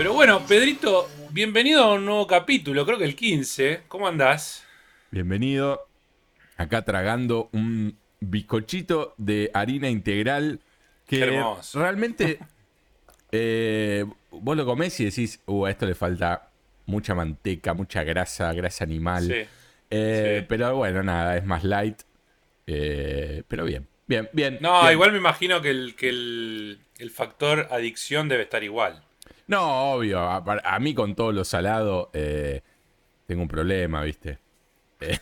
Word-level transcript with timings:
Pero 0.00 0.14
bueno, 0.14 0.40
Pedrito, 0.46 1.10
bienvenido 1.30 1.84
a 1.84 1.92
un 1.92 2.06
nuevo 2.06 2.26
capítulo, 2.26 2.86
creo 2.86 2.96
que 2.96 3.04
el 3.04 3.14
15. 3.14 3.82
¿Cómo 3.86 4.08
andás? 4.08 4.64
Bienvenido. 5.10 5.86
Acá 6.56 6.82
tragando 6.86 7.50
un 7.52 7.98
bizcochito 8.20 9.14
de 9.18 9.50
harina 9.52 9.90
integral 9.90 10.60
que 11.06 11.20
hermoso. 11.20 11.80
realmente 11.80 12.38
eh, 13.32 14.06
vos 14.30 14.56
lo 14.56 14.64
comés 14.64 14.98
y 15.00 15.04
decís, 15.04 15.40
uh, 15.46 15.66
a 15.66 15.70
esto 15.70 15.84
le 15.84 15.94
falta 15.94 16.48
mucha 16.86 17.14
manteca, 17.14 17.74
mucha 17.74 18.02
grasa, 18.02 18.52
grasa 18.52 18.84
animal. 18.84 19.26
Sí. 19.26 19.46
Eh, 19.90 20.38
sí. 20.40 20.46
Pero 20.48 20.76
bueno, 20.76 21.02
nada, 21.02 21.36
es 21.36 21.44
más 21.44 21.62
light. 21.62 22.00
Eh, 22.66 23.42
pero 23.48 23.64
bien, 23.64 23.86
bien, 24.10 24.28
bien. 24.32 24.58
No, 24.60 24.80
bien. 24.82 24.92
igual 24.92 25.12
me 25.12 25.18
imagino 25.18 25.62
que 25.62 25.70
el, 25.70 25.94
que 25.96 26.08
el, 26.10 26.80
el 26.98 27.10
factor 27.10 27.68
adicción 27.70 28.28
debe 28.28 28.42
estar 28.42 28.62
igual. 28.62 29.02
No, 29.46 29.92
obvio. 29.92 30.20
A, 30.20 30.44
a 30.64 30.78
mí 30.78 30.94
con 30.94 31.14
todo 31.14 31.32
lo 31.32 31.44
salado 31.44 32.10
eh, 32.12 32.62
tengo 33.26 33.42
un 33.42 33.48
problema, 33.48 34.02
¿viste? 34.02 34.38
Eh, 35.00 35.18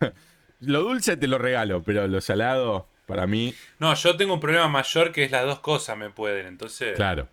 lo 0.60 0.82
dulce 0.82 1.16
te 1.16 1.26
lo 1.28 1.38
regalo, 1.38 1.82
pero 1.82 2.06
lo 2.08 2.20
salado, 2.20 2.88
para 3.06 3.26
mí, 3.26 3.54
No, 3.78 3.94
yo 3.94 4.16
tengo 4.16 4.34
un 4.34 4.40
problema 4.40 4.66
mayor 4.68 5.12
que 5.12 5.24
es 5.24 5.30
las 5.30 5.44
dos 5.44 5.60
cosas 5.60 5.96
me 5.96 6.10
pueden, 6.10 6.46
entonces... 6.46 6.96
claro. 6.96 7.28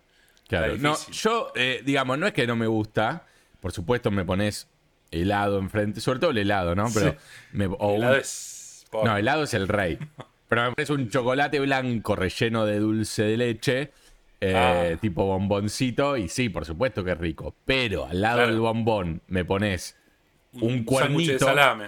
Claro. 0.48 0.76
No, 0.76 0.94
yo, 1.10 1.50
eh, 1.54 1.80
digamos, 1.82 2.18
no 2.18 2.26
es 2.26 2.34
que 2.34 2.46
no 2.46 2.56
me 2.56 2.66
gusta. 2.66 3.24
Por 3.60 3.72
supuesto, 3.72 4.10
me 4.10 4.22
pones 4.22 4.68
helado 5.10 5.58
enfrente, 5.58 6.02
sobre 6.02 6.18
todo 6.18 6.30
el 6.30 6.36
helado, 6.38 6.74
¿no? 6.74 6.88
Pero 6.92 7.12
Sí. 7.12 7.16
me- 7.52 7.66
o 7.66 7.88
un- 7.92 7.96
helado 7.96 8.16
es... 8.16 8.84
No, 8.92 9.16
helado 9.16 9.44
es 9.44 9.54
el 9.54 9.66
rey. 9.68 9.98
Pero 10.52 10.64
me 10.68 10.72
pones 10.72 10.90
un 10.90 11.08
chocolate 11.08 11.60
blanco 11.60 12.14
relleno 12.14 12.66
de 12.66 12.78
dulce 12.78 13.22
de 13.22 13.36
leche, 13.38 13.90
eh, 14.38 14.54
Ah. 14.54 14.98
tipo 15.00 15.24
bomboncito, 15.24 16.18
y 16.18 16.28
sí, 16.28 16.50
por 16.50 16.66
supuesto 16.66 17.02
que 17.02 17.12
es 17.12 17.18
rico. 17.18 17.54
Pero 17.64 18.04
al 18.04 18.20
lado 18.20 18.36
Claro. 18.36 18.50
del 18.52 18.60
bombón 18.60 19.22
me 19.28 19.46
pones 19.46 19.96
un, 20.52 20.60
sándwich 20.60 20.84
de 20.84 20.84
cuernito. 21.38 21.44
salame. 21.46 21.86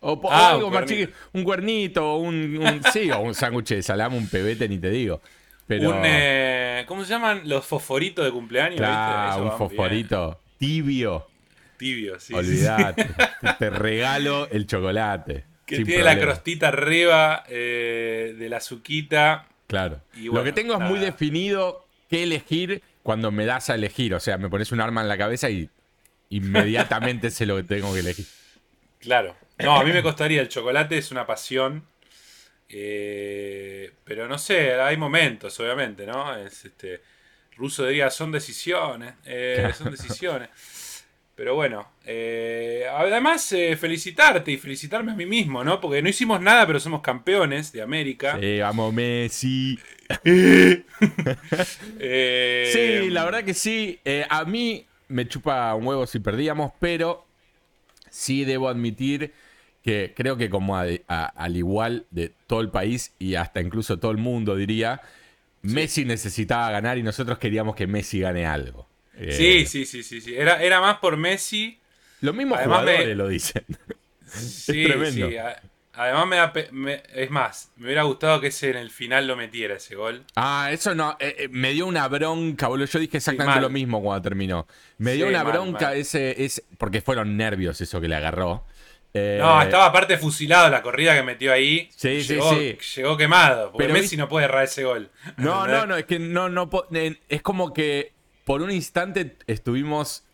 O, 0.00 0.20
Ah, 0.28 0.54
o 0.54 0.54
algo 0.56 0.66
un 0.66 0.74
más 0.74 0.84
chiquito, 0.86 1.12
un 1.32 1.44
cuernito, 1.44 2.16
un, 2.16 2.56
un- 2.58 2.82
sí, 2.92 3.08
o 3.12 3.20
un 3.20 3.34
sándwich 3.36 3.68
de 3.68 3.82
salame, 3.84 4.16
un 4.18 4.26
pebete, 4.28 4.68
ni 4.68 4.78
te 4.78 4.90
digo. 4.90 5.20
Pero, 5.68 5.90
Un, 5.90 6.02
eh, 6.04 6.84
¿Cómo 6.88 7.04
se 7.04 7.10
llaman? 7.10 7.42
Los 7.44 7.64
fosforitos 7.64 8.24
de 8.24 8.32
cumpleaños, 8.32 8.78
claro, 8.78 9.26
¿viste? 9.26 9.42
Un 9.42 9.46
bien. 9.46 9.58
fosforito 9.58 10.40
tibio, 10.58 11.28
Tibio, 11.76 12.18
sí. 12.18 12.26
sí, 12.26 12.32
sí. 12.32 12.34
olvídate. 12.34 13.04
te, 13.40 13.52
te 13.60 13.70
regalo 13.70 14.48
el 14.50 14.66
chocolate. 14.66 15.44
Que 15.66 15.76
sin 15.76 15.86
tiene 15.86 16.02
la 16.04 16.18
crostita 16.18 16.68
arriba 16.68 17.44
eh, 17.48 18.34
de 18.38 18.48
la 18.48 18.58
azuquita. 18.58 19.46
Claro. 19.66 20.00
Y 20.16 20.24
Lo 20.24 20.44
que 20.44 20.52
tengo 20.52 20.74
es 20.74 20.80
muy 20.80 20.98
definido 20.98 21.86
qué 22.10 22.24
elegir 22.24 22.82
cuando 23.02 23.30
me 23.30 23.46
das 23.46 23.70
a 23.70 23.74
elegir. 23.74 24.14
O 24.14 24.20
sea, 24.20 24.38
me 24.38 24.48
pones 24.48 24.72
un 24.72 24.80
arma 24.80 25.00
en 25.00 25.08
la 25.08 25.16
cabeza 25.16 25.48
y 25.48 25.70
inmediatamente 26.30 27.30
sé 27.30 27.46
lo 27.46 27.56
que 27.56 27.62
tengo 27.62 27.92
que 27.94 28.00
elegir. 28.00 28.26
Claro. 28.98 29.36
No, 29.58 29.76
a 29.76 29.84
mí 29.84 29.92
me 29.92 30.02
costaría. 30.02 30.40
El 30.40 30.48
chocolate 30.48 30.98
es 30.98 31.10
una 31.10 31.26
pasión. 31.26 31.84
Eh, 32.68 33.92
pero 34.04 34.26
no 34.28 34.38
sé, 34.38 34.74
hay 34.74 34.96
momentos, 34.96 35.58
obviamente, 35.60 36.06
¿no? 36.06 36.34
Es 36.36 36.64
este. 36.64 37.02
Ruso 37.54 37.86
diría, 37.86 38.10
son 38.10 38.32
decisiones. 38.32 39.14
eh, 39.26 39.70
son 39.76 39.90
decisiones. 39.90 40.48
Pero 41.34 41.54
bueno, 41.54 41.88
eh, 42.04 42.84
además 42.90 43.50
eh, 43.52 43.76
felicitarte 43.76 44.52
y 44.52 44.58
felicitarme 44.58 45.12
a 45.12 45.14
mí 45.14 45.24
mismo, 45.26 45.64
¿no? 45.64 45.80
Porque 45.80 46.02
no 46.02 46.08
hicimos 46.10 46.40
nada, 46.42 46.66
pero 46.66 46.78
somos 46.78 47.00
campeones 47.00 47.72
de 47.72 47.80
América. 47.82 48.38
Sí, 48.40 48.58
vamos, 48.60 48.92
Messi. 48.92 49.78
Eh, 51.98 52.70
Sí, 52.72 53.10
la 53.10 53.24
verdad 53.24 53.44
que 53.44 53.54
sí. 53.54 53.98
Eh, 54.04 54.26
a 54.28 54.44
mí 54.44 54.86
me 55.08 55.26
chupa 55.28 55.74
un 55.74 55.86
huevo 55.86 56.06
si 56.06 56.18
perdíamos, 56.20 56.72
pero 56.78 57.26
sí 58.10 58.44
debo 58.44 58.68
admitir 58.68 59.32
que 59.82 60.12
creo 60.16 60.36
que 60.36 60.48
como 60.50 60.76
a- 60.76 60.84
a- 61.08 61.24
al 61.26 61.56
igual 61.56 62.06
de 62.10 62.32
todo 62.46 62.60
el 62.60 62.70
país 62.70 63.14
y 63.18 63.34
hasta 63.34 63.60
incluso 63.60 63.98
todo 63.98 64.10
el 64.12 64.18
mundo 64.18 64.54
diría, 64.56 65.00
Messi 65.62 66.04
necesitaba 66.04 66.70
ganar 66.70 66.98
y 66.98 67.02
nosotros 67.02 67.38
queríamos 67.38 67.74
que 67.74 67.86
Messi 67.86 68.20
gane 68.20 68.46
algo. 68.46 68.88
Eh, 69.16 69.32
Sí, 69.32 69.66
sí, 69.66 69.84
sí, 69.84 70.02
sí, 70.02 70.20
sí. 70.20 70.34
Era, 70.36 70.62
era 70.62 70.80
más 70.80 70.98
por 70.98 71.16
Messi. 71.16 71.78
Los 72.20 72.34
mismos 72.34 72.58
Además 72.58 72.80
jugadores 72.80 73.08
me- 73.08 73.14
lo 73.14 73.28
dicen. 73.28 73.64
Sí, 74.26 74.84
tremendo. 74.84 75.28
sí. 75.28 75.36
a- 75.36 75.60
Además 75.94 76.26
me 76.26 76.36
da 76.36 76.52
pe- 76.54 76.68
me- 76.72 77.02
es 77.14 77.30
más, 77.30 77.70
me 77.76 77.84
hubiera 77.84 78.04
gustado 78.04 78.40
que 78.40 78.46
ese 78.46 78.70
en 78.70 78.78
el 78.78 78.90
final 78.90 79.26
lo 79.26 79.36
metiera 79.36 79.74
ese 79.74 79.94
gol. 79.94 80.24
Ah, 80.36 80.70
eso 80.72 80.94
no, 80.94 81.18
eh, 81.20 81.36
eh, 81.40 81.48
me 81.50 81.72
dio 81.72 81.84
una 81.86 82.08
bronca, 82.08 82.68
boludo. 82.68 82.86
Yo 82.86 82.98
dije 82.98 83.18
exactamente 83.18 83.60
lo 83.60 83.68
mismo 83.68 84.00
cuando 84.02 84.22
terminó. 84.22 84.66
Me 84.96 85.12
dio 85.12 85.26
Sí, 85.26 85.30
una 85.34 85.44
mal, 85.44 85.52
bronca 85.52 85.88
mal. 85.88 85.96
ese, 85.98 86.42
ese, 86.42 86.64
porque 86.78 87.02
fueron 87.02 87.36
nervios 87.36 87.78
eso 87.82 88.00
que 88.00 88.08
le 88.08 88.14
agarró. 88.16 88.64
Eh, 89.12 89.36
No, 89.38 89.60
estaba 89.60 89.84
aparte 89.84 90.16
fusilado 90.16 90.70
la 90.70 90.80
corrida 90.80 91.14
que 91.14 91.22
metió 91.24 91.52
ahí. 91.52 91.90
Sí, 91.94 92.22
sí, 92.22 92.32
llegó, 92.36 92.54
sí. 92.54 92.78
Llegó 92.96 93.16
quemado. 93.18 93.72
Porque 93.72 93.84
Pero 93.88 93.92
Messi 94.00 94.16
vi- 94.16 94.20
no 94.22 94.30
puede 94.30 94.46
errar 94.46 94.64
ese 94.64 94.84
gol. 94.84 95.10
No, 95.36 95.66
no, 95.68 95.84
no, 95.84 95.98
es 95.98 96.06
que 96.06 96.18
no, 96.18 96.48
no, 96.48 96.70
es 97.28 97.42
como 97.42 97.74
que 97.74 98.12
por 98.44 98.62
un 98.62 98.70
instante 98.70 99.36
estuvimos 99.46 100.24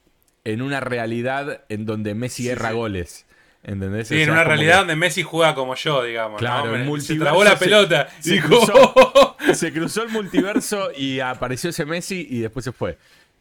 en 0.45 0.63
una 0.63 0.81
realidad 0.81 1.65
en 1.69 1.85
donde 1.87 2.15
Messi 2.15 2.45
Sí, 2.45 2.49
erra 2.49 2.71
sí. 2.71 2.75
goles. 2.75 3.27
¿Entendés? 3.65 4.09
Sí, 4.09 4.15
O 4.15 4.19
en 4.19 4.31
una 4.31 4.45
realidad 4.45 4.75
que 4.75 4.79
donde 4.79 4.97
Messi 4.97 5.23
juega 5.23 5.55
como 5.55 5.75
yo, 5.75 6.03
digamos. 6.05 6.39
Claro, 6.39 6.77
¿no? 6.77 6.95
el 6.95 7.01
se 7.03 7.17
trabó 7.17 7.45
la 7.45 7.59
pelota. 7.59 8.09
se 8.21 8.41
cruzó. 8.41 9.37
Se 9.55 9.73
cruzó 9.73 10.03
el 10.03 10.11
multiverso 10.11 10.91
y 10.95 11.21
apareció 11.21 11.71
ese 11.71 11.87
Messi 11.87 12.27
y 12.29 12.41
después 12.41 12.65
se 12.65 12.73
fue. 12.73 12.99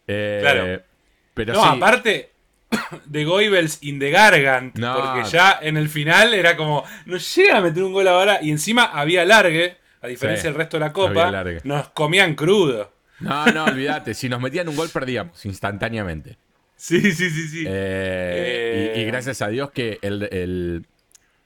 Eh, 0.08 0.40
Claro. 0.42 0.82
Pero 1.34 1.54
No, 1.54 1.62
sí, 1.64 1.70
aparte 1.76 2.32
de 3.06 3.26
Goebbels 3.26 3.80
in 3.84 4.00
the 4.00 4.10
Gargant. 4.10 4.78
No. 4.78 4.96
Porque 4.96 5.30
ya 5.30 5.60
en 5.62 5.76
el 5.76 5.90
final 5.90 6.34
era 6.34 6.56
como, 6.56 6.84
no 7.06 7.18
llega 7.18 7.58
a 7.58 7.62
meter 7.62 7.84
un 7.84 7.92
gol 7.94 8.08
ahora. 8.08 8.40
Y 8.42 8.52
encima 8.52 8.86
había 8.86 9.26
largue, 9.26 9.78
a 10.02 10.08
diferencia 10.08 10.44
Sí, 10.44 10.48
del 10.48 10.56
resto 10.56 10.78
de 10.78 10.86
la 10.86 10.94
copa. 10.94 11.44
Nos 11.64 11.90
comían 11.90 12.36
crudo. 12.36 12.92
No, 13.20 13.46
no, 13.48 13.66
olvídate. 13.66 14.14
si 14.14 14.30
nos 14.30 14.40
metían 14.42 14.68
un 14.70 14.76
gol, 14.76 14.90
perdíamos 14.90 15.46
instantáneamente. 15.46 16.38
Sí, 16.76 17.02
sí, 17.14 17.30
sí, 17.32 17.48
sí. 17.50 17.64
Eh, 17.68 18.94
y- 18.96 19.02
Y, 19.02 19.06
gracias 19.06 19.42
a 19.42 19.48
Dios 19.48 19.72
que 19.72 19.98
el, 20.04 20.24
el, 20.32 20.86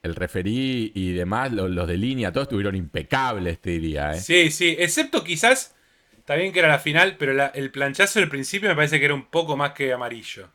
el 0.04 0.16
referí 0.16 0.92
y 0.94 1.14
demás, 1.14 1.52
lo- 1.54 1.70
los, 1.70 1.88
de 1.88 1.98
línea, 1.98 2.32
todos 2.34 2.46
estuvieron 2.46 2.76
impecables, 2.76 3.60
te 3.60 3.72
diría. 3.72 4.12
¿eh? 4.12 4.20
Sí, 4.20 4.52
sí, 4.52 4.76
excepto 4.78 5.24
quizás, 5.24 5.74
está 6.18 6.36
bien 6.36 6.52
que 6.52 6.60
era 6.60 6.68
la 6.68 6.80
final, 6.80 7.16
pero 7.18 7.34
la- 7.34 7.48
el 7.48 7.72
planchazo 7.72 8.20
del 8.20 8.28
principio 8.30 8.68
me 8.70 8.76
parece 8.76 9.00
que 9.00 9.06
era 9.06 9.14
un 9.14 9.26
poco 9.26 9.56
más 9.56 9.72
que 9.72 9.94
amarillo. 9.94 10.50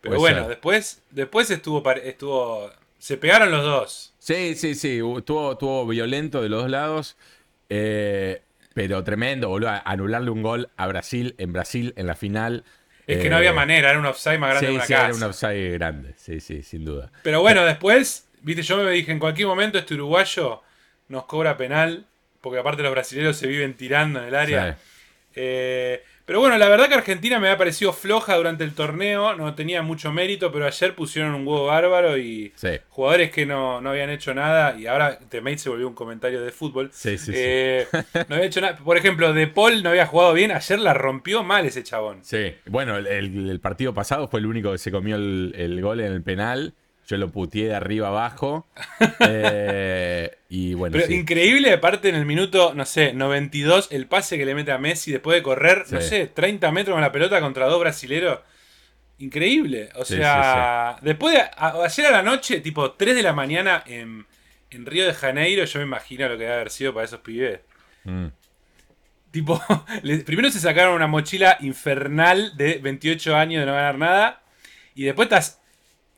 Pero 0.00 0.16
Puede 0.16 0.18
bueno, 0.18 0.40
ser. 0.40 0.48
después, 0.50 1.02
después 1.10 1.50
estuvo, 1.50 1.82
estuvo, 1.92 2.70
se 2.98 3.16
pegaron 3.16 3.50
los 3.50 3.64
dos. 3.64 4.14
Sí, 4.18 4.54
sí, 4.56 4.74
sí. 4.74 5.00
estuvo 5.16 5.86
violento 5.86 6.42
de 6.42 6.48
los 6.48 6.62
dos 6.62 6.70
lados. 6.70 7.16
eh, 7.68 8.42
pero 8.78 9.02
tremendo, 9.02 9.48
boludo. 9.48 9.72
Anularle 9.84 10.30
un 10.30 10.40
gol 10.40 10.70
a 10.76 10.86
Brasil 10.86 11.34
en 11.38 11.52
Brasil 11.52 11.94
en 11.96 12.06
la 12.06 12.14
final. 12.14 12.62
Es 13.08 13.18
que 13.18 13.26
eh, 13.26 13.30
no 13.30 13.36
había 13.36 13.52
manera, 13.52 13.90
era 13.90 13.98
un 13.98 14.06
offside 14.06 14.38
más 14.38 14.50
grande 14.50 14.66
Sí, 14.68 14.72
que 14.72 14.76
una 14.76 14.86
sí, 14.86 14.92
casa. 14.92 15.06
era 15.06 15.14
un 15.16 15.22
offside 15.24 15.72
grande. 15.72 16.14
Sí, 16.16 16.38
sí, 16.38 16.62
sin 16.62 16.84
duda. 16.84 17.10
Pero 17.24 17.40
bueno, 17.40 17.64
después, 17.64 18.28
viste, 18.42 18.62
yo 18.62 18.76
me 18.76 18.88
dije, 18.92 19.10
en 19.10 19.18
cualquier 19.18 19.48
momento 19.48 19.78
este 19.78 19.94
uruguayo 19.94 20.62
nos 21.08 21.24
cobra 21.24 21.56
penal, 21.56 22.06
porque 22.40 22.60
aparte 22.60 22.84
los 22.84 22.92
brasileños 22.92 23.36
se 23.36 23.48
viven 23.48 23.74
tirando 23.74 24.20
en 24.20 24.26
el 24.28 24.34
área. 24.36 24.74
Sí. 24.74 24.80
Eh, 25.34 26.04
pero 26.28 26.40
bueno, 26.40 26.56
la 26.58 26.68
verdad 26.68 26.88
que 26.88 26.94
Argentina 26.94 27.40
me 27.40 27.48
ha 27.48 27.56
parecido 27.58 27.92
floja 27.92 28.36
durante 28.36 28.62
el 28.62 28.74
torneo, 28.74 29.34
no 29.34 29.54
tenía 29.54 29.80
mucho 29.82 30.12
mérito, 30.12 30.52
pero 30.52 30.66
ayer 30.66 30.94
pusieron 30.94 31.34
un 31.34 31.44
huevo 31.48 31.64
bárbaro 31.66 32.18
y 32.18 32.52
Sí. 32.54 32.68
jugadores 32.90 33.30
que 33.32 33.46
no, 33.46 33.80
no 33.80 33.90
habían 33.90 34.10
hecho 34.10 34.34
nada, 34.34 34.78
y 34.78 34.86
ahora 34.86 35.18
Temate 35.18 35.56
se 35.58 35.70
volvió 35.70 35.88
un 35.88 35.94
comentario 35.94 36.42
de 36.42 36.52
fútbol. 36.52 36.90
Sí, 36.92 37.16
sí, 37.16 37.32
sí. 37.32 37.32
Eh, 37.34 37.86
no 38.28 38.34
había 38.36 38.46
hecho 38.46 38.60
nada. 38.60 38.76
Por 38.76 38.96
ejemplo, 38.98 39.32
De 39.32 39.46
Paul 39.46 39.82
no 39.82 39.88
había 39.88 40.04
jugado 40.06 40.34
bien, 40.34 40.52
ayer 40.52 40.78
la 40.78 40.92
rompió 40.94 41.42
mal 41.42 41.64
ese 41.64 41.82
chabón. 41.82 42.18
Sí, 42.22 42.54
bueno, 42.66 42.98
el, 42.98 43.06
el- 43.06 43.48
el 43.50 43.60
partido 43.60 43.94
pasado 43.94 44.28
fue 44.28 44.40
el 44.40 44.46
único 44.46 44.70
que 44.70 44.78
se 44.78 44.92
comió 44.92 45.16
el, 45.16 45.54
el 45.56 45.80
gol 45.80 46.00
en 46.00 46.12
el 46.12 46.22
penal. 46.22 46.74
Yo 47.08 47.16
lo 47.16 47.30
puteé 47.30 47.68
de 47.68 47.74
arriba 47.74 48.08
abajo. 48.08 48.66
Eh, 49.20 50.38
y 50.48 50.74
bueno, 50.74 50.92
Pero 50.92 51.06
sí. 51.06 51.14
increíble, 51.14 51.72
aparte 51.72 52.08
en 52.08 52.14
el 52.14 52.24
minuto, 52.24 52.72
no 52.74 52.84
sé, 52.86 53.12
92, 53.12 53.88
el 53.90 54.06
pase 54.06 54.38
que 54.38 54.44
le 54.46 54.54
mete 54.54 54.72
a 54.72 54.78
Messi 54.78 55.10
después 55.12 55.36
de 55.36 55.42
correr, 55.42 55.84
no 55.90 56.00
sé, 56.00 56.26
30 56.28 56.70
metros 56.72 56.94
con 56.94 57.00
la 57.02 57.12
pelota 57.12 57.40
contra 57.40 57.66
dos 57.66 57.80
brasileros. 57.80 58.40
Increíble. 59.18 59.88
O 59.96 60.04
Sí, 60.04 60.16
sea, 60.16 60.96
después 61.02 61.34
de 61.34 61.40
a- 61.40 61.74
ayer 61.84 62.06
a 62.06 62.10
la 62.12 62.22
noche, 62.22 62.60
tipo 62.60 62.92
3 62.92 63.16
de 63.16 63.22
la 63.22 63.32
mañana 63.32 63.82
en, 63.86 64.26
en 64.70 64.86
Río 64.86 65.06
de 65.06 65.14
Janeiro, 65.14 65.64
yo 65.64 65.78
me 65.80 65.84
imagino 65.86 66.28
lo 66.28 66.36
que 66.38 66.44
debe 66.44 66.54
haber 66.54 66.70
sido 66.70 66.94
para 66.94 67.04
esos 67.06 67.20
pibes. 67.20 67.60
Mm. 68.04 68.26
Tipo, 69.30 69.60
primero 70.26 70.50
se 70.50 70.60
sacaron 70.60 70.94
una 70.94 71.06
mochila 71.06 71.56
infernal 71.60 72.56
de 72.56 72.78
28 72.78 73.36
años 73.36 73.60
de 73.60 73.66
no 73.66 73.72
ganar 73.74 73.98
nada. 73.98 74.42
Y 74.94 75.04
después 75.04 75.26
estás, 75.26 75.57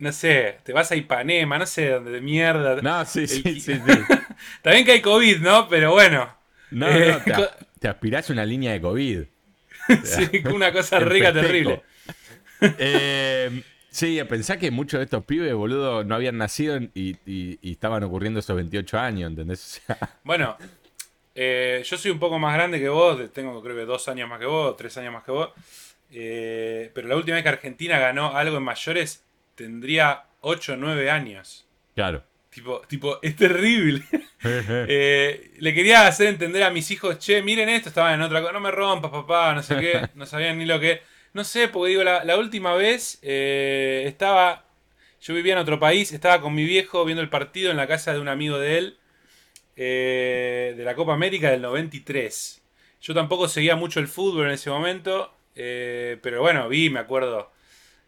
no 0.00 0.12
sé, 0.12 0.58
te 0.64 0.72
vas 0.72 0.90
a 0.90 0.96
Ipanema, 0.96 1.58
no 1.58 1.66
sé 1.66 1.90
dónde 1.90 2.10
de 2.10 2.20
mierda. 2.20 2.80
No, 2.82 3.04
sí, 3.04 3.26
sí, 3.28 3.42
El- 3.46 3.60
sí, 3.60 3.74
bien 4.64 4.84
que 4.84 4.92
hay 4.92 5.00
COVID, 5.02 5.38
¿no? 5.40 5.68
Pero 5.68 5.92
bueno. 5.92 6.34
No, 6.70 6.86
Eh, 6.88 7.12
no, 7.12 7.22
te, 7.22 7.32
co- 7.32 7.48
te 7.78 7.88
aspirás 7.88 8.30
una 8.30 8.44
línea 8.44 8.72
de 8.72 8.80
COVID. 8.80 9.22
sí, 10.04 10.28
una 10.52 10.72
cosa 10.72 11.00
rica 11.00 11.32
terrible. 11.32 11.82
Eh, 12.78 13.62
sí, 13.90 14.20
pensá 14.28 14.58
que 14.58 14.70
muchos 14.70 14.98
de 14.98 15.04
estos 15.04 15.24
pibes, 15.24 15.54
boludo, 15.54 16.04
no 16.04 16.14
habían 16.14 16.36
nacido 16.36 16.78
y, 16.78 17.16
y- 17.26 17.58
y 17.62 17.72
estaban 17.72 18.02
ocurriendo 18.02 18.40
esos 18.40 18.54
28 18.56 18.98
años, 18.98 19.30
¿entendés? 19.30 19.80
O 19.88 19.94
sea, 19.94 20.20
Bueno, 20.24 20.56
eh, 21.34 21.82
yo 21.86 21.96
soy 21.98 22.10
un 22.10 22.18
poco 22.18 22.38
más 22.38 22.54
grande 22.54 22.80
que 22.80 22.88
vos, 22.88 23.20
tengo 23.32 23.62
creo 23.62 23.76
que 23.76 23.84
dos 23.86 24.08
años 24.08 24.28
más 24.28 24.40
que 24.40 24.46
vos, 24.46 24.76
tres 24.76 24.96
años 24.98 25.12
más 25.12 25.24
que 25.24 25.32
vos. 25.32 25.50
eh, 26.12 26.90
pero 26.94 27.08
la 27.08 27.16
última 27.16 27.36
vez 27.36 27.44
que 27.44 27.50
Argentina 27.50 27.98
ganó 27.98 28.36
algo 28.36 28.58
en 28.58 28.64
mayores 28.64 29.24
tendría 29.60 30.24
8 30.40 30.72
o 30.72 30.76
9 30.76 31.10
años. 31.10 31.66
claro. 31.94 32.24
Tipo, 32.48 32.80
tipo, 32.88 33.18
es 33.22 33.36
terrible. 33.36 34.02
Eh, 34.42 35.52
le 35.58 35.74
quería 35.74 36.06
hacer 36.06 36.28
entender 36.28 36.62
a 36.62 36.70
mis 36.70 36.90
hijos, 36.90 37.18
che, 37.18 37.42
miren 37.42 37.68
esto, 37.68 37.90
estaban 37.90 38.14
en 38.14 38.22
otra 38.22 38.40
cosa, 38.40 38.54
no 38.54 38.60
me 38.60 38.70
rompas, 38.70 39.10
papá, 39.10 39.52
no 39.54 39.62
sé 39.62 39.76
qué, 39.76 40.08
no 40.14 40.24
sabían 40.24 40.56
ni 40.56 40.64
lo 40.64 40.80
que. 40.80 41.02
No 41.34 41.44
sé, 41.44 41.68
porque 41.68 41.90
digo, 41.90 42.04
la, 42.04 42.24
la 42.24 42.38
última 42.38 42.72
vez 42.72 43.18
eh, 43.20 44.04
estaba, 44.06 44.64
yo 45.20 45.34
vivía 45.34 45.52
en 45.52 45.58
otro 45.58 45.78
país, 45.78 46.10
estaba 46.10 46.40
con 46.40 46.54
mi 46.54 46.64
viejo 46.64 47.04
viendo 47.04 47.20
el 47.20 47.28
partido 47.28 47.70
en 47.70 47.76
la 47.76 47.86
casa 47.86 48.14
de 48.14 48.18
un 48.18 48.28
amigo 48.28 48.58
de 48.58 48.78
él, 48.78 48.98
eh, 49.76 50.72
de 50.74 50.84
la 50.84 50.94
Copa 50.94 51.12
América 51.12 51.50
del 51.50 51.60
93. 51.60 52.62
Yo 53.02 53.12
tampoco 53.12 53.46
seguía 53.46 53.76
mucho 53.76 54.00
el 54.00 54.08
fútbol 54.08 54.46
en 54.46 54.52
ese 54.52 54.70
momento, 54.70 55.34
eh, 55.54 56.16
pero 56.22 56.40
bueno, 56.40 56.66
vi, 56.70 56.88
me 56.88 57.00
acuerdo 57.00 57.50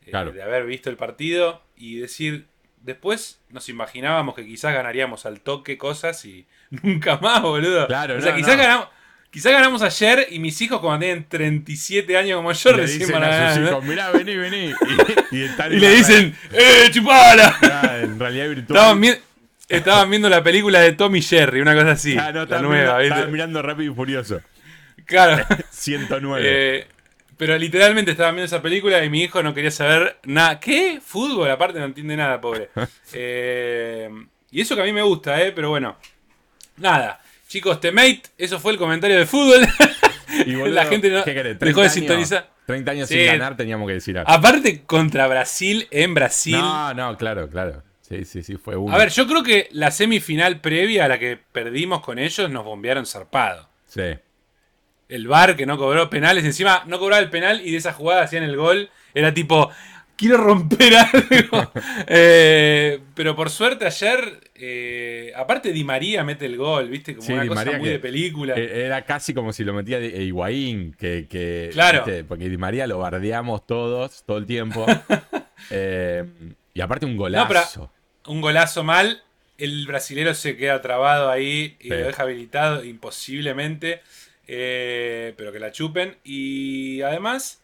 eh, 0.06 0.10
Claro. 0.10 0.32
de 0.32 0.42
haber 0.42 0.66
visto 0.66 0.90
el 0.90 0.96
partido 0.96 1.62
y 1.76 1.96
decir, 1.98 2.46
después 2.80 3.40
nos 3.50 3.68
imaginábamos 3.68 4.34
que 4.34 4.44
quizás 4.44 4.74
ganaríamos 4.74 5.26
al 5.26 5.40
toque 5.40 5.78
cosas 5.78 6.24
y 6.24 6.46
nunca 6.82 7.18
más, 7.18 7.42
boludo. 7.42 7.86
Claro, 7.86 8.16
o 8.18 8.20
sea, 8.20 8.32
no, 8.32 8.36
quizás, 8.36 8.56
no. 8.56 8.62
Ganamos, 8.62 8.88
quizás 9.30 9.52
ganamos 9.52 9.82
ayer 9.82 10.26
y 10.30 10.38
mis 10.38 10.60
hijos 10.60 10.80
cuando 10.80 11.00
tienen 11.04 11.26
37 11.28 12.16
años 12.16 12.36
como 12.36 12.52
yo 12.52 12.70
Le 12.72 12.76
recién 12.78 13.10
van 13.10 13.24
a 13.24 13.26
a 13.26 13.30
sus 13.30 13.38
ganar, 13.38 13.60
¿no? 13.60 13.68
hijos, 13.68 13.84
mirá, 13.84 14.10
vení, 14.10 14.36
vení. 14.36 14.74
Y, 15.30 15.36
y 15.36 15.42
Y 15.76 15.78
le 15.80 15.90
dicen, 15.94 16.36
¡eh, 16.52 16.88
chupala! 16.90 17.56
Ah, 17.62 17.98
en 18.02 18.18
realidad 18.18 18.48
virtual. 18.48 18.78
Estaban, 19.02 19.18
estaban 19.68 20.10
viendo 20.10 20.28
la 20.28 20.42
película 20.42 20.80
de 20.80 20.92
Tommy 20.92 21.22
Jerry, 21.22 21.60
una 21.60 21.74
cosa 21.74 21.92
así. 21.92 22.16
Ah, 22.18 22.30
no, 22.32 22.44
la 22.46 22.60
nueva, 22.60 22.74
mirando, 22.76 22.98
¿viste? 22.98 23.08
estaban 23.08 23.32
mirando 23.32 23.62
Rápido 23.62 23.92
y 23.92 23.94
Furioso. 23.94 24.40
Claro. 25.06 25.44
109. 25.70 26.42
Eh, 26.44 26.86
pero 27.42 27.58
literalmente 27.58 28.12
estaban 28.12 28.36
viendo 28.36 28.46
esa 28.46 28.62
película 28.62 29.04
y 29.04 29.10
mi 29.10 29.22
hijo 29.24 29.42
no 29.42 29.52
quería 29.52 29.72
saber 29.72 30.16
nada. 30.22 30.60
¿Qué? 30.60 31.00
Fútbol, 31.04 31.50
aparte 31.50 31.76
no 31.80 31.86
entiende 31.86 32.16
nada, 32.16 32.40
pobre. 32.40 32.70
Eh, 33.14 34.08
y 34.52 34.60
eso 34.60 34.76
que 34.76 34.82
a 34.82 34.84
mí 34.84 34.92
me 34.92 35.02
gusta, 35.02 35.42
¿eh? 35.42 35.50
Pero 35.50 35.70
bueno. 35.70 35.96
Nada. 36.76 37.20
Chicos, 37.48 37.80
Temate, 37.80 38.22
eso 38.38 38.60
fue 38.60 38.70
el 38.70 38.78
comentario 38.78 39.18
de 39.18 39.26
fútbol. 39.26 39.66
y 40.46 40.54
boludo, 40.54 40.72
la 40.72 40.86
gente 40.86 41.10
no 41.10 41.24
¿qué 41.24 41.34
querés? 41.34 41.58
dejó 41.58 41.80
de 41.80 41.88
30 41.88 42.12
años- 42.14 42.28
sintonizar. 42.28 42.50
30 42.66 42.90
años 42.92 43.08
Sí. 43.08 43.16
sin 43.16 43.26
ganar 43.26 43.56
teníamos 43.56 43.88
que 43.88 43.94
decir 43.94 44.16
algo. 44.16 44.30
Aparte, 44.30 44.82
contra 44.84 45.26
Brasil, 45.26 45.88
en 45.90 46.14
Brasil. 46.14 46.52
No, 46.56 46.94
no, 46.94 47.16
claro, 47.16 47.50
claro. 47.50 47.82
Sí, 48.02 48.24
sí, 48.24 48.44
sí, 48.44 48.54
fue 48.56 48.76
uno. 48.76 48.94
A 48.94 48.98
ver, 48.98 49.08
yo 49.08 49.26
creo 49.26 49.42
que 49.42 49.68
la 49.72 49.90
semifinal 49.90 50.60
previa 50.60 51.06
a 51.06 51.08
la 51.08 51.18
que 51.18 51.40
perdimos 51.50 52.02
con 52.02 52.20
ellos 52.20 52.48
nos 52.50 52.64
bombearon 52.64 53.04
zarpado. 53.04 53.68
Sí. 53.88 54.14
El 55.14 55.26
VAR 55.28 55.56
que 55.56 55.66
no 55.66 55.76
cobró 55.78 56.08
penales, 56.10 56.44
encima 56.44 56.84
no 56.86 56.98
cobraba 56.98 57.22
el 57.22 57.30
penal 57.30 57.60
y 57.64 57.70
de 57.70 57.76
esa 57.78 57.92
jugada 57.92 58.22
hacían 58.22 58.42
el 58.44 58.56
gol, 58.56 58.90
era 59.14 59.32
tipo, 59.34 59.70
quiero 60.16 60.36
romper 60.38 60.92
algo. 61.12 61.72
Eh, 62.06 63.00
pero 63.14 63.34
por 63.36 63.50
suerte 63.50 63.86
ayer, 63.86 64.50
eh, 64.54 65.32
aparte 65.36 65.72
Di 65.72 65.84
María 65.84 66.24
mete 66.24 66.46
el 66.46 66.56
gol, 66.56 66.88
viste, 66.88 67.14
como 67.14 67.26
Sí, 67.26 67.32
una 67.32 67.42
Di 67.42 67.48
cosa 67.48 67.64
María 67.64 67.78
muy 67.78 67.88
de 67.88 67.98
película. 67.98 68.54
Eh, 68.56 68.84
Era 68.86 69.02
casi 69.04 69.34
como 69.34 69.52
si 69.52 69.64
lo 69.64 69.72
metía 69.74 69.98
de- 70.00 70.22
Higuaín, 70.24 70.94
que, 70.98 71.26
que 71.28 71.70
Claro. 71.72 72.04
¿viste? 72.04 72.24
porque 72.24 72.48
Di 72.48 72.56
María 72.56 72.86
lo 72.86 72.98
bardeamos 72.98 73.66
todos, 73.66 74.24
todo 74.26 74.38
el 74.38 74.46
tiempo. 74.46 74.86
Eh, 75.70 76.24
y 76.74 76.80
aparte 76.80 77.06
un 77.06 77.12
No, 77.16 77.22
pero- 77.22 77.44
golazo. 77.44 77.92
Un 78.26 78.40
golazo 78.40 78.82
mal, 78.82 79.22
el 79.58 79.86
brasilero 79.86 80.34
se 80.34 80.56
queda 80.56 80.82
trabado 80.82 81.30
ahí 81.30 81.76
y 81.78 81.84
Sí. 81.84 81.88
lo 81.90 81.96
deja 81.98 82.24
habilitado 82.24 82.84
imposiblemente, 82.84 84.02
eh, 84.54 85.34
pero 85.36 85.50
que 85.52 85.58
la 85.60 85.72
chupen. 85.72 86.16
Y 86.24 87.00
además... 87.02 87.58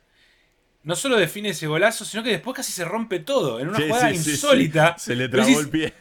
No 0.84 0.96
solo 0.96 1.16
define 1.18 1.50
ese 1.50 1.66
golazo, 1.66 2.04
sino 2.04 2.22
que 2.22 2.30
después 2.30 2.56
casi 2.56 2.72
se 2.72 2.84
rompe 2.84 3.18
todo. 3.18 3.60
En 3.60 3.68
una 3.68 3.76
Sí, 3.78 3.84
jugada 3.88 4.08
sí, 4.10 4.16
sí, 4.16 4.22
sí. 4.24 4.30
insólita. 4.30 4.96
Se 4.96 5.14
le 5.16 5.28
trabó 5.28 5.46
decís, 5.46 5.64
el 5.64 5.68
pie. 5.68 5.92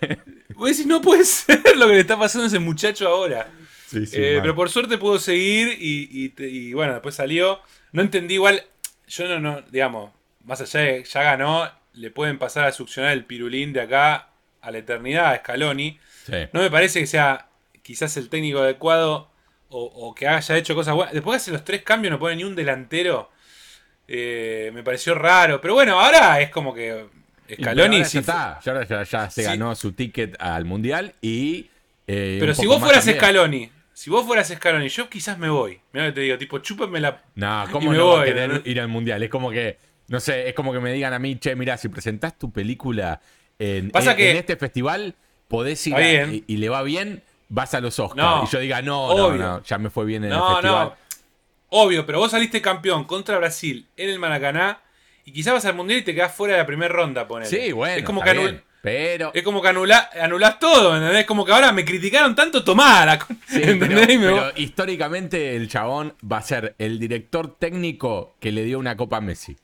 Vos 0.55 0.69
decís, 0.69 0.85
no 0.85 1.01
puede 1.01 1.25
ser 1.25 1.59
lo 1.75 1.87
que 1.87 1.93
le 1.95 1.99
está 2.01 2.17
pasando 2.17 2.45
a 2.45 2.47
ese 2.47 2.59
muchacho 2.59 3.07
ahora. 3.07 3.49
Eh, 3.93 4.39
pero 4.41 4.55
por 4.55 4.69
suerte 4.69 4.97
pudo 4.97 5.19
seguir 5.19 5.75
y, 5.79 6.07
y 6.11 6.29
te- 6.29 6.47
y 6.47 6.73
bueno, 6.73 6.93
después 6.93 7.15
salió. 7.15 7.59
No 7.91 8.01
entendí 8.01 8.35
igual. 8.35 8.63
Yo 9.07 9.27
no, 9.27 9.39
no, 9.39 9.61
digamos, 9.63 10.11
más 10.45 10.61
allá 10.61 10.79
de 10.81 11.03
ya 11.03 11.23
ganó, 11.23 11.69
le 11.93 12.11
pueden 12.11 12.37
pasar 12.37 12.63
a 12.65 12.71
succionar 12.71 13.11
el 13.13 13.25
pirulín 13.25 13.73
de 13.73 13.81
acá 13.81 14.29
a 14.61 14.71
la 14.71 14.77
eternidad 14.77 15.33
a 15.33 15.37
Scaloni. 15.39 15.99
No 16.53 16.61
me 16.61 16.71
parece 16.71 16.99
que 17.01 17.07
sea 17.07 17.49
quizás 17.81 18.15
el 18.15 18.29
técnico 18.29 18.59
adecuado 18.59 19.29
o, 19.69 19.83
o 19.83 20.15
que 20.15 20.27
haya 20.27 20.57
hecho 20.57 20.75
cosas 20.75 20.95
buenas. 20.95 21.13
Después 21.13 21.41
hace 21.41 21.51
los 21.51 21.63
tres 21.63 21.81
cambios, 21.83 22.11
no 22.11 22.19
pone 22.19 22.35
ni 22.35 22.43
un 22.43 22.55
delantero. 22.55 23.29
Eh, 24.07 24.71
me 24.73 24.83
pareció 24.83 25.15
raro. 25.15 25.59
Pero 25.61 25.73
bueno, 25.73 25.99
ahora 25.99 26.39
es 26.41 26.49
como 26.49 26.73
que 26.73 27.05
Scaloni 27.53 28.03
sí 28.05 28.13
ya 28.15 28.19
está. 28.21 28.59
Ya, 28.63 28.71
ahora 28.71 28.85
ya, 28.87 29.03
ya 29.03 29.29
se 29.29 29.41
Sí. 29.41 29.47
ganó 29.47 29.75
su 29.75 29.91
ticket 29.93 30.35
al 30.39 30.65
mundial 30.65 31.13
y. 31.21 31.69
eh, 32.07 32.37
Pero 32.39 32.53
si 32.53 32.65
vos 32.65 32.79
fueras 32.79 33.03
también. 33.05 33.17
Scaloni, 33.23 33.71
si 33.93 34.09
vos 34.09 34.25
fueras 34.25 34.47
Scaloni, 34.47 34.87
yo 34.89 35.09
quizás 35.09 35.37
me 35.37 35.49
voy. 35.49 35.79
Mira 35.91 36.05
lo 36.07 36.11
que 36.11 36.15
te 36.15 36.21
digo, 36.21 36.37
tipo, 36.37 36.59
chúpenme 36.59 36.99
la. 37.01 37.21
No, 37.35 37.65
¿cómo 37.71 37.91
me 37.91 37.97
no 37.97 38.05
voy, 38.07 38.25
querer 38.27 38.49
¿no? 38.49 38.61
ir 38.63 38.79
al 38.79 38.87
mundial? 38.87 39.21
Es 39.23 39.29
como 39.29 39.51
que. 39.51 39.77
No 40.09 40.21
sé, 40.21 40.47
es 40.47 40.53
como 40.55 40.71
que 40.71 40.79
me 40.79 40.93
digan 40.93 41.11
a 41.13 41.19
mí, 41.19 41.37
che, 41.37 41.53
mira, 41.57 41.75
si 41.75 41.89
presentás 41.89 42.37
tu 42.39 42.49
película 42.49 43.19
en, 43.59 43.91
Pasa 43.91 44.11
en- 44.11 44.17
que- 44.17 44.31
en 44.31 44.37
este 44.37 44.55
festival, 44.55 45.15
podés 45.49 45.85
ir 45.85 45.95
a- 45.95 46.27
y 46.31 46.57
le 46.57 46.69
va 46.69 46.81
bien, 46.83 47.23
vas 47.49 47.73
a 47.73 47.79
los 47.81 47.97
Oscars. 47.99 48.17
No, 48.17 48.43
y 48.43 48.47
yo 48.51 48.59
diga, 48.59 48.81
no, 48.81 49.03
obvio. 49.05 49.37
no, 49.41 49.57
no, 49.57 49.63
ya 49.63 49.77
me 49.77 49.89
fue 49.89 50.05
bien 50.05 50.23
en 50.23 50.31
el 50.31 50.37
No, 50.37 50.51
festival. 50.53 50.85
no. 50.89 50.95
Obvio, 51.69 52.05
pero 52.05 52.19
vos 52.19 52.31
saliste 52.31 52.61
campeón 52.61 53.03
contra 53.03 53.37
Brasil 53.37 53.87
en 53.97 54.09
el 54.09 54.19
Maracaná 54.19 54.79
y 55.25 55.33
quizás 55.33 55.53
vas 55.53 55.65
al 55.65 55.75
mundial 55.75 55.99
y 55.99 56.03
te 56.03 56.15
quedás 56.15 56.33
fuera 56.33 56.53
de 56.53 56.59
la 56.61 56.65
primera 56.65 56.93
ronda, 56.93 57.27
ponele. 57.27 57.49
Sí, 57.49 57.71
bueno. 57.73 57.95
Es 57.97 58.03
como 58.03 58.21
que, 58.21 58.29
está 58.29 58.41
anul- 58.41 58.45
bien, 58.51 58.63
pero. 58.81 59.31
es 59.33 59.43
como 59.43 59.61
que 59.61 59.67
anula- 59.67 60.09
anulás 60.21 60.59
todo, 60.59 60.95
¿entendés? 60.95 61.25
Como 61.25 61.43
que 61.43 61.51
ahora 61.51 61.73
me 61.73 61.83
criticaron 61.83 62.35
tanto, 62.35 62.63
tomá 62.63 63.05
la 63.05 63.19
con- 63.25 63.35
Sí, 63.47 63.59
pero, 63.59 63.71
¿entendés? 63.73 64.07
Pero 64.07 64.51
históricamente 64.55 65.57
el 65.57 65.67
chabón 65.67 66.15
va 66.31 66.37
a 66.37 66.41
ser 66.41 66.73
el 66.77 66.99
director 66.99 67.57
técnico 67.59 68.35
que 68.39 68.53
le 68.53 68.63
dio 68.63 68.79
una 68.79 68.95
copa 68.95 69.17
a 69.17 69.21
Messi. 69.21 69.57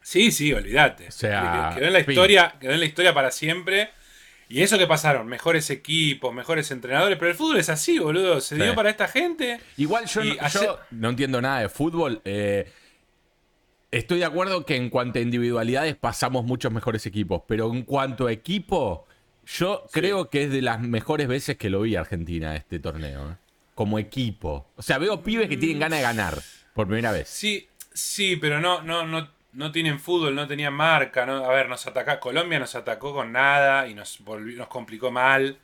Sí, 0.00 0.30
sí, 0.32 0.52
olvídate. 0.52 1.08
O 1.08 1.12
sea, 1.12 1.72
quedó 1.76 1.86
en 1.86 1.92
la 1.92 2.00
fin. 2.04 2.10
historia, 2.10 2.54
quedó 2.60 2.72
en 2.72 2.80
la 2.80 2.86
historia 2.86 3.14
para 3.14 3.30
siempre. 3.30 3.90
Y 4.52 4.62
eso 4.62 4.76
que 4.76 4.86
pasaron, 4.86 5.26
mejores 5.26 5.70
equipos, 5.70 6.34
mejores 6.34 6.70
entrenadores, 6.70 7.16
pero 7.18 7.30
el 7.30 7.36
fútbol 7.36 7.56
es 7.58 7.68
así, 7.70 7.98
boludo. 7.98 8.40
Se 8.40 8.56
Sí. 8.56 8.62
dio 8.62 8.74
para 8.74 8.90
esta 8.90 9.08
gente. 9.08 9.58
Igual 9.78 10.04
no, 10.14 10.48
yo 10.48 10.78
no 10.90 11.08
entiendo 11.08 11.40
nada 11.40 11.60
de 11.60 11.68
fútbol. 11.70 12.20
eh, 12.26 12.70
estoy 13.90 14.18
de 14.18 14.24
acuerdo 14.24 14.64
que 14.66 14.76
en 14.76 14.90
cuanto 14.90 15.18
a 15.18 15.22
individualidades 15.22 15.96
pasamos 15.96 16.44
muchos 16.44 16.72
mejores 16.72 17.06
equipos, 17.06 17.42
pero 17.46 17.70
en 17.72 17.82
cuanto 17.82 18.26
a 18.26 18.32
equipo, 18.32 19.06
yo 19.46 19.86
creo 19.92 20.28
que 20.30 20.44
es 20.44 20.50
de 20.50 20.62
las 20.62 20.80
mejores 20.80 21.28
veces 21.28 21.56
que 21.56 21.70
lo 21.70 21.80
vi 21.82 21.96
a 21.96 22.00
Argentina 22.00 22.54
este 22.56 22.78
torneo. 22.78 23.30
eh, 23.32 23.36
Como 23.74 23.98
equipo. 23.98 24.70
O 24.76 24.82
sea, 24.82 24.98
veo 24.98 25.22
pibes 25.22 25.48
que 25.48 25.56
tienen 25.56 25.78
ganas 25.78 25.98
de 25.98 26.02
ganar 26.02 26.38
por 26.74 26.86
primera 26.86 27.10
vez. 27.10 27.26
Sí, 27.28 27.68
sí, 27.94 28.36
pero 28.36 28.60
no, 28.60 28.82
no, 28.82 29.06
no, 29.06 29.30
no 29.52 29.70
tienen 29.72 29.98
fútbol, 30.00 30.34
no 30.34 30.46
tenían 30.46 30.74
marca. 30.74 31.26
No, 31.26 31.44
a 31.44 31.48
ver, 31.54 31.68
nos 31.68 31.86
ataca, 31.86 32.20
Colombia 32.20 32.58
nos 32.58 32.74
atacó 32.74 33.12
con 33.14 33.32
nada 33.32 33.86
y 33.88 33.94
nos, 33.94 34.18
volvió- 34.24 34.56
nos 34.58 34.68
complicó 34.68 35.10
mal. 35.10 35.58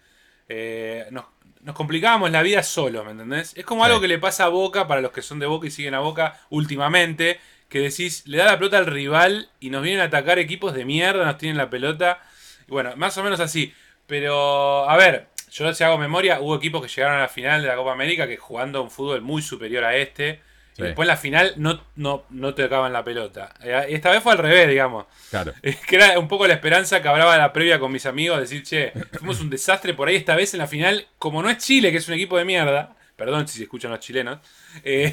Eh, 0.49 1.07
nos, 1.11 1.25
nos 1.61 1.75
complicábamos 1.75 2.31
la 2.31 2.43
vida 2.43 2.63
solos, 2.63 3.05
¿me 3.05 3.11
entendés? 3.13 3.55
Es 3.57 3.65
como 3.65 3.85
Sí. 3.85 3.89
algo 3.91 4.01
que 4.01 4.09
le 4.09 4.19
pasa 4.19 4.45
a 4.45 4.49
Boca, 4.49 4.87
para 4.89 5.01
los 5.01 5.13
que 5.13 5.23
son 5.23 5.39
de 5.39 5.47
Boca 5.47 5.67
y 5.67 5.71
siguen 5.71 5.95
a 5.95 6.01
Boca 6.01 6.41
últimamente, 6.51 7.41
que 7.69 7.81
decís, 7.81 8.27
le 8.27 8.39
da 8.39 8.47
la 8.47 8.57
pelota 8.59 8.79
al 8.79 8.87
rival 8.87 9.51
y 9.61 9.71
nos 9.71 9.83
vienen 9.83 10.01
a 10.01 10.05
atacar 10.05 10.39
equipos 10.39 10.73
de 10.75 10.85
mierda, 10.85 11.25
nos 11.27 11.37
tienen 11.39 11.59
la 11.59 11.69
pelota. 11.71 12.21
Y 12.67 12.71
bueno, 12.71 12.95
más 12.97 13.17
o 13.19 13.23
menos 13.25 13.41
así. 13.41 13.75
Pero, 14.07 14.89
a 14.89 14.97
ver, 14.97 15.29
yo 15.51 15.73
si 15.75 15.85
hago 15.85 15.99
memoria, 15.99 16.41
hubo 16.41 16.57
equipos 16.57 16.81
que 16.83 16.89
llegaron 16.89 17.19
a 17.19 17.23
la 17.23 17.29
final 17.29 17.61
de 17.63 17.69
la 17.69 17.77
Copa 17.77 17.93
América 17.93 18.27
que 18.27 18.37
jugando 18.39 18.83
un 18.83 18.91
fútbol 18.91 19.21
muy 19.21 19.43
superior 19.43 19.85
a 19.85 19.97
este. 19.97 20.41
Sí. 20.79 20.85
Y 20.85 20.87
después 20.87 21.07
en 21.07 21.09
la 21.09 21.17
final 21.17 21.53
no, 21.57 21.81
no, 21.97 22.25
no 22.31 22.55
te 22.55 22.63
tocaban 22.63 22.93
la 22.93 23.03
pelota. 23.03 23.53
Eh, 23.63 23.87
Esta 23.89 24.13
vez 24.13 24.23
fue 24.23 24.31
al 24.33 24.39
revés, 24.39 24.69
digamos. 24.69 25.07
Claro. 25.29 25.53
Que 25.89 25.97
era 25.97 26.17
un 26.19 26.29
poco 26.29 26.47
la 26.47 26.55
esperanza 26.55 27.03
que 27.03 27.09
hablaba 27.09 27.37
la 27.37 27.53
previa 27.53 27.81
con 27.81 27.91
mis 27.91 28.07
amigos, 28.07 28.39
decir, 28.39 28.63
che, 28.63 28.93
fuimos 29.19 29.41
un 29.41 29.51
desastre 29.51 29.93
por 29.95 30.07
ahí 30.09 30.15
esta 30.15 30.37
vez 30.37 30.55
en 30.55 30.59
la 30.59 30.69
final, 30.69 31.07
como 31.19 31.43
no 31.43 31.51
es 31.51 31.59
Chile, 31.59 31.91
que 31.91 31.99
es 31.99 32.07
un 32.07 32.15
equipo 32.15 32.39
de 32.39 32.45
mierda, 32.45 32.95
perdón 33.17 33.49
si 33.49 33.59
se 33.59 33.65
escuchan 33.65 33.91
los 33.91 33.99
chilenos, 33.99 34.39
eh, 34.85 35.13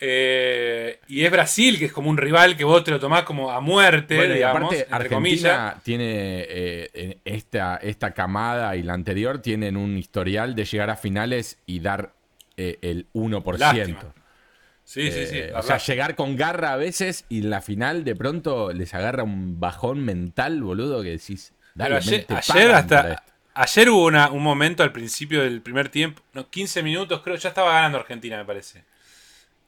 eh, 0.00 0.98
y 1.06 1.24
es 1.24 1.30
Brasil, 1.30 1.78
que 1.78 1.84
es 1.84 1.92
como 1.92 2.10
un 2.10 2.16
rival 2.16 2.56
que 2.56 2.64
vos 2.64 2.82
te 2.82 2.90
lo 2.90 2.98
tomás 2.98 3.22
como 3.22 3.52
a 3.52 3.60
muerte, 3.60 4.16
Bueno, 4.16 4.32
y 4.32 4.38
digamos, 4.38 4.56
aparte, 4.62 4.80
entre 4.80 4.94
Argentina 4.96 5.16
comillas. 5.16 5.82
tiene 5.84 6.46
eh, 6.48 7.18
esta, 7.24 7.76
esta 7.76 8.12
camada 8.12 8.74
y 8.74 8.82
la 8.82 8.94
anterior 8.94 9.40
tienen 9.40 9.76
un 9.76 9.96
historial 9.96 10.54
de 10.56 10.64
llegar 10.64 10.90
a 10.90 10.96
finales 10.96 11.58
y 11.66 11.78
dar 11.78 12.12
eh, 12.56 12.78
el 12.82 13.06
1%. 13.14 13.58
Lástima. 13.58 14.00
Sí, 14.92 15.12
sí, 15.12 15.24
sí. 15.26 15.38
Eh, 15.38 15.52
o 15.54 15.62
sea, 15.62 15.78
llegar 15.78 16.16
con 16.16 16.34
garra 16.34 16.72
a 16.72 16.76
veces 16.76 17.24
y 17.28 17.38
en 17.42 17.50
la 17.50 17.60
final 17.62 18.02
de 18.02 18.16
pronto 18.16 18.72
les 18.72 18.92
agarra 18.92 19.22
un 19.22 19.60
bajón 19.60 20.04
mental, 20.04 20.60
boludo, 20.64 21.00
que 21.04 21.10
decís. 21.10 21.52
Pero 21.76 21.96
ayer, 21.96 22.26
ayer 22.28 22.70
hasta. 22.72 23.22
Ayer 23.54 23.88
hubo 23.90 24.06
una- 24.06 24.30
un 24.30 24.42
momento 24.42 24.82
al 24.82 24.90
principio 24.90 25.42
del 25.42 25.60
primer 25.60 25.90
tiempo, 25.90 26.22
no, 26.32 26.48
15 26.50 26.82
minutos 26.82 27.20
creo, 27.22 27.36
ya 27.36 27.50
estaba 27.50 27.72
ganando 27.72 27.98
Argentina, 27.98 28.36
me 28.38 28.44
parece. 28.44 28.82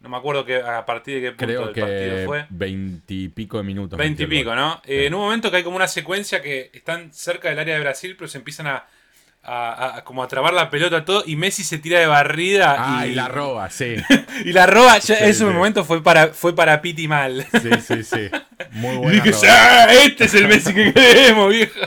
No 0.00 0.09
me 0.09 0.17
acuerdo 0.17 0.45
que, 0.45 0.57
a 0.57 0.85
partir 0.85 1.14
de 1.17 1.21
qué 1.21 1.29
punto 1.31 1.45
Creo 1.47 1.67
del 1.67 1.75
partido 1.75 2.17
que 2.17 2.25
fue. 2.26 2.47
veintipico 2.50 3.59
de 3.59 3.62
minutos. 3.62 3.97
20 3.97 4.23
y 4.23 4.26
metió 4.26 4.38
el 4.38 4.41
pico, 4.43 4.50
gol. 4.50 4.59
¿no? 4.59 4.83
Eh, 4.87 5.07
En 5.07 5.14
un 5.14 5.21
momento 5.21 5.50
que 5.52 5.59
hay 5.59 5.62
como 5.62 5.76
una 5.76 5.87
secuencia 5.87 6.43
que 6.43 6.71
están 6.73 7.12
cerca 7.12 7.49
del 7.49 7.61
área 7.61 7.75
de 7.76 7.81
Brasil, 7.81 8.17
pero 8.19 8.26
se 8.29 8.38
empiezan 8.38 8.67
a, 8.67 8.87
a- 9.45 9.97
a- 9.97 10.05
como 10.05 10.23
a 10.23 10.29
trabar 10.29 10.53
la 10.55 10.71
pelota 10.71 11.05
todo 11.05 11.25
y 11.27 11.37
Messi 11.37 11.65
se 11.65 11.79
tira 11.79 11.99
de 11.99 12.07
barrida 12.07 12.77
Ah, 12.79 13.07
y, 13.07 13.11
y 13.11 13.15
la 13.15 13.29
roba, 13.29 13.71
sí. 13.71 13.97
y 14.45 14.53
la 14.53 14.67
roba. 14.67 14.95
Ya 14.99 15.01
Sí, 15.01 15.13
ese 15.19 15.35
sí. 15.35 15.45
momento 15.45 15.85
fue 15.85 16.03
para 16.03 16.29
fue 16.29 16.55
para 16.55 16.81
Piti 16.81 17.09
mal. 17.09 17.47
Sí, 17.61 17.71
sí, 17.87 18.03
sí. 18.05 18.31
Muy 18.73 18.95
Y 18.95 18.99
buena 18.99 19.23
dije. 19.25 19.47
"Ah, 19.49 19.87
este 19.93 20.25
es 20.25 20.35
el 20.35 20.47
Messi 20.49 20.73
que 20.73 20.93
queremos, 20.95 21.51
viejo. 21.51 21.81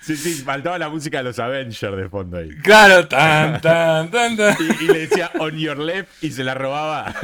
Sí, 0.00 0.16
sí, 0.16 0.32
faltaba 0.42 0.78
la 0.78 0.88
música 0.88 1.18
de 1.18 1.24
los 1.24 1.38
Avengers 1.38 1.94
de 1.96 2.08
fondo 2.08 2.38
ahí. 2.38 2.48
Claro, 2.62 3.06
tan, 3.08 3.60
tan, 3.60 4.10
tan, 4.10 4.36
tan. 4.38 4.56
Y, 4.80 4.84
y 4.84 4.86
le 4.88 4.98
decía 5.06 5.30
on 5.38 5.58
your 5.58 5.78
left 5.78 6.08
y 6.22 6.30
se 6.30 6.44
la 6.44 6.54
robaba. 6.54 7.14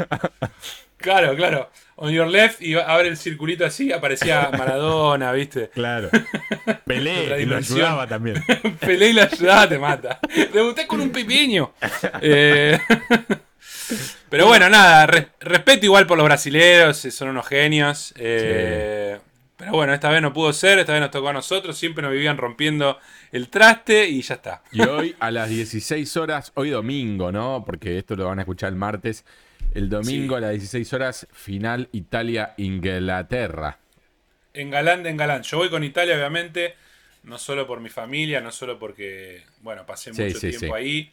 Claro, 1.05 1.37
claro. 1.37 1.71
On 1.97 2.11
your 2.11 2.27
left 2.27 2.63
y 2.63 2.75
abre 2.75 3.09
el 3.09 3.17
circulito 3.19 3.65
así, 3.67 3.93
aparecía 3.93 4.49
Maradona, 4.59 5.33
¿viste? 5.33 5.69
Claro. 5.69 6.09
Pelé 6.87 7.43
y 7.43 7.45
lo 7.45 7.57
ayudaba 7.59 8.07
también. 8.07 8.43
Pelé 8.81 9.11
y 9.11 9.13
la 9.13 9.25
ayudada 9.25 9.69
te 9.69 9.79
mata. 9.79 10.19
Debuté 10.53 10.87
con 10.87 11.01
un 11.03 11.11
pipiño. 11.11 11.73
Eh, 12.23 12.79
Pero 14.31 14.47
bueno, 14.47 14.69
nada, 14.71 15.07
re- 15.07 15.29
respeto 15.41 15.85
igual 15.85 16.07
por 16.07 16.17
los 16.17 16.25
brasileros, 16.25 17.05
eh, 17.05 17.11
son 17.11 17.29
unos 17.29 17.47
genios. 17.47 18.15
eh, 18.17 19.19
Pero 19.57 19.73
bueno, 19.73 19.93
esta 19.95 20.09
vez 20.11 20.23
no 20.23 20.33
pudo 20.33 20.53
ser, 20.53 20.79
esta 20.79 20.93
vez 20.93 21.01
nos 21.03 21.11
tocó 21.11 21.29
a 21.29 21.33
nosotros, 21.35 21.77
siempre 21.77 22.03
nos 22.03 22.11
vivían 22.13 22.37
rompiendo 22.39 22.99
el 23.31 23.49
traste 23.51 24.09
y 24.09 24.23
ya 24.23 24.35
está. 24.37 24.63
Y 24.73 24.81
hoy 24.81 25.15
a 25.21 25.31
las 25.31 25.49
16 25.51 26.17
horas, 26.17 26.51
hoy 26.55 26.71
domingo, 26.71 27.31
¿no? 27.31 27.63
Porque 27.65 27.99
esto 27.99 28.17
lo 28.17 28.25
van 28.27 28.39
a 28.39 28.43
escuchar 28.43 28.71
el 28.71 28.77
martes. 28.77 29.25
El 29.75 29.89
domingo 29.89 30.37
Sí. 30.37 30.39
a 30.39 30.41
las 30.47 30.51
16 30.53 30.93
horas, 30.93 31.27
final 31.33 31.89
Italia-Inglaterra. 31.93 33.79
En 34.53 34.71
galán 34.71 35.03
de 35.03 35.11
en 35.11 35.17
galán. 35.17 35.43
Yo 35.43 35.59
voy 35.59 35.69
con 35.69 35.83
Italia, 35.83 36.15
obviamente, 36.15 36.77
no 37.25 37.39
solo 37.39 37.67
por 37.67 37.81
mi 37.81 37.89
familia, 37.89 38.41
no 38.41 38.53
solo 38.53 38.79
porque, 38.79 39.43
bueno, 39.61 39.85
pasé 39.85 40.15
Sí, 40.15 40.23
mucho 40.23 40.39
sí, 40.39 40.51
tiempo 40.51 40.75
ahí. 40.77 41.13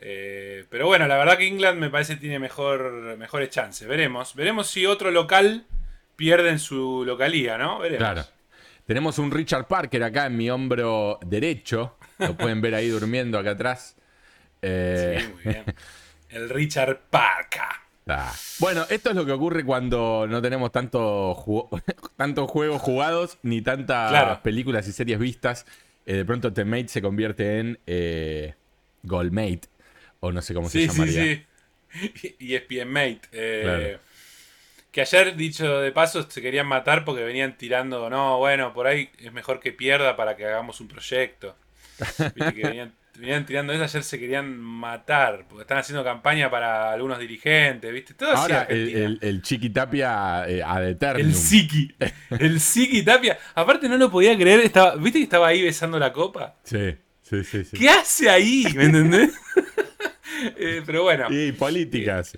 eh, 0.00 0.66
pero 0.68 0.86
bueno, 0.86 1.06
la 1.06 1.16
verdad 1.16 1.38
que 1.38 1.46
England 1.46 1.78
me 1.78 1.88
parece 1.88 2.14
que 2.14 2.20
tiene 2.20 2.38
mejor, 2.38 3.16
mejores 3.16 3.48
chances. 3.48 3.88
Veremos. 3.88 4.34
Veremos 4.34 4.66
si 4.68 4.84
otro 4.84 5.10
local 5.10 5.64
pierde 6.16 6.50
en 6.50 6.58
su 6.58 7.04
localía, 7.06 7.56
¿no? 7.56 7.78
Veremos. 7.78 7.98
Claro. 7.98 8.24
Tenemos 8.86 9.18
un 9.18 9.30
Richard 9.30 9.66
Parker 9.66 10.02
acá 10.02 10.26
en 10.26 10.36
mi 10.36 10.50
hombro 10.50 11.18
derecho. 11.24 11.96
Lo 12.18 12.36
pueden 12.36 12.60
ver 12.60 12.74
ahí 12.74 12.88
durmiendo 12.88 13.38
acá 13.38 13.52
atrás. 13.52 13.96
Eh, 14.66 15.18
Sí, 15.20 15.28
muy 15.34 15.42
bien. 15.52 15.64
El 16.30 16.48
Richard 16.48 16.98
Parka. 17.10 17.82
Bueno, 18.58 18.86
esto 18.90 19.10
es 19.10 19.16
lo 19.16 19.24
que 19.24 19.32
ocurre 19.32 19.64
cuando 19.64 20.26
no 20.28 20.42
tenemos 20.42 20.70
tanto 20.72 21.34
ju- 21.34 21.68
tantos 22.16 22.50
juegos 22.50 22.80
jugados 22.82 23.38
ni 23.42 23.62
tantas 23.62 24.10
Claro. 24.10 24.40
películas 24.42 24.86
y 24.88 24.92
series 24.92 25.18
vistas. 25.18 25.66
Eh, 26.06 26.16
de 26.16 26.24
pronto 26.24 26.52
Teammate 26.52 26.88
se 26.88 27.00
convierte 27.02 27.60
en 27.60 27.78
eh, 27.86 28.54
Goalmate. 29.02 29.62
O 30.20 30.32
no 30.32 30.42
sé 30.42 30.52
cómo 30.54 30.68
Sí, 30.68 30.86
se 30.86 30.92
sí, 30.92 30.98
llamaría. 30.98 31.24
sí. 31.24 31.46
Y 32.40 32.54
ESPN 32.56 32.88
Mate. 32.90 33.20
eh, 33.32 33.60
Claro. 33.62 34.00
Que 34.90 35.00
ayer, 35.00 35.34
dicho 35.36 35.80
de 35.80 35.90
paso, 35.90 36.28
se 36.30 36.40
querían 36.40 36.66
matar 36.68 37.04
porque 37.04 37.24
venían 37.24 37.56
tirando. 37.58 38.08
No, 38.10 38.38
bueno, 38.38 38.72
por 38.72 38.86
ahí 38.86 39.10
es 39.18 39.32
mejor 39.32 39.58
que 39.60 39.72
pierda 39.72 40.14
para 40.16 40.36
que 40.36 40.44
hagamos 40.44 40.80
un 40.80 40.88
proyecto. 40.88 41.56
Viste 42.34 42.54
que 42.54 42.62
venían, 42.62 42.92
venían 43.16 43.46
tirando 43.46 43.72
eso. 43.72 43.84
Ayer 43.84 44.02
se 44.02 44.18
querían 44.18 44.58
matar 44.58 45.44
porque 45.48 45.62
están 45.62 45.78
haciendo 45.78 46.04
campaña 46.04 46.50
para 46.50 46.92
algunos 46.92 47.18
dirigentes. 47.18 47.92
¿Viste? 47.92 48.14
Todo 48.14 48.32
Ahora, 48.32 48.66
el, 48.68 48.94
el, 48.94 49.18
el 49.22 49.42
Chiqui 49.42 49.70
Tapia 49.70 50.44
eh, 50.48 50.62
eternum. 50.90 51.26
El 51.26 51.34
Siki. 51.34 51.94
El 52.30 52.60
Siki 52.60 53.02
Tapia. 53.02 53.38
Aparte, 53.54 53.88
no 53.88 53.96
lo 53.96 54.10
podía 54.10 54.36
creer. 54.36 54.60
Estaba, 54.60 54.96
¿Viste 54.96 55.18
que 55.18 55.24
estaba 55.24 55.48
ahí 55.48 55.62
besando 55.62 55.98
la 55.98 56.12
copa? 56.12 56.56
Sí, 56.64 56.96
sí, 57.22 57.44
sí. 57.44 57.64
sí. 57.64 57.78
¿Qué 57.78 57.88
hace 57.88 58.30
ahí? 58.30 58.66
¿Me 58.74 58.84
entendés? 58.84 59.32
Eh, 60.56 60.82
pero 60.84 61.04
bueno. 61.04 61.28
Y 61.30 61.52
políticas. 61.52 62.36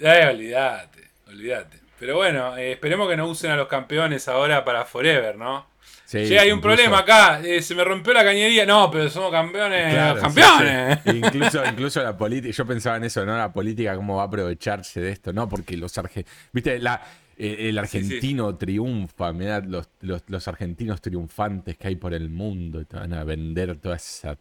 Eh, 0.00 0.28
olvídate, 0.30 1.08
olvídate. 1.28 1.78
Pero 1.98 2.16
bueno, 2.16 2.56
eh, 2.56 2.72
esperemos 2.72 3.08
que 3.08 3.16
no 3.16 3.26
usen 3.26 3.50
a 3.50 3.56
los 3.56 3.68
campeones 3.68 4.28
ahora 4.28 4.64
para 4.64 4.84
Forever, 4.84 5.36
¿no? 5.36 5.66
Sí, 6.10 6.16
hay 6.38 6.50
un 6.50 6.56
incluso- 6.58 6.60
problema 6.76 6.98
acá, 7.00 7.42
eh, 7.44 7.60
se 7.60 7.74
me 7.74 7.84
rompió 7.84 8.14
la 8.14 8.24
cañería. 8.24 8.64
No, 8.64 8.90
pero 8.90 9.10
somos 9.10 9.30
campeones, 9.30 9.92
Claro, 9.92 10.20
campeones. 10.22 10.98
sí, 11.04 11.10
sí. 11.10 11.18
Incluso, 11.18 11.62
incluso 11.70 12.02
la 12.02 12.16
política, 12.16 12.54
yo 12.54 12.66
pensaba 12.66 12.96
en 12.96 13.04
eso, 13.04 13.26
¿no? 13.26 13.36
La 13.36 13.52
política, 13.52 13.94
cómo 13.94 14.16
va 14.16 14.22
a 14.22 14.26
aprovecharse 14.26 15.02
de 15.02 15.10
esto, 15.10 15.34
¿no? 15.34 15.46
Porque 15.50 15.76
los 15.76 15.98
argentinos, 15.98 16.34
viste, 16.50 16.78
la, 16.78 17.02
eh, 17.36 17.68
el 17.68 17.78
argentino 17.78 18.56
triunfa, 18.56 19.34
mirá 19.34 19.60
los, 19.60 19.90
los, 20.00 20.22
los 20.28 20.48
argentinos 20.48 21.02
triunfantes 21.02 21.76
que 21.76 21.88
hay 21.88 21.96
por 21.96 22.14
el 22.14 22.30
mundo, 22.30 22.86
te 22.86 22.96
van 22.96 23.12
a 23.12 23.22
vender 23.24 23.76
toda 23.76 23.96
esa... 23.96 24.38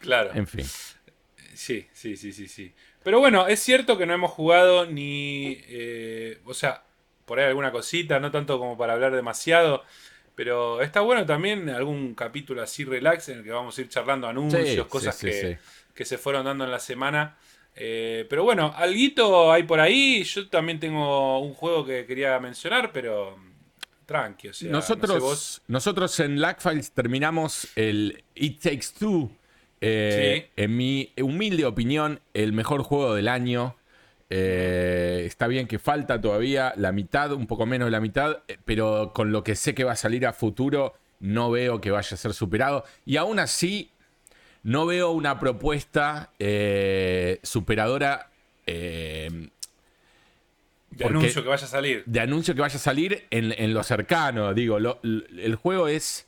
Claro, 0.00 0.32
En 0.34 0.46
fin. 0.46 0.66
sí, 1.54 1.86
sí, 1.94 2.14
sí, 2.16 2.30
sí, 2.32 2.46
sí. 2.46 2.74
Pero 3.02 3.20
bueno, 3.20 3.48
es 3.48 3.60
cierto 3.60 3.96
que 3.96 4.04
no 4.04 4.12
hemos 4.12 4.30
jugado 4.32 4.84
ni, 4.84 5.56
eh, 5.66 6.40
o 6.44 6.52
sea, 6.52 6.82
por 7.24 7.38
ahí 7.40 7.46
alguna 7.46 7.72
cosita, 7.72 8.20
no 8.20 8.30
tanto 8.30 8.58
como 8.58 8.76
para 8.76 8.92
hablar 8.92 9.14
demasiado. 9.14 9.82
Pero 10.38 10.80
está 10.82 11.00
bueno 11.00 11.26
también 11.26 11.68
algún 11.68 12.14
capítulo 12.14 12.62
así 12.62 12.84
relax 12.84 13.28
en 13.28 13.38
el 13.38 13.44
que 13.44 13.50
vamos 13.50 13.76
a 13.76 13.80
ir 13.80 13.88
charlando 13.88 14.28
anuncios, 14.28 14.68
Sí, 14.68 14.78
cosas 14.88 15.16
sí, 15.16 15.26
que, 15.26 15.32
sí, 15.32 15.56
que 15.92 16.04
se 16.04 16.16
fueron 16.16 16.44
dando 16.44 16.64
en 16.64 16.70
la 16.70 16.78
semana. 16.78 17.36
Eh, 17.74 18.24
pero 18.30 18.44
bueno, 18.44 18.72
alguito 18.76 19.50
hay 19.50 19.64
por 19.64 19.80
ahí. 19.80 20.22
Yo 20.22 20.48
también 20.48 20.78
tengo 20.78 21.40
un 21.40 21.54
juego 21.54 21.84
que 21.84 22.06
quería 22.06 22.38
mencionar, 22.38 22.92
pero 22.92 23.36
tranqui, 24.06 24.46
o 24.46 24.54
sea, 24.54 24.70
no 24.70 24.80
sé 24.80 24.94
nosotros, 24.94 25.20
vos. 25.20 25.62
nosotros 25.66 26.20
en 26.20 26.40
Lagfiles 26.40 26.92
terminamos 26.92 27.66
el 27.74 28.22
It 28.36 28.60
Takes 28.60 28.86
Two. 28.96 29.32
eh. 29.80 30.50
En 30.54 30.76
mi 30.76 31.12
humilde 31.20 31.64
opinión, 31.64 32.20
el 32.32 32.52
mejor 32.52 32.84
juego 32.84 33.16
del 33.16 33.26
año. 33.26 33.74
Eh, 34.30 35.22
está 35.26 35.46
bien 35.46 35.66
que 35.66 35.78
falta 35.78 36.20
todavía 36.20 36.72
la 36.76 36.92
mitad, 36.92 37.32
un 37.32 37.46
poco 37.46 37.64
menos 37.66 37.86
de 37.86 37.90
la 37.92 38.00
mitad, 38.00 38.38
eh, 38.48 38.58
pero 38.64 39.12
con 39.14 39.32
lo 39.32 39.42
que 39.42 39.54
sé 39.56 39.74
que 39.74 39.84
va 39.84 39.92
a 39.92 39.96
salir 39.96 40.26
a 40.26 40.32
futuro, 40.32 40.94
no 41.20 41.50
veo 41.50 41.80
que 41.80 41.90
vaya 41.90 42.14
a 42.14 42.16
ser 42.18 42.34
superado. 42.34 42.84
Y 43.06 43.16
aún 43.16 43.38
así, 43.38 43.90
no 44.62 44.84
veo 44.86 45.10
una 45.12 45.38
propuesta 45.40 46.30
eh, 46.38 47.40
superadora 47.42 48.28
eh, 48.66 49.48
de 50.90 51.04
anuncio 51.06 51.42
que 51.42 51.48
vaya 51.48 51.64
a 51.64 51.68
salir. 51.68 52.02
de 52.06 52.20
anuncio 52.20 52.54
que 52.54 52.60
vaya 52.60 52.76
a 52.76 52.80
salir 52.80 53.26
en, 53.30 53.52
en 53.56 53.72
lo 53.74 53.82
cercano. 53.82 54.52
Digo, 54.54 54.78
lo- 54.78 55.00
el 55.02 55.54
juego 55.56 55.88
es 55.88 56.26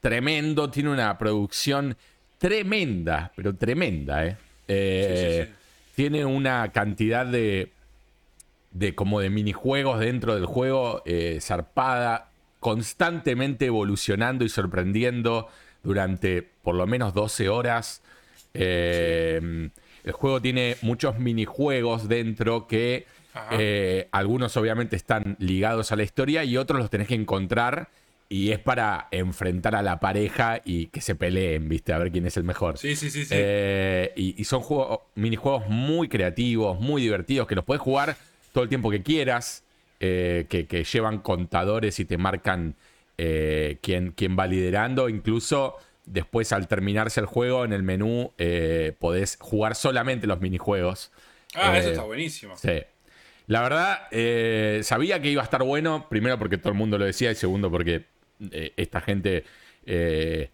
tremendo, 0.00 0.70
tiene 0.70 0.90
una 0.90 1.16
producción 1.18 1.96
tremenda, 2.38 3.32
pero 3.36 3.54
tremenda, 3.54 4.26
¿eh? 4.26 4.36
Eh, 4.68 5.06
Sí, 5.08 5.44
sí, 5.46 5.46
sí. 5.52 5.57
Tiene 5.98 6.24
una 6.24 6.70
cantidad 6.70 7.26
de, 7.26 7.72
de 8.70 8.94
como 8.94 9.18
de 9.18 9.30
minijuegos 9.30 9.98
dentro 9.98 10.36
del 10.36 10.46
juego 10.46 11.02
eh, 11.06 11.40
zarpada, 11.40 12.30
constantemente 12.60 13.66
evolucionando 13.66 14.44
y 14.44 14.48
sorprendiendo 14.48 15.48
durante 15.82 16.42
por 16.62 16.76
lo 16.76 16.86
menos 16.86 17.14
12 17.14 17.48
horas. 17.48 18.04
Eh, 18.54 19.70
El 20.04 20.12
juego 20.12 20.40
tiene 20.40 20.76
muchos 20.82 21.18
minijuegos 21.18 22.06
dentro 22.06 22.68
que 22.68 23.06
eh, 23.50 24.06
algunos 24.12 24.56
obviamente 24.56 24.94
están 24.94 25.34
ligados 25.40 25.90
a 25.90 25.96
la 25.96 26.04
historia 26.04 26.44
y 26.44 26.58
otros 26.58 26.78
los 26.78 26.90
tenés 26.90 27.08
que 27.08 27.16
encontrar 27.16 27.88
y 28.30 28.50
es 28.52 28.58
para 28.58 29.08
enfrentar 29.10 29.74
a 29.74 29.82
la 29.82 30.00
pareja 30.00 30.60
y 30.64 30.86
que 30.86 31.00
se 31.00 31.14
peleen, 31.14 31.68
¿viste? 31.68 31.94
A 31.94 31.98
ver 31.98 32.12
quién 32.12 32.26
es 32.26 32.36
el 32.36 32.44
mejor. 32.44 32.76
Sí, 32.76 32.94
sí, 32.94 33.10
sí, 33.10 33.24
sí. 33.24 33.34
Eh, 33.34 34.12
y, 34.16 34.40
y 34.40 34.44
son 34.44 34.60
juegos, 34.60 35.00
minijuegos 35.14 35.66
muy 35.68 36.08
creativos, 36.08 36.78
muy 36.78 37.00
divertidos, 37.00 37.46
que 37.46 37.54
los 37.54 37.64
puedes 37.64 37.80
jugar 37.80 38.16
todo 38.52 38.64
el 38.64 38.68
tiempo 38.68 38.90
que 38.90 39.02
quieras, 39.02 39.64
eh, 40.00 40.44
que, 40.50 40.66
que 40.66 40.84
llevan 40.84 41.20
contadores 41.20 41.98
y 42.00 42.04
te 42.04 42.18
marcan 42.18 42.74
eh, 43.16 43.78
quién, 43.80 44.12
quién 44.12 44.36
va 44.38 44.46
liderando. 44.46 45.08
Incluso 45.08 45.76
después 46.04 46.52
al 46.52 46.68
terminarse 46.68 47.20
el 47.20 47.26
juego, 47.26 47.64
en 47.64 47.72
el 47.72 47.82
menú 47.82 48.32
podés 48.98 49.38
jugar 49.40 49.74
solamente 49.74 50.26
los 50.26 50.40
minijuegos. 50.40 51.12
ah, 51.54 51.78
eso 51.78 51.90
está 51.90 52.02
buenísimo. 52.02 52.56
Sí. 52.58 52.82
La 53.46 53.62
verdad, 53.62 54.82
sabía 54.82 55.22
que 55.22 55.30
iba 55.30 55.40
a 55.40 55.44
estar 55.44 55.62
bueno, 55.62 56.08
primero 56.10 56.38
porque 56.38 56.58
todo 56.58 56.68
el 56.68 56.78
mundo 56.78 56.98
lo 56.98 57.06
decía 57.06 57.30
y 57.30 57.34
segundo 57.34 57.70
porque 57.70 58.04
eh, 58.50 58.72
esta 58.76 59.00
gente 59.00 59.44
eh, 59.86 60.50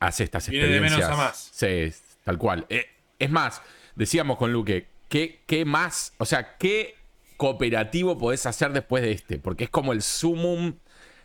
hace 0.00 0.24
estas 0.24 0.48
Viene 0.48 0.66
de 0.68 0.76
experiencias. 0.76 1.08
menos 1.08 1.20
a 1.20 1.24
más. 1.24 1.50
Sí, 1.52 1.90
tal 2.24 2.38
cual. 2.38 2.66
Eh, 2.68 2.86
es 3.18 3.30
más, 3.30 3.62
decíamos 3.94 4.36
con 4.38 4.52
Luque, 4.52 4.86
¿qué, 5.08 5.40
¿qué 5.46 5.64
más? 5.64 6.14
O 6.18 6.24
sea, 6.24 6.56
¿qué 6.58 6.94
cooperativo 7.36 8.18
podés 8.18 8.46
hacer 8.46 8.72
después 8.72 9.02
de 9.02 9.12
este? 9.12 9.38
Porque 9.38 9.64
es 9.64 9.70
como 9.70 9.92
el 9.92 10.02
sumum 10.02 10.74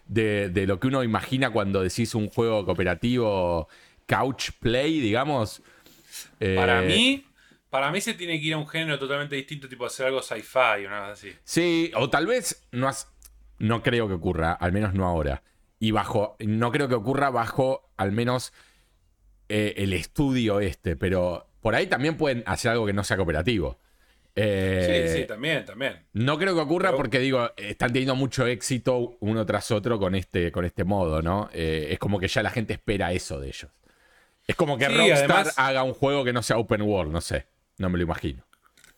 de, 0.07 0.49
de 0.49 0.67
lo 0.67 0.79
que 0.79 0.87
uno 0.87 1.03
imagina 1.03 1.49
cuando 1.51 1.81
decís 1.81 2.13
un 2.15 2.29
juego 2.29 2.65
cooperativo 2.65 3.67
couch 4.07 4.51
play, 4.59 4.99
digamos. 4.99 5.61
Para 6.55 6.81
mí, 6.81 7.25
para 7.69 7.91
mí 7.91 8.01
se 8.01 8.13
tiene 8.13 8.39
que 8.39 8.47
ir 8.47 8.53
a 8.53 8.57
un 8.57 8.67
género 8.67 8.99
totalmente 8.99 9.35
distinto, 9.35 9.67
tipo 9.69 9.85
hacer 9.85 10.07
algo 10.07 10.21
sci-fi 10.21 10.85
o 10.85 10.89
nada 10.89 11.13
así. 11.13 11.31
Sí, 11.43 11.91
o 11.95 12.09
tal 12.09 12.27
vez 12.27 12.67
no, 12.71 12.87
has- 12.87 13.07
no 13.59 13.81
creo 13.81 14.07
que 14.07 14.13
ocurra, 14.13 14.53
al 14.53 14.71
menos 14.73 14.93
no 14.93 15.07
ahora. 15.07 15.41
Y 15.83 15.91
bajo, 15.91 16.37
no 16.39 16.71
creo 16.71 16.87
que 16.87 16.95
ocurra 16.95 17.29
bajo 17.29 17.91
al 17.97 18.13
menos 18.13 18.53
eh, 19.49 19.73
el 19.75 19.91
estudio 19.91 20.61
este, 20.61 20.95
pero 20.95 21.47
por 21.59 21.75
ahí 21.75 21.87
también 21.87 22.15
pueden 22.15 22.41
hacer 22.45 22.71
algo 22.71 22.85
que 22.85 22.93
no 22.93 23.03
sea 23.03 23.17
cooperativo. 23.17 23.77
Eh, 24.33 25.09
sí, 25.11 25.19
sí, 25.21 25.27
también, 25.27 25.65
también. 25.65 26.05
No 26.13 26.37
creo 26.37 26.55
que 26.55 26.61
ocurra 26.61 26.87
Pero- 26.91 26.97
porque 26.97 27.19
digo, 27.19 27.51
están 27.57 27.91
teniendo 27.91 28.15
mucho 28.15 28.47
éxito 28.47 29.17
uno 29.19 29.45
tras 29.45 29.71
otro 29.71 29.99
con 29.99 30.15
este, 30.15 30.53
con 30.53 30.63
este 30.63 30.85
modo, 30.85 31.21
¿no? 31.21 31.49
Eh, 31.51 31.89
es 31.91 31.99
como 31.99 32.17
que 32.17 32.29
ya 32.29 32.41
la 32.43 32.49
gente 32.49 32.71
espera 32.71 33.11
eso 33.11 33.41
de 33.41 33.47
ellos. 33.49 33.67
Es 34.47 34.55
como 34.55 34.77
que 34.77 34.85
Sí, 34.85 34.93
Rockstar 34.95 35.31
además- 35.31 35.53
haga 35.57 35.83
un 35.83 35.93
juego 35.93 36.23
que 36.23 36.31
no 36.31 36.41
sea 36.43 36.57
open 36.59 36.81
world, 36.83 37.11
no 37.11 37.19
sé. 37.19 37.45
No 37.77 37.89
me 37.89 37.97
lo 37.97 38.05
imagino. 38.05 38.45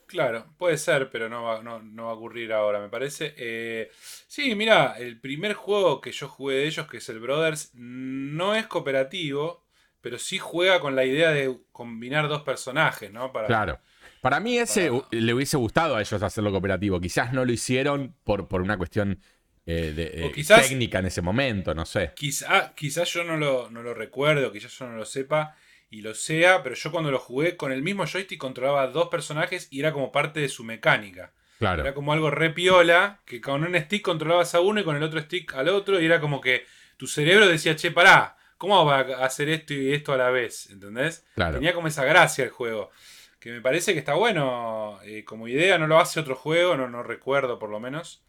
Claro, 0.07 0.45
puede 0.57 0.77
ser, 0.77 1.09
pero 1.09 1.29
no 1.29 1.43
va, 1.43 1.61
no, 1.63 1.81
no 1.81 2.05
va 2.05 2.11
a 2.11 2.15
ocurrir 2.15 2.53
ahora, 2.53 2.79
me 2.79 2.89
parece. 2.89 3.33
Eh, 3.37 3.89
sí, 4.27 4.53
mira, 4.55 4.95
el 4.99 5.19
primer 5.19 5.53
juego 5.53 5.99
que 5.99 6.11
yo 6.11 6.27
jugué 6.29 6.55
de 6.57 6.67
ellos, 6.67 6.87
que 6.87 6.97
es 6.97 7.09
el 7.09 7.19
Brothers, 7.19 7.71
no 7.73 8.53
es 8.55 8.67
cooperativo, 8.67 9.65
pero 10.01 10.19
sí 10.19 10.37
juega 10.37 10.79
con 10.79 10.95
la 10.95 11.05
idea 11.05 11.31
de 11.31 11.57
combinar 11.71 12.27
dos 12.27 12.43
personajes, 12.43 13.11
¿no? 13.11 13.31
Para, 13.31 13.47
Claro. 13.47 13.79
Para 14.21 14.39
mí 14.39 14.57
ese 14.57 14.91
Para- 14.91 15.07
le 15.11 15.33
hubiese 15.33 15.57
gustado 15.57 15.95
a 15.95 16.01
ellos 16.01 16.21
hacerlo 16.21 16.51
cooperativo. 16.51 16.99
Quizás 16.99 17.33
no 17.33 17.43
lo 17.45 17.51
hicieron 17.51 18.15
por, 18.23 18.47
por 18.47 18.61
una 18.61 18.77
cuestión 18.77 19.19
eh, 19.67 19.93
de, 19.95 20.27
eh, 20.27 20.31
quizás- 20.31 20.61
técnica 20.67 20.99
en 20.99 21.07
ese 21.07 21.23
momento, 21.23 21.73
no 21.73 21.85
sé. 21.87 22.13
Quizá, 22.15 22.73
quizás 22.75 23.09
yo 23.11 23.23
no 23.23 23.35
lo, 23.37 23.69
no 23.71 23.81
lo 23.81 23.95
recuerdo, 23.95 24.51
quizás 24.51 24.77
yo 24.77 24.87
no 24.87 24.95
lo 24.95 25.05
sepa 25.05 25.55
y 25.97 26.01
lo 26.01 26.13
sea, 26.13 26.61
pero 26.63 26.75
yo 26.75 26.91
cuando 26.91 27.11
lo 27.11 27.19
jugué 27.19 27.55
con 27.55 27.71
el 27.71 27.81
mismo 27.81 28.05
joystick 28.05 28.37
controlaba 28.39 28.87
dos 28.87 29.07
personajes 29.09 29.67
y 29.71 29.79
era 29.79 29.93
como 29.93 30.11
parte 30.11 30.39
de 30.41 30.49
su 30.49 30.63
mecánica. 30.63 31.31
Era 31.59 31.75
Claro. 31.75 31.93
como 31.93 32.11
algo 32.11 32.29
re 32.31 32.49
piola, 32.49 33.21
que 33.25 33.39
con 33.39 33.63
un 33.63 33.75
stick 33.79 34.01
controlabas 34.01 34.53
a 34.55 34.59
uno 34.59 34.81
y 34.81 34.83
con 34.83 34.97
el 34.97 35.03
otro 35.03 35.21
stick 35.21 35.53
al 35.55 35.69
otro, 35.69 36.01
y 36.01 36.05
era 36.05 36.19
como 36.19 36.41
que 36.41 36.65
tu 36.97 37.07
cerebro 37.07 37.47
decía, 37.47 37.75
che, 37.77 37.91
pará, 37.91 38.35
¿cómo 38.57 38.85
va 38.85 38.99
a 38.99 39.25
hacer 39.25 39.47
esto 39.49 39.73
y 39.73 39.93
esto 39.93 40.11
a 40.11 40.17
la 40.17 40.29
vez? 40.31 40.69
¿Entendés? 40.69 41.25
Claro. 41.35 41.55
Tenía 41.55 41.73
como 41.73 41.87
esa 41.87 42.03
gracia 42.03 42.43
el 42.43 42.49
juego. 42.49 42.91
Que 43.39 43.51
me 43.51 43.61
parece 43.61 43.93
que 43.93 43.99
está 43.99 44.15
bueno 44.15 44.99
eh, 45.05 45.23
como 45.23 45.47
idea, 45.47 45.77
no 45.77 45.87
lo 45.87 45.97
hace 45.99 46.19
otro 46.19 46.35
juego, 46.35 46.75
no, 46.75 46.89
no 46.89 47.03
recuerdo 47.03 47.57
por 47.57 47.69
lo 47.69 47.79
menos. 47.79 48.21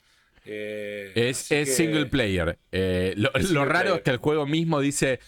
Eh, 0.44 1.10
Es, 1.16 1.40
así 1.40 1.54
es 1.56 1.68
que- 1.70 1.74
single 1.74 2.06
player. 2.06 2.58
Eh, 2.70 3.14
lo, 3.16 3.30
Es 3.34 3.42
lo 3.44 3.48
single 3.48 3.64
raro 3.64 3.80
player. 3.80 3.96
es 3.96 4.02
que 4.04 4.10
el 4.10 4.18
juego 4.18 4.46
mismo 4.46 4.80
dice, 4.80 5.18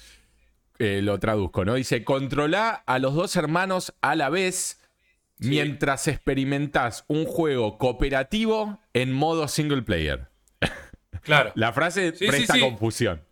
eh, 0.79 1.01
lo 1.03 1.19
traduzco, 1.19 1.65
¿no? 1.65 1.75
Dice, 1.75 2.05
controla 2.05 2.71
a 2.87 2.99
los 2.99 3.15
dos 3.15 3.37
hermanos 3.37 3.95
a 4.01 4.15
la 4.17 4.29
vez 4.31 4.81
Sí. 5.41 5.51
mientras 5.51 6.09
experimentas 6.09 7.05
un 7.07 7.25
juego 7.25 7.79
cooperativo 7.79 8.81
en 8.93 9.13
modo 9.13 9.47
single 9.49 9.83
player. 9.83 10.29
Claro. 11.23 11.53
La 11.57 11.73
frase 11.73 12.15
Sí, 12.17 12.27
presta 12.27 12.55
sí. 12.55 12.61
confusión. 12.61 13.23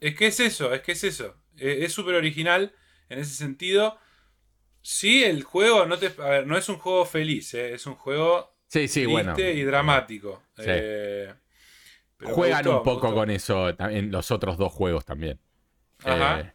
Es 0.00 0.14
que 0.16 0.26
es 0.28 0.40
eso, 0.40 0.72
es 0.72 0.80
que 0.82 0.92
es 0.92 1.04
eso. 1.04 1.36
Eh, 1.58 1.80
Es 1.82 1.92
súper 1.92 2.14
original 2.14 2.72
en 3.08 3.18
ese 3.18 3.34
sentido. 3.34 3.98
Sí, 4.80 5.22
el 5.24 5.42
juego 5.42 5.86
no 5.86 5.98
te. 5.98 6.06
A 6.22 6.28
ver, 6.28 6.46
no 6.46 6.56
es 6.56 6.68
un 6.68 6.78
juego 6.78 7.04
feliz, 7.04 7.52
eh, 7.54 7.74
es 7.74 7.86
un 7.86 7.94
juego 7.96 8.56
Sí, 8.68 8.88
sí, 8.88 9.04
triste 9.04 9.06
bueno. 9.12 9.34
y 9.38 9.62
dramático. 9.64 10.42
Sí. 10.56 10.64
Eh, 10.66 11.34
pero 12.16 12.34
Juegan 12.34 12.62
gustó, 12.64 12.78
un 12.78 12.84
poco 12.84 13.12
con 13.14 13.30
eso 13.30 13.68
en 13.78 14.10
los 14.10 14.30
otros 14.30 14.56
dos 14.56 14.72
juegos 14.72 15.04
también. 15.04 15.38
Ajá. 16.04 16.40
Eh, 16.40 16.52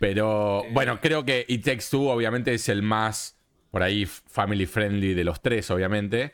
pero 0.00 0.64
Eh. 0.64 0.68
bueno, 0.72 0.98
creo 1.00 1.24
que 1.24 1.44
It 1.46 1.64
Takes 1.64 1.84
Two 1.90 2.08
obviamente 2.10 2.52
es 2.54 2.68
el 2.68 2.82
más 2.82 3.36
por 3.70 3.84
ahí 3.84 4.04
family 4.06 4.66
friendly 4.66 5.14
de 5.14 5.22
los 5.22 5.40
tres, 5.40 5.70
obviamente. 5.70 6.32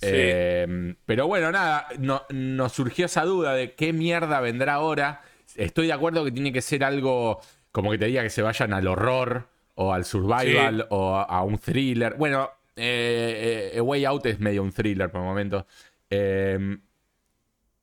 Sí. 0.00 0.08
Eh, 0.10 0.94
pero 1.04 1.26
bueno, 1.26 1.52
nada, 1.52 1.86
no- 1.98 2.22
nos 2.30 2.72
surgió 2.72 3.04
esa 3.06 3.24
duda 3.24 3.52
de 3.52 3.74
qué 3.74 3.92
mierda 3.92 4.40
vendrá 4.40 4.74
ahora. 4.74 5.20
Estoy 5.56 5.88
de 5.88 5.92
acuerdo 5.92 6.24
que 6.24 6.30
tiene 6.32 6.52
que 6.52 6.62
ser 6.62 6.84
algo 6.84 7.40
como 7.72 7.90
que 7.90 7.98
te 7.98 8.06
diga 8.06 8.22
que 8.22 8.30
se 8.30 8.40
vayan 8.42 8.72
al 8.72 8.86
horror 8.86 9.48
o 9.74 9.92
al 9.92 10.04
survival 10.04 10.76
Sí. 10.82 10.86
o 10.90 11.14
a, 11.16 11.24
a 11.24 11.42
un 11.42 11.58
thriller. 11.58 12.14
Bueno, 12.14 12.50
eh, 12.76 13.72
eh, 13.74 13.78
A 13.78 13.82
Way 13.82 14.04
Out 14.06 14.26
es 14.26 14.40
medio 14.40 14.62
un 14.62 14.72
thriller 14.72 15.10
por 15.10 15.20
el 15.20 15.26
momento. 15.26 15.66
Eh, 16.10 16.78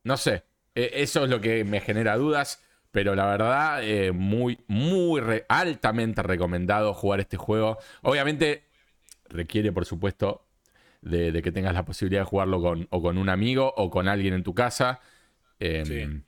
no 0.03 0.17
sé, 0.17 0.43
eh, 0.73 0.91
eso 0.95 1.23
es 1.25 1.29
lo 1.29 1.41
que 1.41 1.63
me 1.65 1.81
genera 1.81 2.15
dudas, 2.17 2.63
pero 2.95 3.13
la 3.13 3.25
verdad, 3.25 3.83
eh, 3.83 4.13
muy, 4.13 4.57
muy 4.67 5.19
re- 5.19 5.45
altamente 5.49 6.23
recomendado 6.23 6.93
jugar 6.93 7.19
este 7.19 7.35
juego. 7.35 7.77
Obviamente 8.03 8.63
requiere, 9.27 9.73
por 9.73 9.83
supuesto, 9.85 10.47
de, 11.01 11.33
de 11.33 11.41
que 11.41 11.51
tengas 11.51 11.73
la 11.73 11.83
posibilidad 11.83 12.21
de 12.21 12.25
jugarlo 12.25 12.61
con, 12.61 12.87
o 12.91 13.01
con 13.01 13.17
un 13.17 13.27
amigo 13.27 13.73
o 13.75 13.89
con 13.89 14.07
alguien 14.07 14.33
en 14.33 14.43
tu 14.43 14.53
casa. 14.53 15.01
Eh, 15.59 15.83
Sí. 15.85 16.23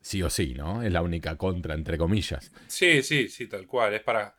sí 0.00 0.22
o 0.24 0.30
sí, 0.30 0.54
¿no? 0.54 0.82
Es 0.82 0.90
la 0.90 1.00
única 1.00 1.36
contra, 1.36 1.74
entre 1.74 1.96
comillas. 1.96 2.50
Sí, 2.66 3.00
sí, 3.04 3.28
sí, 3.28 3.46
tal 3.46 3.68
cual. 3.68 3.94
Es 3.94 4.02
para. 4.02 4.34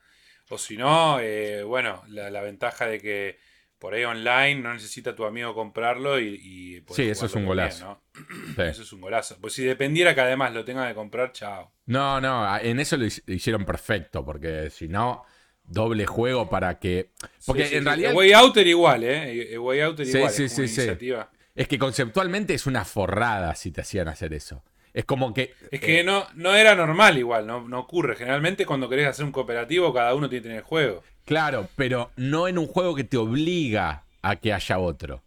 O 0.50 0.58
si 0.58 0.76
no, 0.76 1.22
eh, 1.22 1.64
bueno, 1.64 2.04
la, 2.10 2.30
la 2.32 2.42
ventaja 2.42 2.86
de 2.86 3.00
que 3.00 3.38
por 3.80 3.94
ahí 3.94 4.04
online 4.04 4.56
no 4.62 4.74
necesita 4.74 5.16
tu 5.16 5.26
amigo 5.26 5.54
comprarlo 5.54 6.20
y. 6.20 6.36
y 6.36 6.94
Sí, 6.94 7.04
eso 7.10 7.26
es 7.26 7.34
un 7.36 7.46
golazo. 7.46 8.02
también, 8.14 8.46
¿no? 8.56 8.64
Sí. 8.64 8.70
Eso 8.70 8.82
es 8.84 8.94
un 8.94 9.02
golazo. 9.02 9.38
Pues 9.42 9.54
si 9.54 9.64
dependiera 9.64 10.16
que 10.16 10.22
además 10.22 10.54
lo 10.54 10.64
tenga 10.66 10.88
que 10.88 10.96
comprar, 10.96 11.32
chao. 11.34 11.72
No, 11.86 12.20
no, 12.22 12.58
en 12.60 12.80
eso 12.80 12.98
lo 12.98 13.06
hic- 13.06 13.24
lo 13.26 13.34
hicieron 13.34 13.66
perfecto, 13.66 14.24
porque 14.26 14.70
si 14.70 14.88
no, 14.88 15.24
doble 15.64 16.06
juego 16.06 16.50
para 16.50 16.80
que... 16.80 17.12
Porque 17.46 17.64
Sí, 17.64 17.70
sí, 17.72 17.76
en 17.78 17.86
realidad... 17.86 18.12
El 18.12 18.18
Way 18.18 18.34
Outer 18.34 18.68
igual, 18.68 19.04
¿eh? 19.04 19.54
El 19.54 19.60
Way 19.60 19.80
Outer 19.82 20.06
Sí, 20.06 20.18
igual. 20.18 20.32
sí, 20.32 20.44
es 20.46 20.52
sí, 20.54 20.68
sí. 20.68 20.82
iniciativa. 20.82 21.32
Es 21.54 21.68
que 21.68 21.78
conceptualmente 21.80 22.54
es 22.54 22.66
una 22.68 22.86
forrada 22.86 23.56
si 23.56 23.72
te 23.72 23.82
hacían 23.82 24.08
hacer 24.08 24.34
eso. 24.34 24.64
Es 24.94 25.04
como 25.06 25.34
que. 25.34 25.54
Es 25.72 25.82
que 25.82 26.00
eh, 26.00 26.04
no, 26.04 26.26
no 26.36 26.56
era 26.56 26.74
normal 26.76 27.18
igual, 27.18 27.46
no, 27.46 27.68
no 27.68 27.80
ocurre. 27.80 28.16
Generalmente 28.16 28.66
cuando 28.66 28.88
querés 28.88 29.08
hacer 29.08 29.26
un 29.26 29.32
cooperativo, 29.34 29.94
cada 29.94 30.16
uno 30.16 30.30
tiene 30.30 30.42
que 30.42 30.44
tener 30.50 30.58
el 30.60 30.64
juego. 30.64 31.04
Claro, 31.26 31.68
pero 31.76 32.12
no 32.16 32.48
en 32.48 32.58
un 32.58 32.68
juego 32.68 32.96
que 32.96 33.04
te 33.04 33.18
obliga 33.18 34.04
a 34.22 34.36
que 34.38 34.54
haya 34.54 34.80
otro. 34.80 35.24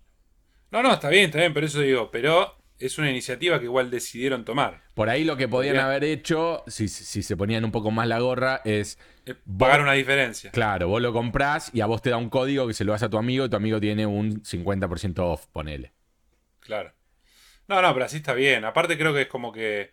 No, 0.70 0.82
no, 0.82 0.92
está 0.94 1.08
bien, 1.08 1.26
está 1.26 1.38
bien, 1.38 1.54
pero 1.54 1.66
eso 1.66 1.80
digo. 1.80 2.10
Pero 2.10 2.56
es 2.78 2.98
una 2.98 3.10
iniciativa 3.10 3.58
que 3.58 3.64
igual 3.64 3.90
decidieron 3.90 4.44
tomar. 4.44 4.82
Por 4.94 5.08
ahí 5.08 5.24
lo 5.24 5.36
que 5.36 5.48
podían 5.48 5.74
Bien. 5.74 5.84
haber 5.86 6.04
hecho, 6.04 6.62
si, 6.66 6.88
si 6.88 7.22
se 7.22 7.36
ponían 7.36 7.64
un 7.64 7.72
poco 7.72 7.90
más 7.90 8.06
la 8.06 8.20
gorra, 8.20 8.60
es. 8.64 8.98
Es 9.24 9.36
pagar 9.58 9.80
una 9.80 9.92
diferencia. 9.94 10.50
Claro, 10.52 10.88
vos 10.88 11.02
lo 11.02 11.12
comprás 11.12 11.70
y 11.74 11.80
a 11.80 11.86
vos 11.86 12.00
te 12.02 12.10
da 12.10 12.16
un 12.16 12.30
código 12.30 12.66
que 12.66 12.74
se 12.74 12.84
lo 12.84 12.92
das 12.92 13.02
a 13.02 13.10
tu 13.10 13.18
amigo 13.18 13.44
y 13.44 13.48
tu 13.50 13.56
amigo 13.56 13.80
tiene 13.80 14.06
un 14.06 14.42
50% 14.42 15.18
off, 15.20 15.46
ponele. 15.48 15.92
Claro. 16.60 16.92
No, 17.66 17.82
no, 17.82 17.92
pero 17.92 18.06
así 18.06 18.18
está 18.18 18.32
bien. 18.34 18.64
Aparte 18.64 18.96
creo 18.96 19.12
que 19.12 19.22
es 19.22 19.28
como 19.28 19.52
que... 19.52 19.90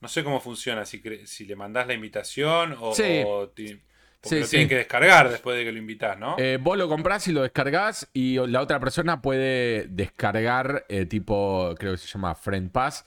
No 0.00 0.08
sé 0.08 0.24
cómo 0.24 0.40
funciona, 0.40 0.84
si, 0.84 1.00
si 1.26 1.44
le 1.46 1.54
mandás 1.54 1.86
la 1.86 1.94
invitación 1.94 2.76
o... 2.80 2.92
Sí. 2.92 3.22
o 3.24 3.48
ti- 3.50 3.80
porque 4.22 4.36
Sí, 4.36 4.40
lo 4.40 4.46
sí. 4.46 4.50
tienen 4.50 4.68
que 4.68 4.76
descargar 4.76 5.28
después 5.30 5.56
de 5.58 5.64
que 5.64 5.72
lo 5.72 5.78
invitás, 5.78 6.18
¿no? 6.18 6.36
Eh, 6.38 6.58
vos 6.60 6.78
lo 6.78 6.88
comprás 6.88 7.26
y 7.28 7.32
lo 7.32 7.42
descargás 7.42 8.08
y 8.12 8.36
la 8.46 8.60
otra 8.62 8.78
persona 8.80 9.20
puede 9.20 9.86
descargar 9.88 10.86
eh, 10.88 11.06
tipo, 11.06 11.74
creo 11.78 11.92
que 11.92 11.98
se 11.98 12.06
llama 12.08 12.34
Friend 12.34 12.70
Pass. 12.70 13.04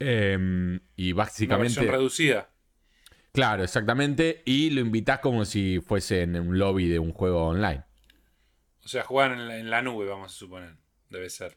eh, 0.00 0.78
y 0.96 1.12
una 1.12 1.16
básicamente... 1.24 1.80
versión 1.80 1.88
reducida. 1.88 2.48
Claro, 3.32 3.64
exactamente. 3.64 4.42
Y 4.44 4.70
lo 4.70 4.80
invitás 4.80 5.20
como 5.20 5.44
si 5.44 5.80
fuese 5.80 6.22
en 6.22 6.36
un 6.38 6.58
lobby 6.58 6.88
de 6.88 6.98
un 6.98 7.12
juego 7.12 7.46
online. 7.46 7.82
O 8.84 8.88
sea, 8.88 9.04
juegan 9.04 9.32
en 9.38 9.48
la, 9.48 9.58
en 9.58 9.70
la 9.70 9.82
nube, 9.82 10.06
vamos 10.06 10.32
a 10.32 10.36
suponer. 10.36 10.76
Debe 11.08 11.30
ser. 11.30 11.56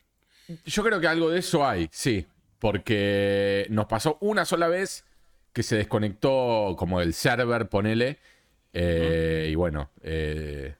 Yo 0.65 0.84
creo 0.84 1.00
que 1.00 1.08
algo 1.08 1.30
de 1.30 1.39
eso 1.39 1.68
hay, 1.68 1.89
sí. 1.91 2.28
Porque 2.60 3.68
nos 3.70 3.88
pasó 3.88 4.18
una 4.22 4.46
sola 4.46 4.68
vez 4.68 5.06
que 5.54 5.63
se 5.63 5.76
desconectó 5.76 6.76
como 6.78 7.02
el 7.02 7.13
server, 7.13 7.68
ponele. 7.68 8.20
Eh, 8.76 9.48
Y 9.52 9.56
bueno, 9.56 9.92
eh, 10.04 10.76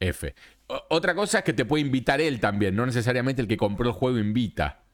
F. 0.00 0.34
O- 0.68 0.84
otra 0.90 1.14
cosa 1.14 1.38
es 1.38 1.44
que 1.44 1.52
te 1.52 1.64
puede 1.64 1.82
invitar 1.82 2.20
él 2.20 2.40
también, 2.40 2.76
no 2.76 2.86
necesariamente 2.86 3.42
el 3.42 3.48
que 3.48 3.56
compró 3.56 3.86
el 3.88 3.92
juego 3.94 4.18
invita. 4.18 4.84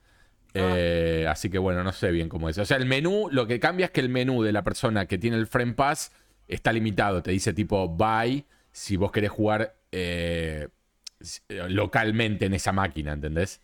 Eh, 0.57 1.27
así 1.29 1.51
que 1.51 1.59
bueno, 1.59 1.83
no 1.83 1.93
sé 1.93 2.12
bien 2.12 2.29
cómo 2.29 2.49
es. 2.49 2.57
O 2.59 2.64
sea, 2.64 2.77
el 2.77 2.87
menú, 2.87 3.29
lo 3.33 3.47
que 3.47 3.59
cambia 3.59 3.87
es 3.87 3.90
que 3.93 4.01
el 4.01 4.09
menú 4.09 4.43
de 4.45 4.53
la 4.53 4.62
persona 4.62 5.07
que 5.07 5.19
tiene 5.19 5.37
el 5.37 5.49
Friend 5.49 5.75
Pass 5.75 6.12
está 6.47 6.73
limitado. 6.73 7.23
Te 7.23 7.33
dice 7.33 7.53
tipo 7.53 7.88
buy 7.88 8.45
si 8.71 8.97
vos 8.97 9.11
querés 9.11 9.31
jugar 9.31 9.77
eh, 9.90 10.69
localmente 11.49 12.47
en 12.47 12.55
esa 12.55 12.73
máquina, 12.73 13.12
¿entendés? 13.12 13.61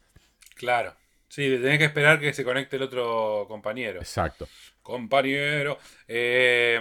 Claro. 0.57 0.95
Sí, 1.29 1.43
tenés 1.63 1.79
que 1.79 1.85
esperar 1.85 2.19
que 2.19 2.33
se 2.33 2.43
conecte 2.45 2.75
el 2.77 2.83
otro 2.83 3.45
compañero. 3.47 4.01
Exacto. 4.01 4.49
Compañero. 4.83 5.79
Eh, 6.09 6.81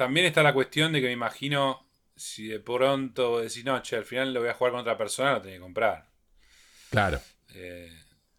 también 0.00 0.24
está 0.24 0.42
la 0.42 0.54
cuestión 0.54 0.94
de 0.94 1.02
que 1.02 1.08
me 1.08 1.12
imagino, 1.12 1.86
si 2.16 2.46
de 2.46 2.58
pronto 2.58 3.40
decís, 3.40 3.66
no, 3.66 3.82
che, 3.82 3.96
al 3.96 4.06
final 4.06 4.32
lo 4.32 4.40
voy 4.40 4.48
a 4.48 4.54
jugar 4.54 4.72
con 4.72 4.80
otra 4.80 4.96
persona, 4.96 5.34
lo 5.34 5.42
tenés 5.42 5.58
que 5.58 5.60
comprar. 5.60 6.08
Claro. 6.88 7.20
Eh, 7.54 7.92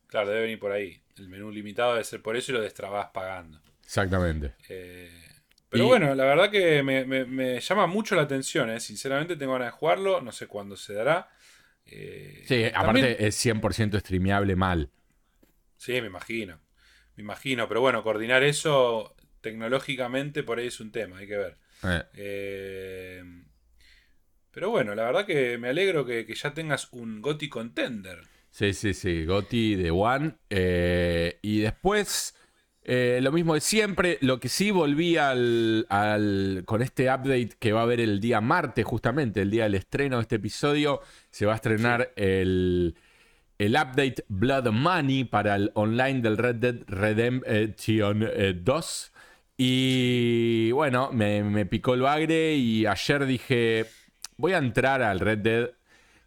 claro, 0.07 0.29
debe 0.29 0.41
venir 0.41 0.57
por 0.57 0.71
ahí. 0.71 0.99
El 1.17 1.29
menú 1.29 1.51
limitado 1.51 1.91
debe 1.91 2.03
ser 2.03 2.19
por 2.23 2.35
eso 2.35 2.51
y 2.51 2.55
lo 2.55 2.61
destrabás 2.61 3.09
pagando. 3.13 3.61
Exactamente. 3.83 4.55
Eh, 4.69 5.11
pero 5.69 5.85
bueno, 5.85 6.15
la 6.15 6.25
verdad 6.25 6.49
que 6.49 6.81
me, 6.81 7.59
llama 7.59 7.85
mucho 7.85 8.15
la 8.15 8.23
atención, 8.23 8.71
¿eh? 8.71 8.79
sinceramente 8.79 9.35
tengo 9.35 9.53
ganas 9.53 9.67
de 9.67 9.77
jugarlo, 9.77 10.19
no 10.19 10.31
sé 10.31 10.47
cuándo 10.47 10.75
se 10.75 10.95
dará. 10.95 11.29
Sí, 11.85 12.71
aparte 12.73 13.27
es 13.27 13.45
100% 13.45 13.99
streameable 13.99 14.55
mal. 14.55 14.89
Sí, 15.77 16.01
me 16.01 16.07
imagino, 16.07 16.59
me 17.15 17.21
imagino, 17.21 17.67
pero 17.67 17.81
bueno, 17.81 18.01
coordinar 18.01 18.41
eso 18.41 19.15
tecnológicamente 19.41 20.43
por 20.43 20.59
ahí 20.59 20.67
es 20.67 20.79
un 20.79 20.91
tema, 20.91 21.17
hay 21.17 21.27
que 21.27 21.37
ver. 21.37 21.57
Eh. 22.13 23.23
pero 24.51 24.69
bueno, 24.69 24.93
la 24.93 25.03
verdad 25.03 25.25
que 25.25 25.57
me 25.57 25.69
alegro 25.69 26.05
que, 26.05 26.25
ya 26.33 26.53
tengas 26.53 26.91
un 26.93 27.21
GOTI 27.21 27.49
Contender. 27.49 28.21
Sí, 28.49 28.73
sí, 28.73 28.93
sí, 28.93 29.25
GOTI 29.25 29.75
de 29.75 29.91
One. 29.91 30.35
y 31.41 31.59
después 31.61 32.35
eh, 32.83 33.19
lo 33.21 33.31
mismo 33.31 33.53
de 33.53 33.61
siempre. 33.61 34.17
Lo 34.21 34.39
que 34.39 34.49
sí 34.49 34.71
volví 34.71 35.17
al, 35.17 35.85
con 36.65 36.81
este 36.81 37.03
update 37.13 37.51
que 37.59 37.71
va 37.73 37.81
a 37.81 37.83
haber 37.83 37.99
el 37.99 38.19
día 38.19 38.41
martes, 38.41 38.85
justamente, 38.85 39.41
el 39.41 39.51
día 39.51 39.63
del 39.63 39.75
estreno 39.75 40.17
de 40.17 40.23
este 40.23 40.35
episodio, 40.37 41.01
se 41.29 41.45
va 41.45 41.53
a 41.53 41.55
estrenar 41.55 42.11
el, 42.15 42.95
el 43.59 43.71
update 43.75 44.25
Blood 44.27 44.71
Money 44.71 45.25
para 45.25 45.55
el 45.55 45.71
online 45.75 46.21
del 46.21 46.37
Red 46.37 46.55
Dead 46.55 46.75
Redemption 46.87 48.29
2. 48.63 49.10
Y 49.63 50.71
bueno, 50.71 51.11
me, 51.11 51.67
picó 51.67 51.93
el 51.93 52.01
bagre 52.01 52.55
y 52.55 52.87
ayer 52.87 53.27
dije, 53.27 53.85
voy 54.35 54.53
a 54.53 54.57
entrar 54.57 55.03
al 55.03 55.19
Red 55.19 55.37
Dead 55.37 55.69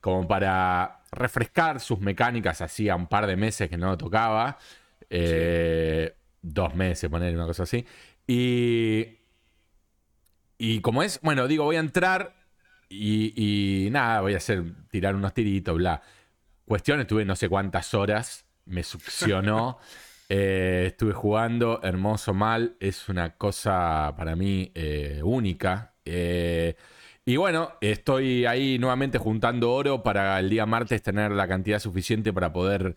como 0.01 0.29
para 0.29 1.01
refrescar 1.11 1.81
sus 1.81 1.99
mecánicas. 1.99 2.61
Hacía 2.61 2.95
un 2.95 3.09
par 3.09 3.27
de 3.27 3.35
meses 3.35 3.69
que 3.69 3.77
no 3.77 3.89
lo 3.89 3.99
tocaba. 3.99 4.57
Eh, 5.11 6.15
dos 6.43 6.77
meses, 6.77 7.11
poner 7.11 7.35
una 7.35 7.47
cosa 7.47 7.65
así. 7.65 7.85
Y, 8.25 9.19
y 10.57 10.81
como 10.81 11.03
es, 11.03 11.19
bueno, 11.21 11.49
digo, 11.49 11.65
voy 11.65 11.75
a 11.75 11.81
entrar 11.81 12.37
y, 12.89 13.89
nada, 13.91 14.21
voy 14.21 14.35
a 14.35 14.37
hacer, 14.37 14.63
tirar 14.93 15.17
unos 15.17 15.35
tiritos, 15.35 15.75
bla. 15.75 16.01
Cuestión, 16.67 17.01
estuve 17.01 17.25
no 17.25 17.35
sé 17.35 17.49
cuántas 17.49 17.95
horas, 17.95 18.47
me 18.65 18.85
succionó. 18.85 19.81
Eh, 20.29 20.85
estuve 20.89 21.13
jugando, 21.13 21.81
hermoso 21.83 22.33
mal, 22.33 22.77
es 22.81 23.09
una 23.09 23.37
cosa 23.37 24.15
para 24.17 24.35
mí 24.37 24.71
eh, 24.75 25.21
única. 25.23 25.93
Eh, 26.05 26.75
y 27.27 27.37
bueno, 27.37 27.73
estoy 27.81 28.47
ahí 28.47 28.79
nuevamente 28.79 29.19
juntando 29.19 29.73
oro 29.73 30.03
para 30.03 30.39
el 30.39 30.51
día 30.51 30.67
martes 30.67 31.03
tener 31.03 31.31
la 31.31 31.49
cantidad 31.49 31.79
suficiente 31.79 32.33
para 32.33 32.53
poder 32.53 32.95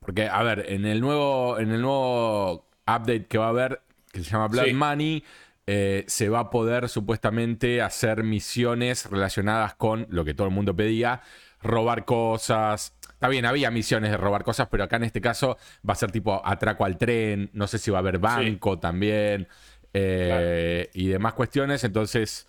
porque, 0.00 0.28
a 0.28 0.42
ver, 0.42 0.64
en 0.66 0.86
el 0.86 1.02
nuevo, 1.02 1.58
en 1.58 1.72
el 1.72 1.82
nuevo 1.82 2.70
update 2.86 3.26
que 3.26 3.36
va 3.36 3.46
a 3.46 3.50
haber, 3.50 3.82
que 4.10 4.24
se 4.24 4.30
llama 4.30 4.48
Blood 4.48 4.72
Money, 4.72 5.22
se 5.66 6.28
va 6.30 6.40
a 6.40 6.50
poder 6.50 6.88
supuestamente 6.88 7.82
hacer 7.82 8.22
misiones 8.24 9.10
relacionadas 9.10 9.74
con 9.74 10.06
lo 10.08 10.24
que 10.24 10.32
todo 10.32 10.46
el 10.46 10.54
mundo 10.54 10.74
pedía, 10.74 11.20
robar 11.62 12.06
cosas. 12.06 12.94
Está 13.22 13.30
bien, 13.30 13.46
había 13.46 13.70
misiones 13.70 14.10
de 14.10 14.16
robar 14.16 14.42
cosas, 14.42 14.66
pero 14.68 14.82
acá 14.82 14.96
en 14.96 15.04
este 15.04 15.20
caso 15.20 15.56
va 15.88 15.92
a 15.92 15.94
ser 15.94 16.10
tipo 16.10 16.44
atraco 16.44 16.84
al 16.84 16.98
tren, 16.98 17.50
no 17.52 17.68
sé 17.68 17.78
si 17.78 17.88
va 17.92 17.98
a 17.98 18.00
haber 18.00 18.18
banco 18.18 18.80
también 18.80 19.46
eh, 19.94 20.90
y 20.92 21.06
demás 21.06 21.34
cuestiones. 21.34 21.84
Entonces, 21.84 22.48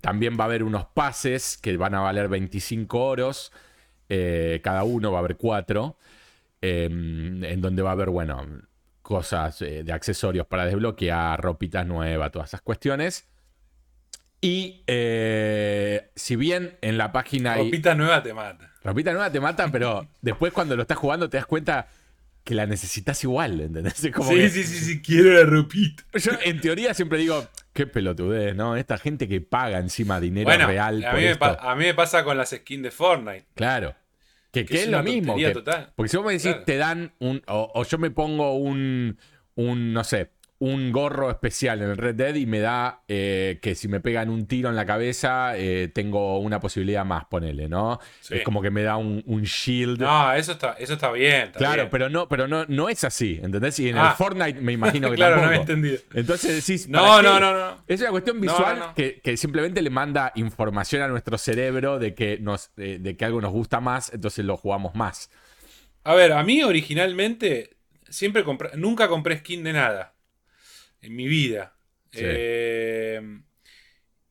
también 0.00 0.36
va 0.38 0.44
a 0.44 0.46
haber 0.46 0.62
unos 0.62 0.86
pases 0.86 1.58
que 1.58 1.76
van 1.76 1.96
a 1.96 2.00
valer 2.02 2.28
25 2.28 3.04
oros. 3.04 3.50
Eh, 4.08 4.60
cada 4.62 4.84
uno 4.84 5.10
va 5.10 5.18
a 5.18 5.20
haber 5.20 5.36
cuatro, 5.36 5.98
em, 6.60 7.42
en 7.42 7.60
donde 7.60 7.82
va 7.82 7.90
a 7.90 7.94
haber, 7.94 8.10
bueno, 8.10 8.46
cosas 9.02 9.60
eh, 9.62 9.82
de 9.82 9.92
accesorios 9.92 10.46
para 10.46 10.66
desbloquear, 10.66 11.40
ropitas 11.42 11.84
nuevas, 11.84 12.30
todas 12.30 12.50
esas 12.50 12.60
cuestiones. 12.62 13.26
Y 14.44 14.82
eh, 14.86 16.10
si 16.14 16.36
bien 16.36 16.76
en 16.82 16.98
la 16.98 17.12
página... 17.12 17.56
Ropita 17.56 17.94
nueva 17.94 18.22
te 18.22 18.34
mata. 18.34 18.72
Ropita 18.82 19.12
nueva 19.12 19.32
te 19.32 19.40
mata, 19.40 19.72
pero 19.72 20.06
después 20.20 20.52
cuando 20.52 20.76
lo 20.76 20.82
estás 20.82 20.98
jugando 20.98 21.30
te 21.30 21.38
das 21.38 21.46
cuenta 21.46 21.88
que 22.44 22.54
la 22.54 22.66
necesitas 22.66 23.24
igual, 23.24 23.58
¿entendés? 23.58 23.94
sí, 23.94 24.10
sí, 24.12 24.64
sí, 24.64 24.64
sí, 24.64 25.00
quiero 25.00 25.32
la 25.32 25.44
ropita. 25.44 26.02
Yo 26.12 26.32
en 26.42 26.60
teoría 26.60 26.92
siempre 26.92 27.16
digo, 27.20 27.48
qué 27.72 27.86
pelotudez, 27.86 28.54
¿no? 28.54 28.76
Esta 28.76 28.98
gente 28.98 29.28
que 29.28 29.40
paga 29.40 29.78
encima 29.78 30.20
dinero 30.20 30.50
real. 30.50 31.02
A, 31.06 31.14
mí 31.14 31.24
a 31.26 31.74
mí 31.74 31.84
me 31.86 31.94
pasa 31.94 32.22
con 32.22 32.36
las 32.36 32.50
skins 32.50 32.82
de 32.82 32.90
Fortnite. 32.90 33.46
Claro. 33.54 33.94
Que, 34.52 34.66
es, 34.68 34.88
lo 34.88 35.02
mismo. 35.02 35.36
porque 35.96 36.08
si 36.10 36.16
vos 36.18 36.26
me 36.26 36.34
decís, 36.34 36.54
te 36.66 36.76
dan 36.76 37.14
un. 37.18 37.42
O, 37.46 37.82
yo 37.82 37.96
me 37.96 38.10
pongo 38.10 38.56
un. 38.56 39.18
Un, 39.56 39.92
no 39.92 40.04
sé, 40.04 40.32
un 40.60 40.92
gorro 40.92 41.30
especial 41.30 41.82
en 41.82 41.90
el 41.90 41.96
Red 41.96 42.14
Dead 42.14 42.34
y 42.36 42.46
me 42.46 42.60
da 42.60 43.02
eh, 43.08 43.58
que 43.60 43.74
si 43.74 43.88
me 43.88 44.00
pegan 44.00 44.30
un 44.30 44.46
tiro 44.46 44.68
en 44.68 44.76
la 44.76 44.86
cabeza 44.86 45.56
eh, 45.56 45.90
tengo 45.92 46.38
una 46.38 46.60
posibilidad 46.60 47.04
más, 47.04 47.24
ponele, 47.24 47.68
¿no? 47.68 47.98
Es 48.30 48.42
como 48.44 48.62
que 48.62 48.70
me 48.70 48.82
da 48.82 48.96
un, 48.96 49.22
shield. 49.42 50.00
No, 50.00 50.32
eso 50.32 50.52
está, 50.52 50.74
eso 50.78 50.94
está 50.94 51.10
bien. 51.10 51.50
claro, 51.56 51.88
pero 51.90 52.08
no, 52.08 52.28
pero 52.28 52.46
no, 52.46 52.64
no 52.66 52.88
es 52.88 53.02
así, 53.04 53.40
¿entendés? 53.42 53.78
Y 53.80 53.88
en 53.88 53.96
el 53.96 54.02
ah. 54.02 54.14
Fortnite 54.16 54.60
me 54.60 54.72
imagino 54.72 55.10
que 55.10 55.16
claro, 55.16 55.36
tampoco. 55.36 55.52
no 55.52 55.58
he 55.58 55.60
entendido. 55.60 55.98
Entonces 56.14 56.64
decís, 56.64 56.88
no, 56.88 57.20
no, 57.20 57.40
no, 57.40 57.52
no. 57.52 57.84
Es 57.88 58.00
una 58.00 58.10
cuestión 58.10 58.40
visual 58.40 58.92
que, 58.94 59.36
simplemente 59.36 59.82
le 59.82 59.90
manda 59.90 60.32
información 60.36 61.02
a 61.02 61.08
nuestro 61.08 61.36
cerebro 61.36 61.98
de 61.98 62.14
que, 62.14 62.38
nos, 62.38 62.70
de 62.76 63.16
que 63.16 63.24
algo 63.24 63.40
nos 63.40 63.52
gusta 63.52 63.80
más, 63.80 64.12
entonces 64.14 64.44
lo 64.44 64.56
jugamos 64.56 64.94
más. 64.94 65.30
A 66.04 66.14
ver, 66.14 66.32
a 66.32 66.42
mí 66.44 66.62
originalmente 66.62 67.76
siempre 68.08 68.44
compré, 68.44 68.70
nunca 68.76 69.08
compré 69.08 69.38
skin 69.38 69.64
de 69.64 69.72
nada 69.72 70.13
en 71.04 71.14
mi 71.14 71.28
vida. 71.28 71.74
Eh, 72.12 73.20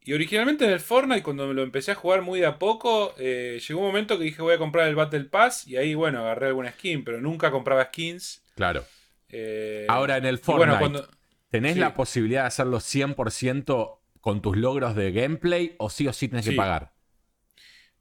y 0.02 0.14
originalmente 0.14 0.66
en 0.66 0.72
el 0.72 0.80
Fortnite, 0.80 1.24
cuando 1.24 1.48
me 1.48 1.54
lo 1.54 1.64
empecé 1.64 1.92
a 1.92 1.96
jugar 1.96 2.22
muy 2.22 2.40
de 2.40 2.46
a 2.46 2.60
poco, 2.60 3.14
eh, 3.18 3.62
llegó 3.66 3.80
un 3.82 3.88
momento 3.88 4.18
que 4.18 4.26
dije 4.26 4.42
voy 4.42 4.56
a 4.56 4.58
comprar 4.58 4.88
el 4.88 4.96
Battle 4.96 5.26
Pass 5.26 5.68
y 5.68 5.78
ahí, 5.78 5.94
bueno, 5.94 6.20
agarré 6.20 6.48
alguna 6.48 6.72
skin, 6.72 7.04
pero 7.04 7.22
nunca 7.22 7.52
compraba 7.52 7.86
skins. 7.86 8.44
Claro. 8.56 8.84
Eh, 9.30 9.86
Ahora 9.88 10.18
en 10.18 10.26
el 10.26 10.40
Fortnite, 10.40 11.08
¿tenés 11.50 11.78
la 11.78 11.94
posibilidad 11.94 12.42
de 12.42 12.48
hacerlo 12.48 12.80
100% 12.80 14.00
con 14.20 14.42
tus 14.42 14.58
logros 14.58 14.96
de 14.96 15.12
gameplay 15.12 15.76
o 15.78 15.90
sí 15.90 16.08
o 16.08 16.14
sí 16.14 16.28
tenés 16.28 16.48
que 16.48 16.56
pagar? 16.56 16.94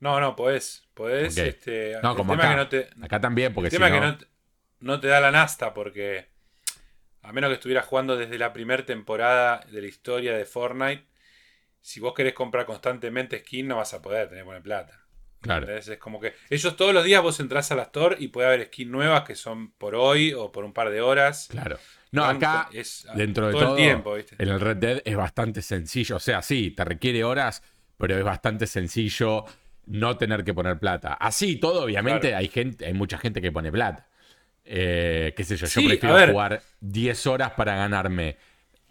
No, 0.00 0.18
no, 0.18 0.34
podés. 0.34 0.88
Podés. 0.94 1.36
Este, 1.36 1.96
no, 2.02 2.16
como 2.16 2.32
acá, 2.32 2.68
acá 3.00 3.20
también, 3.20 3.54
porque 3.54 3.68
el 3.68 3.72
tema 3.72 3.90
que 3.90 4.00
no, 4.00 4.18
no 4.80 4.98
te 4.98 5.06
da 5.06 5.20
la 5.20 5.30
nasta 5.30 5.72
porque 5.72 6.31
a 7.22 7.32
menos 7.32 7.48
que 7.48 7.54
estuvieras 7.54 7.86
jugando 7.86 8.16
desde 8.16 8.38
la 8.38 8.52
primera 8.52 8.84
temporada 8.84 9.64
de 9.70 9.80
la 9.80 9.86
historia 9.86 10.36
de 10.36 10.44
Fortnite, 10.44 11.06
si 11.80 12.00
vos 12.00 12.14
querés 12.14 12.34
comprar 12.34 12.66
constantemente 12.66 13.38
skin, 13.40 13.68
no 13.68 13.76
vas 13.76 13.94
a 13.94 14.02
poder 14.02 14.28
tener 14.28 14.44
buena 14.44 14.62
plata. 14.62 15.02
Claro. 15.40 15.76
Es 15.76 15.90
como 15.98 16.20
que 16.20 16.34
ellos 16.50 16.76
todos 16.76 16.94
los 16.94 17.04
días 17.04 17.20
vos 17.20 17.38
entras 17.40 17.72
a 17.72 17.74
la 17.74 17.82
store 17.82 18.16
y 18.20 18.28
puede 18.28 18.46
haber 18.46 18.66
skins 18.66 18.90
nuevas 18.90 19.24
que 19.24 19.34
son 19.34 19.72
por 19.72 19.96
hoy 19.96 20.32
o 20.32 20.52
por 20.52 20.64
un 20.64 20.72
par 20.72 20.90
de 20.90 21.00
horas. 21.00 21.48
Claro. 21.50 21.78
No, 22.12 22.24
acá, 22.24 22.68
es, 22.72 23.06
dentro 23.14 23.48
de 23.48 23.52
todo, 23.52 23.70
el 23.70 23.76
tiempo, 23.76 24.14
¿viste? 24.14 24.36
en 24.38 24.48
el 24.48 24.60
Red 24.60 24.76
Dead 24.76 25.02
es 25.04 25.16
bastante 25.16 25.62
sencillo. 25.62 26.16
O 26.16 26.20
sea, 26.20 26.42
sí, 26.42 26.70
te 26.70 26.84
requiere 26.84 27.24
horas, 27.24 27.62
pero 27.96 28.16
es 28.16 28.22
bastante 28.22 28.66
sencillo 28.66 29.44
no 29.86 30.16
tener 30.16 30.44
que 30.44 30.54
poner 30.54 30.78
plata. 30.78 31.14
Así 31.14 31.56
todo, 31.56 31.84
obviamente, 31.84 32.34
hay 32.34 32.48
gente, 32.48 32.86
hay 32.86 32.92
mucha 32.92 33.18
gente 33.18 33.40
que 33.40 33.50
pone 33.50 33.72
plata. 33.72 34.06
Eh, 34.64 35.34
qué 35.36 35.44
sé 35.44 35.56
yo, 35.56 35.66
yo 35.66 35.88
prefiero 35.88 36.32
jugar 36.32 36.62
10 36.80 37.26
horas 37.26 37.52
para 37.52 37.74
ganarme 37.76 38.36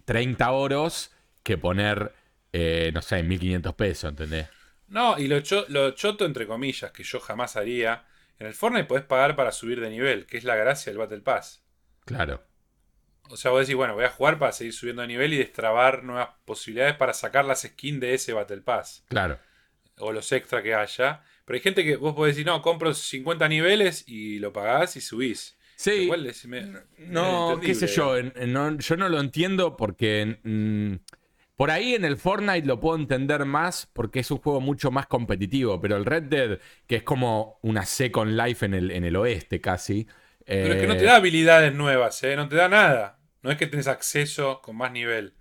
30 0.06 0.52
oros 0.52 1.12
que 1.44 1.58
poner, 1.58 2.14
eh, 2.52 2.92
no 2.94 3.02
sé, 3.02 3.24
1500 3.24 3.74
pesos, 3.76 4.10
¿entendés? 4.10 4.48
No, 4.88 5.18
y 5.18 5.28
lo, 5.28 5.42
lo 5.70 5.92
choto, 5.92 6.26
entre 6.26 6.46
comillas, 6.46 6.92
que 6.92 7.04
yo 7.04 7.20
jamás 7.20 7.56
haría. 7.56 8.06
En 8.38 8.48
el 8.48 8.54
Fortnite 8.54 8.86
podés 8.86 9.06
pagar 9.06 9.36
para 9.36 9.52
subir 9.52 9.80
de 9.80 9.90
nivel, 9.90 10.26
que 10.26 10.38
es 10.38 10.44
la 10.44 10.56
gracia 10.56 10.92
del 10.92 10.98
Battle 10.98 11.22
Pass. 11.22 11.64
Claro. 12.06 12.44
O 13.30 13.38
sea, 13.38 13.52
vos 13.52 13.62
decís, 13.62 13.76
bueno, 13.76 13.94
voy 13.94 14.04
a 14.04 14.10
jugar 14.10 14.38
para 14.38 14.52
seguir 14.52 14.74
subiendo 14.74 15.02
de 15.04 15.08
nivel 15.08 15.34
y 15.34 15.38
destrabar 15.38 16.04
nuevas 16.04 16.30
posibilidades 16.44 16.96
para 16.96 17.14
sacar 17.14 17.46
las 17.46 17.62
skins 17.62 18.02
de 18.02 18.14
ese 18.14 18.34
Battle 18.34 18.62
Pass. 18.62 19.06
Claro. 19.08 19.40
O 20.00 20.12
los 20.12 20.30
extra 20.34 20.62
que 20.62 20.76
haya. 20.76 21.24
Pero 21.46 21.56
hay 21.56 21.62
gente 21.62 21.86
que 21.86 21.96
vos 21.96 22.14
podés 22.14 22.36
decir, 22.36 22.46
no, 22.46 22.62
compro 22.62 22.94
50 22.94 23.48
niveles 23.48 24.04
y 24.08 24.40
lo 24.40 24.52
pagás 24.52 24.98
y 24.98 25.02
subís. 25.02 25.58
Sí. 25.82 26.12
no, 27.08 27.60
qué 27.60 27.74
sé 27.74 27.88
yo. 27.88 28.16
yo 28.20 28.98
no 28.98 29.10
lo 29.10 29.20
entiendo 29.20 29.76
porque. 29.76 30.40
Mm, 30.44 30.96
por 31.56 31.70
ahí 31.70 31.94
en 31.94 32.06
el 32.06 32.18
Fortnite 32.18 32.66
lo 32.66 32.80
puedo 32.80 32.96
entender 32.98 33.46
más 33.46 33.88
porque 33.94 34.22
es 34.22 34.32
un 34.32 34.40
juego 34.40 34.62
mucho 34.62 34.90
más 34.90 35.06
competitivo. 35.06 35.80
Pero 35.80 35.96
el 35.96 36.06
Red 36.06 36.24
Dead, 36.24 36.60
que 36.88 36.96
es 36.98 37.04
como 37.04 37.60
una 37.62 37.86
Second 37.86 38.32
Life 38.36 38.66
en 38.66 38.74
el, 38.74 38.90
en 38.92 39.06
el 39.06 39.16
oeste 39.16 39.62
casi. 39.62 40.08
Pero 40.46 40.74
es 40.74 40.82
que 40.82 40.88
no 40.88 40.96
te 40.96 41.04
eh, 41.04 41.06
da 41.06 41.18
habilidades 41.18 41.74
nuevas, 41.74 42.24
¿eh? 42.24 42.36
No 42.36 42.48
te 42.48 42.56
da 42.56 42.68
nada. 42.68 43.20
No 43.44 43.52
es 43.52 43.58
que 43.58 43.68
tenés 43.68 43.88
acceso 43.88 44.60
con 44.62 44.76
más 44.76 44.92
nivel. 44.92 45.34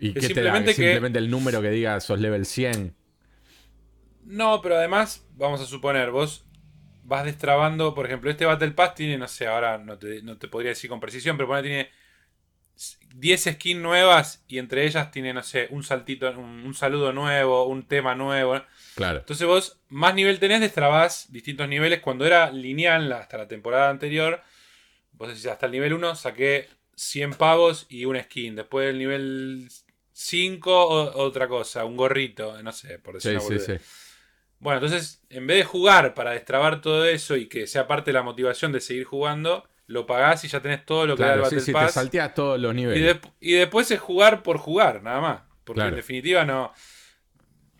¿Y 0.00 0.08
Es 0.08 0.14
qué 0.14 0.20
te 0.20 0.26
da? 0.42 0.50
simplemente 0.52 0.70
que- 0.70 0.82
Simplemente 0.82 1.18
el 1.20 1.30
número 1.30 1.62
que 1.62 1.70
diga 1.70 1.98
sos 2.00 2.20
level 2.20 2.44
100. 2.44 2.94
No, 4.24 4.60
pero 4.62 4.76
además, 4.76 5.26
vamos 5.36 5.60
a 5.60 5.64
suponer, 5.66 6.10
vos 6.10 6.47
vas 7.08 7.24
destrabando, 7.24 7.94
por 7.94 8.06
ejemplo, 8.06 8.30
este 8.30 8.44
Battle 8.44 8.72
Pass 8.72 8.94
tiene, 8.94 9.18
no 9.18 9.26
sé, 9.28 9.46
ahora 9.46 9.78
no 9.78 9.98
te, 9.98 10.22
no 10.22 10.36
te 10.38 10.48
podría 10.48 10.70
decir 10.70 10.90
con 10.90 11.00
precisión, 11.00 11.36
pero 11.36 11.48
pone 11.48 11.62
tiene 11.62 11.90
10 13.16 13.44
skins 13.44 13.80
nuevas 13.80 14.44
y 14.46 14.58
entre 14.58 14.84
ellas 14.86 15.10
tiene, 15.10 15.32
no 15.34 15.42
sé, 15.42 15.66
un 15.70 15.82
saltito, 15.82 16.30
un, 16.30 16.64
un 16.64 16.74
saludo 16.74 17.12
nuevo, 17.12 17.64
un 17.66 17.82
tema 17.88 18.14
nuevo. 18.14 18.60
Claro. 18.94 19.18
Entonces 19.20 19.46
vos 19.46 19.80
más 19.88 20.14
nivel 20.14 20.38
tenés, 20.38 20.60
destrabás 20.60 21.32
distintos 21.32 21.68
niveles. 21.68 22.00
Cuando 22.00 22.24
era 22.24 22.52
lineal 22.52 23.10
hasta 23.12 23.38
la 23.38 23.48
temporada 23.48 23.90
anterior, 23.90 24.42
vos 25.12 25.28
decís 25.28 25.46
hasta 25.46 25.66
el 25.66 25.72
nivel 25.72 25.94
1 25.94 26.14
saqué 26.14 26.68
100 26.94 27.34
pavos 27.34 27.86
y 27.88 28.04
un 28.04 28.20
skin. 28.20 28.54
Después 28.54 28.86
del 28.86 28.98
nivel 28.98 29.68
5 30.12 30.86
o- 30.86 31.24
otra 31.24 31.48
cosa, 31.48 31.84
un 31.84 31.96
gorrito, 31.96 32.62
no 32.62 32.72
sé, 32.72 32.98
por 33.00 33.14
decir 33.14 33.40
Sí, 33.40 33.46
una 33.46 33.58
sí, 33.60 33.78
sí. 33.78 33.84
Bueno, 34.60 34.78
entonces, 34.84 35.22
en 35.30 35.46
vez 35.46 35.58
de 35.58 35.64
jugar 35.64 36.14
para 36.14 36.32
destrabar 36.32 36.80
todo 36.80 37.04
eso 37.04 37.36
y 37.36 37.46
que 37.48 37.66
sea 37.66 37.86
parte 37.86 38.10
de 38.10 38.14
la 38.14 38.22
motivación 38.22 38.72
de 38.72 38.80
seguir 38.80 39.04
jugando, 39.04 39.64
lo 39.86 40.04
pagás 40.06 40.44
y 40.44 40.48
ya 40.48 40.60
tenés 40.60 40.84
todo 40.84 41.06
lo 41.06 41.16
que 41.16 41.22
da 41.22 41.34
el 41.34 41.38
sí, 41.38 41.42
Battle 41.44 41.60
sí, 41.60 41.66
te 41.66 41.72
Pass. 41.72 41.92
salteas 41.94 42.34
todos 42.34 42.58
los 42.60 42.72
y, 42.72 42.76
niveles. 42.76 43.20
de- 43.22 43.28
y 43.40 43.52
después 43.52 43.90
es 43.90 44.00
jugar 44.00 44.42
por 44.42 44.58
jugar, 44.58 45.02
nada 45.02 45.20
más. 45.20 45.42
Porque 45.64 45.78
Claro. 45.78 45.90
en 45.90 45.96
definitiva 45.96 46.44
no, 46.44 46.72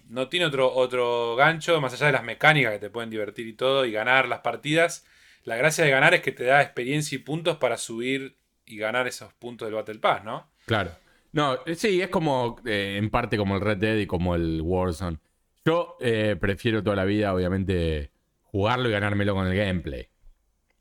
no 0.08 0.28
tiene 0.28 0.46
otro, 0.46 0.72
otro 0.74 1.36
gancho, 1.36 1.80
más 1.80 1.92
allá 1.94 2.06
de 2.06 2.12
las 2.12 2.24
mecánicas 2.24 2.72
que 2.72 2.78
te 2.78 2.90
pueden 2.90 3.10
divertir 3.10 3.46
y 3.46 3.52
todo, 3.54 3.84
y 3.84 3.92
ganar 3.92 4.28
las 4.28 4.40
partidas. 4.40 5.04
La 5.44 5.56
gracia 5.56 5.84
de 5.84 5.90
ganar 5.90 6.14
es 6.14 6.20
que 6.22 6.32
te 6.32 6.44
da 6.44 6.62
experiencia 6.62 7.16
y 7.16 7.18
puntos 7.18 7.56
para 7.58 7.76
subir 7.76 8.36
y 8.66 8.76
ganar 8.78 9.06
esos 9.06 9.32
puntos 9.34 9.66
del 9.66 9.74
Battle 9.74 9.98
Pass, 9.98 10.24
¿no? 10.24 10.50
Claro. 10.66 10.92
No, 11.32 11.58
eh, 11.66 11.74
sí, 11.74 12.00
es 12.00 12.08
como 12.08 12.56
eh, 12.64 12.96
en 12.98 13.10
parte 13.10 13.36
como 13.36 13.54
el 13.56 13.60
Red 13.60 13.78
Dead 13.78 13.96
y 13.96 14.06
como 14.06 14.34
el 14.34 14.60
Warzone. 14.62 15.18
Yo 15.68 15.96
eh, 16.00 16.34
prefiero 16.40 16.82
toda 16.82 16.96
la 16.96 17.04
vida, 17.04 17.34
obviamente, 17.34 18.10
jugarlo 18.44 18.88
y 18.88 18.92
ganármelo 18.92 19.34
con 19.34 19.46
el 19.46 19.54
gameplay. 19.54 20.08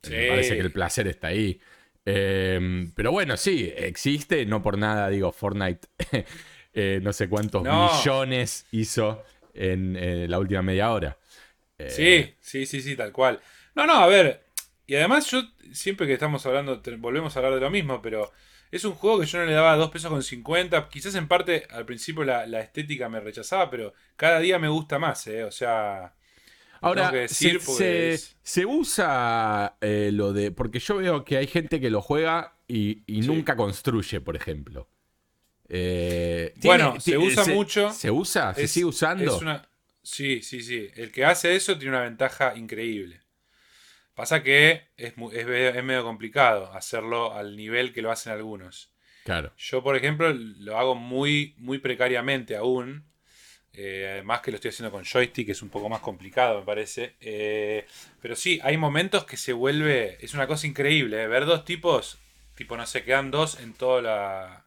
Sí. 0.01 0.13
Me 0.13 0.27
parece 0.29 0.55
que 0.55 0.61
el 0.61 0.71
placer 0.71 1.07
está 1.09 1.27
ahí. 1.27 1.59
Eh, 2.05 2.87
pero 2.95 3.11
bueno, 3.11 3.35
sí, 3.35 3.69
existe, 3.75 4.45
no 4.45 4.61
por 4.61 4.77
nada, 4.77 5.09
digo, 5.09 5.33
Fortnite, 5.33 5.89
eh, 6.73 6.99
no 7.03 7.11
sé 7.11 7.27
cuántos 7.27 7.63
No. 7.63 7.91
millones 7.93 8.65
hizo 8.71 9.23
en 9.53 9.97
eh, 9.97 10.25
la 10.29 10.39
última 10.39 10.61
media 10.61 10.91
hora. 10.91 11.17
Eh, 11.77 11.89
Sí, 11.89 12.35
sí, 12.39 12.65
sí, 12.65 12.81
sí, 12.81 12.95
tal 12.95 13.11
cual. 13.11 13.41
No, 13.75 13.85
no, 13.85 13.95
a 13.95 14.07
ver. 14.07 14.45
Y 14.85 14.95
además 14.95 15.29
yo, 15.29 15.41
siempre 15.73 16.07
que 16.07 16.13
estamos 16.13 16.45
hablando, 16.45 16.79
te- 16.79 16.95
volvemos 16.95 17.35
a 17.35 17.39
hablar 17.39 17.55
de 17.55 17.59
lo 17.59 17.69
mismo, 17.69 18.01
pero 18.01 18.31
es 18.71 18.83
un 18.85 18.93
juego 18.93 19.19
que 19.19 19.25
yo 19.25 19.39
no 19.39 19.45
le 19.45 19.53
daba 19.53 19.75
2 19.75 19.89
pesos 19.91 20.11
con 20.11 20.23
50. 20.23 20.89
Quizás 20.89 21.15
en 21.15 21.27
parte 21.27 21.67
al 21.69 21.85
principio 21.85 22.23
la, 22.23 22.45
la 22.47 22.59
estética 22.61 23.09
me 23.09 23.19
rechazaba, 23.19 23.69
pero 23.69 23.93
cada 24.15 24.39
día 24.39 24.59
me 24.59 24.67
gusta 24.67 24.99
más, 24.99 25.25
¿eh? 25.27 25.43
O 25.43 25.51
sea... 25.51 26.13
Ahora, 26.79 27.01
tengo 27.03 27.13
que 27.13 27.19
decir 27.21 27.59
se, 27.59 27.71
se- 27.73 28.13
es- 28.13 28.35
se 28.43 28.65
usa 28.67 29.77
eh, 29.81 30.11
lo 30.13 30.31
de. 30.31 30.51
Porque 30.51 30.77
yo 30.77 30.97
veo 30.97 31.25
que 31.25 31.37
hay 31.37 31.47
gente 31.47 31.79
que 31.81 31.89
lo 31.89 32.01
juega 32.03 32.53
y, 32.67 33.01
y 33.07 33.23
Sí. 33.23 33.27
nunca 33.27 33.55
construye, 33.55 34.21
por 34.21 34.35
ejemplo. 34.35 34.87
Eh, 35.69 36.53
Bueno, 36.63 36.99
se 36.99 37.17
usa 37.17 37.45
mucho. 37.45 37.91
¿Se 37.91 38.11
usa? 38.11 38.53
¿Se 38.53 38.63
es- 38.65 38.71
sigue 38.71 38.85
usando? 38.85 39.35
es 39.35 39.41
una- 39.41 39.67
Sí, 40.03 40.41
sí, 40.41 40.61
sí. 40.61 40.87
El 40.95 41.11
que 41.11 41.25
hace 41.25 41.55
eso 41.55 41.77
tiene 41.77 41.95
una 41.95 42.03
ventaja 42.03 42.55
increíble. 42.55 43.21
Pasa 44.17 44.41
que 44.43 44.71
es, 44.97 45.13
es 45.13 45.17
medio- 45.17 45.69
es 45.69 45.83
medio 45.83 46.03
complicado 46.03 46.73
hacerlo 46.73 47.33
al 47.33 47.55
nivel 47.55 47.93
que 47.93 48.01
lo 48.01 48.11
hacen 48.11 48.33
algunos. 48.33 48.91
Claro. 49.23 49.53
Yo, 49.57 49.83
por 49.83 49.95
ejemplo, 49.95 50.33
lo 50.33 50.77
hago 50.77 50.95
muy, 50.95 51.53
muy 51.57 51.77
precariamente 51.79 52.55
aún. 52.55 53.05
Eh, 53.73 54.07
además 54.13 54.41
que 54.41 54.51
lo 54.51 54.55
estoy 54.55 54.69
haciendo 54.69 54.91
con 54.91 55.05
joystick, 55.05 55.45
que 55.45 55.51
es 55.51 55.61
un 55.61 55.69
poco 55.69 55.87
más 55.87 56.01
complicado, 56.01 56.59
me 56.61 56.65
parece. 56.65 57.15
Eh, 57.21 57.85
pero 58.21 58.35
sí, 58.35 58.59
hay 58.63 58.77
momentos 58.77 59.25
que 59.25 59.37
se 59.37 59.53
vuelve. 59.53 60.17
Es 60.25 60.33
una 60.33 60.47
cosa 60.47 60.65
increíble. 60.65 61.21
eh, 61.23 61.27
Ver 61.27 61.45
dos 61.45 61.63
tipos, 61.63 62.17
tipo, 62.55 62.75
no 62.75 62.85
sé, 62.87 63.03
quedan 63.03 63.29
dos 63.31 63.59
en 63.59 63.73
toda 63.73 64.01
la, 64.01 64.65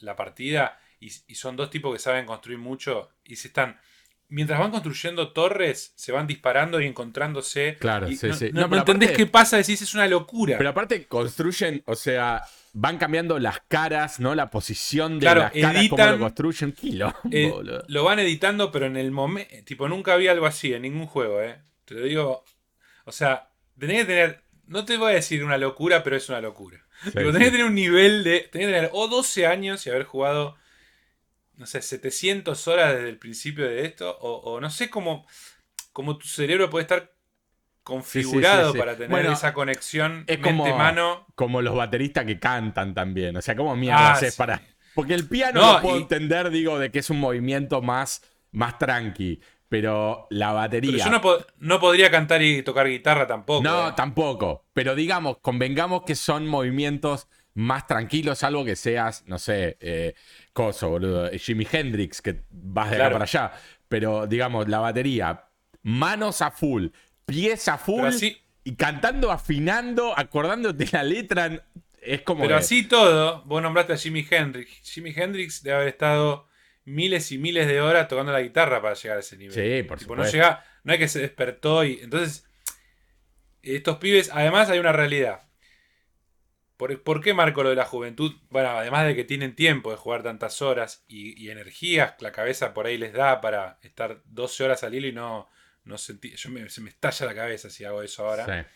la 0.00 0.16
partida. 0.16 0.80
Y, 1.00 1.08
y 1.26 1.34
son 1.34 1.56
dos 1.56 1.68
tipos 1.70 1.92
que 1.92 1.98
saben 2.00 2.24
construir 2.26 2.58
mucho. 2.58 3.10
Y 3.24 3.36
se 3.36 3.48
están. 3.48 3.78
Mientras 4.30 4.58
van 4.60 4.70
construyendo 4.70 5.32
torres, 5.32 5.92
se 5.96 6.12
van 6.12 6.26
disparando 6.26 6.80
y 6.80 6.86
encontrándose. 6.86 7.76
Claro, 7.80 8.10
y 8.10 8.16
sí, 8.16 8.26
no, 8.28 8.34
sí. 8.34 8.50
No, 8.52 8.52
No, 8.52 8.60
no 8.62 8.68
pero 8.70 8.80
entendés 8.80 9.08
aparte- 9.10 9.24
qué 9.24 9.26
pasa, 9.30 9.56
decís, 9.56 9.80
es 9.80 9.94
una 9.94 10.06
locura. 10.06 10.58
Pero 10.58 10.68
aparte 10.70 11.06
construyen, 11.06 11.82
o 11.86 11.94
sea, 11.96 12.42
van 12.74 12.98
cambiando 12.98 13.38
las 13.38 13.60
caras, 13.68 14.20
¿no? 14.20 14.34
La 14.34 14.50
posición 14.50 15.14
de 15.18 15.24
Claro, 15.24 15.40
las 15.40 15.52
caras, 15.52 15.88
cómo 15.88 16.02
editan- 16.02 16.12
lo 16.12 16.18
construyen. 16.18 16.72
Quilombo, 16.72 17.16
Eh, 17.32 17.52
lo 17.88 18.04
van 18.04 18.18
editando, 18.18 18.70
pero 18.70 18.84
en 18.86 18.98
el 18.98 19.10
momento. 19.12 19.54
Tipo, 19.64 19.88
nunca 19.88 20.16
vi 20.16 20.28
algo 20.28 20.44
así 20.44 20.74
en 20.74 20.82
ningún 20.82 21.06
juego, 21.06 21.40
¿eh? 21.42 21.56
Te 21.86 21.94
lo 21.94 22.02
digo. 22.02 22.44
O 23.06 23.12
sea, 23.12 23.48
tenés 23.78 24.00
que 24.00 24.04
tener. 24.04 24.42
No 24.66 24.84
te 24.84 24.98
voy 24.98 25.12
a 25.12 25.14
decir 25.14 25.42
una 25.42 25.56
locura, 25.56 26.02
pero 26.04 26.16
es 26.16 26.28
una 26.28 26.42
locura. 26.42 26.84
Sí. 27.04 27.12
tenés 27.12 27.32
que 27.32 27.50
tener 27.52 27.64
un 27.64 27.74
nivel 27.74 28.24
de. 28.24 28.40
Tenés 28.52 28.66
que 28.68 28.74
tener 28.74 28.90
o 28.92 29.08
12 29.08 29.46
años 29.46 29.86
y 29.86 29.90
haber 29.90 30.04
jugado. 30.04 30.56
No 31.58 31.66
sé, 31.66 31.82
700 31.82 32.66
horas 32.68 32.94
desde 32.94 33.10
el 33.10 33.18
principio 33.18 33.66
de 33.68 33.84
esto. 33.84 34.16
O, 34.20 34.52
o 34.52 34.60
no 34.60 34.70
sé 34.70 34.88
cómo. 34.88 35.26
Cómo 35.92 36.16
tu 36.16 36.26
cerebro 36.26 36.70
puede 36.70 36.82
estar 36.82 37.12
configurado 37.82 38.58
Sí, 38.58 38.64
sí, 38.64 38.66
sí, 38.68 38.72
sí. 38.72 38.78
para 38.78 38.92
tener 38.94 39.10
Bueno, 39.10 39.32
esa 39.32 39.52
conexión 39.52 40.24
Es 40.26 40.38
como, 40.38 40.64
mente-mano. 40.64 41.26
como 41.34 41.62
los 41.62 41.74
bateristas 41.74 42.24
que 42.24 42.38
cantan 42.38 42.94
también. 42.94 43.36
O 43.36 43.42
sea, 43.42 43.56
¿cómo 43.56 43.74
mierda 43.76 44.10
Ah, 44.10 44.12
haces 44.12 44.36
para.? 44.36 44.60
Porque 44.94 45.14
el 45.14 45.28
piano 45.28 45.60
No, 45.60 45.72
lo 45.74 45.82
puedo 45.82 45.98
y- 45.98 46.02
entender, 46.02 46.50
digo, 46.50 46.78
de 46.78 46.90
que 46.90 46.98
es 47.00 47.10
un 47.10 47.18
movimiento 47.20 47.82
más, 47.82 48.22
más 48.52 48.78
tranqui. 48.78 49.40
Pero 49.68 50.26
la 50.30 50.52
batería. 50.52 50.92
Pero 50.92 51.04
yo 51.04 51.10
no, 51.10 51.20
po- 51.20 51.44
no 51.58 51.78
podría 51.78 52.10
cantar 52.10 52.40
y 52.42 52.62
tocar 52.62 52.88
guitarra 52.88 53.26
tampoco. 53.26 53.62
No, 53.62 53.88
¿eh? 53.88 53.92
tampoco. 53.96 54.66
Pero 54.72 54.94
digamos, 54.94 55.38
convengamos 55.42 56.02
que 56.04 56.14
son 56.14 56.46
movimientos 56.46 57.28
más 57.58 57.88
tranquilos, 57.88 58.44
algo 58.44 58.64
que 58.64 58.76
seas, 58.76 59.24
no 59.26 59.36
sé, 59.36 59.76
eh, 59.80 60.14
coso, 60.52 60.90
boludo. 60.90 61.28
Jimi 61.32 61.66
Hendrix, 61.70 62.22
que 62.22 62.42
vas 62.50 62.88
de 62.90 62.96
acá 62.96 63.04
Claro. 63.08 63.12
para 63.14 63.24
allá. 63.24 63.52
Pero 63.88 64.26
digamos, 64.28 64.68
la 64.68 64.78
batería, 64.78 65.44
manos 65.82 66.40
a 66.40 66.52
full, 66.52 66.86
pies 67.26 67.66
a 67.66 67.76
full, 67.76 68.06
así- 68.06 68.36
y 68.62 68.76
cantando, 68.76 69.32
afinando, 69.32 70.16
acordándote 70.16 70.86
la 70.92 71.02
letra, 71.02 71.64
es 72.00 72.22
como. 72.22 72.42
Pero 72.42 72.54
que- 72.56 72.60
así 72.60 72.84
todo, 72.86 73.42
vos 73.44 73.60
nombraste 73.60 73.92
a 73.94 73.96
Jimi 73.96 74.24
Hendrix. 74.30 74.70
Jimi 74.92 75.12
Hendrix 75.16 75.62
debe 75.64 75.76
haber 75.78 75.88
estado 75.88 76.46
miles 76.84 77.32
y 77.32 77.38
miles 77.38 77.66
de 77.66 77.80
horas 77.80 78.06
tocando 78.06 78.30
la 78.30 78.40
guitarra 78.40 78.80
para 78.80 78.94
llegar 78.94 79.16
a 79.16 79.20
ese 79.20 79.36
nivel. 79.36 79.52
Sí, 79.54 79.82
por 79.82 79.98
Tipo, 79.98 80.14
no, 80.14 80.22
supuesto. 80.22 80.36
llega, 80.36 80.64
no 80.84 80.92
hay 80.92 80.98
que 81.00 81.08
se 81.08 81.18
despertó 81.18 81.82
y. 81.84 81.98
Entonces, 82.02 82.44
estos 83.62 83.96
pibes, 83.98 84.30
además 84.32 84.70
hay 84.70 84.78
una 84.78 84.92
realidad. 84.92 85.40
¿Por, 86.78 87.02
por 87.02 87.20
qué 87.20 87.34
marco 87.34 87.64
lo 87.64 87.70
de 87.70 87.76
la 87.76 87.84
juventud? 87.84 88.32
Bueno, 88.50 88.70
además 88.70 89.04
de 89.04 89.16
que 89.16 89.24
tienen 89.24 89.56
tiempo 89.56 89.90
de 89.90 89.96
jugar 89.96 90.22
tantas 90.22 90.62
horas 90.62 91.04
y, 91.08 91.38
y 91.42 91.50
energías, 91.50 92.14
la 92.20 92.30
cabeza 92.30 92.72
por 92.72 92.86
ahí 92.86 92.96
les 92.96 93.12
da 93.12 93.40
para 93.40 93.80
estar 93.82 94.22
12 94.26 94.64
horas 94.64 94.84
al 94.84 94.94
hilo 94.94 95.08
y 95.08 95.12
no, 95.12 95.48
no 95.84 95.98
sentir. 95.98 96.36
Yo 96.36 96.50
me, 96.50 96.70
se 96.70 96.80
me 96.80 96.90
estalla 96.90 97.26
la 97.26 97.34
cabeza 97.34 97.68
si 97.68 97.84
hago 97.84 98.00
eso 98.00 98.28
ahora. 98.28 98.46
Sí. 98.46 98.68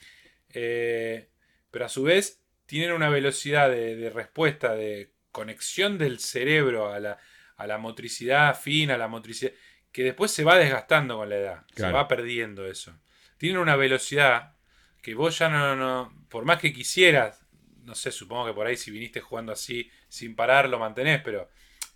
Eh, 0.51 1.29
pero 1.71 1.85
a 1.85 1.89
su 1.89 2.03
vez 2.03 2.43
tienen 2.67 2.91
una 2.93 3.09
velocidad 3.09 3.71
de, 3.71 3.95
de 3.95 4.11
respuesta, 4.11 4.75
de 4.75 5.13
conexión 5.31 5.97
del 5.97 6.19
cerebro 6.19 6.93
a 6.93 6.99
la, 6.99 7.19
a 7.57 7.67
la 7.69 7.79
motricidad 7.79 8.59
fina, 8.59 8.95
a 8.95 8.99
la 8.99 9.07
motricidad, 9.07 9.53
que 9.93 10.03
después 10.03 10.33
se 10.33 10.43
va 10.43 10.59
desgastando 10.59 11.19
con 11.19 11.29
la 11.29 11.37
edad. 11.37 11.65
Se 11.77 11.89
va 11.93 12.09
perdiendo 12.09 12.67
eso. 12.67 12.99
Tienen 13.39 13.61
una 13.61 13.77
velocidad 13.77 14.57
que 15.03 15.15
vos 15.15 15.39
ya 15.39 15.49
no, 15.49 15.77
no, 15.77 16.27
por 16.29 16.45
más 16.45 16.59
que 16.59 16.73
quisieras, 16.73 17.42
no 17.85 17.95
sé, 17.95 18.11
supongo 18.13 18.47
que 18.47 18.53
por 18.55 18.67
ahí 18.67 18.77
si 18.77 18.91
viniste 18.91 19.21
jugando 19.21 19.53
así 19.53 19.91
sin 20.09 20.35
parar 20.35 20.69
lo 20.69 20.79
mantenés, 20.79 21.21
pero 21.23 21.49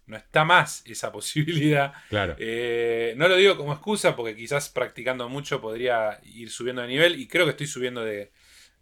no 0.07 0.16
está 0.16 0.44
más 0.44 0.83
esa 0.87 1.11
posibilidad. 1.18 1.92
Claro. 2.09 2.37
Eh, 2.38 3.14
no 3.16 3.29
lo 3.29 3.37
digo 3.37 3.57
como 3.57 3.72
excusa 3.72 4.14
porque 4.16 4.37
quizás 4.37 4.68
practicando 4.68 5.29
mucho 5.29 5.61
podría 5.61 6.20
ir 6.25 6.51
subiendo 6.51 6.83
de 6.83 6.88
nivel 6.88 7.20
y 7.20 7.27
creo 7.29 7.44
que 7.44 7.51
estoy 7.53 7.66
subiendo 7.66 8.05
de, 8.05 8.31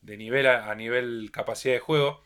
de 0.02 0.16
nivel 0.16 0.46
a, 0.46 0.70
a 0.70 0.74
nivel 0.74 1.30
capacidad 1.32 1.74
de 1.74 1.80
juego, 1.80 2.22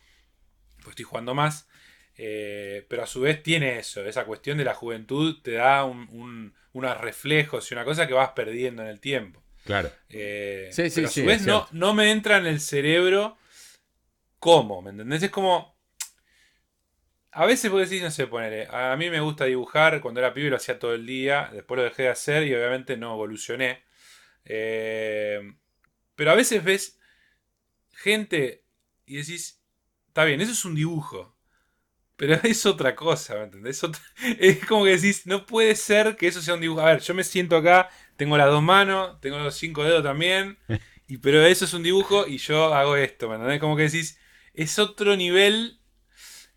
pues 0.78 0.88
estoy 0.90 1.04
jugando 1.04 1.34
más. 1.34 1.68
Eh, 2.16 2.84
pero 2.88 3.04
a 3.04 3.06
su 3.06 3.20
vez 3.20 3.42
tiene 3.44 3.78
eso, 3.78 4.04
esa 4.04 4.24
cuestión 4.24 4.58
de 4.58 4.64
la 4.64 4.74
juventud 4.74 5.40
te 5.42 5.52
da 5.52 5.84
un- 5.84 6.08
un- 6.10 6.54
unos 6.72 6.98
reflejos 7.00 7.70
y 7.70 7.74
una 7.74 7.84
cosa 7.84 8.06
que 8.08 8.14
vas 8.14 8.30
perdiendo 8.30 8.82
en 8.82 8.88
el 8.88 8.98
tiempo. 9.00 9.40
Claro. 9.64 9.90
Eh, 10.08 10.68
Sí, 10.72 10.90
sí, 10.90 10.96
pero 10.96 11.06
a 11.08 11.10
sí, 11.10 11.20
su 11.20 11.26
vez 11.26 11.46
no, 11.46 11.68
no 11.72 11.94
me 11.94 12.10
entra 12.10 12.38
en 12.38 12.46
el 12.46 12.60
cerebro 12.60 13.38
cómo, 14.38 14.82
¿me 14.82 14.90
entendés? 14.90 15.22
Es 15.22 15.30
como... 15.30 15.76
A 17.30 17.46
veces 17.46 17.70
vos 17.70 17.88
decís, 17.88 18.02
no 18.02 18.10
sé, 18.10 18.26
ponele, 18.26 18.66
a 18.70 18.96
mí 18.96 19.10
me 19.10 19.20
gusta 19.20 19.44
dibujar, 19.44 20.00
cuando 20.00 20.20
era 20.20 20.34
pibe 20.34 20.50
lo 20.50 20.56
hacía 20.56 20.78
todo 20.78 20.94
el 20.94 21.06
día, 21.06 21.50
después 21.52 21.76
lo 21.78 21.84
dejé 21.84 22.04
de 22.04 22.08
hacer 22.08 22.44
y 22.46 22.54
obviamente 22.54 22.96
no 22.96 23.12
evolucioné. 23.12 23.84
Eh, 24.44 25.40
pero 26.16 26.32
a 26.32 26.34
veces 26.34 26.64
ves 26.64 26.98
gente 27.92 28.64
y 29.06 29.16
decís, 29.16 29.62
está 30.08 30.24
bien, 30.24 30.40
eso 30.40 30.52
es 30.52 30.64
un 30.64 30.74
dibujo. 30.74 31.36
Pero 32.16 32.34
es 32.42 32.66
otra 32.66 32.96
cosa, 32.96 33.36
¿me 33.36 33.44
entendés? 33.44 33.80
Es, 34.40 34.66
como 34.66 34.84
que 34.84 34.96
decís, 34.96 35.26
no 35.26 35.46
puede 35.46 35.76
ser 35.76 36.16
que 36.16 36.26
eso 36.26 36.42
sea 36.42 36.54
un 36.54 36.60
dibujo. 36.60 36.80
A 36.80 36.86
ver, 36.86 37.00
yo 37.00 37.14
me 37.14 37.24
siento 37.24 37.56
acá, 37.56 37.88
tengo 38.16 38.36
las 38.36 38.48
dos 38.48 38.62
manos, 38.62 39.20
tengo 39.20 39.38
los 39.38 39.54
cinco 39.54 39.84
dedos 39.84 40.02
también, 40.02 40.58
y, 41.06 41.18
pero 41.18 41.40
eso 41.42 41.64
es 41.64 41.72
un 41.74 41.84
dibujo 41.84 42.26
y 42.26 42.38
yo 42.38 42.74
hago 42.74 42.96
esto, 42.96 43.28
¿me 43.28 43.36
entendés? 43.36 43.60
Como 43.60 43.76
que 43.76 43.84
decís, 43.84 44.18
es 44.58 44.78
otro 44.80 45.16
nivel 45.16 45.78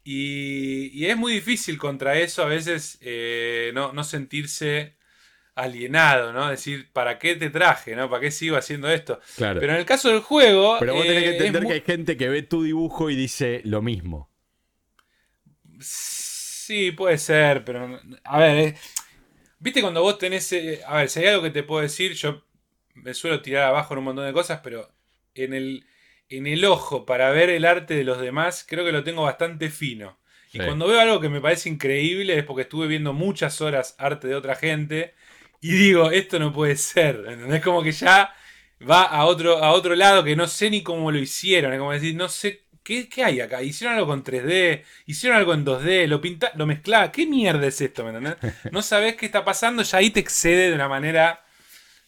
y, 0.03 1.05
es 1.05 1.15
muy 1.15 1.33
difícil 1.33 1.77
contra 1.77 2.17
eso 2.17 2.41
a 2.41 2.47
veces 2.47 2.97
eh, 3.01 3.71
no, 3.75 3.93
no 3.93 4.03
sentirse 4.03 4.97
alienado, 5.53 6.33
¿no? 6.33 6.49
Decir, 6.49 6.91
¿para 6.91 7.19
qué 7.19 7.35
te 7.35 7.51
traje, 7.51 7.95
no? 7.95 8.09
¿Para 8.09 8.21
qué 8.21 8.31
sigo 8.31 8.57
haciendo 8.57 8.89
esto? 8.89 9.19
Claro. 9.35 9.59
Pero 9.59 9.73
en 9.73 9.79
el 9.79 9.85
caso 9.85 10.09
del 10.09 10.21
juego. 10.21 10.77
Pero 10.79 10.95
vos 10.95 11.05
tenés 11.05 11.23
que 11.23 11.29
eh, 11.29 11.33
entender 11.33 11.67
que 11.67 11.73
hay 11.73 11.81
gente 11.81 12.17
que 12.17 12.29
ve 12.29 12.41
tu 12.41 12.63
dibujo 12.63 13.11
y 13.11 13.15
dice 13.15 13.61
lo 13.65 13.83
mismo. 13.83 14.31
Sí, 15.79 16.91
puede 16.91 17.19
ser, 17.19 17.63
pero. 17.63 17.99
A 18.23 18.39
ver, 18.39 18.57
eh, 18.57 18.75
viste 19.59 19.81
cuando 19.81 20.01
vos 20.01 20.17
tenés. 20.17 20.51
a 20.87 20.97
ver, 20.97 21.09
si 21.09 21.19
hay 21.19 21.27
algo 21.27 21.43
que 21.43 21.51
te 21.51 21.61
puedo 21.61 21.81
decir, 21.83 22.13
yo 22.13 22.43
me 22.95 23.13
suelo 23.13 23.43
tirar 23.43 23.65
abajo 23.65 23.93
en 23.93 23.99
un 23.99 24.05
montón 24.05 24.25
de 24.25 24.33
cosas, 24.33 24.61
pero 24.63 24.91
en 25.35 25.53
el, 25.53 25.85
en 26.31 26.47
el 26.47 26.65
ojo 26.65 27.05
para 27.05 27.29
ver 27.31 27.49
el 27.49 27.65
arte 27.65 27.93
de 27.95 28.03
los 28.03 28.19
demás, 28.19 28.65
creo 28.67 28.85
que 28.85 28.91
lo 28.91 29.03
tengo 29.03 29.23
bastante 29.23 29.69
fino. 29.69 30.17
Y 30.53 30.59
cuando 30.59 30.87
veo 30.87 30.99
algo 30.99 31.21
que 31.21 31.29
me 31.29 31.39
parece 31.39 31.69
increíble 31.69 32.37
es 32.37 32.43
porque 32.43 32.63
estuve 32.63 32.87
viendo 32.87 33.13
muchas 33.13 33.61
horas 33.61 33.95
arte 33.97 34.27
de 34.27 34.35
otra 34.35 34.55
gente 34.55 35.13
y 35.61 35.71
digo, 35.71 36.11
esto 36.11 36.39
no 36.39 36.51
puede 36.51 36.75
ser. 36.75 37.23
¿Entendés? 37.27 37.61
Como 37.61 37.81
que 37.83 37.91
ya 37.93 38.33
va 38.89 39.03
a 39.03 39.25
otro, 39.25 39.63
a 39.63 39.71
otro 39.71 39.95
lado 39.95 40.23
que 40.23 40.35
no 40.35 40.47
sé 40.47 40.69
ni 40.69 40.83
cómo 40.83 41.11
lo 41.11 41.19
hicieron. 41.19 41.71
Es 41.71 41.79
como 41.79 41.93
decir, 41.93 42.15
no 42.15 42.27
sé, 42.27 42.63
¿qué, 42.83 43.07
qué 43.07 43.23
hay 43.23 43.39
acá? 43.39 43.61
Hicieron 43.63 43.95
algo 43.95 44.07
con 44.07 44.23
3D, 44.23 44.83
hicieron 45.05 45.37
algo 45.37 45.53
en 45.53 45.65
2D, 45.65 46.07
lo 46.07 46.19
pinta, 46.19 46.51
lo 46.55 46.65
mezclaba. 46.65 47.11
¿Qué 47.11 47.25
mierda 47.25 47.67
es 47.67 47.79
esto? 47.79 48.03
¿Me 48.03 48.09
entendés? 48.09 48.53
No 48.71 48.81
sabés 48.81 49.15
qué 49.15 49.25
está 49.25 49.45
pasando, 49.45 49.83
ya 49.83 49.99
ahí 49.99 50.09
te 50.09 50.19
excede 50.19 50.69
de 50.69 50.75
una 50.75 50.87
manera. 50.89 51.45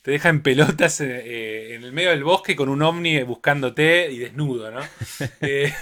Te 0.04 0.12
deja 0.12 0.28
en 0.28 0.42
pelotas 0.42 1.00
eh, 1.00 1.06
eh, 1.08 1.76
en 1.76 1.84
el 1.86 1.94
medio 1.94 2.10
del 2.10 2.26
bosque 2.26 2.58
con 2.58 2.68
un 2.68 2.82
ovni 2.82 3.24
buscándote 3.24 4.12
y 4.12 4.20
desnudo, 4.20 4.70
¿no? 4.70 4.82
Eh, 5.42 5.74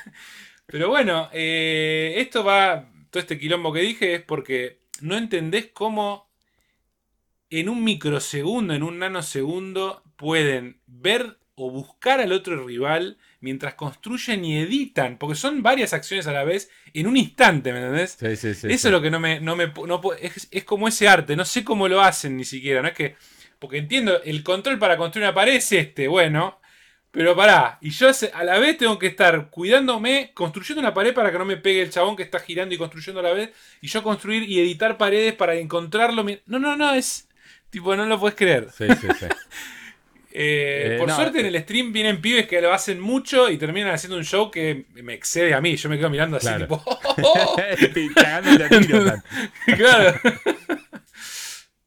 pero 0.66 0.90
bueno, 0.90 1.30
eh, 1.32 2.14
esto 2.18 2.44
va. 2.44 2.90
Todo 3.10 3.20
este 3.20 3.38
quilombo 3.38 3.72
que 3.72 3.80
dije 3.80 4.14
es 4.16 4.22
porque 4.22 4.80
no 5.00 5.16
entendés 5.16 5.70
cómo 5.72 6.30
en 7.48 7.70
un 7.70 7.82
microsegundo, 7.82 8.74
en 8.74 8.82
un 8.82 8.98
nanosegundo, 8.98 10.02
pueden 10.16 10.80
ver 10.86 11.38
o 11.54 11.70
buscar 11.70 12.20
al 12.20 12.32
otro 12.32 12.66
rival 12.66 13.16
mientras 13.40 13.74
construyen 13.74 14.44
y 14.44 14.58
editan. 14.58 15.16
Porque 15.16 15.36
son 15.36 15.62
varias 15.62 15.94
acciones 15.94 16.26
a 16.26 16.32
la 16.32 16.44
vez 16.44 16.68
en 16.92 17.06
un 17.06 17.16
instante, 17.16 17.72
¿me 17.72 17.78
entendés? 17.78 18.18
Sí, 18.20 18.36
sí, 18.36 18.54
sí. 18.54 18.66
Eso 18.70 18.88
es 18.88 18.92
lo 18.92 19.00
que 19.00 19.10
no 19.10 19.20
me. 19.20 19.40
No 19.40 19.56
me 19.56 19.68
no 19.68 20.02
es 20.50 20.64
como 20.64 20.86
ese 20.86 21.08
arte, 21.08 21.34
no 21.34 21.46
sé 21.46 21.64
cómo 21.64 21.88
lo 21.88 22.02
hacen 22.02 22.36
ni 22.36 22.44
siquiera, 22.44 22.82
no 22.82 22.88
es 22.88 22.94
que. 22.94 23.16
Porque 23.64 23.78
entiendo, 23.78 24.22
el 24.24 24.42
control 24.44 24.78
para 24.78 24.96
construir 24.98 25.24
una 25.26 25.34
pared 25.34 25.54
es 25.54 25.72
este, 25.72 26.06
bueno. 26.08 26.60
Pero 27.10 27.34
pará, 27.36 27.78
y 27.80 27.90
yo 27.90 28.08
a 28.34 28.44
la 28.44 28.58
vez 28.58 28.76
tengo 28.76 28.98
que 28.98 29.06
estar 29.06 29.48
cuidándome, 29.48 30.32
construyendo 30.34 30.80
una 30.80 30.92
pared 30.92 31.14
para 31.14 31.30
que 31.30 31.38
no 31.38 31.44
me 31.44 31.56
pegue 31.56 31.80
el 31.82 31.90
chabón 31.90 32.16
que 32.16 32.24
está 32.24 32.40
girando 32.40 32.74
y 32.74 32.78
construyendo 32.78 33.20
a 33.20 33.22
la 33.22 33.32
vez, 33.32 33.50
y 33.80 33.86
yo 33.86 34.02
construir 34.02 34.42
y 34.50 34.58
editar 34.60 34.98
paredes 34.98 35.32
para 35.32 35.54
encontrarlo. 35.54 36.24
No, 36.46 36.58
no, 36.58 36.76
no, 36.76 36.92
es. 36.92 37.28
Tipo, 37.70 37.94
no 37.96 38.04
lo 38.06 38.18
puedes 38.20 38.36
creer. 38.36 38.68
Sí, 38.76 38.86
sí, 39.00 39.08
sí. 39.18 39.26
Eh, 40.36 40.94
Eh, 40.94 40.98
por 40.98 41.06
no, 41.06 41.14
suerte 41.14 41.38
en 41.38 41.46
eh. 41.46 41.48
el 41.50 41.62
stream 41.62 41.92
vienen 41.92 42.20
pibes 42.20 42.48
que 42.48 42.60
lo 42.60 42.72
hacen 42.72 42.98
mucho 42.98 43.48
y 43.48 43.56
terminan 43.56 43.94
haciendo 43.94 44.16
un 44.16 44.24
show 44.24 44.50
que 44.50 44.84
me 44.94 45.14
excede 45.14 45.54
a 45.54 45.60
mí. 45.60 45.76
Yo 45.76 45.88
me 45.88 45.96
quedo 45.96 46.10
mirando 46.10 46.38
así, 46.38 46.48
Claro. 46.48 46.62
tipo. 46.66 46.82
"Oh". 47.22 47.56
Dan. 48.16 49.22
claro. 49.76 50.20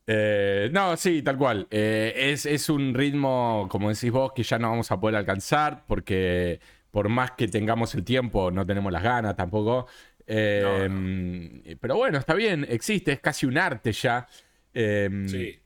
Eh, 0.10 0.70
no, 0.72 0.96
sí, 0.98 1.22
tal 1.22 1.38
cual. 1.38 1.68
Eh, 1.70 2.14
es, 2.32 2.46
es 2.46 2.70
un 2.70 2.94
ritmo, 2.94 3.68
como 3.70 3.90
decís 3.90 4.12
vos, 4.12 4.32
que 4.34 4.44
ya 4.44 4.58
no 4.58 4.70
vamos 4.70 4.90
a 4.92 5.00
poder 5.00 5.18
alcanzar 5.18 5.84
porque 5.86 6.60
por 6.92 7.10
más 7.10 7.32
que 7.32 7.48
tengamos 7.50 7.94
el 7.96 8.04
tiempo, 8.06 8.50
no 8.50 8.66
tenemos 8.66 8.92
las 8.92 9.04
ganas 9.04 9.36
tampoco. 9.36 9.88
Eh, 10.26 11.78
Pero 11.80 11.96
bueno, 11.98 12.18
está 12.18 12.34
bien, 12.34 12.66
existe, 12.70 13.12
es 13.14 13.20
casi 13.20 13.46
un 13.46 13.58
arte 13.58 13.92
ya. 13.92 14.28
Eh, 14.74 15.10
Sí. 15.28 15.60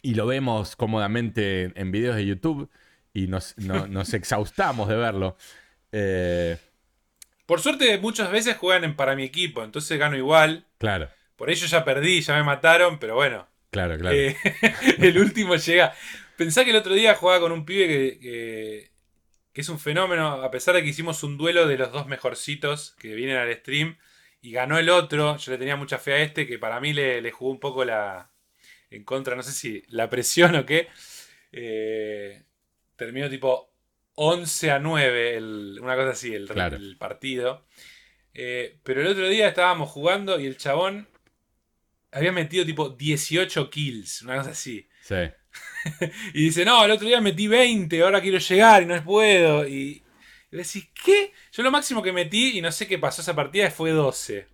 Y 0.00 0.14
lo 0.14 0.26
vemos 0.26 0.76
cómodamente 0.76 1.72
en 1.74 1.90
videos 1.90 2.14
de 2.14 2.24
YouTube 2.24 2.70
y 3.12 3.26
nos, 3.26 3.58
no- 3.58 3.86
nos 3.88 4.14
exhaustamos 4.14 4.88
de 4.88 4.96
verlo. 4.96 5.36
Por 7.46 7.60
suerte, 7.60 7.98
muchas 7.98 8.30
veces 8.30 8.56
juegan 8.56 8.84
en 8.84 8.94
para 8.94 9.16
mi 9.16 9.24
equipo, 9.24 9.64
entonces 9.64 9.98
gano 9.98 10.16
igual. 10.16 10.66
claro, 10.78 11.08
Por 11.36 11.50
ello 11.50 11.66
ya 11.66 11.84
perdí, 11.84 12.20
ya 12.20 12.34
me 12.36 12.42
mataron, 12.44 12.98
pero 12.98 13.14
bueno. 13.16 13.46
Claro, 13.70 13.98
claro. 13.98 14.16
Eh, 14.16 14.36
el 14.98 15.18
último 15.18 15.56
llega. 15.56 15.94
Pensá 16.36 16.64
que 16.64 16.70
el 16.70 16.76
otro 16.76 16.94
día 16.94 17.14
jugaba 17.14 17.40
con 17.40 17.52
un 17.52 17.64
pibe 17.64 17.86
que, 17.88 18.18
que, 18.20 18.90
que 19.52 19.60
es 19.60 19.68
un 19.68 19.78
fenómeno, 19.78 20.28
a 20.42 20.50
pesar 20.50 20.74
de 20.74 20.82
que 20.82 20.88
hicimos 20.90 21.22
un 21.24 21.36
duelo 21.36 21.66
de 21.66 21.76
los 21.78 21.90
dos 21.92 22.06
mejorcitos 22.06 22.94
que 22.98 23.14
vienen 23.14 23.36
al 23.36 23.52
stream 23.54 23.98
y 24.40 24.52
ganó 24.52 24.78
el 24.78 24.88
otro. 24.90 25.36
Yo 25.36 25.52
le 25.52 25.58
tenía 25.58 25.76
mucha 25.76 25.98
fe 25.98 26.12
a 26.14 26.18
este, 26.22 26.46
que 26.46 26.58
para 26.58 26.80
mí 26.80 26.92
le, 26.92 27.20
le 27.20 27.30
jugó 27.32 27.50
un 27.50 27.60
poco 27.60 27.84
la. 27.84 28.30
en 28.90 29.04
contra, 29.04 29.34
no 29.36 29.42
sé 29.42 29.52
si 29.52 29.82
la 29.88 30.08
presión 30.08 30.54
o 30.56 30.64
qué. 30.64 30.88
Eh, 31.52 32.42
terminó 32.96 33.28
tipo 33.28 33.72
11 34.14 34.70
a 34.70 34.78
9, 34.78 35.36
el- 35.36 35.78
una 35.80 35.96
cosa 35.96 36.10
así, 36.10 36.34
el, 36.34 36.46
Claro. 36.48 36.76
el 36.76 36.96
partido. 36.96 37.66
Eh, 38.34 38.78
pero 38.84 39.00
el 39.00 39.08
otro 39.08 39.28
día 39.28 39.48
estábamos 39.48 39.90
jugando 39.90 40.38
y 40.38 40.46
el 40.46 40.56
chabón 40.56 41.08
había 42.18 42.32
metido 42.32 42.64
tipo 42.64 42.90
18 42.90 43.70
kills, 43.70 44.22
una 44.22 44.36
cosa 44.36 44.50
así. 44.50 44.88
Sí. 45.02 45.14
Y 46.34 46.44
dice, 46.44 46.64
no, 46.64 46.84
el 46.84 46.90
otro 46.90 47.06
día 47.06 47.20
metí 47.20 47.46
20, 47.46 48.02
ahora 48.02 48.20
quiero 48.20 48.38
llegar 48.38 48.82
y 48.82 48.86
no 48.86 49.02
puedo. 49.02 49.66
Y, 49.66 50.02
y 50.50 50.56
decís, 50.56 50.88
¿qué? 51.04 51.32
Yo 51.52 51.62
lo 51.62 51.70
máximo 51.70 52.02
que 52.02 52.12
metí, 52.12 52.58
y 52.58 52.60
no 52.60 52.70
sé 52.70 52.86
qué 52.86 52.98
pasó 52.98 53.22
esa 53.22 53.34
partida, 53.34 53.70
fue 53.70 53.90
12. 53.90 54.46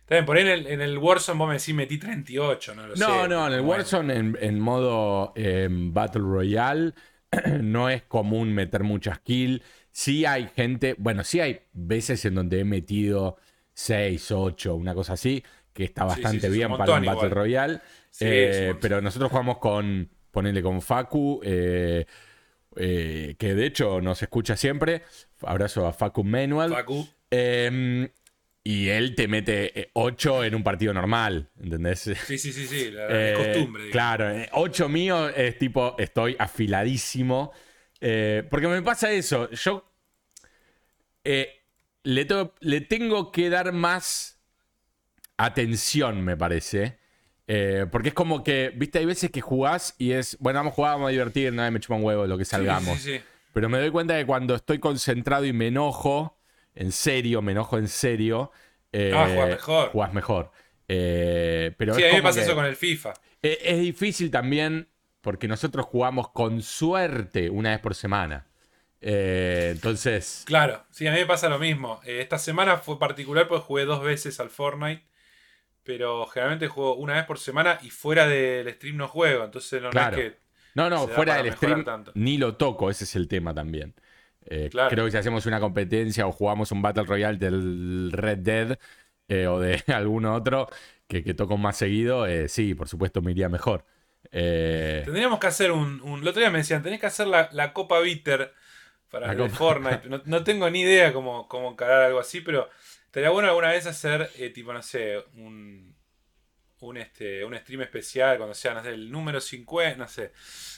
Está 0.00 0.14
bien, 0.16 0.24
por 0.24 0.36
ahí 0.36 0.42
en 0.42 0.48
el, 0.48 0.66
en 0.66 0.80
el 0.80 0.98
Warzone 0.98 1.38
vos 1.38 1.48
me 1.48 1.54
decís 1.54 1.74
metí 1.74 1.98
38, 1.98 2.74
no 2.74 2.86
lo 2.86 2.96
sé. 2.96 3.04
No, 3.04 3.28
no, 3.28 3.46
en 3.46 3.52
el 3.52 3.60
Bueno. 3.60 3.82
Warzone 3.82 4.16
en, 4.16 4.38
en 4.40 4.60
modo 4.60 5.32
eh, 5.36 5.68
Battle 5.70 6.22
Royale 6.22 6.92
no 7.60 7.88
es 7.88 8.02
común 8.02 8.52
meter 8.52 8.82
muchas 8.82 9.20
kills. 9.20 9.62
Sí 9.90 10.24
hay 10.24 10.48
gente, 10.48 10.96
bueno, 10.98 11.22
sí 11.22 11.40
hay 11.40 11.60
veces 11.72 12.24
en 12.24 12.34
donde 12.34 12.60
he 12.60 12.64
metido 12.64 13.36
6, 13.74 14.30
8, 14.32 14.74
una 14.74 14.94
cosa 14.94 15.14
así, 15.14 15.42
que 15.72 15.84
está 15.84 16.04
bastante 16.04 16.48
sí, 16.48 16.52
sí, 16.52 16.58
bien 16.58 16.68
para 16.76 16.94
un 16.94 17.04
Battle 17.04 17.12
igual. 17.12 17.30
Royale. 17.30 17.80
Sí, 18.10 18.26
Eh, 18.28 18.74
pero 18.80 19.00
nosotros 19.00 19.30
jugamos 19.30 19.58
con, 19.58 20.08
ponele 20.30 20.62
con 20.62 20.82
Facu, 20.82 21.40
eh, 21.42 22.04
eh, 22.76 23.34
que 23.38 23.54
de 23.54 23.66
hecho 23.66 24.00
nos 24.00 24.22
escucha 24.22 24.56
siempre. 24.56 25.02
Abrazo 25.42 25.86
a 25.86 25.92
Facu 25.92 26.24
Manuel. 26.24 26.72
Facu. 26.72 27.06
Eh, 27.30 28.10
y 28.64 28.88
él 28.88 29.14
te 29.16 29.26
mete 29.26 29.90
8 29.94 30.44
en 30.44 30.54
un 30.54 30.62
partido 30.62 30.94
normal, 30.94 31.50
¿entendés? 31.60 32.00
Sí, 32.00 32.38
sí, 32.38 32.52
sí, 32.52 32.66
sí, 32.66 32.90
la, 32.92 33.08
es 33.08 33.36
costumbre. 33.36 33.84
digamos. 33.86 33.90
Claro, 33.90 34.46
8 34.52 34.88
mío 34.88 35.28
es 35.30 35.58
tipo, 35.58 35.96
estoy 35.98 36.36
afiladísimo. 36.38 37.52
Porque 37.98 38.68
me 38.68 38.82
pasa 38.82 39.10
eso, 39.10 39.50
yo 39.50 39.84
le, 42.04 42.24
to- 42.24 42.54
le 42.60 42.80
tengo 42.80 43.30
que 43.32 43.48
dar 43.50 43.72
más 43.72 44.41
atención, 45.36 46.22
me 46.24 46.36
parece. 46.36 46.98
Eh, 47.48 47.86
porque 47.90 48.08
es 48.08 48.14
como 48.14 48.42
que, 48.44 48.72
viste, 48.74 48.98
hay 49.00 49.04
veces 49.04 49.30
que 49.30 49.40
jugás 49.40 49.94
y 49.98 50.12
es, 50.12 50.36
bueno, 50.40 50.60
vamos 50.60 50.72
a 50.72 50.74
jugar, 50.76 50.92
vamos 50.94 51.08
a 51.08 51.10
divertir, 51.10 51.52
nada, 51.52 51.70
me 51.70 51.80
chupa 51.80 51.96
un 51.96 52.04
huevo 52.04 52.26
lo 52.26 52.38
que 52.38 52.44
salgamos. 52.44 53.00
sí, 53.00 53.18
sí. 53.18 53.24
Pero 53.52 53.68
me 53.68 53.78
doy 53.78 53.90
cuenta 53.90 54.16
que 54.16 54.24
cuando 54.24 54.54
estoy 54.54 54.78
concentrado 54.78 55.44
y 55.44 55.52
me 55.52 55.66
enojo, 55.66 56.38
en 56.74 56.92
serio, 56.92 57.42
me 57.42 57.52
enojo 57.52 57.76
en 57.78 57.88
serio. 57.88 58.50
eh, 58.92 59.12
Ah, 59.14 59.26
jugás 59.32 59.48
mejor. 59.48 59.90
Jugás 59.90 60.12
mejor. 60.14 60.50
Eh, 60.88 61.74
pero 61.76 61.94
Sí, 61.94 62.02
es 62.02 62.06
a 62.08 62.10
mí 62.10 62.16
me 62.16 62.22
pasa 62.22 62.40
que- 62.40 62.44
eso 62.46 62.54
con 62.54 62.64
el 62.64 62.76
FIFA. 62.76 63.14
eh, 63.42 63.58
Es 63.62 63.78
difícil 63.80 64.30
también 64.30 64.88
porque 65.20 65.48
nosotros 65.48 65.86
jugamos 65.86 66.30
con 66.30 66.62
suerte 66.62 67.48
una 67.50 67.70
vez 67.70 67.80
por 67.80 67.94
semana. 67.94 68.46
Eh, 69.00 69.70
entonces, 69.72 70.44
Claro, 70.46 70.84
sí, 70.90 71.06
a 71.06 71.12
mí 71.12 71.18
me 71.18 71.26
pasa 71.26 71.48
lo 71.48 71.58
mismo. 71.58 72.00
Eh, 72.04 72.20
esta 72.20 72.38
semana 72.38 72.76
fue 72.78 72.98
particular 72.98 73.48
porque 73.48 73.64
jugué 73.64 73.84
dos 73.84 74.02
veces 74.02 74.38
al 74.40 74.48
Fortnite. 74.50 75.04
Pero 75.84 76.26
generalmente 76.26 76.68
juego 76.68 76.94
una 76.96 77.14
vez 77.14 77.24
por 77.24 77.38
semana 77.38 77.78
y 77.82 77.90
fuera 77.90 78.26
del 78.28 78.72
stream 78.74 78.96
no 78.96 79.08
juego. 79.08 79.44
Entonces 79.44 79.80
no, 79.80 79.88
no 79.88 79.90
Claro. 79.92 80.16
es 80.16 80.32
que. 80.32 80.38
no, 80.74 80.88
no, 80.90 81.08
fuera 81.08 81.42
del 81.42 81.52
stream 81.54 81.84
tanto. 81.84 82.12
ni 82.14 82.38
lo 82.38 82.56
toco, 82.56 82.88
ese 82.90 83.04
es 83.04 83.16
el 83.16 83.26
tema 83.28 83.52
también. 83.54 83.94
Eh, 84.46 84.68
Claro. 84.70 84.90
Creo 84.90 85.04
que 85.04 85.10
si 85.12 85.16
hacemos 85.16 85.46
una 85.46 85.60
competencia 85.60 86.26
o 86.26 86.32
jugamos 86.32 86.70
un 86.72 86.82
Battle 86.82 87.04
Royale 87.04 87.38
del 87.38 88.10
Red 88.12 88.38
Dead 88.38 88.78
eh, 89.28 89.46
o 89.46 89.58
de 89.60 89.82
algún 89.94 90.24
otro 90.26 90.68
que, 91.08 91.22
que 91.24 91.34
toco 91.34 91.56
más 91.56 91.76
seguido, 91.76 92.26
eh, 92.26 92.48
sí, 92.48 92.74
por 92.74 92.88
supuesto 92.88 93.20
me 93.22 93.30
iría 93.32 93.48
mejor. 93.48 93.84
Tendríamos 94.30 95.38
que 95.38 95.46
hacer 95.46 95.72
un, 95.72 96.00
un- 96.02 96.22
El 96.22 96.28
otro 96.28 96.40
día 96.40 96.50
me 96.50 96.58
decían, 96.58 96.82
tenés 96.82 97.00
que 97.00 97.06
hacer 97.06 97.26
la, 97.26 97.48
la 97.52 97.72
Copa 97.72 98.00
Bitter 98.00 98.52
para 99.10 99.32
el 99.32 99.50
Fortnite. 99.50 100.02
No, 100.08 100.22
no 100.24 100.44
tengo 100.44 100.68
ni 100.70 100.80
idea 100.82 101.12
cómo, 101.12 101.48
cómo 101.48 101.70
encarar 101.72 102.02
algo 102.02 102.18
así, 102.18 102.40
pero 102.40 102.68
Estaría 103.12 103.28
bueno 103.28 103.48
alguna 103.48 103.68
vez 103.68 103.86
hacer, 103.86 104.30
eh, 104.38 104.48
tipo, 104.48 104.72
no 104.72 104.82
sé, 104.82 105.22
un, 105.36 105.94
un, 106.80 106.96
este, 106.96 107.44
un 107.44 107.54
stream 107.54 107.82
especial, 107.82 108.38
cuando 108.38 108.54
sea, 108.54 108.72
no 108.72 108.82
sé, 108.82 108.88
el 108.88 109.12
número 109.12 109.38
50, 109.38 109.98
no 109.98 110.08
sé, 110.08 110.32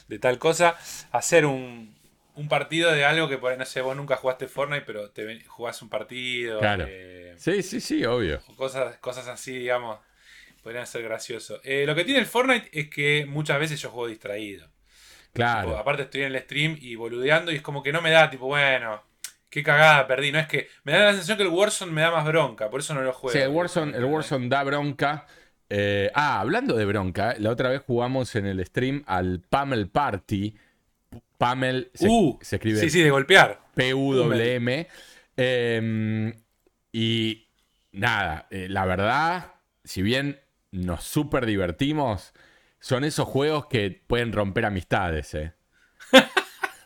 de 0.08 0.18
tal 0.18 0.36
cosa, 0.40 0.76
hacer 1.12 1.46
un, 1.46 1.96
un 2.34 2.48
partido 2.48 2.90
de 2.90 3.04
algo 3.04 3.28
que 3.28 3.38
por 3.38 3.56
no 3.56 3.64
sé, 3.64 3.82
vos 3.82 3.96
nunca 3.96 4.16
jugaste 4.16 4.48
Fortnite, 4.48 4.84
pero 4.84 5.12
te 5.12 5.44
jugás 5.44 5.80
un 5.80 5.88
partido. 5.88 6.58
Claro. 6.58 6.88
sí, 7.36 7.62
sí, 7.62 7.80
sí, 7.80 8.04
obvio. 8.04 8.40
Cosas, 8.56 8.96
cosas 8.96 9.28
así, 9.28 9.56
digamos, 9.56 10.00
podrían 10.60 10.88
ser 10.88 11.04
graciosos. 11.04 11.60
Eh, 11.62 11.84
lo 11.86 11.94
que 11.94 12.02
tiene 12.02 12.18
el 12.18 12.26
Fortnite 12.26 12.68
es 12.72 12.90
que 12.90 13.26
muchas 13.28 13.60
veces 13.60 13.80
yo 13.80 13.90
juego 13.90 14.08
distraído. 14.08 14.68
Claro. 15.32 15.78
aparte 15.78 16.02
estoy 16.02 16.22
en 16.22 16.34
el 16.34 16.42
stream 16.42 16.76
y 16.80 16.96
boludeando 16.96 17.52
y 17.52 17.56
es 17.56 17.62
como 17.62 17.80
que 17.80 17.92
no 17.92 18.02
me 18.02 18.10
da, 18.10 18.28
tipo, 18.28 18.46
bueno, 18.46 19.13
qué 19.54 19.62
cagada 19.62 20.08
perdí. 20.08 20.32
No 20.32 20.40
es 20.40 20.48
que 20.48 20.68
me 20.82 20.92
da 20.92 20.98
la 20.98 21.10
sensación 21.12 21.38
que 21.38 21.44
el 21.44 21.50
Warzone 21.50 21.92
me 21.92 22.00
da 22.00 22.10
más 22.10 22.24
bronca, 22.24 22.68
por 22.68 22.80
eso 22.80 22.92
no 22.92 23.02
lo 23.02 23.12
juego. 23.12 23.32
Sí, 23.32 23.38
el 23.38 23.50
Warzone, 23.50 23.96
el 23.96 24.04
Warzone 24.04 24.48
da 24.48 24.64
bronca. 24.64 25.26
Eh, 25.70 26.10
ah, 26.12 26.40
hablando 26.40 26.74
de 26.74 26.84
bronca, 26.84 27.36
la 27.38 27.50
otra 27.50 27.68
vez 27.68 27.82
jugamos 27.86 28.34
en 28.34 28.46
el 28.46 28.64
stream 28.66 29.04
al 29.06 29.40
Pamel 29.48 29.88
Party. 29.88 30.56
Pamel 31.38 31.90
se, 31.94 32.08
uh, 32.08 32.36
escribe. 32.40 32.80
Sí, 32.80 32.90
sí, 32.90 33.00
de 33.00 33.10
golpear. 33.10 33.60
P-U-W-M. 33.74 34.88
Em, 35.36 36.32
y 36.92 37.46
nada, 37.92 38.48
eh, 38.50 38.66
la 38.68 38.86
verdad, 38.86 39.52
si 39.84 40.02
bien 40.02 40.40
nos 40.72 41.04
súper 41.04 41.46
divertimos, 41.46 42.34
son 42.80 43.04
esos 43.04 43.28
juegos 43.28 43.66
que 43.66 44.02
pueden 44.04 44.32
romper 44.32 44.66
amistades, 44.66 45.32
¿eh? 45.34 45.52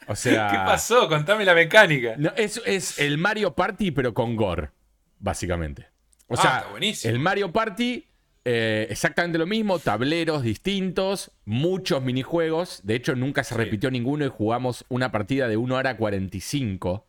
O 0.09 0.17
sea. 0.17 0.49
¿Qué 0.51 0.57
pasó? 0.57 1.09
Contame 1.09 1.45
la 1.45 1.55
mecánica. 1.55 2.15
No, 2.19 2.31
es, 2.37 2.61
es 2.67 2.99
el 2.99 3.19
Mario 3.19 3.55
Party, 3.55 3.91
pero 3.91 4.15
con 4.15 4.37
gore, 4.37 4.71
básicamente. 5.19 5.89
O 6.27 6.35
ah, 6.35 6.37
sea, 6.37 6.67
el 7.05 7.19
Mario 7.19 7.53
Party 7.53 8.09
eh, 8.51 8.87
exactamente 8.89 9.37
lo 9.37 9.47
mismo, 9.47 9.79
tableros 9.79 10.43
distintos, 10.43 11.33
muchos 11.45 12.03
minijuegos. 12.03 12.81
De 12.83 12.95
hecho, 12.95 13.15
nunca 13.15 13.45
se 13.45 13.55
repitió 13.55 13.91
ninguno 13.91 14.25
y 14.25 14.29
jugamos 14.29 14.87
una 14.89 15.13
partida 15.13 15.49
de 15.49 15.59
1 15.59 15.75
hora 15.75 15.99
45. 15.99 17.07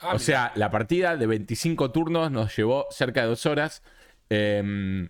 Ah, 0.00 0.14
o 0.14 0.18
sea, 0.18 0.50
la 0.56 0.72
partida 0.72 1.16
de 1.16 1.26
25 1.28 1.92
turnos 1.92 2.32
nos 2.32 2.56
llevó 2.56 2.86
cerca 2.90 3.20
de 3.20 3.28
2 3.28 3.46
horas. 3.46 3.84
Em, 4.28 5.08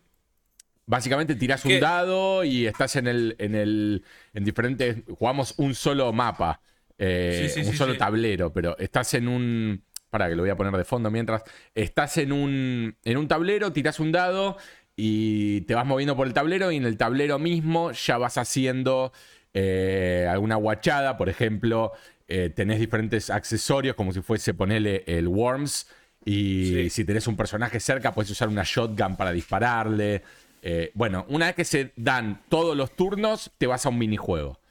básicamente 0.84 1.36
tirás 1.36 1.64
un 1.64 1.80
dado 1.80 2.44
y 2.44 2.66
estás 2.66 2.96
en 2.96 3.06
el, 3.06 3.36
en 3.38 3.54
el. 3.54 4.04
en 4.34 4.44
diferentes. 4.44 4.98
Jugamos 5.18 5.54
un 5.56 5.74
solo 5.74 6.12
mapa. 6.12 6.60
Eh, 7.04 7.64
un 7.66 7.74
solo 7.74 7.96
tablero, 7.96 8.52
pero 8.52 8.78
estás 8.78 9.14
en 9.14 9.26
un. 9.26 9.82
Para 10.08 10.28
que 10.28 10.36
lo 10.36 10.42
voy 10.42 10.50
a 10.50 10.56
poner 10.56 10.72
de 10.72 10.84
fondo 10.84 11.10
mientras. 11.10 11.42
Estás 11.74 12.16
en 12.18 12.30
un. 12.30 12.96
En 13.04 13.16
un 13.16 13.26
tablero, 13.26 13.72
tirás 13.72 13.98
un 13.98 14.12
dado 14.12 14.56
y 14.94 15.62
te 15.62 15.74
vas 15.74 15.84
moviendo 15.84 16.16
por 16.16 16.26
el 16.26 16.32
tablero 16.32 16.70
y 16.70 16.76
en 16.76 16.84
el 16.84 16.96
tablero 16.96 17.38
mismo 17.38 17.90
ya 17.92 18.18
vas 18.18 18.38
haciendo 18.38 19.12
eh, 19.54 20.28
alguna 20.30 20.56
guachada, 20.56 21.16
por 21.16 21.28
ejemplo, 21.28 21.92
eh, 22.28 22.50
tenés 22.54 22.78
diferentes 22.78 23.30
accesorios 23.30 23.96
como 23.96 24.12
si 24.12 24.20
fuese 24.20 24.54
ponerle 24.54 25.02
el 25.06 25.28
Worms 25.28 25.88
y 26.24 26.88
si 26.90 27.04
tenés 27.04 27.26
un 27.26 27.36
personaje 27.36 27.80
cerca 27.80 28.12
puedes 28.12 28.30
usar 28.30 28.48
una 28.48 28.62
shotgun 28.64 29.16
para 29.16 29.32
dispararle. 29.32 30.22
Eh, 30.62 30.92
bueno, 30.94 31.26
una 31.28 31.46
vez 31.46 31.56
que 31.56 31.64
se 31.64 31.92
dan 31.96 32.42
todos 32.48 32.76
los 32.76 32.94
turnos, 32.94 33.50
te 33.58 33.66
vas 33.66 33.84
a 33.84 33.88
un 33.88 33.98
minijuego. 33.98 34.61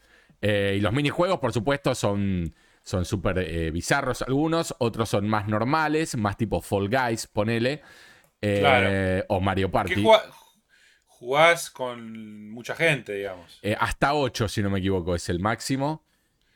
Y 0.41 0.79
los 0.79 0.93
minijuegos, 0.93 1.39
por 1.39 1.53
supuesto, 1.53 1.95
son 1.95 2.53
son 2.83 3.05
súper 3.05 3.71
bizarros 3.71 4.23
algunos, 4.23 4.73
otros 4.79 5.07
son 5.07 5.29
más 5.29 5.47
normales, 5.47 6.17
más 6.17 6.35
tipo 6.35 6.61
Fall 6.61 6.89
Guys, 6.89 7.27
ponele. 7.27 7.81
Eh, 8.41 9.23
o 9.27 9.39
Mario 9.39 9.69
Party. 9.69 10.03
jugás 11.05 11.69
con 11.69 12.49
mucha 12.49 12.75
gente, 12.75 13.13
digamos. 13.13 13.59
Eh, 13.61 13.77
hasta 13.79 14.15
8, 14.15 14.47
si 14.47 14.63
no 14.63 14.71
me 14.71 14.79
equivoco, 14.79 15.15
es 15.15 15.29
el 15.29 15.39
máximo. 15.39 16.03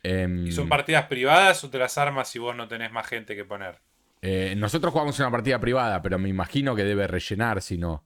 Em, 0.02 0.48
¿Y 0.48 0.52
son 0.52 0.68
partidas 0.70 1.06
privadas 1.06 1.64
o 1.64 1.70
te 1.70 1.78
las 1.78 1.98
armas 1.98 2.28
si 2.30 2.40
vos 2.40 2.56
no 2.56 2.68
tenés 2.68 2.92
más 2.92 3.08
gente 3.08 3.36
que 3.36 3.46
poner? 3.46 3.80
Eh, 4.22 4.56
nosotros 4.58 4.92
jugamos 4.92 5.20
una 5.20 5.30
partida 5.30 5.60
privada, 5.60 6.02
pero 6.02 6.18
me 6.18 6.30
imagino 6.30 6.76
que 6.76 6.84
debe 6.84 7.06
rellenar 7.06 7.62
si 7.62 7.78
no. 7.78 8.04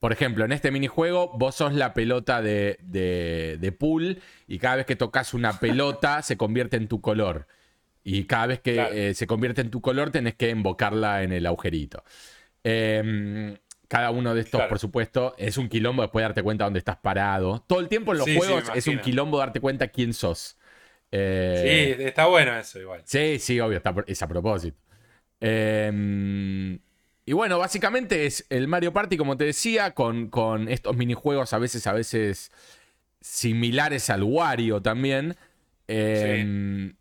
Por 0.00 0.12
ejemplo, 0.12 0.44
en 0.44 0.52
este 0.52 0.70
minijuego 0.70 1.32
vos 1.36 1.54
sos 1.56 1.74
la 1.74 1.94
pelota 1.94 2.40
de, 2.40 2.78
de, 2.80 3.72
pool 3.72 4.20
y 4.46 4.58
cada 4.58 4.76
vez 4.76 4.86
que 4.86 4.96
tocas 4.96 5.34
una 5.34 5.60
pelota 5.60 6.22
se 6.22 6.36
convierte 6.36 6.76
en 6.76 6.88
tu 6.88 7.00
color. 7.00 7.46
Y 8.04 8.24
cada 8.24 8.46
vez 8.46 8.60
que 8.60 9.14
se 9.14 9.26
convierte 9.26 9.60
en 9.60 9.70
tu 9.70 9.80
color 9.80 10.10
tenés 10.10 10.34
que 10.34 10.50
invocarla 10.50 11.22
en 11.22 11.32
el 11.32 11.46
agujerito. 11.46 12.02
Em, 12.64 13.56
cada 13.88 14.10
uno 14.10 14.34
de 14.34 14.40
estos, 14.40 14.62
por 14.62 14.78
supuesto, 14.78 15.34
es 15.36 15.58
un 15.58 15.68
quilombo 15.68 16.02
después 16.02 16.22
de 16.22 16.28
darte 16.28 16.42
cuenta 16.42 16.64
dónde 16.64 16.78
estás 16.78 16.96
parado. 16.96 17.62
Todo 17.66 17.80
el 17.80 17.88
tiempo 17.88 18.12
en 18.12 18.18
los 18.18 18.30
juegos 18.30 18.64
es 18.74 18.86
un 18.86 18.98
quilombo 19.00 19.38
darte 19.38 19.60
cuenta 19.60 19.88
quién 19.88 20.14
sos. 20.14 20.56
Eh, 21.10 21.94
sí, 21.98 22.04
está 22.04 22.24
bueno 22.24 22.56
eso 22.56 22.80
igual. 22.80 23.02
Sí, 23.04 23.38
sí, 23.38 23.60
obvio, 23.60 23.76
está, 23.76 23.94
es 24.06 24.22
a 24.22 24.28
propósito. 24.28 24.78
Em, 25.40 26.78
y 27.24 27.32
bueno, 27.32 27.58
básicamente 27.58 28.26
es 28.26 28.46
el 28.50 28.66
Mario 28.66 28.92
Party, 28.92 29.16
como 29.16 29.36
te 29.36 29.44
decía, 29.44 29.92
con, 29.92 30.28
con 30.28 30.68
estos 30.68 30.96
minijuegos 30.96 31.52
a 31.52 31.58
veces, 31.58 31.86
a 31.86 31.92
veces 31.92 32.50
similares 33.20 34.10
al 34.10 34.24
Wario 34.24 34.82
también. 34.82 35.36
Em, 35.86 36.94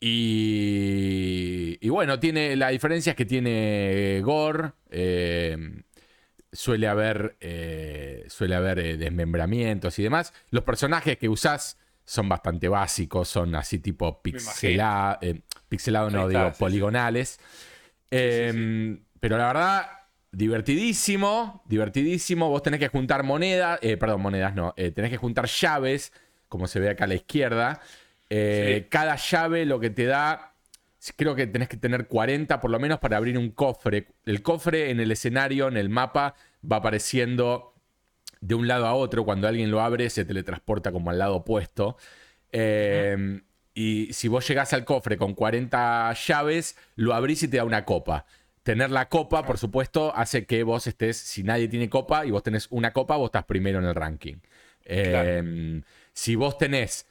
y, 0.00 1.88
bueno, 1.88 2.18
tiene 2.18 2.56
la 2.56 2.68
diferencia 2.70 3.10
es 3.10 3.16
que 3.16 3.24
tiene 3.24 4.20
gore, 4.22 4.72
eh, 4.90 5.56
suele 6.52 6.88
haber, 6.88 7.36
eh, 7.40 8.24
suele 8.28 8.56
haber 8.56 8.80
eh, 8.80 8.96
desmembramientos 8.96 9.96
y 10.00 10.02
demás. 10.02 10.32
Los 10.50 10.64
personajes 10.64 11.18
que 11.18 11.28
usás 11.28 11.78
son 12.04 12.28
bastante 12.28 12.68
básicos, 12.68 13.28
son 13.28 13.54
así 13.54 13.78
tipo 13.78 14.22
pixelado, 14.22 15.20
pixelado 15.68 16.10
no 16.10 16.26
digo, 16.26 16.52
poligonales. 16.58 17.38
Pero 19.20 19.38
la 19.38 19.46
verdad, 19.46 19.86
divertidísimo, 20.32 21.62
divertidísimo. 21.66 22.48
Vos 22.48 22.62
tenés 22.62 22.80
que 22.80 22.88
juntar 22.88 23.22
monedas, 23.22 23.80
perdón, 23.80 24.22
monedas 24.22 24.54
no, 24.54 24.74
tenés 24.74 25.10
que 25.10 25.16
juntar 25.16 25.46
llaves, 25.46 26.12
como 26.48 26.66
se 26.66 26.80
ve 26.80 26.90
acá 26.90 27.04
a 27.04 27.08
la 27.08 27.14
izquierda. 27.14 27.80
Eh, 28.30 28.86
cada 28.90 29.16
llave 29.16 29.64
lo 29.64 29.80
que 29.80 29.90
te 29.90 30.04
da, 30.04 30.54
creo 31.16 31.34
que 31.34 31.46
tenés 31.46 31.68
que 31.68 31.76
tener 31.76 32.06
40 32.06 32.60
por 32.60 32.70
lo 32.70 32.78
menos 32.78 32.98
para 32.98 33.16
abrir 33.16 33.38
un 33.38 33.50
cofre. 33.50 34.08
El 34.26 34.42
cofre 34.42 34.90
en 34.90 35.00
el 35.00 35.10
escenario, 35.10 35.68
en 35.68 35.76
el 35.76 35.88
mapa, 35.88 36.34
va 36.70 36.76
apareciendo 36.76 37.74
de 38.40 38.54
un 38.54 38.68
lado 38.68 38.86
a 38.86 38.94
otro. 38.94 39.24
Cuando 39.24 39.48
alguien 39.48 39.70
lo 39.70 39.80
abre, 39.80 40.10
se 40.10 40.24
teletransporta 40.24 40.92
como 40.92 41.10
al 41.10 41.18
lado 41.18 41.36
opuesto. 41.36 41.96
Em, 42.52 43.42
y 43.74 44.12
si 44.12 44.28
vos 44.28 44.46
llegás 44.46 44.72
al 44.72 44.84
cofre 44.84 45.16
con 45.16 45.34
40 45.34 46.12
llaves, 46.12 46.76
lo 46.96 47.14
abrís 47.14 47.42
y 47.42 47.48
te 47.48 47.58
da 47.58 47.64
una 47.64 47.84
copa. 47.84 48.26
Tener 48.68 48.90
la 48.90 49.08
copa, 49.08 49.46
por 49.46 49.56
supuesto, 49.56 50.14
hace 50.14 50.44
que 50.44 50.62
vos 50.62 50.86
estés, 50.86 51.16
si 51.16 51.42
nadie 51.42 51.68
tiene 51.68 51.88
copa 51.88 52.26
y 52.26 52.30
vos 52.30 52.42
tenés 52.42 52.66
una 52.68 52.92
copa, 52.92 53.16
vos 53.16 53.28
estás 53.28 53.46
primero 53.46 53.78
en 53.78 53.86
el 53.86 53.94
ranking. 53.94 54.36
Em, 54.84 55.82
si 56.12 56.34
vos 56.34 56.58
tenés 56.58 57.06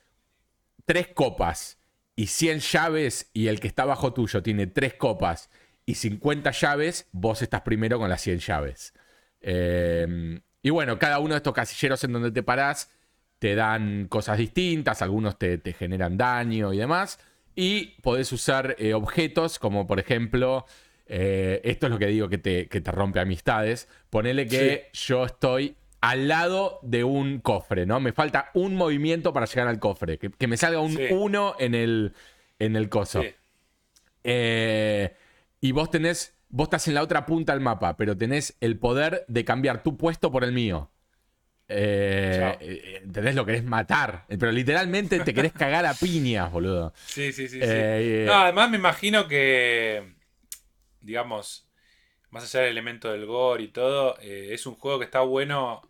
tres 0.85 1.07
copas 1.07 1.79
y 2.15 2.27
100 2.27 2.59
llaves 2.59 3.31
y 3.33 3.47
el 3.47 3.59
que 3.59 3.67
está 3.67 3.85
bajo 3.85 4.13
tuyo 4.13 4.43
tiene 4.43 4.67
tres 4.67 4.93
copas 4.93 5.49
y 5.83 5.95
50 5.95 6.51
llaves, 6.51 7.07
vos 7.11 7.41
estás 7.41 7.61
primero 7.61 7.97
con 7.97 8.07
las 8.07 8.21
100 8.21 8.37
llaves. 8.37 8.93
Em, 9.41 10.39
y 10.61 10.69
bueno, 10.69 10.99
cada 10.99 11.17
uno 11.17 11.33
de 11.33 11.37
estos 11.37 11.55
casilleros 11.55 12.03
en 12.03 12.13
donde 12.13 12.29
te 12.29 12.43
parás 12.43 12.91
te 13.39 13.55
dan 13.55 14.05
cosas 14.09 14.37
distintas, 14.37 15.01
algunos 15.01 15.39
te, 15.39 15.59
generan 15.73 16.17
daño 16.17 16.71
y 16.71 16.77
demás. 16.77 17.17
Y 17.55 17.99
podés 18.03 18.31
usar 18.31 18.75
eh, 18.77 18.93
objetos 18.93 19.57
como 19.57 19.87
por 19.87 19.99
ejemplo, 19.99 20.67
eh, 21.07 21.61
esto 21.63 21.87
es 21.87 21.91
lo 21.91 21.99
que 21.99 22.07
digo 22.07 22.27
que 22.29 22.37
te, 22.37 22.67
que 22.67 22.81
te 22.81 22.91
rompe 22.91 23.19
amistades. 23.19 23.87
Ponele 24.09 24.47
que 24.47 24.89
yo 24.93 25.25
estoy 25.25 25.75
al 26.01 26.27
lado 26.27 26.79
de 26.83 27.03
un 27.03 27.39
cofre, 27.39 27.85
¿no? 27.85 27.99
Me 27.99 28.13
falta 28.13 28.51
un 28.53 28.75
movimiento 28.75 29.33
para 29.33 29.45
llegar 29.45 29.67
al 29.67 29.79
cofre. 29.79 30.17
Que, 30.17 30.47
me 30.47 30.57
salga 30.57 30.79
un 30.79 30.97
1 31.09 31.55
en, 31.59 31.75
el, 31.75 32.13
en 32.59 32.75
el 32.75 32.89
coso. 32.89 33.23
Eh, 34.23 35.13
y 35.61 35.71
vos 35.71 35.89
tenés. 35.89 36.35
Vos 36.49 36.67
estás 36.67 36.87
en 36.87 36.93
la 36.93 37.03
otra 37.03 37.25
punta 37.25 37.51
del 37.51 37.61
mapa, 37.61 37.97
pero 37.97 38.15
tenés 38.15 38.55
el 38.61 38.77
poder 38.77 39.25
de 39.27 39.43
cambiar 39.43 39.83
tu 39.83 39.97
puesto 39.97 40.31
por 40.31 40.45
el 40.45 40.53
mío. 40.53 40.89
Eh, 41.67 42.57
eh 42.61 43.01
¿Entendés? 43.03 43.35
Lo 43.35 43.45
querés 43.45 43.65
matar. 43.65 44.23
Pero 44.29 44.53
literalmente 44.53 45.19
te 45.19 45.33
querés 45.33 45.51
cagar 45.51 45.85
a 45.85 45.93
piñas, 45.93 46.49
boludo. 46.49 46.93
Sí, 47.05 47.33
sí, 47.33 47.49
sí. 47.49 47.59
no, 48.25 48.33
además 48.33 48.69
me 48.69 48.77
imagino 48.77 49.27
que. 49.27 50.16
Digamos 51.07 51.65
más 52.29 52.43
allá 52.43 52.65
del 52.65 52.71
elemento 52.71 53.09
del 53.09 53.25
gore 53.25 53.63
y 53.63 53.67
todo, 53.69 54.17
eh, 54.19 54.49
es 54.51 54.65
un 54.65 54.75
juego 54.75 54.99
que 54.99 55.05
está 55.05 55.21
bueno 55.21 55.81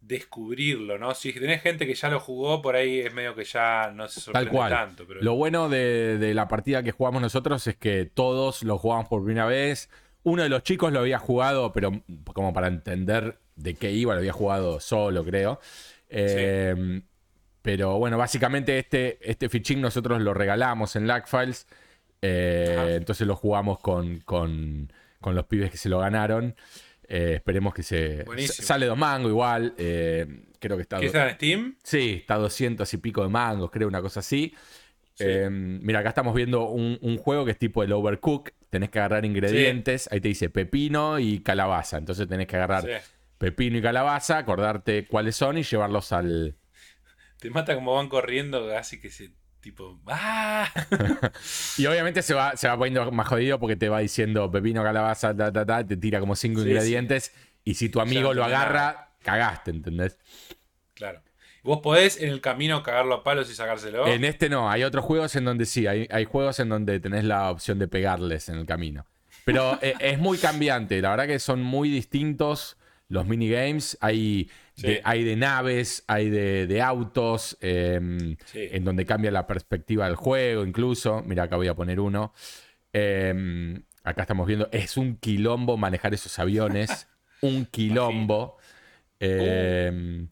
descubrirlo, 0.00 0.96
¿no? 0.96 1.12
Si 1.14 1.32
tenés 1.32 1.62
gente 1.62 1.86
que 1.86 1.94
ya 1.94 2.08
lo 2.08 2.20
jugó, 2.20 2.62
por 2.62 2.76
ahí 2.76 3.00
es 3.00 3.12
medio 3.12 3.34
que 3.34 3.44
ya 3.44 3.90
no 3.92 4.06
se 4.06 4.20
sorprende 4.20 4.50
Tal 4.50 4.56
cual. 4.56 4.70
tanto. 4.70 5.04
Lo 5.20 5.34
bueno 5.34 5.68
de, 5.68 6.32
la 6.34 6.46
partida 6.46 6.84
que 6.84 6.92
jugamos 6.92 7.20
nosotros 7.20 7.66
es 7.66 7.76
que 7.76 8.04
todos 8.04 8.62
lo 8.62 8.78
jugamos 8.78 9.08
por 9.08 9.24
primera 9.24 9.46
vez, 9.46 9.90
uno 10.22 10.44
de 10.44 10.48
los 10.48 10.62
chicos 10.62 10.92
lo 10.92 11.00
había 11.00 11.18
jugado, 11.18 11.72
pero 11.72 11.90
como 12.32 12.52
para 12.52 12.68
entender 12.68 13.38
de 13.56 13.74
qué 13.74 13.90
iba, 13.90 14.14
lo 14.14 14.20
había 14.20 14.32
jugado 14.32 14.78
solo, 14.78 15.24
creo. 15.24 15.58
Eh, 16.08 17.02
pero 17.62 17.98
bueno, 17.98 18.16
básicamente 18.16 18.78
este, 18.78 19.18
este 19.20 19.48
fichín 19.48 19.80
nosotros 19.80 20.20
lo 20.20 20.34
regalamos 20.34 20.94
en 20.96 21.06
Lagfiles. 21.06 21.66
Eh, 22.26 22.94
entonces 22.96 23.26
lo 23.26 23.36
jugamos 23.36 23.78
con, 23.80 24.20
con, 24.20 24.90
con, 25.20 25.34
los 25.34 25.44
pibes 25.44 25.70
que 25.70 25.76
se 25.76 25.88
lo 25.88 25.98
ganaron. 25.98 26.54
Eh, 27.06 27.34
esperemos 27.36 27.74
que 27.74 27.82
se. 27.82 28.24
Sale 28.48 28.86
dos 28.86 28.96
mangos 28.96 29.30
igual. 29.30 29.74
creo 29.76 30.76
que 30.76 30.82
está. 30.82 31.00
¿Qué 31.00 31.06
está 31.06 31.28
en 31.28 31.34
Steam? 31.34 31.76
Sí, 31.82 32.18
está 32.20 32.36
200 32.36 32.92
y 32.94 32.96
pico 32.96 33.22
de 33.22 33.28
mangos, 33.28 33.70
creo, 33.70 33.88
una 33.88 34.00
cosa 34.00 34.20
así. 34.20 34.54
mira, 35.20 35.98
acá 36.00 36.08
estamos 36.08 36.34
viendo 36.34 36.68
un, 36.68 36.98
un, 37.02 37.18
juego 37.18 37.44
que 37.44 37.50
es 37.50 37.58
tipo 37.58 37.82
el 37.82 37.92
Overcook, 37.92 38.52
tenés 38.70 38.88
que 38.88 38.98
agarrar 39.00 39.26
ingredientes, 39.26 40.08
ahí 40.10 40.20
te 40.20 40.28
dice 40.28 40.48
pepino 40.48 41.18
y 41.18 41.40
calabaza, 41.40 41.98
entonces 41.98 42.26
tenés 42.26 42.46
que 42.46 42.56
agarrar 42.56 42.84
pepino 43.38 43.76
y 43.76 43.82
calabaza, 43.82 44.38
acordarte 44.38 45.06
cuáles 45.06 45.36
son 45.36 45.58
y 45.58 45.62
llevarlos 45.62 46.12
al... 46.12 46.56
Te 47.38 47.50
mata 47.50 47.74
como 47.74 47.94
van 47.94 48.08
corriendo, 48.08 48.74
así 48.74 48.98
que 48.98 49.10
se 49.10 49.32
tipo. 49.64 49.98
¡Ah! 50.06 50.70
y 51.78 51.86
obviamente 51.86 52.20
se 52.20 52.34
va, 52.34 52.54
se 52.54 52.68
va 52.68 52.76
poniendo 52.76 53.10
más 53.10 53.26
jodido 53.26 53.58
porque 53.58 53.76
te 53.76 53.88
va 53.88 54.00
diciendo 54.00 54.50
pepino, 54.50 54.82
calabaza, 54.82 55.34
te 55.86 55.96
tira 55.96 56.20
como 56.20 56.36
cinco 56.36 56.60
ingredientes. 56.60 57.32
Y 57.64 57.74
si 57.74 57.88
tu 57.88 58.00
amigo 58.00 58.34
lo 58.34 58.44
agarra, 58.44 59.08
cagaste, 59.22 59.70
¿entendés? 59.70 60.18
Claro. 60.92 61.22
¿Vos 61.62 61.80
podés 61.80 62.20
en 62.20 62.28
el 62.28 62.42
camino 62.42 62.82
cagarlo 62.82 63.14
a 63.14 63.24
palos 63.24 63.50
y 63.50 63.54
sacárselo? 63.54 64.06
En 64.06 64.22
este 64.24 64.50
no, 64.50 64.70
hay 64.70 64.84
otros 64.84 65.02
juegos 65.02 65.34
en 65.34 65.46
donde 65.46 65.64
sí, 65.64 65.86
hay, 65.86 66.24
juegos 66.26 66.60
en 66.60 66.68
donde 66.68 67.00
tenés 67.00 67.24
la 67.24 67.50
opción 67.50 67.78
de 67.78 67.88
pegarles 67.88 68.50
en 68.50 68.56
el 68.56 68.66
camino. 68.66 69.06
Pero 69.46 69.78
eh, 69.80 69.94
es 69.98 70.18
muy 70.18 70.36
cambiante, 70.36 71.00
la 71.00 71.10
verdad 71.10 71.26
que 71.26 71.38
son 71.38 71.62
muy 71.62 71.88
distintos 71.88 72.76
los 73.08 73.26
minigames. 73.26 73.96
Hay, 74.02 74.50
de, 74.76 75.00
hay 75.04 75.24
de 75.24 75.36
naves, 75.36 76.04
hay 76.06 76.30
de, 76.30 76.82
autos, 76.82 77.56
em, 77.60 78.36
en 78.54 78.84
donde 78.84 79.06
cambia 79.06 79.30
la 79.30 79.46
perspectiva 79.46 80.06
del 80.06 80.16
juego 80.16 80.64
incluso. 80.64 81.22
Mira, 81.24 81.44
acá 81.44 81.56
voy 81.56 81.68
a 81.68 81.74
poner 81.74 82.00
uno. 82.00 82.32
Em, 82.92 83.82
acá 84.02 84.22
estamos 84.22 84.46
viendo, 84.46 84.68
es 84.72 84.96
un 84.96 85.16
quilombo 85.16 85.76
manejar 85.76 86.14
esos 86.14 86.38
aviones. 86.38 87.06
un 87.40 87.66
quilombo. 87.66 88.56
Eh, 89.20 90.26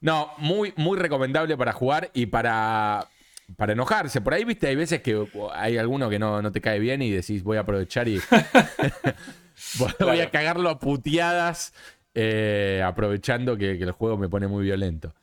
no, 0.00 0.30
muy, 0.38 0.72
muy 0.76 0.98
recomendable 0.98 1.56
para 1.56 1.72
jugar 1.72 2.10
y 2.14 2.26
para, 2.26 3.08
para 3.56 3.72
enojarse. 3.72 4.20
Por 4.20 4.34
ahí, 4.34 4.44
viste, 4.44 4.68
hay 4.68 4.76
veces 4.76 5.00
que 5.00 5.26
hay 5.54 5.78
alguno 5.78 6.10
que 6.10 6.18
no, 6.18 6.52
te 6.52 6.60
cae 6.60 6.78
bien 6.78 7.02
y 7.02 7.10
decís, 7.10 7.42
voy 7.42 7.56
a 7.56 7.60
aprovechar 7.60 8.06
y 8.08 8.20
voy 9.98 10.20
a 10.20 10.30
cagarlo 10.30 10.68
a 10.70 10.78
puteadas, 10.78 11.72
eh, 12.18 12.82
aprovechando 12.82 13.58
que, 13.58 13.72
el 13.72 13.90
juego 13.90 14.16
me 14.16 14.30
pone 14.30 14.48
muy 14.48 14.64
violento. 14.64 15.14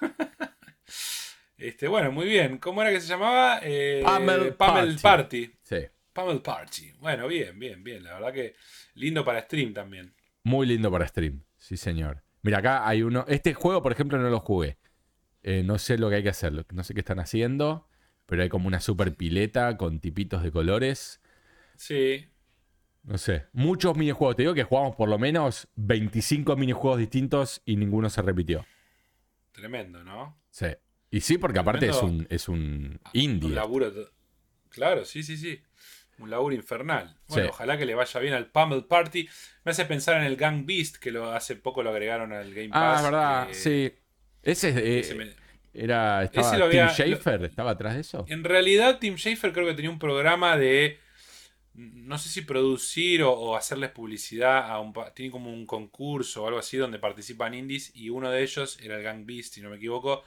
Este, 1.58 1.88
bueno, 1.88 2.12
muy 2.12 2.26
bien. 2.26 2.58
¿Cómo 2.58 2.82
era 2.82 2.90
que 2.90 3.00
se 3.00 3.08
llamaba? 3.08 3.60
Eh, 3.62 4.02
Pamel, 4.04 4.54
Party. 5.00 5.50
Sí. 5.62 5.78
Pamel 6.12 6.42
Party. 6.42 6.92
Bueno, 7.00 7.26
bien, 7.26 7.58
bien, 7.58 7.82
bien. 7.82 8.04
La 8.04 8.12
verdad 8.12 8.34
que 8.34 8.54
lindo 8.94 9.24
para 9.24 9.40
stream 9.40 9.72
también. 9.72 10.14
Muy 10.42 10.66
lindo 10.66 10.90
para 10.92 11.08
stream, 11.08 11.42
sí, 11.56 11.78
señor. 11.78 12.22
Mira, 12.42 12.58
acá 12.58 12.86
hay 12.86 13.02
uno. 13.02 13.24
Este 13.26 13.54
juego, 13.54 13.82
por 13.82 13.90
ejemplo, 13.90 14.18
no 14.18 14.28
lo 14.28 14.40
jugué. 14.40 14.76
Eh, 15.42 15.62
no 15.64 15.78
sé 15.78 15.96
lo 15.96 16.10
que 16.10 16.16
hay 16.16 16.22
que 16.22 16.28
hacer. 16.28 16.52
No 16.70 16.84
sé 16.84 16.92
qué 16.92 17.00
están 17.00 17.20
haciendo. 17.20 17.88
Pero 18.26 18.42
hay 18.42 18.50
como 18.50 18.68
una 18.68 18.80
super 18.80 19.16
pileta 19.16 19.78
con 19.78 19.98
tipitos 19.98 20.42
de 20.42 20.52
colores. 20.52 21.22
Sí. 21.76 22.28
No 23.06 23.18
sé. 23.18 23.46
Muchos 23.52 23.96
minijuegos. 23.96 24.36
Te 24.36 24.42
digo 24.42 24.52
que 24.52 24.64
jugamos 24.64 24.96
por 24.96 25.08
lo 25.08 25.18
menos 25.18 25.68
25 25.76 26.56
minijuegos 26.56 26.98
distintos 26.98 27.62
y 27.64 27.76
ninguno 27.76 28.10
se 28.10 28.20
repitió. 28.20 28.66
Tremendo, 29.52 30.02
¿no? 30.02 30.36
Sí. 30.50 30.66
Y 31.10 31.20
sí, 31.20 31.38
porque 31.38 31.60
aparte 31.60 31.88
es 31.88 32.02
un, 32.02 32.26
es 32.28 32.48
un 32.48 33.00
indie. 33.12 33.48
Un 33.48 33.54
laburo. 33.54 33.92
Claro, 34.70 35.04
sí, 35.04 35.22
sí, 35.22 35.36
sí. 35.36 35.62
Un 36.18 36.30
laburo 36.30 36.54
infernal. 36.54 37.16
Bueno, 37.28 37.50
ojalá 37.50 37.78
que 37.78 37.86
le 37.86 37.94
vaya 37.94 38.20
bien 38.20 38.34
al 38.34 38.50
Pummel 38.50 38.84
Party. 38.84 39.28
Me 39.64 39.70
hace 39.70 39.84
pensar 39.84 40.16
en 40.16 40.24
el 40.24 40.36
Gang 40.36 40.66
Beast, 40.66 40.96
que 40.96 41.12
lo, 41.12 41.30
hace 41.30 41.56
poco 41.56 41.82
lo 41.82 41.90
agregaron 41.90 42.32
al 42.32 42.52
Game 42.52 42.70
ah, 42.72 42.80
Pass. 42.80 43.00
Ah, 43.00 43.02
verdad, 43.02 43.48
sí. 43.52 43.92
Ese, 44.42 44.72
eh, 44.76 45.34
era. 45.72 46.24
Estaba, 46.24 46.70
Tim 46.70 46.88
Schafer 46.88 47.44
estaba 47.44 47.70
atrás 47.72 47.94
de 47.94 48.00
eso. 48.00 48.24
En 48.28 48.44
realidad, 48.44 48.98
Tim 48.98 49.16
Schafer 49.16 49.52
creo 49.52 49.66
que 49.66 49.74
tenía 49.74 49.90
un 49.90 49.98
programa 49.98 50.56
de. 50.56 50.98
No 51.76 52.16
sé 52.16 52.30
si 52.30 52.40
producir 52.42 53.22
o, 53.22 53.54
hacerles 53.54 53.90
publicidad 53.90 54.70
a 54.70 54.80
un. 54.80 54.94
Tiene 55.14 55.30
como 55.30 55.52
un 55.52 55.66
concurso 55.66 56.42
o 56.42 56.46
algo 56.46 56.58
así 56.58 56.78
donde 56.78 56.98
participan 56.98 57.52
indies. 57.52 57.92
Y 57.94 58.08
uno 58.08 58.30
de 58.30 58.42
ellos 58.42 58.78
era 58.82 58.96
el 58.96 59.02
Gang 59.02 59.26
Beast, 59.26 59.54
si 59.54 59.60
no 59.60 59.68
me 59.68 59.76
equivoco. 59.76 60.24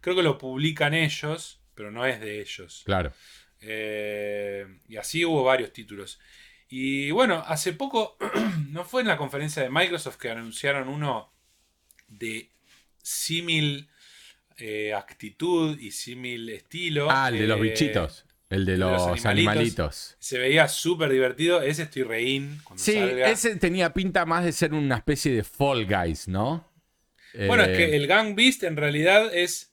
Creo 0.00 0.14
que 0.14 0.22
lo 0.22 0.38
publican 0.38 0.94
ellos, 0.94 1.60
pero 1.74 1.90
no 1.90 2.06
es 2.06 2.20
de 2.20 2.40
ellos. 2.40 2.82
Claro. 2.84 3.12
Eh, 3.60 4.66
y 4.88 4.96
así 4.96 5.24
hubo 5.24 5.42
varios 5.42 5.72
títulos. 5.72 6.20
Y 6.68 7.10
bueno, 7.10 7.42
hace 7.46 7.72
poco, 7.72 8.16
¿no 8.70 8.84
fue 8.84 9.02
en 9.02 9.08
la 9.08 9.16
conferencia 9.16 9.62
de 9.62 9.70
Microsoft 9.70 10.16
que 10.16 10.30
anunciaron 10.30 10.88
uno 10.88 11.32
de 12.08 12.50
símil 13.02 13.88
eh, 14.56 14.94
actitud 14.94 15.78
y 15.78 15.90
símil 15.90 16.48
estilo? 16.48 17.08
Ah, 17.10 17.28
el 17.28 17.38
de 17.38 17.46
los 17.46 17.58
eh, 17.58 17.62
bichitos. 17.62 18.24
El 18.52 18.66
de, 18.66 18.76
los, 18.76 19.24
animalitos. 19.24 20.16
Se 20.18 20.38
veía 20.38 20.68
súper 20.68 21.10
divertido. 21.10 21.62
Ese 21.62 21.84
estoy 21.84 22.02
reín. 22.02 22.60
Sí, 22.76 22.98
ese 22.98 23.56
tenía 23.56 23.94
pinta 23.94 24.26
más 24.26 24.44
de 24.44 24.52
ser 24.52 24.74
una 24.74 24.96
especie 24.96 25.32
de 25.32 25.42
Fall 25.42 25.86
Guys, 25.86 26.28
¿no? 26.28 26.70
Bueno, 27.34 27.62
es 27.62 27.76
que 27.76 27.96
el 27.96 28.06
Gang 28.06 28.34
Beast 28.34 28.62
en 28.64 28.76
realidad 28.76 29.34
es. 29.34 29.72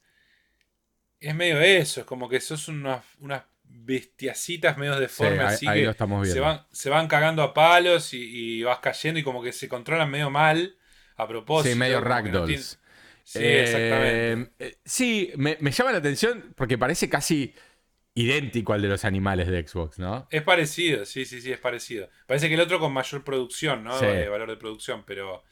Es 1.20 1.34
medio 1.34 1.60
eso. 1.60 2.00
Es 2.00 2.06
como 2.06 2.28
que 2.30 2.40
sos 2.40 2.68
unas, 2.68 3.04
unas 3.18 3.42
bestiacitas 3.64 4.78
medio 4.78 4.98
deformes. 4.98 5.58
Sí, 5.58 5.66
ahí, 5.66 5.84
lo 5.84 5.90
estamos 5.90 6.22
viendo. 6.22 6.34
Se 6.34 6.40
van, 6.40 6.66
se 6.72 6.88
van 6.88 7.06
cagando 7.06 7.42
a 7.42 7.52
palos 7.52 8.14
y, 8.14 8.62
vas 8.62 8.78
cayendo 8.78 9.20
y 9.20 9.22
como 9.22 9.42
que 9.42 9.52
se 9.52 9.68
controlan 9.68 10.10
medio 10.10 10.30
mal 10.30 10.76
a 11.16 11.28
propósito. 11.28 11.74
Sí, 11.74 11.78
medio 11.78 12.00
ragdolls. 12.00 12.78
Sí, 13.24 13.44
exactamente. 13.44 14.52
Eh, 14.58 14.78
sí, 14.84 15.32
me, 15.36 15.56
llama 15.70 15.92
la 15.92 15.98
atención 15.98 16.52
porque 16.56 16.78
parece 16.78 17.08
casi 17.08 17.54
idéntico 18.20 18.72
al 18.72 18.82
de 18.82 18.88
los 18.88 19.04
animales 19.04 19.48
de 19.48 19.66
Xbox, 19.66 19.98
¿no? 19.98 20.26
Es 20.30 20.42
parecido, 20.42 21.04
sí, 21.04 21.24
sí, 21.24 21.40
sí, 21.40 21.52
es 21.52 21.58
parecido. 21.58 22.08
Parece 22.26 22.48
que 22.48 22.54
el 22.54 22.60
otro 22.60 22.78
con 22.78 22.92
mayor 22.92 23.24
producción, 23.24 23.84
¿no? 23.84 23.98
De 23.98 24.28
valor 24.28 24.48
de 24.48 24.56
producción, 24.56 25.04
pero, 25.06 25.44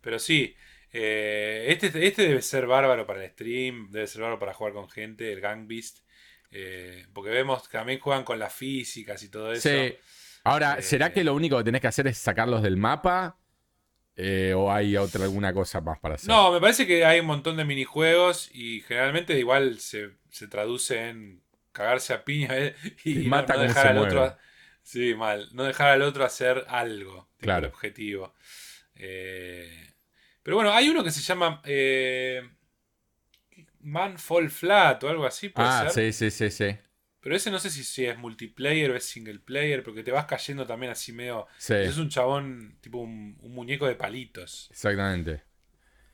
pero 0.00 0.18
sí. 0.18 0.54
Eh, 0.92 1.66
este, 1.68 2.06
este 2.06 2.22
debe 2.26 2.42
ser 2.42 2.66
bárbaro 2.66 3.06
para 3.06 3.24
el 3.24 3.30
stream, 3.30 3.90
debe 3.90 4.06
ser 4.06 4.22
bárbaro 4.22 4.40
para 4.40 4.54
jugar 4.54 4.72
con 4.72 4.88
gente, 4.88 5.32
el 5.32 5.40
Gang 5.40 5.66
Beast. 5.68 6.00
Eh, 6.50 7.06
porque 7.12 7.30
vemos 7.30 7.68
que 7.68 7.78
también 7.78 8.00
juegan 8.00 8.24
con 8.24 8.38
las 8.38 8.52
físicas 8.52 9.22
y 9.22 9.28
todo 9.28 9.52
eso. 9.52 9.68
Sí. 9.68 9.94
Ahora, 10.44 10.76
eh, 10.78 10.82
¿será 10.82 11.12
que 11.12 11.24
lo 11.24 11.34
único 11.34 11.58
que 11.58 11.64
tenés 11.64 11.80
que 11.80 11.86
hacer 11.86 12.06
es 12.06 12.18
sacarlos 12.18 12.62
del 12.62 12.76
mapa? 12.76 13.36
Eh, 14.16 14.52
¿O 14.54 14.70
hay 14.70 14.96
otra 14.96 15.24
alguna 15.24 15.52
cosa 15.52 15.80
más 15.80 15.98
para 15.98 16.16
hacer? 16.16 16.28
No, 16.28 16.52
me 16.52 16.60
parece 16.60 16.86
que 16.86 17.04
hay 17.04 17.20
un 17.20 17.26
montón 17.26 17.56
de 17.56 17.64
minijuegos 17.64 18.50
y 18.52 18.80
generalmente 18.82 19.38
igual 19.38 19.78
se, 19.78 20.10
traduce 20.50 21.08
en 21.08 21.42
cagarse 21.72 22.12
a 22.12 22.24
piña 22.24 22.50
y 23.04 23.14
no, 23.28 23.42
dejar 23.42 23.88
al 23.88 23.98
otro. 23.98 24.36
Sí, 24.82 25.14
mal. 25.14 25.48
No 25.52 25.64
dejar 25.64 25.90
al 25.90 26.02
otro 26.02 26.24
hacer 26.24 26.64
algo. 26.68 27.28
Claro. 27.38 27.66
El 27.66 27.72
objetivo. 27.72 28.34
pero 28.94 30.56
bueno, 30.56 30.72
hay 30.72 30.88
uno 30.88 31.04
que 31.04 31.10
se 31.10 31.20
llama. 31.20 31.62
Man 33.82 34.18
Fall 34.18 34.50
Flat 34.50 35.02
o 35.04 35.08
algo 35.08 35.26
así. 35.26 35.52
ah, 35.54 35.88
sí, 35.92 36.12
sí, 36.12 36.30
sí, 36.30 36.50
sí. 36.50 36.76
Pero 37.20 37.36
ese 37.36 37.50
no 37.50 37.58
sé 37.58 37.68
si, 37.68 38.06
es 38.06 38.18
multiplayer 38.18 38.90
o 38.90 38.96
es 38.96 39.04
single 39.04 39.40
player, 39.40 39.82
porque 39.82 40.02
te 40.02 40.10
vas 40.10 40.24
cayendo 40.24 40.66
también 40.66 40.92
así 40.92 41.12
medio. 41.12 41.46
Es 41.68 41.98
un 41.98 42.08
chabón, 42.08 42.78
tipo 42.80 42.98
un, 42.98 43.36
muñeco 43.42 43.86
de 43.86 43.94
palitos. 43.94 44.68
Exactamente. 44.70 45.42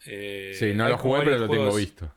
Eh, 0.04 0.54
sí, 0.58 0.74
no 0.74 0.88
lo 0.88 0.98
jugué, 0.98 1.22
pero 1.22 1.38
lo 1.38 1.48
tengo 1.48 1.74
visto. 1.74 2.12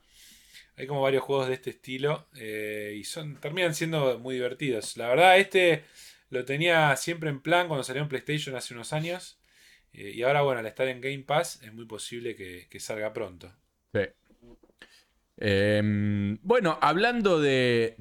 Hay 0.79 0.87
como 0.87 1.01
varios 1.01 1.23
juegos 1.23 1.49
de 1.49 1.55
este 1.55 1.71
estilo 1.71 2.29
eh, 2.35 2.95
y 2.97 3.03
son 3.03 3.39
terminan 3.39 3.75
siendo 3.75 4.17
muy 4.17 4.35
divertidos. 4.35 4.95
La 4.97 5.09
verdad, 5.09 5.37
este 5.37 5.83
lo 6.29 6.45
tenía 6.45 6.95
siempre 6.95 7.29
en 7.29 7.41
plan 7.41 7.67
cuando 7.67 7.83
salió 7.83 8.01
en 8.01 8.07
PlayStation 8.07 8.55
hace 8.55 8.73
unos 8.73 8.93
años. 8.93 9.39
Eh, 9.91 10.13
y 10.15 10.23
ahora, 10.23 10.41
bueno, 10.41 10.61
al 10.61 10.65
estar 10.65 10.87
en 10.87 11.01
Game 11.01 11.23
Pass, 11.23 11.61
es 11.63 11.73
muy 11.73 11.85
posible 11.85 12.35
que, 12.35 12.67
que 12.69 12.79
salga 12.79 13.11
pronto. 13.11 13.53
Sí. 13.93 14.01
Em, 15.41 16.37
bueno, 16.41 16.77
hablando 16.81 17.39
de, 17.39 17.95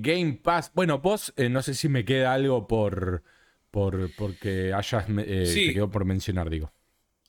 Game 0.00 0.40
Pass, 0.42 0.70
bueno, 0.74 0.98
vos 1.00 1.32
eh, 1.36 1.48
no 1.48 1.60
sé 1.62 1.74
si 1.74 1.88
me 1.88 2.04
queda 2.04 2.32
algo 2.32 2.68
por, 2.68 3.24
por 3.72 4.14
porque 4.14 4.72
hayas 4.72 5.06
eh, 5.08 5.50
te 5.52 5.74
quedó 5.74 5.90
por 5.90 6.04
mencionar, 6.04 6.48
digo. 6.48 6.72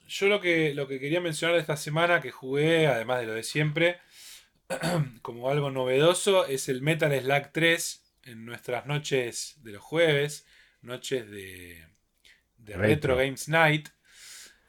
Yo 0.08 0.28
lo 0.28 0.40
que, 0.40 0.74
lo 0.74 0.88
que 0.88 1.00
quería 1.00 1.20
mencionar 1.20 1.56
de 1.56 1.62
esta 1.62 1.76
semana 1.76 2.22
que 2.22 2.32
jugué, 2.32 2.88
además 2.88 3.20
de 3.20 3.26
lo 3.26 3.34
de 3.34 3.44
siempre, 3.44 3.98
como 5.22 5.50
algo 5.50 5.72
novedoso, 5.72 6.46
es 6.46 6.70
el 6.70 6.82
Metal 6.82 7.12
Slug 7.20 7.52
3 7.52 8.04
en 8.24 8.46
nuestras 8.46 8.86
noches 8.86 9.58
de 9.64 9.72
los 9.74 9.82
jueves, 9.82 10.46
noches 10.82 11.30
de, 11.30 11.88
de 12.58 12.78
Retro, 12.78 13.16
Games 13.16 13.48
Night, 13.48 13.90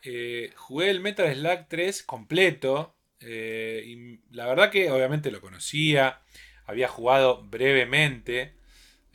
eh, 0.02 0.52
jugué 0.56 0.90
el 0.90 1.00
Metal 1.00 1.32
Slug 1.34 1.66
3 1.68 2.02
completo. 2.02 2.96
Eh, 3.20 3.82
y 3.86 4.20
la 4.34 4.46
verdad 4.46 4.70
que 4.70 4.90
obviamente 4.90 5.30
lo 5.30 5.40
conocía. 5.40 6.22
Había 6.64 6.88
jugado 6.88 7.42
brevemente. 7.44 8.54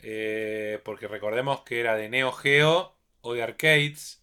Eh, 0.02 0.80
porque 0.84 1.08
recordemos 1.08 1.62
que 1.62 1.80
era 1.80 1.96
de 1.96 2.08
Neo 2.08 2.32
Geo 2.32 2.96
o 3.22 3.34
de 3.34 3.42
arcades. 3.42 4.22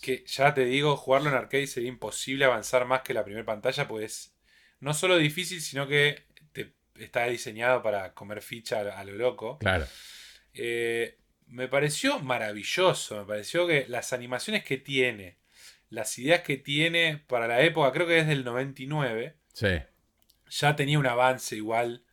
Que 0.00 0.24
ya 0.26 0.52
te 0.54 0.64
digo, 0.64 0.96
jugarlo 0.96 1.30
en 1.30 1.36
arcade 1.36 1.66
sería 1.66 1.88
imposible 1.88 2.44
avanzar 2.44 2.84
más 2.86 3.02
que 3.02 3.14
la 3.14 3.24
primera 3.24 3.46
pantalla, 3.46 3.86
pues 3.88 4.31
no 4.82 4.94
solo 4.94 5.16
difícil, 5.16 5.62
sino 5.62 5.86
que 5.86 6.24
te, 6.52 6.72
está 6.96 7.26
diseñado 7.26 7.82
para 7.82 8.12
comer 8.14 8.42
ficha 8.42 8.80
a, 8.80 9.04
lo 9.04 9.12
loco. 9.12 9.58
Claro. 9.58 9.86
Eh, 10.54 11.18
me 11.46 11.68
pareció 11.68 12.18
maravilloso, 12.18 13.20
me 13.20 13.24
pareció 13.24 13.66
que 13.66 13.86
las 13.88 14.12
animaciones 14.12 14.64
que 14.64 14.78
tiene, 14.78 15.38
las 15.88 16.18
ideas 16.18 16.40
que 16.40 16.56
tiene 16.56 17.22
para 17.28 17.46
la 17.46 17.62
época, 17.62 17.92
creo 17.92 18.08
que 18.08 18.18
es 18.18 18.26
del 18.26 18.42
99, 18.42 19.36
sí. 19.52 19.68
ya 20.50 20.74
tenía 20.74 20.98
un 20.98 21.06
avance 21.06 21.54
igual 21.54 22.04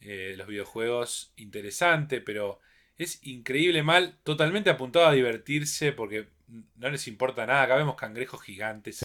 eh, 0.00 0.34
los 0.38 0.46
videojuegos 0.46 1.34
interesante, 1.36 2.22
pero 2.22 2.58
es 2.96 3.20
increíble 3.26 3.82
mal, 3.82 4.16
totalmente 4.22 4.70
apuntado 4.70 5.08
a 5.08 5.12
divertirse 5.12 5.92
porque 5.92 6.28
no 6.76 6.88
les 6.88 7.06
importa 7.06 7.44
nada. 7.44 7.64
Acá 7.64 7.76
vemos 7.76 7.96
cangrejos 7.96 8.40
gigantes. 8.42 8.96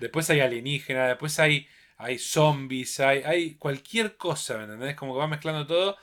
Después 0.00 0.28
hay 0.30 0.40
alienígenas, 0.40 1.08
después 1.08 1.38
hay, 1.38 1.66
hay 1.96 2.18
zombies, 2.18 3.00
hay, 3.00 3.22
hay 3.24 3.54
cualquier 3.54 4.16
cosa, 4.16 4.56
¿me 4.56 4.64
entendés? 4.64 4.96
Como 4.96 5.14
que 5.14 5.18
va 5.20 5.28
mezclando 5.28 5.66
todo. 5.66 5.96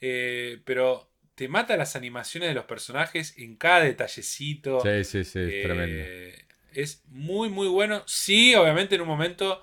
Eh, 0.00 0.60
pero 0.64 1.10
te 1.34 1.48
mata 1.48 1.76
las 1.76 1.96
animaciones 1.96 2.48
de 2.48 2.54
los 2.54 2.64
personajes 2.64 3.36
en 3.38 3.56
cada 3.56 3.80
detallecito. 3.80 4.80
Sí, 4.80 5.04
sí, 5.04 5.24
sí, 5.24 5.38
es 5.40 5.62
tremendo. 5.62 6.02
Eh, 6.04 6.46
es 6.72 7.02
muy, 7.06 7.48
muy 7.48 7.68
bueno. 7.68 8.02
Sí, 8.06 8.54
obviamente 8.54 8.94
en 8.94 9.02
un 9.02 9.08
momento. 9.08 9.62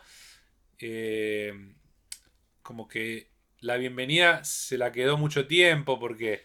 como 2.61 2.88
que 2.88 3.29
la 3.59 3.77
bienvenida 3.77 4.43
se 4.43 4.77
la 4.77 4.91
quedó 4.91 5.17
mucho 5.17 5.47
tiempo 5.47 5.99
porque 5.99 6.43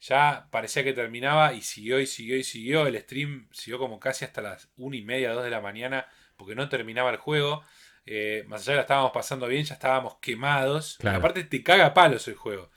ya 0.00 0.48
parecía 0.50 0.82
que 0.82 0.92
terminaba 0.92 1.52
y 1.54 1.62
siguió 1.62 2.00
y 2.00 2.06
siguió 2.06 2.36
y 2.36 2.44
siguió. 2.44 2.86
El 2.86 2.98
stream 2.98 3.48
siguió 3.52 3.78
como 3.78 4.00
casi 4.00 4.24
hasta 4.24 4.42
las 4.42 4.68
1 4.76 4.96
y 4.96 5.02
media, 5.02 5.32
2 5.32 5.44
de 5.44 5.50
la 5.50 5.60
mañana 5.60 6.06
porque 6.36 6.54
no 6.54 6.68
terminaba 6.68 7.10
el 7.10 7.16
juego. 7.16 7.62
Eh, 8.04 8.44
más 8.48 8.62
allá 8.62 8.72
de 8.72 8.76
la 8.76 8.82
estábamos 8.82 9.12
pasando 9.12 9.46
bien, 9.46 9.64
ya 9.64 9.74
estábamos 9.74 10.16
quemados. 10.20 10.98
Aparte 11.04 11.44
te 11.44 11.62
caga 11.62 11.94
palos 11.94 12.26
el 12.28 12.34
juego. 12.34 12.70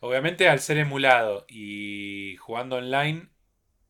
Obviamente 0.00 0.48
al 0.48 0.60
ser 0.60 0.78
emulado 0.78 1.44
y 1.48 2.36
jugando 2.36 2.76
online, 2.76 3.28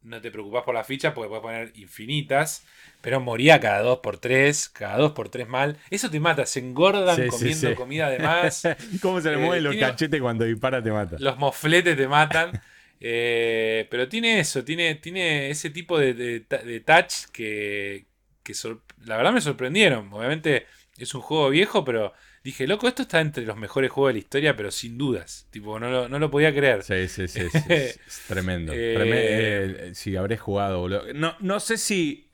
no 0.02 0.20
te 0.20 0.30
preocupas 0.30 0.64
por 0.64 0.74
la 0.74 0.84
ficha 0.84 1.14
porque 1.14 1.28
puedes 1.28 1.42
poner 1.42 1.72
infinitas, 1.76 2.64
pero 3.00 3.20
moría 3.20 3.60
cada 3.60 3.84
2x3, 3.84 4.72
cada 4.72 4.98
2x3 4.98 5.46
mal. 5.46 5.76
Eso 5.90 6.10
te 6.10 6.18
mata, 6.18 6.46
se 6.46 6.60
engordan 6.60 7.28
comiendo 7.28 7.74
comida 7.74 8.08
de 8.10 8.18
más. 8.18 8.62
¿Cómo 9.02 9.20
se 9.20 9.30
le 9.30 9.36
mueven 9.36 9.58
eh, 9.58 9.60
los 9.60 9.76
cachetes 9.76 10.20
cuando 10.20 10.44
dispara 10.44 10.82
te 10.82 10.90
mata? 10.90 11.16
Los 11.18 11.38
mofletes 11.38 11.96
te 11.96 12.08
matan. 12.08 12.60
Eh, 13.02 13.86
pero 13.90 14.08
tiene 14.08 14.40
eso, 14.40 14.62
tiene, 14.62 14.96
tiene 14.96 15.48
ese 15.48 15.70
tipo 15.70 15.98
de, 15.98 16.44
touch 16.84 17.30
que, 17.32 18.06
que 18.52 18.76
la 19.04 19.16
verdad 19.16 19.32
me 19.32 19.40
sorprendieron. 19.40 20.12
Obviamente 20.12 20.66
es 20.98 21.14
un 21.14 21.22
juego 21.22 21.50
viejo, 21.50 21.84
pero 21.84 22.12
dije, 22.42 22.66
loco, 22.66 22.88
esto 22.88 23.02
está 23.02 23.20
entre 23.20 23.44
los 23.44 23.56
mejores 23.56 23.90
juegos 23.90 24.10
de 24.10 24.14
la 24.14 24.18
historia, 24.18 24.56
pero 24.56 24.70
sin 24.70 24.98
dudas. 24.98 25.46
Tipo, 25.50 25.78
no 25.78 25.90
lo, 25.90 26.08
no 26.08 26.18
lo 26.18 26.30
podía 26.30 26.54
creer. 26.54 26.82
Sí, 26.82 27.08
sí, 27.08 27.28
sí. 27.28 27.40
es 27.68 27.98
tremendo. 28.28 28.72
Eh, 28.72 28.96
eh, 28.98 29.90
sí, 29.94 30.16
habré 30.16 30.36
jugado, 30.36 30.80
boludo. 30.80 31.12
No, 31.14 31.34
no 31.40 31.60
sé 31.60 31.78
si. 31.78 32.28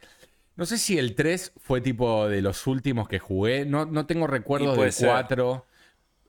No 0.57 0.65
sé 0.65 0.79
si 0.79 0.99
el 0.99 1.15
3 1.15 1.53
fue 1.59 1.83
tipo 1.83 2.29
de 2.29 2.41
los 2.41 2.67
últimos 2.67 3.09
que 3.09 3.19
jugué. 3.19 3.67
No, 3.67 3.85
no 3.85 4.07
tengo 4.07 4.27
recuerdos 4.27 4.79
del 4.79 5.09
4. 5.09 5.67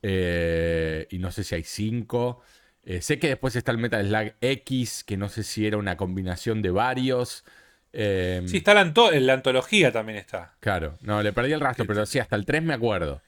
Eh, 0.03 1.07
y 1.09 1.17
no 1.17 1.31
sé 1.31 1.45
si 1.45 1.55
hay 1.55 1.63
5. 1.63 2.41
sé 2.99 3.19
que 3.19 3.29
después 3.29 3.55
está 3.55 3.71
el 3.71 3.77
Metal 3.77 4.05
Slug 4.05 4.33
X, 4.41 5.05
que 5.05 5.15
no 5.15 5.29
sé 5.29 5.43
si 5.43 5.65
era 5.65 5.77
una 5.77 5.95
combinación 5.95 6.61
de 6.61 6.71
varios. 6.71 7.45
Sí, 7.97 8.57
está 8.57 8.73
la, 8.73 8.83
la, 8.83 9.33
antología 9.33 9.91
también 9.91 10.19
está. 10.19 10.53
Claro, 10.59 10.97
no, 11.01 11.23
le 11.23 11.33
perdí 11.33 11.53
el 11.53 11.59
rastro, 11.59 11.85
pero 11.85 12.05
sí, 12.05 12.19
hasta 12.19 12.35
el 12.35 12.45
3 12.45 12.61
me 12.63 12.73
acuerdo. 12.73 13.21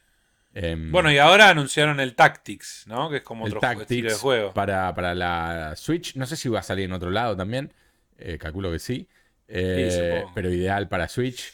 Em, 0.53 0.91
bueno, 0.91 1.11
y 1.11 1.17
ahora 1.17 1.49
anunciaron 1.49 1.99
el 1.99 2.15
Tactics, 2.15 2.85
¿no? 2.87 3.09
Que 3.09 3.17
es 3.17 3.23
como 3.23 3.45
otro 3.45 3.61
estilo 3.79 4.09
de 4.09 4.15
juego. 4.15 4.53
Para, 4.53 4.93
para, 4.95 5.13
la 5.13 5.75
Switch. 5.75 6.15
No 6.15 6.25
sé 6.25 6.35
si 6.35 6.49
va 6.49 6.59
a 6.59 6.63
salir 6.63 6.85
en 6.85 6.93
otro 6.93 7.11
lado 7.11 7.35
también. 7.35 7.73
Eh, 8.17 8.37
calculo 8.37 8.71
que 8.71 8.79
sí. 8.79 9.07
Eh, 9.47 10.23
pero 10.33 10.51
ideal 10.51 10.87
para 10.87 11.07
Switch. 11.07 11.53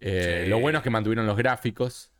Eh, 0.00 0.46
lo 0.48 0.60
bueno 0.60 0.78
es 0.78 0.84
que 0.84 0.90
mantuvieron 0.90 1.26
los 1.26 1.36
gráficos. 1.36 2.12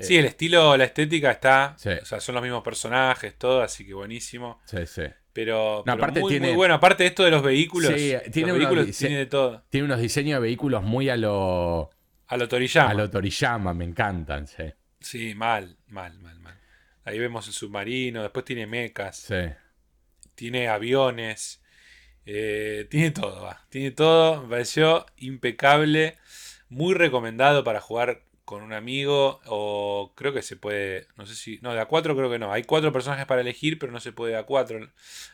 Sí, 0.00 0.16
el 0.16 0.24
estilo, 0.24 0.76
la 0.76 0.84
estética 0.84 1.30
está. 1.30 1.76
O 1.76 2.04
sea, 2.04 2.20
son 2.20 2.34
los 2.34 2.42
mismos 2.42 2.64
personajes, 2.64 3.36
todo, 3.36 3.62
así 3.62 3.86
que 3.86 3.94
buenísimo. 3.94 4.60
Sí, 4.64 4.84
sí. 4.86 5.04
Pero, 5.38 5.84
aparte 5.86 6.18
muy, 6.18 6.32
tiene, 6.32 6.48
muy 6.48 6.56
bueno. 6.56 6.74
Aparte 6.74 7.04
de 7.04 7.10
esto 7.10 7.22
de 7.22 7.30
los 7.30 7.44
vehículos. 7.44 7.92
Sí, 7.94 8.12
tiene, 8.32 8.50
vehículos, 8.50 8.90
tiene 8.90 9.18
de 9.18 9.26
todo. 9.26 9.62
Tiene 9.70 9.84
unos 9.84 10.00
diseños 10.00 10.40
de 10.40 10.48
vehículos 10.48 10.82
muy 10.82 11.08
a 11.10 11.16
lo. 11.16 11.90
A 12.26 12.36
lo 12.36 12.48
Toriyama. 12.48 12.90
A 12.90 12.94
lo 12.94 13.08
Toriyama, 13.08 13.72
me 13.72 13.84
encantan, 13.84 14.48
sí. 14.48 14.64
Sí, 14.98 15.36
mal, 15.36 15.76
mal, 15.86 16.18
mal, 16.18 16.40
mal. 16.40 16.58
Ahí 17.04 17.20
vemos 17.20 17.46
el 17.46 17.52
submarino, 17.52 18.20
después 18.20 18.44
tiene 18.44 18.66
mecas. 18.66 19.16
Sí. 19.16 19.36
Tiene 20.34 20.66
aviones. 20.66 21.62
Eh, 22.26 22.88
tiene 22.90 23.12
todo, 23.12 23.40
va. 23.40 23.64
Tiene 23.68 23.92
todo. 23.92 24.42
Me 24.42 24.48
pareció 24.48 25.06
impecable. 25.18 26.16
Muy 26.68 26.94
recomendado 26.94 27.62
para 27.62 27.80
jugar 27.80 28.24
con 28.48 28.62
un 28.62 28.72
amigo. 28.72 29.42
O 29.44 30.12
creo 30.14 30.32
que 30.32 30.40
se 30.40 30.56
puede. 30.56 31.06
No 31.16 31.26
sé 31.26 31.34
si. 31.34 31.58
No, 31.60 31.74
de 31.74 31.82
A4 31.82 32.16
creo 32.16 32.30
que 32.30 32.38
no. 32.38 32.50
Hay 32.50 32.64
cuatro 32.64 32.94
personajes 32.94 33.26
para 33.26 33.42
elegir, 33.42 33.78
pero 33.78 33.92
no 33.92 34.00
se 34.00 34.12
puede 34.12 34.32
de 34.32 34.42
A4. 34.42 34.90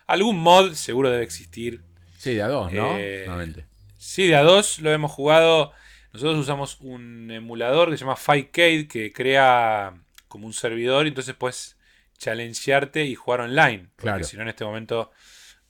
Algún 0.09 0.41
mod 0.41 0.73
seguro 0.73 1.11
debe 1.11 1.23
existir. 1.23 1.81
Sí, 2.19 2.35
de 2.35 2.43
A2, 2.43 2.73
¿no? 2.73 2.97
Eh, 2.99 3.65
sí, 3.99 4.27
de 4.27 4.37
A2 4.37 4.81
lo 4.81 4.93
hemos 4.93 5.13
jugado. 5.13 5.71
Nosotros 6.13 6.39
usamos 6.39 6.81
un 6.81 7.31
emulador 7.31 7.91
que 7.91 7.97
se 7.97 8.01
llama 8.01 8.17
Fightcade 8.17 8.89
que 8.89 9.13
crea 9.13 9.95
como 10.27 10.47
un 10.47 10.53
servidor 10.53 11.07
y 11.07 11.11
entonces 11.11 11.37
puedes 11.37 11.77
challengearte 12.19 13.05
y 13.05 13.15
jugar 13.15 13.43
online. 13.43 13.91
Porque 13.95 14.25
si 14.25 14.37
no, 14.37 14.43
en 14.43 14.49
este 14.49 14.65
momento 14.65 15.13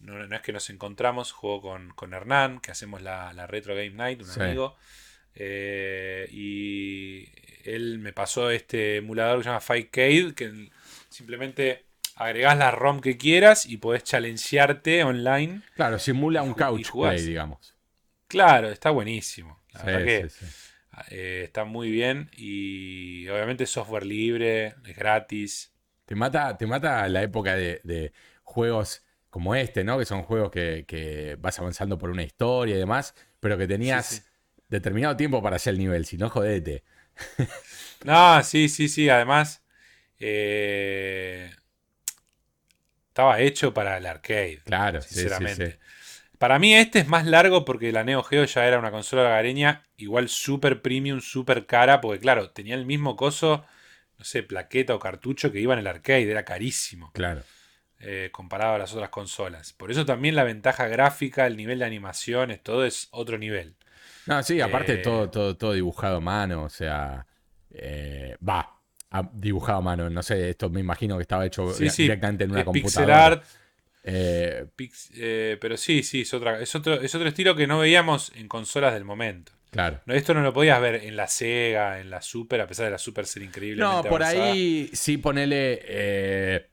no, 0.01 0.35
es 0.35 0.41
que 0.41 0.53
nos 0.55 0.71
encontramos, 0.71 1.33
juego 1.33 1.93
con, 1.95 2.15
Hernán, 2.15 2.61
que 2.61 2.71
hacemos 2.71 3.03
la, 3.03 3.47
Retro 3.47 3.75
Game 3.75 3.91
Night, 3.91 4.23
un 4.23 4.43
amigo. 4.43 4.77
Eh, 5.35 6.29
y 6.31 7.29
él 7.65 7.99
me 7.99 8.13
pasó 8.13 8.51
este 8.51 8.97
emulador 8.97 9.39
que 9.39 9.45
se 9.45 9.49
llama 9.49 9.61
Fightcade, 9.61 10.35
que 10.35 10.71
simplemente 11.09 11.85
agregás 12.17 12.57
la 12.57 12.71
ROM 12.71 13.01
que 13.01 13.17
quieras 13.17 13.67
y 13.67 13.79
podés 13.79 14.05
challengearte 14.05 15.05
online. 15.05 15.63
Claro, 15.75 15.99
simula 15.99 16.43
un 16.43 16.55
couch 16.55 16.91
play, 16.93 17.21
digamos. 17.23 17.75
Claro, 18.29 18.71
está 18.71 18.91
buenísimo. 18.91 19.61
Eh, 21.11 21.43
está 21.45 21.65
muy 21.65 21.91
bien 21.91 22.31
y 22.37 23.27
obviamente 23.29 23.67
software 23.67 24.07
libre, 24.07 24.75
es 24.87 24.97
gratis. 24.97 25.73
Te 26.05 26.15
mata, 26.15 26.57
te 26.57 26.67
mata 26.67 27.09
la 27.09 27.23
época 27.23 27.57
de, 27.57 28.13
juegos 28.43 29.05
como 29.31 29.55
este, 29.55 29.83
¿no? 29.83 29.99
Que 29.99 30.05
son 30.05 30.23
juegos 30.23 30.51
que, 30.51 31.37
vas 31.41 31.59
avanzando 31.59 31.99
por 31.99 32.11
una 32.11 32.23
historia 32.23 32.77
y 32.77 32.79
demás, 32.79 33.15
pero 33.41 33.59
que 33.59 33.67
tenías 33.67 34.25
determinado 34.69 35.17
tiempo 35.17 35.43
para 35.43 35.57
hacer 35.57 35.75
el 35.75 35.79
nivel, 35.79 36.07
si 36.07 36.17
no, 36.17 36.31
jodete. 36.31 36.85
no, 38.05 38.43
sí, 38.43 38.69
sí, 38.69 38.89
sí. 38.89 39.09
Además, 39.09 39.63
eh, 40.19 41.51
estaba 43.09 43.41
hecho 43.41 43.73
para 43.73 43.99
el 43.99 44.07
arcade. 44.07 44.61
Claro, 44.65 45.01
sinceramente. 45.03 45.79
Para 46.39 46.59
mí 46.59 46.75
este 46.75 46.99
es 46.99 47.09
más 47.09 47.27
largo 47.27 47.65
porque 47.65 47.93
la 47.93 48.05
Neo 48.05 48.23
Geo 48.23 48.45
ya 48.45 48.67
era 48.67 48.79
una 48.79 48.91
consola 48.91 49.23
gareña 49.23 49.85
igual 49.97 50.29
super 50.29 50.83
premium, 50.83 51.21
super 51.21 51.67
cara, 51.67 52.01
porque 52.01 52.21
claro, 52.21 52.51
tenía 52.51 52.75
el 52.75 52.87
mismo 52.87 53.17
coso, 53.17 53.65
no 54.19 54.25
sé, 54.25 54.43
plaqueta 54.43 54.95
o 54.95 54.99
cartucho 54.99 55.53
que 55.53 55.61
iba 55.61 55.75
en 55.75 55.81
el 55.81 55.87
arcade, 55.87 56.31
era 56.31 56.45
carísimo. 56.45 57.13
Claro. 57.13 57.43
Eh, 58.01 58.29
comparado 58.33 58.75
a 58.75 58.79
las 58.79 58.93
otras 58.93 59.09
consolas. 59.11 59.73
Por 59.73 59.91
eso 59.91 60.05
también 60.05 60.35
la 60.35 60.45
ventaja 60.45 60.89
gráfica, 60.89 61.47
el 61.47 61.57
nivel 61.57 61.79
de 61.79 61.87
animaciones, 61.87 62.63
todo 62.63 62.85
es 62.85 63.09
otro 63.13 63.39
nivel. 63.39 63.77
No, 64.27 64.43
sí, 64.43 64.61
aparte 64.61 64.95
eh, 64.95 64.99
todo, 64.99 65.31
todo, 65.31 65.57
todo 65.57 65.73
dibujado 65.73 66.17
a 66.17 66.21
mano, 66.21 66.65
o 66.65 66.69
sea, 66.69 67.27
eh, 67.71 68.37
va, 68.47 68.81
dibujado 69.33 69.79
a 69.79 69.83
mano, 69.83 70.11
no 70.11 70.23
sé, 70.23 70.51
esto 70.51 70.71
me 70.71 70.81
imagino 70.81 71.17
que 71.17 71.23
estaba 71.23 71.47
hecho 71.47 71.73
directamente 71.73 72.45
en 72.45 72.51
una 72.51 72.65
computadora. 72.65 73.43
Eh, 74.07 74.67
eh, 75.17 75.57
pero 75.61 75.77
sí, 75.77 76.03
sí, 76.03 76.23
es, 76.23 76.35
otra, 76.35 76.61
es, 76.61 76.75
otro, 76.75 77.01
es 77.01 77.15
otro 77.15 77.29
estilo 77.29 77.57
que 77.57 77.67
no 77.67 77.79
veíamos 77.79 78.33
en 78.37 78.49
consolas 78.49 78.93
del 78.93 79.05
momento. 79.05 79.53
Claro. 79.71 80.01
esto 80.07 80.35
no 80.35 80.43
lo 80.43 80.53
podías 80.53 80.81
ver 80.81 81.03
en 81.03 81.17
la 81.17 81.27
Sega, 81.27 82.01
en 82.01 82.09
la 82.09 82.23
Super, 82.23 82.61
a 82.61 82.67
pesar 82.67 82.85
de 82.85 82.93
la 82.93 82.99
Super 82.99 83.27
ser 83.27 83.43
increíble. 83.43 83.83
No, 83.83 84.05
por 84.05 84.23
ahí 84.23 84.89
sí 84.93 85.17
ponele. 85.19 85.81
Eh, 85.83 86.67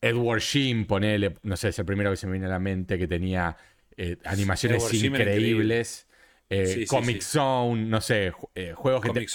Edward 0.00 0.40
Sheen, 0.40 0.86
ponele, 0.86 1.34
no 1.42 1.56
sé, 1.56 1.68
es 1.68 1.78
el 1.78 1.84
primero 1.84 2.10
que 2.10 2.16
se 2.16 2.26
me 2.26 2.32
viene 2.32 2.46
a 2.46 2.50
la 2.50 2.58
mente, 2.58 2.98
que 2.98 3.06
tenía 3.06 3.56
eh, 3.96 4.16
animaciones 4.24 4.82
Edward 4.82 4.94
increíbles. 4.94 6.08
Eh, 6.52 6.66
Sí, 6.66 6.86
Comic 6.86 7.20
sí. 7.22 7.38
Zone, 7.38 7.82
no 7.84 8.00
sé, 8.00 8.32
eh, 8.54 8.72
juegos 8.74 9.02
que, 9.02 9.10
te- 9.10 9.26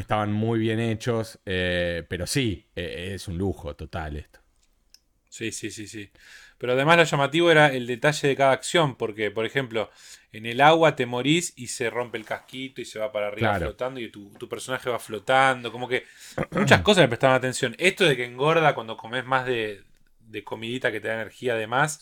estaban 0.00 0.32
muy 0.32 0.58
bien 0.58 0.80
hechos, 0.80 1.38
eh, 1.46 2.04
pero 2.08 2.26
sí, 2.26 2.66
es 2.74 3.28
un 3.28 3.38
lujo 3.38 3.74
total 3.76 4.16
esto. 4.16 4.40
Sí, 5.28 5.52
sí, 5.52 5.70
sí, 5.70 5.86
sí. 5.86 6.10
Pero 6.58 6.72
además 6.72 6.96
lo 6.96 7.04
llamativo 7.04 7.50
era 7.50 7.66
el 7.66 7.86
detalle 7.86 8.28
de 8.28 8.36
cada 8.36 8.52
acción, 8.52 8.96
porque, 8.96 9.30
por 9.30 9.44
ejemplo, 9.44 9.90
en 10.32 10.46
el 10.46 10.60
agua 10.62 10.96
te 10.96 11.04
morís 11.04 11.52
y 11.56 11.66
se 11.66 11.90
rompe 11.90 12.16
el 12.16 12.24
casquito 12.24 12.80
y 12.80 12.86
se 12.86 12.98
va 12.98 13.12
para 13.12 13.28
arriba 13.28 13.50
Claro. 13.50 13.66
flotando 13.66 14.00
y 14.00 14.10
tu, 14.10 14.30
tu 14.38 14.48
personaje 14.48 14.88
va 14.88 14.98
flotando. 14.98 15.70
Como 15.70 15.88
que 15.88 16.04
muchas 16.52 16.80
cosas 16.80 17.02
le 17.02 17.08
prestaban 17.08 17.36
atención. 17.36 17.74
Esto 17.78 18.04
de 18.04 18.16
que 18.16 18.24
engorda 18.24 18.74
cuando 18.74 18.96
comes 18.96 19.26
más 19.26 19.44
de, 19.44 19.82
de 20.20 20.42
comidita 20.42 20.90
que 20.90 21.00
te 21.00 21.08
da 21.08 21.14
energía 21.14 21.52
además, 21.52 22.00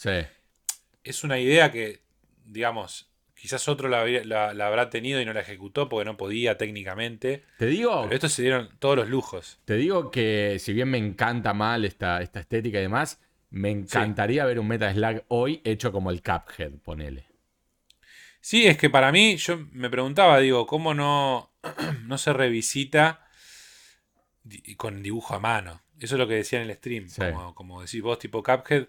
es 1.03 1.25
una 1.25 1.39
idea 1.39 1.71
que, 1.73 2.01
digamos, 2.47 3.11
quizás 3.45 3.69
otro 3.69 3.91
la, 3.91 4.07
la- 4.07 4.55
la 4.55 4.67
habrá 4.67 4.89
tenido 4.89 5.21
y 5.21 5.27
no 5.27 5.35
la 5.35 5.41
ejecutó 5.43 5.87
porque 5.91 6.07
no 6.07 6.17
podía 6.17 6.57
técnicamente. 6.57 7.45
Te 7.59 7.67
digo, 7.67 8.05
Pero 8.05 8.15
estos 8.15 8.33
se 8.33 8.41
dieron 8.41 8.71
todos 8.79 8.97
los 8.97 9.11
lujos. 9.11 9.59
te 9.67 9.75
digo 9.75 10.11
que 10.11 10.57
si 10.59 10.73
bien 10.73 10.89
me 10.89 10.97
encanta 10.97 11.53
mal 11.53 11.85
esta, 11.85 12.23
esta 12.23 12.41
estética 12.41 12.79
y 12.79 12.83
demás, 12.83 13.21
me 13.51 13.71
encantaría 13.71 14.47
ver 14.47 14.59
un 14.59 14.67
Meta 14.69 14.91
Slug 14.91 15.25
hoy 15.29 15.61
hecho 15.63 15.93
como 15.93 16.11
el 16.11 16.23
Cuphead, 16.23 16.73
ponele. 16.83 17.27
Sí, 18.41 18.67
es 18.67 18.79
que 18.79 18.89
para 18.89 19.13
mí, 19.13 19.37
yo 19.37 19.59
me 19.73 19.91
preguntaba, 19.91 20.39
digo, 20.39 20.67
¿cómo 20.67 20.95
no, 20.95 21.53
no 22.07 22.17
se 22.17 22.33
revisita 22.33 23.29
con 24.79 25.03
dibujo 25.03 25.35
a 25.35 25.39
mano? 25.39 25.83
Eso 26.01 26.15
es 26.15 26.19
lo 26.19 26.27
que 26.27 26.35
decía 26.37 26.63
en 26.63 26.71
el 26.71 26.77
stream, 26.79 27.09
Sí. 27.11 27.21
como, 27.21 27.55
como 27.55 27.83
decís 27.83 28.01
vos, 28.01 28.19
tipo 28.19 28.43
Cuphead, 28.43 28.87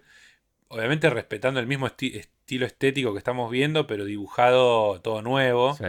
obviamente 0.67 1.09
respetando 1.09 1.59
el 1.59 1.67
mismo 1.67 1.87
esti- 1.87 2.15
estilo 2.15 2.65
estético 2.65 3.13
que 3.13 3.17
estamos 3.19 3.49
viendo, 3.51 3.87
pero 3.87 4.05
dibujado 4.05 5.01
todo 5.01 5.21
nuevo, 5.21 5.75
Sí. 5.75 5.83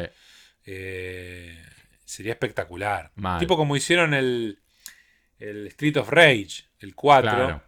eh, 0.66 1.62
sería 2.05 2.33
espectacular. 2.33 3.11
Mal. 3.14 3.39
Tipo 3.39 3.57
como 3.57 3.77
hicieron 3.77 4.14
el, 4.14 4.61
el 5.39 5.66
Street 5.68 5.97
of 5.97 6.09
Rage, 6.11 6.64
el 6.81 6.95
4, 6.95 7.31
Claro. 7.31 7.62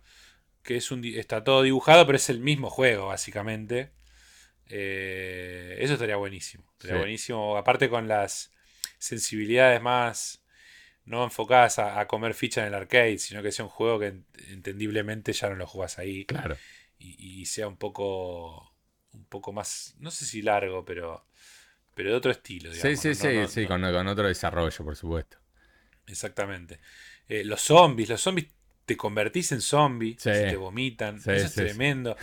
que 0.63 0.77
es 0.77 0.91
un, 0.91 1.05
está 1.05 1.43
todo 1.45 1.63
dibujado, 1.63 2.07
pero 2.07 2.17
es 2.17 2.29
el 2.31 2.41
mismo 2.41 2.71
juego, 2.71 3.07
básicamente. 3.09 3.91
Eh, 4.71 5.77
eso 5.81 5.95
estaría 5.95 6.17
buenísimo. 6.17 6.65
Estaría 6.73 6.97
Sí. 6.97 6.99
buenísimo. 7.01 7.57
Aparte 7.57 7.89
con 7.89 8.07
las 8.09 8.53
sensibilidades 8.99 9.81
más 9.81 10.43
no 11.05 11.25
enfocadas 11.25 11.79
a, 11.79 11.99
a 12.01 12.07
comer 12.07 12.35
ficha 12.35 12.61
en 12.61 12.67
el 12.69 12.75
arcade, 12.75 13.19
sino 13.19 13.43
que 13.43 13.51
sea 13.51 13.65
un 13.65 13.71
juego 13.71 13.99
que 13.99 14.13
ent- 14.13 14.25
entendiblemente 14.51 15.33
ya 15.33 15.49
no 15.49 15.55
lo 15.57 15.67
jugas 15.67 15.99
ahí. 15.99 16.27
Claro. 16.27 16.57
Y, 16.99 17.41
y 17.43 17.47
sea 17.47 17.69
un 17.69 17.77
poco. 17.77 18.75
un 19.13 19.25
poco 19.27 19.53
más. 19.53 19.95
no 19.99 20.11
sé 20.11 20.25
si 20.27 20.43
largo, 20.43 20.85
pero. 20.85 21.27
pero 21.95 22.11
de 22.11 22.17
otro 22.17 22.31
estilo, 22.31 22.71
Sí, 22.73 22.77
digamos. 22.79 23.01
sí, 23.01 23.09
¿no? 23.09 23.15
sí, 23.15 23.37
No- 23.37 23.49
sí, 23.49 23.63
no- 23.63 23.69
con, 23.69 23.83
con 23.93 24.09
otro 24.09 24.27
desarrollo, 24.29 24.85
por 24.85 24.97
supuesto. 24.97 25.39
Exactamente. 26.07 26.81
Eh, 27.29 27.45
los 27.45 27.61
zombies, 27.61 28.09
los 28.09 28.21
zombies 28.21 28.49
te 28.85 28.97
convertís 28.97 29.53
en 29.53 29.61
zombie, 29.61 30.15
Sí. 30.19 30.31
te 30.31 30.57
vomitan, 30.57 31.21
Sí, 31.21 31.31
eso 31.31 31.47
es 31.47 31.53
sí, 31.53 31.61
sí. 31.61 31.67
tremendo. 31.67 32.17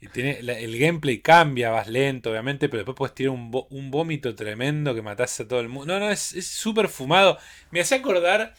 Y 0.00 0.08
tiene- 0.08 0.42
la- 0.42 0.58
el 0.58 0.76
gameplay 0.78 1.20
cambia, 1.20 1.70
vas 1.70 1.86
lento, 1.88 2.30
obviamente, 2.30 2.68
pero 2.68 2.80
después 2.80 2.96
puedes 2.96 3.14
tirar 3.14 3.30
un, 3.30 3.50
un 3.70 3.90
vómito 3.90 4.34
tremendo 4.34 4.94
que 4.94 5.00
matás 5.02 5.38
a 5.40 5.48
todo 5.48 5.60
el 5.60 5.68
mundo. 5.68 5.94
No, 5.94 6.00
no, 6.00 6.10
es 6.10 6.32
es 6.34 6.46
súper 6.48 6.88
fumado. 6.88 7.38
Me 7.70 7.80
hace 7.80 7.94
acordar, 7.94 8.54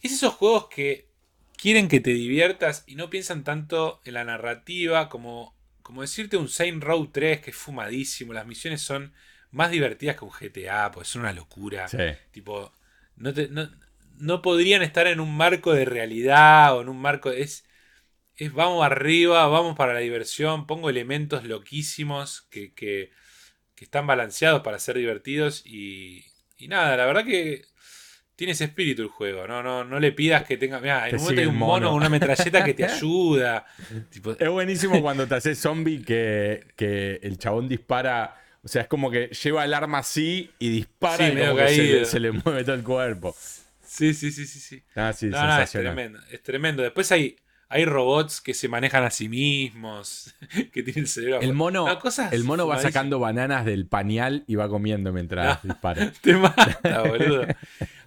es 0.00 0.12
esos 0.12 0.34
juegos 0.34 0.68
que 0.68 1.07
quieren 1.58 1.88
que 1.88 2.00
te 2.00 2.12
diviertas 2.12 2.84
y 2.86 2.96
no 2.96 3.10
piensan 3.10 3.44
tanto 3.44 4.00
en 4.06 4.14
la 4.14 4.24
narrativa 4.24 5.10
como, 5.10 5.56
como 5.82 6.02
decirte 6.02 6.38
un 6.38 6.48
Saint 6.48 6.82
Row 6.82 7.08
3 7.12 7.40
que 7.42 7.50
es 7.50 7.56
fumadísimo. 7.56 8.32
Las 8.34 8.46
misiones 8.46 8.82
son 8.82 9.14
más 9.50 9.70
divertidas 9.72 10.16
que 10.16 10.24
un 10.24 10.32
GTA, 10.32 10.90
pues 10.92 11.08
son 11.08 11.22
una 11.22 11.32
locura. 11.34 11.88
Sí. 11.88 11.98
Tipo, 12.32 12.72
no, 13.16 13.34
te- 13.34 13.48
no, 13.48 13.70
no 14.18 14.42
podrían 14.42 14.82
estar 14.82 15.06
en 15.08 15.20
un 15.20 15.36
marco 15.36 15.72
de 15.74 15.84
realidad 15.86 16.76
o 16.76 16.82
en 16.82 16.88
un 16.88 17.00
marco. 17.00 17.30
Es, 17.30 17.64
es 18.36 18.52
vamos 18.52 18.84
arriba, 18.84 19.46
vamos 19.48 19.76
para 19.76 19.94
la 19.94 20.00
diversión, 20.00 20.66
pongo 20.66 20.90
elementos 20.90 21.44
loquísimos 21.44 22.42
que, 22.50 22.72
que, 22.74 23.10
que 23.74 23.84
están 23.84 24.06
balanceados 24.06 24.62
para 24.62 24.78
ser 24.78 24.98
divertidos 24.98 25.62
y, 25.66 26.26
y 26.58 26.68
nada, 26.68 26.96
la 26.96 27.06
verdad 27.06 27.24
que 27.26 27.64
tiene 28.38 28.52
ese 28.52 28.66
espíritu 28.66 29.02
el 29.02 29.08
juego, 29.08 29.48
no, 29.48 29.64
no, 29.64 29.82
no 29.82 29.98
le 29.98 30.12
pidas 30.12 30.44
que 30.44 30.56
tenga. 30.56 30.78
Mirá, 30.78 31.08
en 31.08 31.16
un 31.16 31.22
momento 31.22 31.40
hay 31.40 31.46
un 31.48 31.56
mono 31.56 31.72
mono. 31.72 31.88
con 31.88 31.96
una 31.96 32.08
metralleta 32.08 32.62
que 32.62 32.72
te 32.72 32.84
ayuda. 32.84 33.66
Tipo, 34.10 34.36
Es 34.38 34.48
buenísimo 34.48 35.02
cuando 35.02 35.26
te 35.26 35.34
haces 35.34 35.58
zombie 35.58 36.00
que, 36.04 36.68
que 36.76 37.18
el 37.20 37.36
chabón 37.36 37.68
dispara. 37.68 38.40
O 38.62 38.68
sea, 38.68 38.82
es 38.82 38.88
como 38.88 39.10
que 39.10 39.26
lleva 39.42 39.64
el 39.64 39.74
arma 39.74 39.98
así 39.98 40.52
y 40.60 40.70
dispara 40.70 41.26
Sí, 41.26 41.32
y 41.32 41.40
como 41.40 41.56
que 41.56 41.68
se, 41.68 41.82
le, 41.82 42.04
se 42.04 42.20
le 42.20 42.30
mueve 42.44 42.62
todo 42.62 42.76
el 42.76 42.84
cuerpo. 42.84 43.34
sí, 43.84 44.14
sí, 44.14 44.30
sí, 44.30 44.46
sí, 44.46 44.60
sí. 44.60 44.84
Ah, 44.94 45.12
sí, 45.12 45.26
No, 45.26 45.44
no, 45.44 45.60
es 45.60 45.72
tremendo, 45.72 46.20
es 46.30 46.40
tremendo. 46.40 46.82
Después 46.84 47.10
hay, 47.10 47.34
hay 47.70 47.84
robots 47.84 48.40
que 48.40 48.54
se 48.54 48.66
manejan 48.66 49.04
a 49.04 49.10
sí 49.10 49.28
mismos, 49.28 50.34
que 50.72 50.82
tienen 50.82 51.04
el 51.04 51.08
cerebro. 51.08 51.40
El 51.40 51.52
mono, 51.52 51.86
el 52.32 52.44
mono 52.44 52.66
va 52.66 52.80
sacando 52.80 53.18
bananas 53.18 53.66
del 53.66 53.86
pañal 53.86 54.44
y 54.46 54.54
va 54.54 54.68
comiendo 54.68 55.12
mientras 55.12 55.62
dispara. 55.62 56.10
Te 56.22 56.34
mata, 56.34 57.02
boludo. 57.02 57.46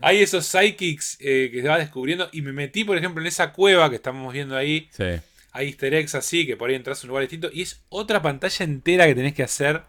Hay 0.01 0.17
esos 0.17 0.47
psychics 0.47 1.17
eh, 1.19 1.49
que 1.51 1.61
se 1.61 1.67
va 1.67 1.77
descubriendo. 1.77 2.27
Y 2.31 2.41
me 2.41 2.53
metí, 2.53 2.83
por 2.83 2.97
ejemplo, 2.97 3.21
en 3.21 3.27
esa 3.27 3.53
cueva 3.53 3.89
que 3.89 3.97
estamos 3.97 4.33
viendo 4.33 4.57
ahí. 4.57 4.89
Sí. 4.91 5.05
Hay 5.51 5.67
easter 5.67 5.93
eggs 5.93 6.15
así, 6.15 6.47
que 6.47 6.57
por 6.57 6.69
ahí 6.69 6.75
entras 6.75 7.03
a 7.03 7.05
un 7.05 7.09
lugar 7.09 7.21
distinto. 7.21 7.49
Y 7.53 7.61
es 7.61 7.81
otra 7.89 8.21
pantalla 8.21 8.65
entera 8.65 9.05
que 9.05 9.13
tenés 9.13 9.35
que 9.35 9.43
hacer. 9.43 9.83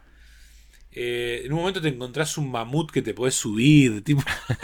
Eh, 0.90 1.42
en 1.46 1.52
un 1.54 1.60
momento 1.60 1.80
te 1.80 1.88
encontrás 1.88 2.36
un 2.36 2.50
mamut 2.50 2.90
que 2.90 3.00
te 3.00 3.14
podés 3.14 3.36
subir. 3.36 4.04
Tipo, 4.04 4.22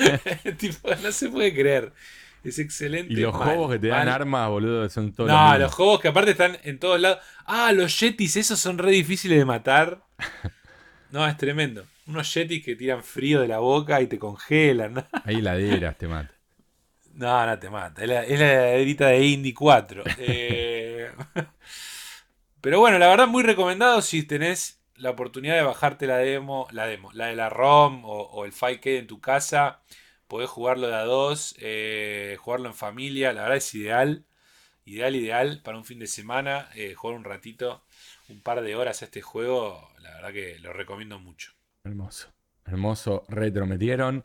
tipo, 0.58 0.94
no 1.02 1.12
se 1.12 1.30
puede 1.30 1.54
creer. 1.54 1.92
Es 2.42 2.58
excelente. 2.58 3.12
Y 3.12 3.16
los 3.16 3.34
mal, 3.34 3.42
juegos 3.48 3.72
que 3.72 3.78
te 3.78 3.88
dan 3.88 4.06
mal. 4.06 4.08
armas, 4.08 4.48
boludo, 4.48 4.88
son 4.88 5.12
todos 5.12 5.28
No, 5.28 5.56
los 5.58 5.72
juegos 5.74 6.00
que 6.00 6.08
aparte 6.08 6.32
están 6.32 6.58
en 6.62 6.78
todos 6.78 7.00
lados. 7.00 7.18
Ah, 7.46 7.72
los 7.72 7.98
yetis, 8.00 8.36
esos 8.36 8.58
son 8.60 8.78
re 8.78 8.90
difíciles 8.92 9.38
de 9.38 9.44
matar. 9.44 10.02
No, 11.10 11.26
es 11.26 11.36
tremendo. 11.36 11.86
Unos 12.06 12.32
yetis 12.34 12.64
que 12.64 12.76
tiran 12.76 13.02
frío 13.02 13.40
de 13.40 13.48
la 13.48 13.58
boca 13.58 14.00
y 14.00 14.06
te 14.06 14.18
congelan. 14.18 14.94
¿no? 14.94 15.04
Hay 15.24 15.36
heladeras, 15.36 15.96
te 15.96 16.06
mata. 16.08 16.34
No, 17.14 17.46
no 17.46 17.58
te 17.58 17.68
mata. 17.68 18.02
Es 18.02 18.08
la, 18.08 18.24
es 18.24 18.38
la 19.00 19.06
de 19.08 19.24
Indy 19.26 19.52
4. 19.52 20.04
Eh, 20.18 21.10
Pero 22.60 22.80
bueno, 22.80 22.98
la 22.98 23.08
verdad, 23.08 23.28
muy 23.28 23.42
recomendado 23.42 24.02
si 24.02 24.22
tenés 24.24 24.80
la 24.96 25.10
oportunidad 25.10 25.54
de 25.54 25.62
bajarte 25.62 26.06
la 26.06 26.16
demo, 26.18 26.66
la 26.72 26.86
demo, 26.86 27.10
la 27.12 27.26
de 27.26 27.36
la 27.36 27.48
ROM 27.48 28.04
o, 28.04 28.10
o 28.22 28.44
el 28.44 28.52
5K 28.52 28.98
en 28.98 29.06
tu 29.06 29.20
casa. 29.20 29.80
Podés 30.28 30.50
jugarlo 30.50 30.88
de 30.88 30.94
a 30.94 31.04
dos, 31.04 31.56
eh, 31.60 32.36
jugarlo 32.40 32.68
en 32.68 32.74
familia. 32.74 33.32
La 33.32 33.42
verdad 33.42 33.56
es 33.58 33.74
ideal. 33.74 34.26
Ideal, 34.84 35.16
ideal 35.16 35.62
para 35.64 35.78
un 35.78 35.84
fin 35.84 35.98
de 36.00 36.06
semana. 36.08 36.68
eh, 36.74 36.94
jugar 36.94 37.16
un 37.16 37.24
ratito, 37.24 37.84
un 38.28 38.42
par 38.42 38.62
de 38.62 38.76
horas 38.76 39.02
a 39.02 39.06
este 39.06 39.22
juego. 39.22 39.90
La 40.00 40.12
verdad 40.16 40.32
que 40.32 40.58
lo 40.60 40.72
recomiendo 40.72 41.18
mucho. 41.20 41.52
Hermoso. 41.84 42.28
Hermoso 42.66 43.24
retro 43.28 43.66
metieron. 43.66 44.24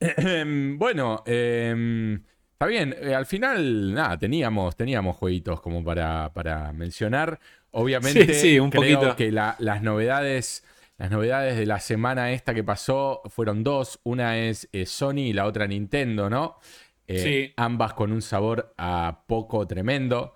bueno, 0.78 1.22
eh, 1.26 2.18
está 2.52 2.66
bien. 2.66 2.94
eh, 2.98 3.14
al 3.14 3.26
final, 3.26 3.94
nada, 3.94 4.18
teníamos, 4.18 4.76
teníamos 4.76 5.16
jueguitos 5.16 5.60
como 5.60 5.84
para, 5.84 6.32
para 6.34 6.72
mencionar. 6.72 7.38
Obviamente, 7.72 8.24
Sí, 8.24 8.34
sí, 8.34 8.58
un 8.60 8.70
creo 8.70 8.82
poquito. 9.00 9.16
que 9.16 9.30
la- 9.32 9.56
las 9.58 9.82
novedades. 9.82 10.64
Las 11.04 11.10
novedades 11.10 11.58
de 11.58 11.66
la 11.66 11.80
semana 11.80 12.32
esta 12.32 12.54
que 12.54 12.64
pasó 12.64 13.20
fueron 13.26 13.62
dos. 13.62 14.00
Una 14.04 14.38
es 14.38 14.70
eh, 14.72 14.86
Sony 14.86 15.18
y 15.18 15.32
la 15.34 15.44
otra 15.44 15.66
Nintendo, 15.66 16.30
¿no? 16.30 16.58
Eh, 17.06 17.18
Sí. 17.22 17.52
Ambas 17.58 17.92
con 17.92 18.10
un 18.10 18.22
sabor 18.22 18.72
a 18.78 19.24
poco 19.26 19.66
tremendo. 19.66 20.34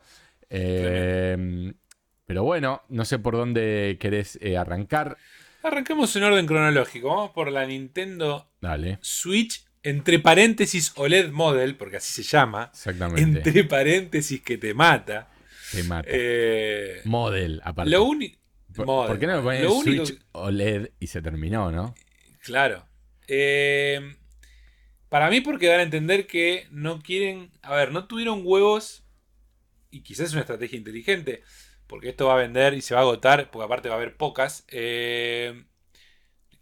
Eh, 0.50 1.72
pero 2.26 2.44
bueno, 2.44 2.82
no 2.90 3.06
sé 3.06 3.18
por 3.18 3.34
dónde 3.34 3.96
querés 3.98 4.38
eh, 4.42 4.58
arrancar. 4.58 5.16
Arrancamos 5.62 6.14
en 6.16 6.24
orden 6.24 6.44
cronológico. 6.44 7.08
Vamos 7.08 7.30
por 7.30 7.50
la 7.50 7.64
Nintendo 7.64 8.50
Dale, 8.60 8.98
Switch, 9.00 9.64
entre 9.82 10.18
paréntesis 10.18 10.92
OLED 10.96 11.30
Model, 11.30 11.76
porque 11.76 11.96
así 11.96 12.22
se 12.22 12.30
llama. 12.30 12.68
exactamente. 12.74 13.22
Entre 13.22 13.64
paréntesis 13.64 14.42
que 14.42 14.58
te 14.58 14.74
mata. 14.74 15.30
Te 15.72 15.82
mata. 15.84 16.10
Model, 17.08 17.62
aparte. 17.64 17.90
lo 17.90 18.04
único. 18.04 18.38
¿Por, 18.86 19.06
por 19.08 19.18
qué 19.18 19.26
no 19.26 19.36
me 19.36 19.42
ponen 19.42 19.64
Lo 19.64 19.74
único 19.74 20.06
Switch 20.06 20.20
OLED 20.32 20.90
y 21.00 21.06
se 21.08 21.22
terminó, 21.22 21.70
no? 21.72 21.94
Claro. 22.40 22.86
Eh, 23.26 24.16
para 25.08 25.30
mí, 25.30 25.40
porque 25.40 25.68
dan 25.68 25.80
a 25.80 25.84
entender 25.84 26.26
que 26.26 26.66
no 26.70 27.00
quieren. 27.00 27.50
A 27.62 27.74
ver, 27.74 27.92
no 27.92 28.06
tuvieron 28.06 28.42
huevos. 28.44 29.04
Y 29.90 30.02
quizás 30.02 30.26
es 30.26 30.32
una 30.32 30.42
estrategia 30.42 30.78
inteligente. 30.78 31.42
Porque 31.86 32.10
esto 32.10 32.26
va 32.26 32.34
a 32.34 32.38
vender 32.38 32.74
y 32.74 32.82
se 32.82 32.94
va 32.94 33.00
a 33.00 33.04
agotar. 33.04 33.50
Porque 33.50 33.64
aparte 33.64 33.88
va 33.88 33.94
a 33.94 33.98
haber 33.98 34.16
pocas. 34.16 34.64
eh, 34.68 35.64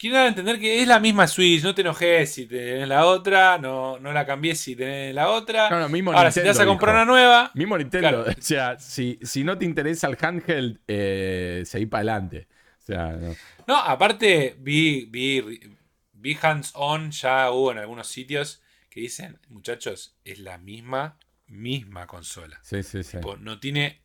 a 0.05 0.27
entender 0.27 0.61
que 0.61 0.83
es 0.83 0.89
la 0.89 1.01
misma 1.01 1.27
Switch, 1.27 1.63
no 1.63 1.75
te 1.75 1.81
enojes 1.81 2.33
si 2.33 2.47
tenés 2.47 2.87
la 2.87 3.07
otra, 3.07 3.59
no, 3.59 3.99
no 3.99 4.13
la 4.13 4.27
cambies 4.27 4.61
si 4.61 4.77
tenés 4.77 5.15
la 5.15 5.31
otra. 5.31 5.71
No, 5.71 5.81
no, 5.81 5.89
mismo 5.89 6.13
Ahora, 6.13 6.31
si 6.31 6.41
te 6.41 6.49
vas 6.49 6.61
a 6.61 6.67
comprar 6.67 6.95
una 6.95 7.05
nueva, 7.05 7.51
Mismo 7.55 7.77
Nintendo. 7.79 8.25
Claro. 8.25 8.25
O 8.39 8.43
sea, 8.43 8.79
si, 8.79 9.19
si 9.23 9.43
no 9.43 9.57
te 9.59 9.65
interesa 9.65 10.07
el 10.09 10.17
handheld, 10.21 10.81
eh, 10.87 11.63
seguí 11.65 11.87
para 11.87 12.01
adelante. 12.01 12.49
O 12.79 12.85
sea, 12.87 13.13
no. 13.13 13.35
No, 13.67 13.77
aparte 13.77 14.57
vi, 14.61 15.07
vi, 15.07 15.61
vi 16.13 16.39
hands-on, 16.41 17.11
ya 17.11 17.51
hubo 17.51 17.73
en 17.73 17.79
algunos 17.79 18.07
sitios 18.07 18.63
que 18.91 19.01
dicen, 19.01 19.39
muchachos, 19.49 20.17
es 20.25 20.39
la 20.39 20.59
misma, 20.59 21.19
misma 21.47 22.07
consola. 22.07 22.61
Sí, 22.63 22.83
sí, 22.83 23.03
sí. 23.03 23.17
Tipo, 23.17 23.37
no 23.37 23.59
tiene 23.59 24.01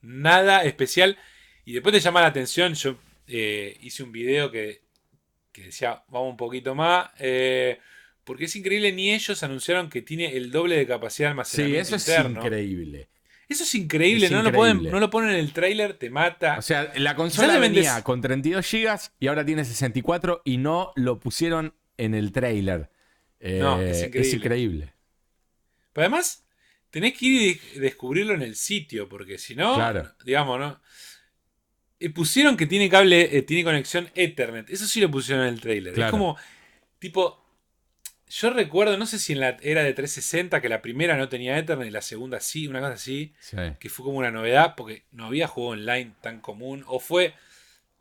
nada 0.00 0.62
especial. 0.62 1.18
Y 1.64 1.72
después 1.72 1.92
te 1.92 2.00
llama 2.00 2.20
la 2.20 2.28
atención, 2.28 2.74
yo 2.74 2.96
eh, 3.26 3.76
hice 3.80 4.02
un 4.02 4.12
video 4.12 4.50
que, 4.50 4.81
que 5.52 5.62
decía, 5.64 6.02
vamos 6.08 6.30
un 6.30 6.36
poquito 6.36 6.74
más. 6.74 7.10
eh, 7.18 7.78
porque 8.24 8.44
es 8.44 8.54
increíble, 8.56 8.92
ni 8.92 9.12
ellos 9.12 9.42
anunciaron 9.42 9.90
que 9.90 10.00
tiene 10.02 10.36
el 10.36 10.50
doble 10.52 10.76
de 10.76 10.86
capacidad 10.86 11.28
de 11.28 11.30
Sí, 11.30 11.32
almacenamiento 11.32 11.80
eso 11.80 11.96
es 11.96 12.08
increíble. 12.18 13.08
Eso 13.48 13.64
es 13.64 13.74
increíble, 13.74 14.26
Es 14.26 14.32
no, 14.32 14.42
Lo 14.42 14.48
increíble. 14.48 14.78
ponen, 14.80 14.92
no 14.92 15.00
lo 15.00 15.10
ponen 15.10 15.30
en 15.30 15.36
el 15.36 15.52
tráiler, 15.52 15.94
te 15.94 16.08
mata. 16.08 16.58
O 16.58 16.62
sea, 16.62 16.92
la 16.96 17.14
consola 17.16 17.58
venía 17.58 18.02
con 18.02 18.20
32 18.20 18.64
GB 18.70 19.12
y 19.20 19.26
ahora 19.26 19.44
tiene 19.44 19.64
64 19.64 20.40
y 20.44 20.56
no 20.58 20.92
lo 20.96 21.18
pusieron 21.18 21.74
en 21.98 22.14
el 22.14 22.32
trailer. 22.32 22.90
Eh, 23.40 23.58
No, 23.60 23.80
es 23.80 23.96
es 23.98 24.06
increíble. 24.06 24.36
increíble. 24.36 24.94
Pero 25.92 26.04
además, 26.06 26.44
tenés 26.90 27.18
que 27.18 27.26
ir 27.26 27.42
y 27.42 27.54
de- 27.74 27.80
descubrirlo 27.80 28.34
en 28.34 28.42
el 28.42 28.56
sitio, 28.56 29.08
porque 29.08 29.38
si 29.38 29.54
no, 29.54 29.74
Claro. 29.74 30.10
digamos, 30.24 30.58
¿no? 30.58 30.80
Y 32.02 32.08
pusieron 32.10 32.56
que 32.56 32.66
tiene 32.66 32.88
cable, 32.88 33.36
eh, 33.36 33.42
tiene 33.42 33.64
conexión 33.64 34.10
Ethernet. 34.14 34.68
Eso 34.70 34.86
sí 34.86 35.00
lo 35.00 35.10
pusieron 35.10 35.46
en 35.46 35.54
el 35.54 35.60
trailer. 35.60 35.94
Claro. 35.94 36.08
Es 36.08 36.10
como, 36.10 36.36
tipo, 36.98 37.38
yo 38.28 38.50
recuerdo, 38.50 38.96
no 38.96 39.06
sé 39.06 39.18
si 39.18 39.34
en 39.34 39.40
la 39.40 39.56
era 39.62 39.82
de 39.82 39.92
360, 39.92 40.60
que 40.60 40.68
la 40.68 40.82
primera 40.82 41.16
no 41.16 41.28
tenía 41.28 41.56
Ethernet 41.58 41.86
y 41.88 41.90
la 41.90 42.02
segunda 42.02 42.40
sí, 42.40 42.66
una 42.66 42.80
cosa 42.80 42.94
así, 42.94 43.34
Sí. 43.40 43.56
que 43.78 43.88
fue 43.88 44.04
como 44.04 44.18
una 44.18 44.30
novedad, 44.30 44.74
porque 44.76 45.04
no 45.12 45.26
había 45.26 45.46
juego 45.46 45.70
online 45.70 46.12
tan 46.22 46.40
común. 46.40 46.82
O 46.88 46.98
fue, 46.98 47.34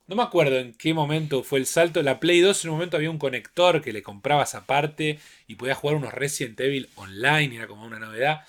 no 0.07 0.15
me 0.15 0.23
acuerdo 0.23 0.57
en 0.57 0.73
qué 0.73 0.93
momento 0.93 1.43
fue 1.43 1.59
el 1.59 1.65
salto. 1.65 2.01
La 2.01 2.19
Play 2.19 2.39
2 2.39 2.63
en 2.65 2.71
un 2.71 2.77
momento 2.77 2.97
había 2.97 3.11
un 3.11 3.19
conector 3.19 3.81
que 3.81 3.93
le 3.93 4.01
comprabas 4.01 4.55
aparte 4.55 5.19
y 5.47 5.55
podías 5.55 5.77
jugar 5.77 5.95
unos 5.97 6.13
Resident 6.13 6.59
Evil 6.59 6.89
online, 6.95 7.55
era 7.55 7.67
como 7.67 7.85
una 7.85 7.99
novedad. 7.99 8.41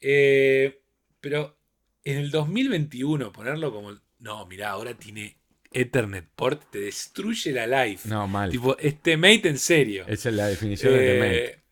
Eh, 0.00 0.80
pero 1.20 1.58
en 2.04 2.18
el 2.18 2.30
2021 2.30 3.32
ponerlo 3.32 3.72
como, 3.72 3.98
no, 4.24 4.46
mirá, 4.46 4.70
ahora 4.70 4.94
tiene 4.94 5.36
Ethernet 5.70 6.26
port, 6.34 6.70
te 6.70 6.80
destruye 6.80 7.52
la 7.52 7.66
life. 7.84 8.08
No, 8.08 8.26
mal. 8.26 8.50
Tipo, 8.50 8.76
este 8.78 9.16
mate 9.16 9.48
en 9.48 9.58
serio. 9.58 10.04
Esa 10.08 10.28
es 10.30 10.34
la 10.34 10.46
definición 10.46 10.92
de 10.92 10.98
Eh, 10.98 11.12
Temate. 11.18 11.64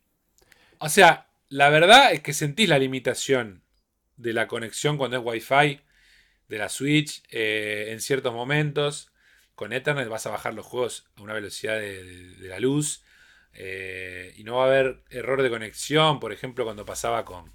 O 0.78 0.88
sea, 0.88 1.28
la 1.48 1.68
verdad 1.70 2.12
es 2.12 2.20
que 2.20 2.32
sentís 2.32 2.68
la 2.68 2.78
limitación 2.78 3.62
de 4.16 4.32
la 4.32 4.46
conexión 4.48 4.96
cuando 4.98 5.16
es 5.18 5.22
Wi-Fi 5.24 5.80
de 6.48 6.58
la 6.58 6.68
Switch 6.68 7.22
eh, 7.30 7.88
en 7.90 8.00
ciertos 8.00 8.32
momentos. 8.34 9.10
Con 9.54 9.72
Ethernet 9.72 10.08
vas 10.08 10.26
a 10.26 10.30
bajar 10.30 10.54
los 10.54 10.66
juegos 10.66 11.06
a 11.16 11.22
una 11.22 11.34
velocidad 11.34 11.78
de, 11.78 12.02
de- 12.04 12.36
de 12.36 12.48
la 12.48 12.58
luz. 12.60 13.02
eh, 13.54 14.32
y 14.36 14.44
no 14.44 14.56
va 14.56 14.64
a 14.64 14.66
haber 14.68 15.02
error 15.10 15.42
de 15.42 15.50
conexión, 15.50 16.18
por 16.20 16.32
ejemplo, 16.32 16.64
cuando 16.64 16.84
pasaba 16.86 17.24
con, 17.24 17.52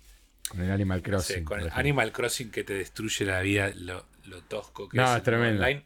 Con 0.50 0.62
el 0.62 0.72
Animal 0.72 1.02
Crossing. 1.02 1.36
sé, 1.38 1.44
con 1.44 1.60
el. 1.60 1.70
Animal 1.74 2.12
Crossing 2.12 2.52
que 2.52 2.64
te 2.64 2.74
destruye 2.74 3.26
la 3.26 3.42
vida, 3.42 3.72
lo, 3.76 4.06
lo 4.26 4.42
tosco 4.44 4.88
que 4.90 4.98
No, 4.98 5.12
es. 5.12 5.18
es 5.18 5.24
tremendo. 5.24 5.62
online. 5.64 5.86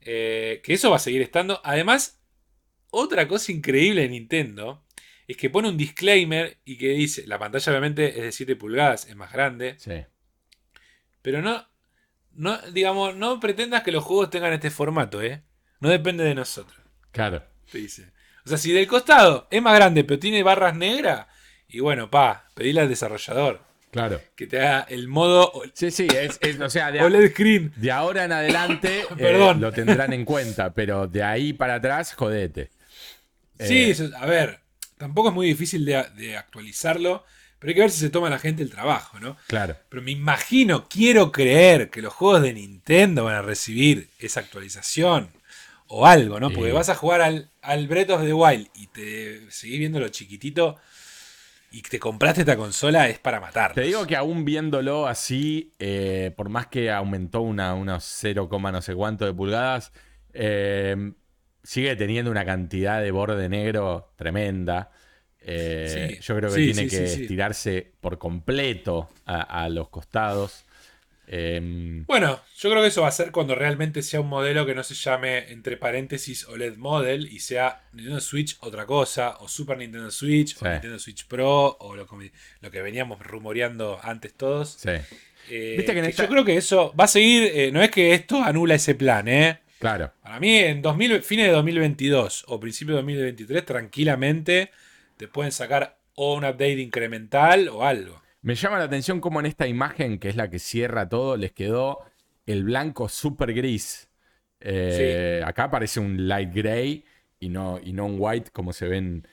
Eh, 0.00 0.60
que 0.64 0.74
eso 0.74 0.90
va 0.90 0.96
a 0.96 1.00
seguir 1.00 1.22
estando. 1.22 1.60
Además, 1.64 2.20
otra 2.90 3.28
cosa 3.28 3.52
increíble 3.52 4.02
de 4.02 4.08
Nintendo 4.08 4.84
es 5.26 5.36
que 5.36 5.50
pone 5.50 5.68
un 5.68 5.76
disclaimer 5.76 6.58
y 6.64 6.78
que 6.78 6.88
dice, 6.90 7.26
la 7.26 7.38
pantalla 7.38 7.70
obviamente 7.72 8.08
es 8.18 8.22
de 8.22 8.32
7 8.32 8.56
pulgadas, 8.56 9.06
es 9.06 9.16
más 9.16 9.30
grande, 9.32 9.74
Sí. 9.78 9.92
pero 11.20 11.42
no, 11.42 11.68
no, 12.32 12.58
digamos, 12.72 13.14
no 13.16 13.38
pretendas 13.40 13.82
que 13.82 13.92
los 13.92 14.04
juegos 14.04 14.30
tengan 14.30 14.52
este 14.54 14.70
formato, 14.70 15.20
¿eh? 15.20 15.42
No 15.80 15.90
depende 15.90 16.24
de 16.24 16.34
nosotros, 16.34 16.78
Claro. 17.10 17.44
te 17.70 17.78
dice. 17.78 18.10
O 18.46 18.48
sea, 18.48 18.56
si 18.56 18.72
del 18.72 18.86
costado 18.86 19.46
es 19.50 19.60
más 19.60 19.74
grande 19.74 20.04
pero 20.04 20.18
tiene 20.18 20.42
barras 20.42 20.74
negras, 20.74 21.26
y 21.68 21.80
bueno, 21.80 22.10
pa, 22.10 22.48
pedile 22.54 22.80
al 22.82 22.88
desarrollador 22.88 23.60
Claro. 23.90 24.20
que 24.36 24.46
te 24.46 24.60
haga 24.60 24.86
el 24.90 25.08
modo 25.08 25.50
Sí, 25.74 25.90
sí, 25.90 26.06
es, 26.14 26.38
es- 26.42 26.60
o 26.60 26.68
sea, 26.70 26.90
de, 26.92 27.02
OLED 27.02 27.30
screen. 27.32 27.72
de 27.76 27.90
ahora 27.90 28.24
en 28.24 28.32
adelante 28.32 29.00
eh, 29.02 29.06
Perdón. 29.16 29.60
lo 29.60 29.72
tendrán 29.72 30.12
en 30.12 30.24
cuenta, 30.24 30.72
pero 30.74 31.06
de 31.06 31.22
ahí 31.22 31.52
para 31.52 31.76
atrás, 31.76 32.12
jodete. 32.14 32.70
Sí, 33.58 33.84
Eh, 33.84 33.90
eso- 33.90 34.10
a 34.16 34.26
ver, 34.26 34.60
tampoco 34.98 35.28
es 35.30 35.34
muy 35.34 35.46
difícil 35.46 35.84
de, 35.84 36.04
de 36.16 36.36
actualizarlo, 36.36 37.24
pero 37.58 37.70
hay 37.70 37.74
que 37.74 37.80
ver 37.80 37.90
si 37.90 37.98
se 38.00 38.10
toma 38.10 38.30
la 38.30 38.38
gente 38.38 38.62
el 38.62 38.70
trabajo, 38.70 39.18
¿no? 39.20 39.36
Claro. 39.48 39.76
Pero 39.88 40.02
me 40.02 40.12
imagino, 40.12 40.86
quiero 40.88 41.32
creer 41.32 41.90
que 41.90 42.02
los 42.02 42.12
juegos 42.12 42.42
de 42.42 42.52
Nintendo 42.52 43.24
van 43.24 43.34
a 43.36 43.42
recibir 43.42 44.10
esa 44.20 44.40
actualización 44.40 45.30
o 45.88 46.06
algo, 46.06 46.38
¿no? 46.38 46.50
Porque 46.50 46.70
vas 46.72 46.90
a 46.90 46.94
jugar 46.94 47.22
al, 47.22 47.50
al 47.62 47.88
Breath 47.88 48.10
of 48.10 48.22
the 48.22 48.32
Wild 48.34 48.68
y 48.74 48.86
te 48.88 49.50
seguís 49.50 49.78
viendo 49.78 49.98
lo 49.98 50.08
chiquitito 50.08 50.76
y 51.70 51.82
te 51.82 51.98
compraste 51.98 52.40
esta 52.40 52.56
consola, 52.56 53.08
es 53.08 53.18
para 53.18 53.40
matar. 53.40 53.74
Te 53.74 53.82
digo 53.82 54.06
que 54.06 54.16
aún 54.16 54.44
viéndolo 54.44 55.06
así, 55.06 55.72
eh, 55.78 56.32
por 56.36 56.48
más 56.48 56.66
que 56.66 56.90
aumentó 56.90 57.40
una, 57.42 57.74
unos 57.74 58.04
0, 58.04 58.48
no 58.50 58.82
sé 58.82 58.94
cuánto 58.94 59.24
de 59.26 59.34
pulgadas, 59.34 59.92
eh, 60.32 61.12
sigue 61.62 61.96
teniendo 61.96 62.30
una 62.30 62.44
cantidad 62.44 63.02
de 63.02 63.10
borde 63.10 63.48
negro 63.48 64.12
tremenda. 64.16 64.90
Eh, 65.40 66.08
Sí. 66.14 66.20
Yo 66.20 66.36
creo 66.36 66.50
que 66.50 66.56
Sí, 66.56 66.72
tiene 66.72 66.88
sí, 66.88 66.96
que 66.96 67.04
estirarse 67.04 67.92
por 68.00 68.18
completo 68.18 69.08
a, 69.24 69.64
a 69.64 69.68
los 69.68 69.88
costados. 69.88 70.64
Eh, 71.30 72.02
Bueno, 72.06 72.40
yo 72.56 72.70
creo 72.70 72.80
que 72.82 72.88
eso 72.88 73.02
va 73.02 73.08
a 73.08 73.12
ser 73.12 73.30
cuando 73.32 73.54
realmente 73.54 74.02
sea 74.02 74.20
un 74.20 74.28
modelo 74.28 74.64
que 74.64 74.74
no 74.74 74.82
se 74.82 74.94
llame, 74.94 75.50
entre 75.52 75.76
paréntesis, 75.76 76.46
OLED 76.48 76.76
Model 76.78 77.30
y 77.30 77.40
sea 77.40 77.82
Nintendo 77.92 78.20
Switch 78.20 78.56
otra 78.60 78.86
cosa, 78.86 79.36
o 79.40 79.46
Super 79.48 79.76
Nintendo 79.76 80.10
Switch, 80.10 80.56
Sí. 80.56 80.64
o 80.64 80.68
Nintendo 80.70 80.98
Switch 80.98 81.26
Pro, 81.26 81.76
o 81.80 81.94
lo, 81.94 82.06
que- 82.06 82.32
lo 82.60 82.70
que 82.70 82.80
veníamos 82.82 83.18
rumoreando 83.20 84.00
antes 84.02 84.32
todos. 84.34 84.70
sí, 84.80 84.90
Eh, 85.50 85.76
Viste 85.78 85.92
que 85.92 85.98
en 86.00 86.04
que 86.04 86.10
esta- 86.10 86.24
Yo 86.24 86.28
creo 86.28 86.44
que 86.44 86.56
eso 86.58 86.92
va 86.98 87.04
a 87.04 87.08
seguir, 87.08 87.44
eh, 87.54 87.70
no 87.72 87.82
es 87.82 87.90
que 87.90 88.12
esto 88.12 88.42
anula 88.42 88.74
ese 88.74 88.94
plan, 88.94 89.28
¿eh? 89.28 89.60
claro. 89.78 90.12
Para 90.22 90.38
mí, 90.40 90.56
en 90.56 90.82
2000, 90.82 91.22
fines 91.22 91.46
de 91.46 91.52
2022 91.52 92.44
o 92.48 92.58
principio 92.60 92.94
de 92.96 93.00
2023, 93.02 93.64
tranquilamente 93.64 94.70
te 95.16 95.26
pueden 95.28 95.52
sacar 95.52 95.96
o 96.16 96.34
un 96.34 96.44
update 96.44 96.80
incremental 96.80 97.68
o 97.68 97.84
algo. 97.84 98.20
Me 98.42 98.54
llama 98.54 98.78
la 98.78 98.84
atención 98.84 99.20
cómo 99.20 99.40
en 99.40 99.46
esta 99.46 99.66
imagen, 99.66 100.18
que 100.18 100.28
es 100.28 100.36
la 100.36 100.48
que 100.50 100.58
cierra 100.58 101.08
todo, 101.08 101.36
les 101.36 101.52
quedó 101.52 102.00
el 102.46 102.64
blanco 102.64 103.08
super 103.08 103.52
gris. 103.52 104.08
Eh, 104.60 105.42
Acá 105.44 105.70
parece 105.70 106.00
un 106.00 106.28
light 106.28 106.52
gray 106.52 107.04
y 107.40 107.48
no, 107.48 107.78
y 107.82 107.92
no 107.92 108.06
un 108.06 108.16
white 108.18 108.50
como 108.52 108.72
se 108.72 108.88
ven 108.88 109.26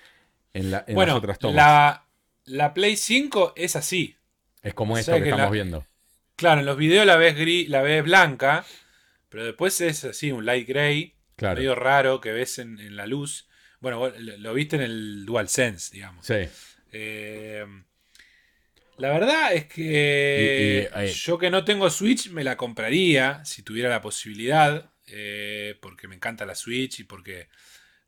en, 0.54 0.72
la- 0.72 0.84
en 0.88 0.96
bueno, 0.96 1.14
las 1.14 1.20
otras 1.20 1.40
tomas. 1.40 1.56
la, 1.56 2.06
la 2.46 2.74
Play 2.74 2.96
5 2.98 3.54
es 3.56 3.76
así. 3.76 4.16
Es 4.62 4.74
como 4.74 4.96
o 4.96 4.98
esto 4.98 5.14
que, 5.14 5.20
que 5.24 5.30
estamos 5.30 5.46
la- 5.48 5.52
viendo. 5.52 5.86
Claro, 6.36 6.60
en 6.60 6.66
los 6.66 6.78
videos 6.78 7.06
la 7.06 7.16
ves 7.16 7.36
gris, 7.38 7.70
la 7.70 7.82
ves 7.82 8.04
blanca, 8.04 8.66
pero 9.30 9.46
después 9.46 9.80
es 9.82 10.04
así, 10.04 10.32
un 10.32 10.46
light 10.46 10.68
gray, 10.68 11.14
Claro. 11.38 11.58
medio 11.58 11.76
raro 11.76 12.22
que 12.22 12.32
ves 12.32 12.60
en, 12.60 12.80
en 12.80 12.96
la 12.96 13.06
luz. 13.08 13.48
Bueno, 13.82 14.10
lo, 14.18 14.38
lo 14.38 14.54
viste 14.54 14.78
en 14.78 14.82
el 14.84 15.26
DualSense, 15.26 15.94
digamos. 15.94 16.26
Sí. 16.26 16.36
Eh, 16.92 17.66
la 18.98 19.10
verdad 19.12 19.54
es 19.54 19.66
que 19.66 20.90
Y- 20.96 21.04
y, 21.06 21.08
yo 21.08 21.38
que 21.38 21.50
no 21.50 21.64
tengo 21.66 21.90
Switch 21.90 22.30
me 22.30 22.44
la 22.44 22.58
compraría 22.58 23.44
si 23.46 23.62
tuviera 23.64 23.90
la 23.90 24.02
posibilidad, 24.02 24.92
eh, 25.08 25.78
porque 25.82 26.08
me 26.08 26.16
encanta 26.16 26.46
la 26.46 26.56
Switch 26.56 27.00
y 27.00 27.04
porque 27.04 27.48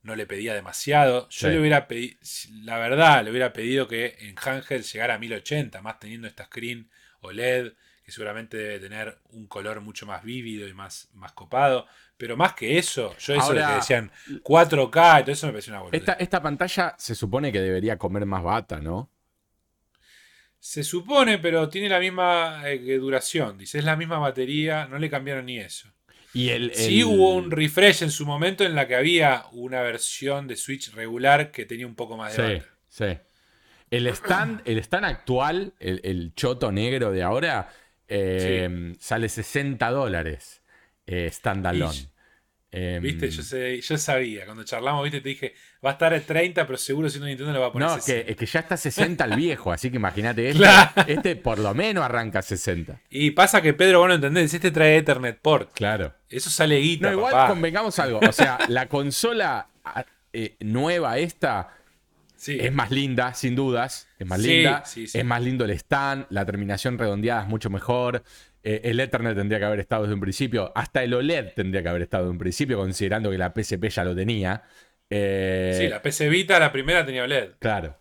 no 0.04 0.16
le 0.16 0.26
pedía 0.26 0.54
demasiado. 0.54 1.28
Yo 1.30 1.48
Sí. 1.48 1.54
le 1.54 1.60
hubiera 1.60 1.88
pedido, 1.88 2.18
la 2.64 2.78
verdad, 2.78 3.24
le 3.24 3.32
hubiera 3.32 3.52
pedido 3.54 3.88
que 3.88 4.16
en 4.20 4.36
handheld 4.42 4.86
llegara 4.86 5.16
a 5.16 5.20
1080, 5.20 5.82
más 5.82 6.00
teniendo 6.00 6.28
esta 6.28 6.46
screen 6.46 6.90
OLED, 7.22 7.74
que 8.06 8.12
seguramente 8.14 8.56
debe 8.56 8.80
tener 8.80 9.18
un 9.32 9.48
color 9.48 9.82
mucho 9.82 10.06
más 10.06 10.24
vívido 10.24 10.66
y 10.68 10.74
más, 10.74 11.10
más 11.14 11.34
copado. 11.34 11.86
Pero 12.16 12.38
más 12.38 12.54
que 12.54 12.78
eso, 12.78 13.16
yo 13.18 13.34
eso 13.36 13.54
de 13.54 13.60
Ahora- 13.62 13.68
que 13.68 13.76
decían 13.76 14.12
4K 14.44 15.20
y 15.20 15.24
todo 15.24 15.32
eso 15.34 15.46
me 15.48 15.52
pareció 15.54 15.74
una 15.74 15.82
boludez. 15.82 16.00
Esta, 16.02 16.14
esta 16.14 16.42
pantalla 16.42 16.96
se 16.98 17.14
supone 17.14 17.52
que 17.52 17.60
debería 17.60 17.98
comer 17.98 18.26
más 18.26 18.42
bata, 18.44 18.80
¿no? 18.80 19.12
Se 20.60 20.84
supone, 20.84 21.38
pero 21.38 21.70
tiene 21.70 21.90
la 21.90 22.00
misma 22.00 22.62
eh, 22.66 22.98
duración. 22.98 23.58
Dice, 23.58 23.80
es 23.80 23.86
la 23.86 23.96
misma 23.96 24.20
batería, 24.20 24.88
no 24.88 24.98
le 24.98 25.10
cambiaron 25.10 25.46
ni 25.46 25.60
eso. 25.60 25.90
Y 26.34 26.50
el, 26.50 26.74
Sí 26.76 27.04
hubo 27.04 27.34
un 27.34 27.52
refresh 27.52 28.04
en 28.04 28.12
su 28.12 28.26
momento 28.26 28.64
en 28.64 28.76
la 28.76 28.88
que 28.88 28.96
había 28.96 29.46
una 29.54 29.82
versión 29.82 30.48
de 30.48 30.56
Switch 30.56 30.94
regular 30.94 31.52
que 31.52 31.66
tenía 31.66 31.88
un 31.88 31.96
poco 31.96 32.18
más 32.18 32.36
de 32.36 32.60
Sí, 32.60 32.66
sí. 32.90 33.18
El 33.90 34.08
stand, 34.08 34.62
el 34.66 34.78
stand 34.80 35.06
actual, 35.06 35.74
el, 35.80 36.02
el 36.04 36.34
choto 36.36 36.72
negro 36.72 37.12
de 37.12 37.24
ahora, 37.24 37.70
eh, 38.08 38.96
sale 39.00 39.30
60 39.30 39.90
dólares 39.90 40.62
eh, 41.06 41.30
standalone. 41.32 42.10
Em, 42.80 43.02
Viste, 43.02 43.30
yo, 43.32 43.42
sé, 43.42 43.82
yo 43.82 43.98
sabía. 43.98 44.46
Cuando 44.46 44.64
charlamos, 44.64 45.04
viste, 45.04 45.20
te 45.22 45.30
dije, 45.30 45.54
va 45.84 45.90
a 45.90 45.94
estar 45.94 46.14
a 46.14 46.20
30, 46.20 46.66
pero 46.68 46.78
seguro 46.78 47.10
si 47.10 47.20
no 47.20 47.26
Nintendo 47.26 47.52
le 47.54 47.58
va 47.60 47.68
a 47.68 47.72
poner 47.72 47.88
No, 47.88 47.96
es 47.96 48.06
que, 48.06 48.12
60. 48.12 48.32
es 48.32 48.38
que 48.38 48.46
ya 48.46 48.60
está 48.60 48.78
60 48.78 49.26
el 49.26 49.36
viejo, 49.36 49.72
así 49.72 49.90
que 49.90 49.96
imagínate 49.96 50.48
este. 50.50 50.60
Claro. 50.60 50.92
Este 51.08 51.36
por 51.36 51.58
lo 51.60 51.74
menos 51.74 52.04
arranca 52.04 52.42
60. 52.42 53.02
Y 53.10 53.32
pasa 53.32 53.62
que 53.62 53.74
Pedro, 53.74 54.00
vos 54.00 54.10
no 54.10 54.16
entendés, 54.16 54.54
este 54.54 54.70
trae 54.72 54.98
Ethernet 54.98 55.40
Port. 55.40 55.72
Claro. 55.74 56.14
Eso 56.30 56.50
sale 56.50 56.78
guita, 56.78 57.08
No, 57.08 57.14
igual 57.18 57.32
papá. 57.32 57.48
convengamos 57.50 57.98
algo. 58.00 58.20
O 58.28 58.32
sea, 58.32 58.60
la 58.68 58.88
consola 58.88 59.68
eh, 60.34 60.56
nueva 60.60 61.18
esta 61.18 61.74
Sí. 62.36 62.58
es 62.62 62.72
más 62.72 62.92
linda, 62.92 63.34
sin 63.34 63.56
dudas. 63.56 64.08
Es 64.20 64.28
más 64.28 64.40
Sí, 64.42 64.48
linda. 64.58 64.86
sí. 64.86 65.06
Es 65.12 65.26
más 65.26 65.42
lindo 65.42 65.66
el 65.66 65.72
stand. 65.72 66.28
La 66.30 66.46
terminación 66.46 67.00
redondeada 67.00 67.42
es 67.42 67.48
mucho 67.48 67.72
mejor. 67.72 68.24
Eh, 68.64 68.82
el 68.84 69.00
Ethernet 69.00 69.36
tendría 69.36 69.60
que 69.60 69.66
haber 69.66 69.80
estado 69.80 70.04
desde 70.04 70.14
un 70.16 70.20
principio. 70.22 70.72
Hasta 70.76 71.04
el 71.04 71.14
OLED 71.14 71.54
tendría 71.56 71.82
que 71.84 71.90
haber 71.90 72.02
estado 72.02 72.24
desde 72.24 72.32
un 72.32 72.38
principio, 72.40 72.78
considerando 72.78 73.30
que 73.32 73.38
la 73.38 73.54
PSP 73.56 73.90
ya 73.90 74.04
lo 74.04 74.16
tenía. 74.16 74.64
Eh, 75.10 75.76
Sí, 75.78 75.88
la 75.88 76.02
PC 76.02 76.28
Vita, 76.30 76.60
la 76.60 76.72
primera 76.72 77.06
tenía 77.06 77.24
OLED. 77.24 77.52
Claro. 77.60 77.98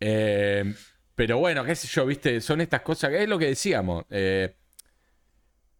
Eh, 0.00 0.72
pero 1.14 1.38
bueno, 1.38 1.64
qué 1.64 1.74
sé 1.74 1.88
yo, 1.88 2.06
viste, 2.06 2.40
son 2.40 2.60
estas 2.60 2.82
cosas, 2.82 3.12
es 3.12 3.28
lo 3.28 3.38
que 3.38 3.46
decíamos. 3.46 4.04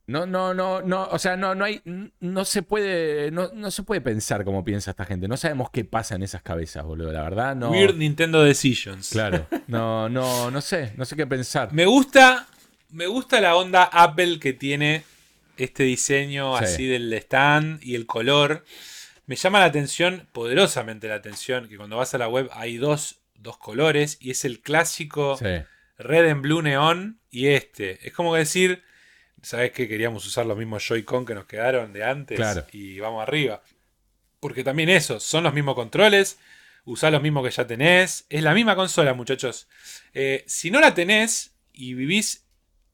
no, 0.07 0.27
no, 0.27 0.53
no, 0.55 0.83
no, 0.83 1.05
o 1.05 1.19
sea, 1.19 1.37
no, 1.37 1.55
no 1.55 1.65
hay, 1.65 1.81
no 2.19 2.45
se 2.45 2.63
puede, 2.63 3.31
no, 3.31 3.51
no 3.55 3.71
se 3.71 3.83
puede 3.85 4.01
pensar 4.01 4.43
como 4.45 4.65
piensa 4.65 4.91
esta 4.91 5.05
gente. 5.05 5.29
No 5.29 5.37
sabemos 5.37 5.71
qué 5.71 5.85
pasa 5.85 6.17
en 6.17 6.23
esas 6.25 6.43
cabezas, 6.43 6.83
boludo. 6.85 7.13
La 7.13 7.23
verdad, 7.23 7.55
no. 7.55 7.71
Weird 7.71 7.95
Nintendo 7.97 8.43
Decisions. 8.43 9.11
Claro. 9.11 9.47
No, 9.69 10.09
no, 10.09 10.51
no 10.51 10.63
sé, 10.63 10.95
no 10.97 11.05
sé 11.05 11.15
qué 11.15 11.27
pensar. 11.27 11.75
Me 11.75 11.85
gusta, 11.85 12.47
me 12.91 13.07
gusta 13.07 13.41
la 13.41 13.57
onda 13.57 13.85
Apple 13.85 14.39
que 14.41 14.53
tiene 14.53 15.05
este 15.57 15.83
diseño 15.85 16.57
Sí. 16.59 16.65
así 16.65 16.87
del 16.87 17.13
stand 17.15 17.83
y 17.83 17.95
el 17.95 18.07
color. 18.07 18.65
Me 19.27 19.37
llama 19.37 19.59
la 19.61 19.67
atención, 19.67 20.27
poderosamente 20.33 21.09
la 21.09 21.17
atención, 21.17 21.69
que 21.69 21.77
cuando 21.77 21.97
vas 21.97 22.15
a 22.15 22.19
la 22.19 22.29
web 22.29 22.49
hay 22.53 22.77
dos, 22.79 23.21
dos 23.35 23.59
colores 23.59 24.17
y 24.21 24.31
es 24.31 24.45
el 24.45 24.61
clásico 24.61 25.37
Sí. 25.37 25.45
red 25.99 26.31
and 26.31 26.43
blue 26.43 26.63
neón 26.63 27.21
y 27.31 27.49
este. 27.49 28.07
Es 28.07 28.13
como 28.15 28.35
decir, 28.35 28.83
¿sabes 29.43 29.73
qué? 29.73 29.87
Queríamos 29.89 30.25
usar 30.27 30.47
los 30.47 30.57
mismos 30.57 30.87
Joy-Con 30.87 31.27
que 31.27 31.35
nos 31.35 31.45
quedaron 31.47 31.93
de 31.93 32.05
antes 32.05 32.37
Claro. 32.37 32.67
y 32.73 32.99
vamos 33.01 33.23
arriba. 33.23 33.63
Porque 34.41 34.63
también 34.65 34.89
eso, 34.89 35.19
son 35.21 35.43
los 35.45 35.53
mismos 35.53 35.75
controles, 35.75 36.39
usás 36.85 37.11
los 37.13 37.21
mismos 37.21 37.45
que 37.45 37.51
ya 37.51 37.67
tenés, 37.67 38.25
es 38.31 38.43
la 38.43 38.55
misma 38.55 38.77
consola, 38.77 39.13
muchachos. 39.13 39.69
Eh, 40.15 40.45
si 40.47 40.71
no 40.71 40.81
la 40.81 40.95
tenés 40.95 41.53
y 41.73 41.95
vivís 41.95 42.45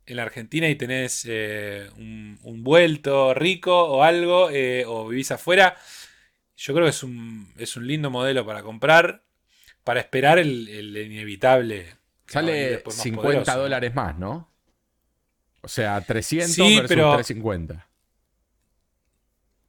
en 0.06 0.16
la 0.16 0.22
Argentina 0.24 0.68
y 0.68 0.74
tenés 0.76 1.24
eh, 1.28 1.88
un, 1.96 2.38
un 2.42 2.62
vuelto 2.64 3.32
rico 3.34 3.84
o 3.84 4.02
algo, 4.02 4.50
eh, 4.50 4.84
o 4.86 5.08
vivís 5.08 5.30
afuera, 5.30 5.76
yo 6.56 6.74
creo 6.74 6.86
que 6.86 6.90
es 6.90 7.02
un, 7.02 7.52
es 7.58 7.76
un 7.76 7.86
lindo 7.86 8.10
modelo 8.10 8.44
para 8.46 8.62
comprar, 8.62 9.22
para 9.82 10.00
esperar 10.00 10.38
el, 10.38 10.68
el 10.68 10.96
inevitable. 10.96 11.96
Sale 12.26 12.82
más 12.84 12.94
50 12.94 13.22
poderoso, 13.22 13.52
¿no? 13.56 13.58
dólares 13.62 13.94
más, 13.94 14.18
¿no? 14.18 14.50
O 15.62 15.68
sea, 15.68 16.00
300 16.00 16.54
Sí, 16.54 16.76
versus 16.76 16.88
pero- 16.88 17.14
350. 17.16 17.88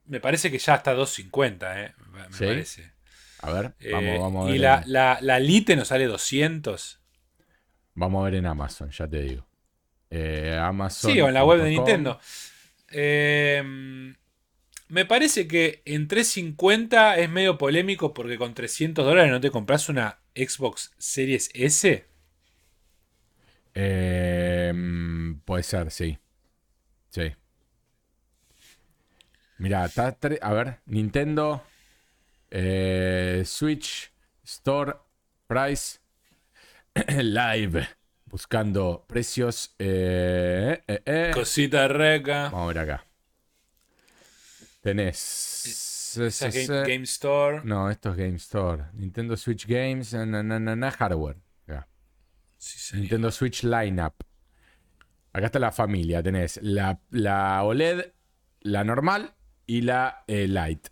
Me 0.08 0.20
parece 0.20 0.52
que 0.52 0.60
ya 0.60 0.76
está 0.76 0.94
250, 0.94 1.82
eh, 1.84 1.94
me 2.12 2.32
¿Sí? 2.32 2.46
parece. 2.46 2.92
A 3.40 3.52
ver, 3.52 3.74
Eh, 3.80 3.92
vamos, 3.92 4.20
vamos 4.22 4.44
a 4.44 4.48
ver. 4.48 4.56
y 4.56 4.60
la, 4.60 4.84
la, 4.86 5.18
la 5.22 5.40
Lite 5.40 5.76
nos 5.76 5.88
sale 5.88 6.06
200. 6.06 7.00
Vamos 7.96 8.22
a 8.22 8.26
ver 8.26 8.36
en 8.36 8.46
Amazon, 8.46 8.92
ya 8.92 9.08
te 9.08 9.22
digo. 9.22 9.48
Eh, 10.18 10.58
Amazon. 10.58 11.12
Sí, 11.12 11.20
o 11.20 11.28
en 11.28 11.34
la 11.34 11.44
web 11.44 11.62
de 11.62 11.70
Nintendo. 11.70 12.20
Eh, 12.90 13.62
me 14.88 15.06
parece 15.06 15.48
que 15.48 15.82
en 15.86 16.08
350 16.08 17.18
es 17.18 17.30
medio 17.30 17.58
polémico 17.58 18.14
porque 18.14 18.38
con 18.38 18.54
300 18.54 19.06
dólares 19.06 19.32
no 19.32 19.42
te 19.42 19.52
compras 19.52 19.90
una 19.90 20.20
Xbox 20.36 20.94
Series 20.98 21.50
S. 21.54 22.06
Eh, 23.74 24.74
puede 25.44 25.64
ser, 25.64 25.92
sí. 25.92 26.18
Sí. 27.10 27.34
Mira, 29.58 29.84
a 29.84 30.54
ver, 30.54 30.80
Nintendo, 30.86 31.64
eh, 32.52 33.44
Switch, 33.46 34.12
Store, 34.44 34.94
Price, 35.48 36.00
Live, 37.22 37.88
buscando 38.26 39.06
precios. 39.08 39.76
eh, 39.80 40.84
eh, 40.88 41.02
eh. 41.06 41.32
Cosita 41.34 41.88
reca. 41.88 42.50
Vamos 42.50 42.64
a 42.64 42.68
ver 42.68 42.80
acá. 42.80 43.06
Tenés. 44.82 46.16
Esa 46.18 46.50
Game, 46.50 46.88
Game 46.88 47.04
Store. 47.04 47.62
No, 47.64 47.90
esto 47.90 48.12
es 48.12 48.18
Game 48.18 48.36
Store. 48.36 48.86
Nintendo 48.94 49.36
Switch 49.36 49.66
Games, 49.68 50.14
na, 50.14 50.26
na, 50.26 50.44
na, 50.44 50.76
na, 50.76 50.92
hardware. 50.92 51.38
Acá. 51.68 51.88
Sí, 52.58 52.80
señor. 52.80 53.02
Nintendo 53.02 53.32
Switch 53.32 53.64
Lineup. 53.64 54.14
Acá 55.34 55.48
está 55.48 55.60
la 55.60 55.72
familia. 55.72 56.24
Tenés 56.24 56.60
la, 56.62 57.00
la 57.10 57.64
OLED, 57.64 58.14
la 58.62 58.84
normal 58.84 59.34
y 59.66 59.82
la 59.82 60.24
eh, 60.28 60.48
Lite. 60.48 60.90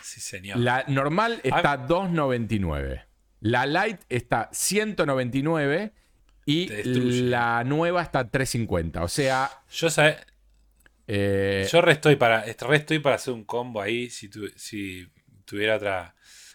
Sí, 0.00 0.20
señor. 0.20 0.58
La 0.58 0.84
normal 0.86 1.40
está 1.42 1.86
2.99. 1.88 3.04
La 3.40 3.66
Lite 3.66 4.04
está 4.08 4.48
199 4.52 5.92
y 6.44 6.68
la 7.30 7.62
nueva 7.64 8.02
está 8.02 8.28
350. 8.28 9.02
O 9.04 9.08
sea, 9.08 9.50
Yo, 9.70 9.90
sabe- 9.90 10.18
eh, 11.06 11.68
yo 11.70 11.80
re 11.82 11.92
estoy 11.92 12.16
para, 12.16 12.44
re 12.44 12.76
estoy 12.76 12.98
para 12.98 13.16
hacer 13.16 13.34
un 13.34 13.44
combo 13.44 13.80
ahí 13.80 14.10
si, 14.10 14.28
tu- 14.28 14.50
si 14.56 15.08
tuviera 15.44 15.76
otra, 15.76 16.14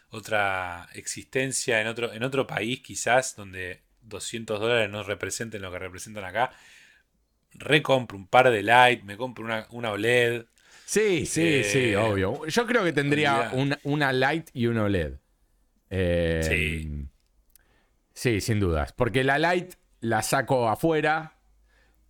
otra 0.10 0.88
existencia 0.94 1.82
en 1.82 1.88
otro, 1.88 2.12
en 2.14 2.24
otro 2.24 2.48
país 2.48 2.82
quizás 2.82 3.36
donde 3.36 3.82
200 4.02 4.60
dólares 4.60 4.90
no 4.90 5.04
representen 5.04 5.62
lo 5.62 5.72
que 5.72 5.80
representan 5.80 6.24
acá. 6.26 6.52
Recompro 7.54 8.18
un 8.18 8.28
par 8.28 8.50
de 8.52 8.62
Lite, 8.62 9.04
me 9.04 9.18
compro 9.18 9.44
una, 9.46 9.68
una 9.72 9.92
OLED. 9.92 10.46
sí, 10.86 11.26
sí, 11.26 11.42
eh, 11.44 11.64
sí, 11.64 11.96
obvio. 11.96 12.46
Yo 12.46 12.68
creo 12.68 12.84
que 12.84 12.94
tendría 12.94 13.50
una, 13.54 13.80
una 13.84 14.14
Lite 14.14 14.52
y 14.54 14.68
una 14.68 14.84
OLED. 14.84 15.14
Eh, 15.90 16.42
Sí. 16.48 17.08
Sí, 18.18 18.42
sin 18.42 18.60
dudas. 18.60 18.94
Porque 18.94 19.24
la 19.24 19.38
Lite 19.38 19.78
la 20.00 20.24
saco 20.24 20.68
afuera. 20.70 21.34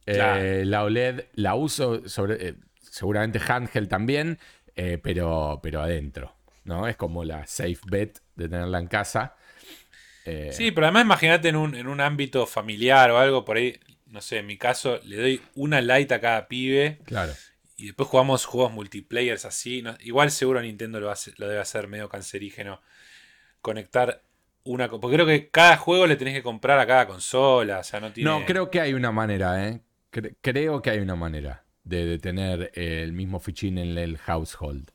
eh, 0.06 0.64
la 0.66 0.84
OLED 0.86 1.26
la 1.34 1.56
uso 1.56 2.08
sobre, 2.08 2.48
eh, 2.48 2.56
seguramente 2.80 3.42
handheld 3.46 3.90
también, 3.90 4.40
eh, 4.78 4.98
pero, 5.04 5.60
pero 5.62 5.82
adentro. 5.82 6.34
¿no? 6.64 6.88
Es 6.88 6.96
como 6.96 7.26
la 7.26 7.46
safe 7.46 7.80
bet 7.88 8.20
de 8.36 8.48
tenerla 8.48 8.80
en 8.80 8.88
casa. 8.88 9.36
Sí, 10.52 10.72
pero 10.72 10.88
además 10.88 11.04
imagínate 11.04 11.50
en 11.50 11.56
un, 11.58 11.76
en 11.76 11.88
un 11.88 12.00
ámbito 12.02 12.46
familiar 12.46 13.12
o 13.12 13.18
algo 13.18 13.44
por 13.44 13.58
ahí. 13.58 13.78
No 14.06 14.22
sé, 14.22 14.38
en 14.38 14.46
mi 14.46 14.58
caso 14.58 15.00
le 15.04 15.18
doy 15.18 15.42
una 15.56 15.82
Lite 15.82 16.14
a 16.14 16.22
cada 16.22 16.48
pibe. 16.48 17.00
Claro. 17.06 17.34
Y 17.76 17.88
después 17.88 18.08
jugamos 18.10 18.46
juegos 18.46 18.72
multiplayers 18.72 19.44
así. 19.46 19.82
¿no? 19.82 19.96
Igual 20.00 20.32
seguro 20.32 20.62
Nintendo 20.62 21.00
lo, 21.02 21.12
hace- 21.12 21.34
lo 21.38 21.48
debe 21.50 21.60
hacer 21.62 21.88
medio 21.90 22.08
cancerígeno. 22.10 22.82
Conectar 23.62 24.22
una... 24.68 24.90
Porque 24.90 25.16
creo 25.16 25.26
que 25.26 25.50
cada 25.50 25.78
juego 25.78 26.06
le 26.08 26.16
tenés 26.16 26.34
que 26.34 26.44
comprar 26.44 26.80
a 26.80 26.86
cada 26.88 27.08
consola. 27.08 27.80
O 27.80 27.84
sea, 27.84 28.00
no 28.00 28.12
tiene... 28.12 28.30
No, 28.30 28.46
creo 28.46 28.70
que 28.70 28.80
hay 28.82 28.94
una 28.94 29.12
manera, 29.12 29.68
¿eh? 29.68 29.82
Cre- 30.12 30.36
creo 30.42 30.82
que 30.82 30.90
hay 30.90 31.00
una 31.00 31.16
manera 31.16 31.64
de, 31.84 32.06
de 32.06 32.20
tener 32.20 32.72
eh, 32.76 33.02
el 33.04 33.14
mismo 33.14 33.40
fichín 33.40 33.78
en 33.78 33.98
el 33.98 34.18
household. 34.18 34.92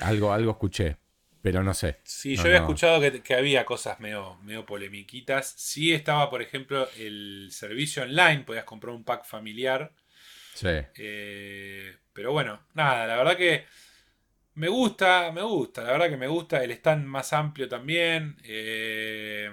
Algo, 0.00 0.32
algo 0.32 0.52
escuché, 0.52 0.96
pero 1.42 1.62
no 1.62 1.74
sé. 1.74 1.98
Sí, 2.04 2.36
No, 2.36 2.42
yo 2.42 2.42
había 2.48 2.58
no. 2.60 2.64
escuchado 2.66 3.00
que, 3.00 3.22
que 3.22 3.34
había 3.34 3.64
cosas 3.64 3.98
medio, 4.00 4.36
medio 4.42 4.64
polemiquitas. 4.66 5.54
Sí 5.56 5.92
estaba, 5.92 6.30
por 6.30 6.42
ejemplo, 6.42 6.88
el 6.98 7.48
servicio 7.50 8.02
online. 8.02 8.44
Podías 8.46 8.64
comprar 8.64 8.94
un 8.94 9.04
pack 9.04 9.24
familiar. 9.24 9.92
Sí. 10.54 10.68
Eh, 10.96 11.96
pero 12.12 12.32
bueno, 12.32 12.60
nada, 12.74 13.06
la 13.06 13.16
verdad 13.16 13.36
que 13.36 13.64
me 14.60 14.68
gusta, 14.68 15.32
me 15.32 15.42
gusta, 15.42 15.82
la 15.84 15.92
verdad 15.92 16.08
que 16.10 16.16
me 16.16 16.28
gusta. 16.28 16.62
El 16.64 16.70
stand 16.72 17.04
más 17.06 17.32
amplio 17.32 17.68
también. 17.68 18.36
eh, 18.44 19.50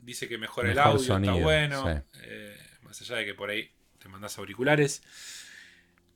dice 0.00 0.28
que 0.28 0.38
mejora 0.38 0.70
el 0.70 0.78
Mejor 0.78 0.78
audio, 0.78 0.98
sonido, 0.98 1.16
está 1.16 1.34
bueno. 1.34 1.84
sí. 1.84 1.90
eh, 2.22 2.56
más 2.82 3.00
allá 3.02 3.16
de 3.16 3.24
que 3.26 3.34
por 3.34 3.50
ahí 3.50 3.70
te 3.98 4.08
mandas 4.08 4.38
auriculares. 4.38 5.02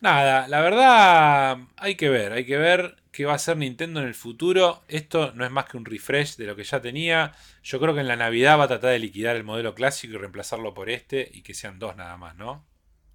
Nada, 0.01 0.47
la 0.49 0.61
verdad 0.61 1.59
hay 1.77 1.95
que 1.97 2.11
ver, 2.11 2.33
hay 2.33 2.45
que 2.45 2.59
ver 2.59 2.97
qué 3.11 3.25
va 3.25 3.33
a 3.33 3.37
hacer 3.37 3.57
Nintendo 3.57 4.01
en 4.01 4.07
el 4.07 4.15
futuro. 4.15 4.85
Esto 4.89 5.33
no 5.35 5.45
es 5.47 5.51
más 5.51 5.65
que 5.67 5.77
un 5.79 5.85
refresh 5.87 6.37
de 6.37 6.47
lo 6.47 6.57
que 6.57 6.65
ya 6.65 6.81
tenía. 6.83 7.33
Yo 7.63 7.81
creo 7.81 7.95
que 7.95 8.01
en 8.01 8.09
la 8.09 8.17
Navidad 8.17 8.59
va 8.59 8.65
a 8.65 8.69
tratar 8.69 8.91
de 8.91 8.99
liquidar 8.99 9.35
el 9.37 9.45
modelo 9.45 9.75
clásico 9.75 10.15
y 10.15 10.19
reemplazarlo 10.19 10.75
por 10.75 10.91
este 10.91 11.31
y 11.33 11.43
que 11.43 11.55
sean 11.55 11.79
dos 11.79 11.97
nada 11.97 12.17
más, 12.19 12.37
¿no? 12.37 12.67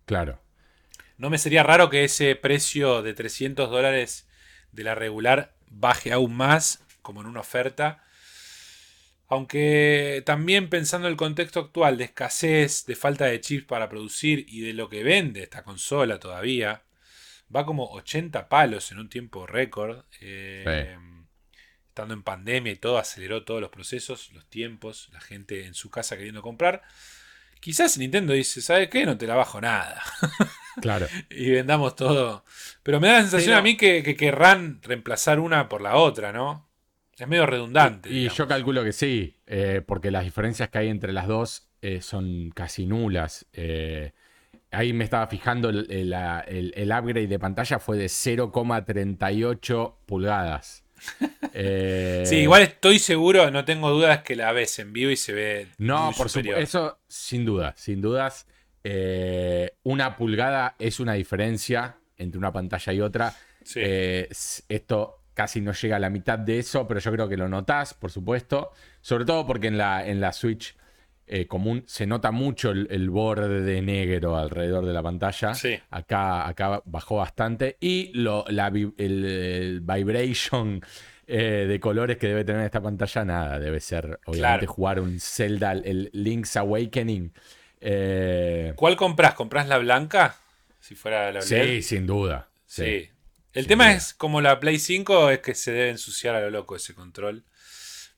Claro. 0.05 0.41
No 1.17 1.29
me 1.29 1.37
sería 1.37 1.63
raro 1.63 1.89
que 1.89 2.03
ese 2.05 2.35
precio 2.35 3.01
de 3.03 3.13
300 3.13 3.69
dólares 3.69 4.28
de 4.71 4.83
la 4.83 4.95
regular 4.95 5.53
baje 5.69 6.11
aún 6.11 6.35
más, 6.35 6.83
como 7.01 7.21
en 7.21 7.27
una 7.27 7.41
oferta. 7.41 8.03
Aunque 9.27 10.23
también 10.25 10.69
pensando 10.69 11.07
en 11.07 11.11
el 11.11 11.17
contexto 11.17 11.59
actual 11.59 11.97
de 11.97 12.05
escasez, 12.05 12.85
de 12.85 12.95
falta 12.95 13.25
de 13.25 13.39
chips 13.39 13.65
para 13.65 13.87
producir 13.87 14.45
y 14.47 14.61
de 14.61 14.73
lo 14.73 14.89
que 14.89 15.03
vende 15.03 15.43
esta 15.43 15.63
consola 15.63 16.19
todavía, 16.19 16.83
va 17.55 17.65
como 17.65 17.91
80 17.91 18.49
palos 18.49 18.91
en 18.91 18.99
un 18.99 19.09
tiempo 19.09 19.45
récord. 19.45 20.03
Eh, 20.21 20.97
estando 21.89 22.13
en 22.13 22.23
pandemia 22.23 22.71
y 22.71 22.77
todo, 22.77 22.97
aceleró 22.97 23.43
todos 23.43 23.61
los 23.61 23.69
procesos, 23.71 24.31
los 24.31 24.45
tiempos, 24.49 25.09
la 25.11 25.19
gente 25.19 25.65
en 25.65 25.73
su 25.73 25.89
casa 25.89 26.15
queriendo 26.15 26.41
comprar. 26.41 26.81
Quizás 27.59 27.97
Nintendo 27.97 28.33
dice, 28.33 28.61
¿sabes 28.61 28.89
qué? 28.89 29.05
No 29.05 29.17
te 29.17 29.27
la 29.27 29.35
bajo 29.35 29.59
nada. 29.61 30.01
Claro. 30.81 31.07
y 31.29 31.49
vendamos 31.49 31.93
todo. 31.97 32.45
Pero 32.83 33.01
me 33.01 33.07
da 33.07 33.15
la 33.15 33.21
sensación 33.23 33.57
a 33.57 33.61
mí 33.61 33.75
que, 33.75 34.01
querrán 34.15 34.79
reemplazar 34.81 35.37
una 35.39 35.67
por 35.67 35.81
la 35.81 35.97
otra, 35.97 36.31
¿no? 36.31 36.69
Es 37.17 37.27
medio 37.27 37.45
redundante. 37.45 38.09
Y, 38.09 38.29
yo 38.29 38.47
calculo 38.47 38.81
que 38.85 38.93
sí, 38.93 39.35
eh, 39.45 39.81
porque 39.85 40.09
las 40.09 40.23
diferencias 40.23 40.69
que 40.69 40.77
hay 40.77 40.87
entre 40.87 41.11
las 41.11 41.27
dos 41.27 41.67
eh, 41.81 42.01
son 42.01 42.51
casi 42.51 42.85
nulas. 42.85 43.45
Eh, 43.51 44.13
ahí 44.71 44.93
me 44.93 45.03
estaba 45.03 45.27
fijando, 45.27 45.69
el, 45.69 45.87
el, 45.91 46.91
upgrade 46.91 47.27
de 47.27 47.39
pantalla 47.39 47.79
fue 47.79 47.97
de 47.97 48.05
0,38 48.05 49.95
pulgadas. 50.05 50.85
Sí, 52.25 52.35
igual 52.37 52.63
estoy 52.63 52.99
seguro, 52.99 53.51
no 53.51 53.65
tengo 53.65 53.89
dudas 53.89 54.23
que 54.23 54.35
la 54.35 54.51
ves 54.51 54.79
en 54.79 54.93
vivo 54.93 55.11
y 55.11 55.17
se 55.17 55.33
ve. 55.33 55.67
No, 55.77 56.11
por 56.17 56.29
supuesto, 56.29 56.59
eso 56.59 56.99
sin 57.07 57.45
duda, 57.45 57.73
sin 57.77 58.01
dudas. 58.01 58.47
una 59.83 60.15
pulgada 60.15 60.75
es 60.79 60.99
una 60.99 61.13
diferencia 61.13 61.97
entre 62.17 62.37
una 62.37 62.51
pantalla 62.51 62.93
y 62.93 63.01
otra. 63.01 63.33
esto 63.73 65.19
casi 65.33 65.61
no 65.61 65.71
llega 65.71 65.95
a 65.95 65.99
la 65.99 66.09
mitad 66.09 66.37
de 66.37 66.59
eso, 66.59 66.85
pero 66.85 66.99
yo 66.99 67.11
creo 67.13 67.29
que 67.29 67.37
lo 67.37 67.47
notás, 67.47 67.93
por 67.93 68.11
supuesto. 68.11 68.73
Sobre 68.99 69.23
todo 69.23 69.47
porque 69.47 69.67
en 69.67 69.77
la, 69.77 70.05
en 70.05 70.19
la 70.19 70.33
Switch 70.33 70.75
eh, 71.31 71.45
común 71.45 71.83
se 71.85 72.07
nota 72.07 72.31
mucho 72.31 72.71
el, 72.71 73.09
borde 73.11 73.61
de 73.61 73.83
negro 73.83 74.35
alrededor 74.35 74.83
de 74.87 74.93
la 74.93 75.03
pantalla. 75.03 75.53
Acá, 75.91 76.47
acá 76.47 76.81
bajó 76.85 77.17
bastante. 77.17 77.77
Y 77.79 78.11
lo, 78.13 78.45
la, 78.49 78.67
el, 78.97 79.81
vibration 79.83 80.81
eh, 81.27 81.65
de 81.67 81.79
colores 81.79 82.17
que 82.17 82.27
debe 82.29 82.43
tener 82.43 82.65
esta 82.65 82.81
pantalla, 82.81 83.25
nada, 83.25 83.59
debe 83.59 83.79
ser 83.79 84.19
obviamente 84.25 84.65
jugar 84.65 84.99
un 84.99 85.19
Zelda, 85.19 85.73
el 85.73 86.09
Link's 86.13 86.57
Awakening. 86.57 87.31
Eh, 87.79 88.73
¿Cuál 88.75 88.95
compras? 88.95 89.35
¿Compras 89.35 89.67
la 89.67 89.77
blanca? 89.77 90.35
Si 90.79 90.95
fuera 90.95 91.31
la 91.31 91.43
Sí, 91.43 91.83
sin 91.83 92.07
duda. 92.07 92.49
sí. 92.65 93.07
El 93.51 93.67
tema 93.67 93.91
es, 93.91 94.13
como 94.13 94.41
la 94.41 94.59
Play 94.59 94.79
5, 94.79 95.31
es 95.31 95.39
que 95.39 95.55
se 95.55 95.71
debe 95.71 95.89
ensuciar 95.89 96.35
a 96.35 96.41
lo 96.41 96.49
loco 96.49 96.75
ese 96.75 96.93
control. 96.93 97.43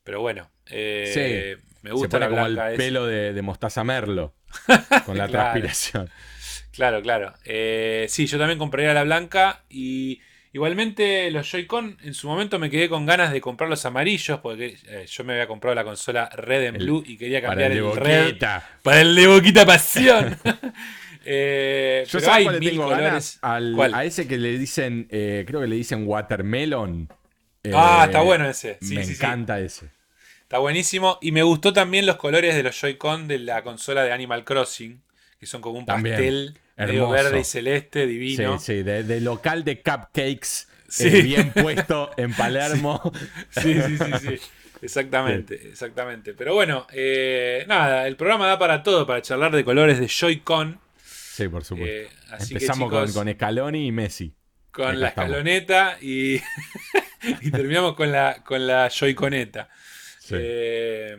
Pero 0.04 0.20
bueno, 0.20 0.50
eh, 0.66 1.56
me 1.82 1.92
gusta 1.92 2.18
la 2.18 2.28
como 2.28 2.46
el 2.46 2.56
pelo 2.76 3.06
de, 3.06 3.40
mostaza 3.42 3.84
merlo 3.84 4.34
con 5.04 5.18
la 5.18 5.28
transpiración. 5.28 6.08
Claro, 6.70 7.02
claro. 7.02 7.34
Eh, 7.44 8.06
sí, 8.08 8.26
yo 8.26 8.38
también 8.38 8.58
compraría 8.58 8.94
la 8.94 9.04
blanca 9.04 9.64
y 9.68 10.20
igualmente 10.52 11.30
los 11.30 11.50
Joy-Con 11.50 11.98
en 12.02 12.14
su 12.14 12.28
momento 12.28 12.58
me 12.58 12.70
quedé 12.70 12.88
con 12.88 13.04
ganas 13.04 13.32
de 13.32 13.40
comprar 13.40 13.68
los 13.68 13.84
amarillos 13.84 14.40
porque 14.40 14.78
eh, 14.86 15.06
yo 15.06 15.24
me 15.24 15.34
había 15.34 15.46
comprado 15.46 15.74
la 15.74 15.84
consola 15.84 16.28
Red 16.30 16.64
en 16.64 16.74
Blue 16.78 17.02
y 17.06 17.16
quería 17.16 17.42
cambiar 17.42 17.72
el, 17.72 17.94
Red 17.94 18.36
para 18.82 19.00
el 19.00 19.14
de 19.14 19.26
Boquita 19.26 19.66
Pasión. 19.66 20.36
Eh, 21.24 22.04
Yo 22.08 22.18
sé 22.18 22.26
cuál 22.42 22.58
tengo 22.58 22.88
ganas 22.88 23.38
a 23.42 24.04
ese 24.04 24.26
que 24.26 24.36
le 24.36 24.58
dicen, 24.58 25.06
creo 25.08 25.60
que 25.60 25.68
le 25.68 25.76
dicen 25.76 26.04
Watermelon. 26.04 27.08
ah, 27.72 28.02
está 28.06 28.22
bueno 28.22 28.50
ese. 28.50 28.76
me 28.80 29.04
encanta 29.04 29.60
ese. 29.60 29.88
Está 30.52 30.58
buenísimo. 30.58 31.18
Y 31.22 31.32
me 31.32 31.42
gustó 31.42 31.72
también 31.72 32.04
los 32.04 32.16
colores 32.16 32.54
de 32.54 32.62
los 32.62 32.78
Joy-Con 32.78 33.26
de 33.26 33.38
la 33.38 33.62
consola 33.62 34.04
de 34.04 34.12
Animal 34.12 34.44
Crossing, 34.44 35.02
que 35.40 35.46
son 35.46 35.62
como 35.62 35.78
un 35.78 35.86
pastel 35.86 36.58
medio 36.76 37.08
verde 37.08 37.40
y 37.40 37.44
celeste, 37.44 38.06
divino. 38.06 38.58
Sí, 38.58 38.66
sí, 38.66 38.82
de, 38.82 39.20
local 39.22 39.64
de 39.64 39.80
cupcakes. 39.80 40.68
Eh, 41.00 41.22
bien 41.22 41.52
puesto 41.54 42.10
en 42.18 42.34
Palermo. 42.36 43.00
sí, 43.48 43.80
sí, 43.80 43.96
sí, 43.96 44.12
sí. 44.20 44.40
Exactamente, 44.82 45.54
exactamente. 45.70 46.34
Pero 46.34 46.52
bueno, 46.52 46.86
nada, 47.66 48.06
el 48.06 48.16
programa 48.16 48.46
da 48.46 48.58
para 48.58 48.82
todo, 48.82 49.06
para 49.06 49.22
charlar 49.22 49.56
de 49.56 49.64
colores 49.64 50.00
de 50.00 50.06
Joy-Con. 50.06 50.78
Sí, 51.02 51.48
por 51.48 51.64
supuesto. 51.64 51.94
Eh, 51.94 52.10
Empezamos 52.50 52.90
con, 52.90 53.10
con 53.10 53.32
Scaloni 53.32 53.86
y 53.86 53.90
Messi. 53.90 54.34
Con 54.70 55.00
la 55.00 55.08
escaloneta 55.08 55.96
y, 56.02 56.34
y 57.40 57.50
terminamos 57.50 57.94
con 57.94 58.12
la, 58.12 58.42
con 58.44 58.66
la 58.66 58.90
Joy-Coneta. 58.90 59.70
Eh, 60.40 61.16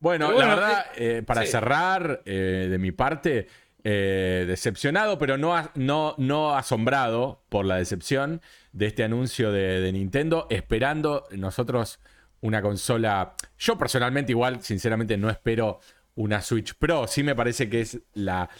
bueno, 0.00 0.32
la 0.32 0.46
verdad, 0.46 0.86
eh, 0.96 1.22
para 1.26 1.44
cerrar 1.44 2.22
de 2.24 2.78
mi 2.78 2.92
parte, 2.92 3.48
decepcionado, 3.82 5.18
pero 5.18 5.38
no, 5.38 5.70
no, 5.74 6.14
no 6.18 6.54
asombrado 6.56 7.44
por 7.48 7.64
la 7.64 7.76
decepción 7.76 8.42
de 8.72 8.86
este 8.86 9.02
anuncio 9.02 9.50
de, 9.50 9.80
de, 9.80 9.92
Nintendo, 9.92 10.46
esperando 10.50 11.26
nosotros 11.32 12.00
una 12.40 12.62
consola. 12.62 13.34
Yo 13.58 13.78
personalmente, 13.78 14.32
igual, 14.32 14.62
sinceramente, 14.62 15.16
no 15.16 15.30
espero 15.30 15.80
una 16.18 16.42
Switch 16.42 16.74
Pro. 16.74 17.06
Sí 17.06 17.22
me 17.22 17.34
parece 17.34 17.68
que 17.68 17.80
es 17.80 18.00
la, 18.14 18.50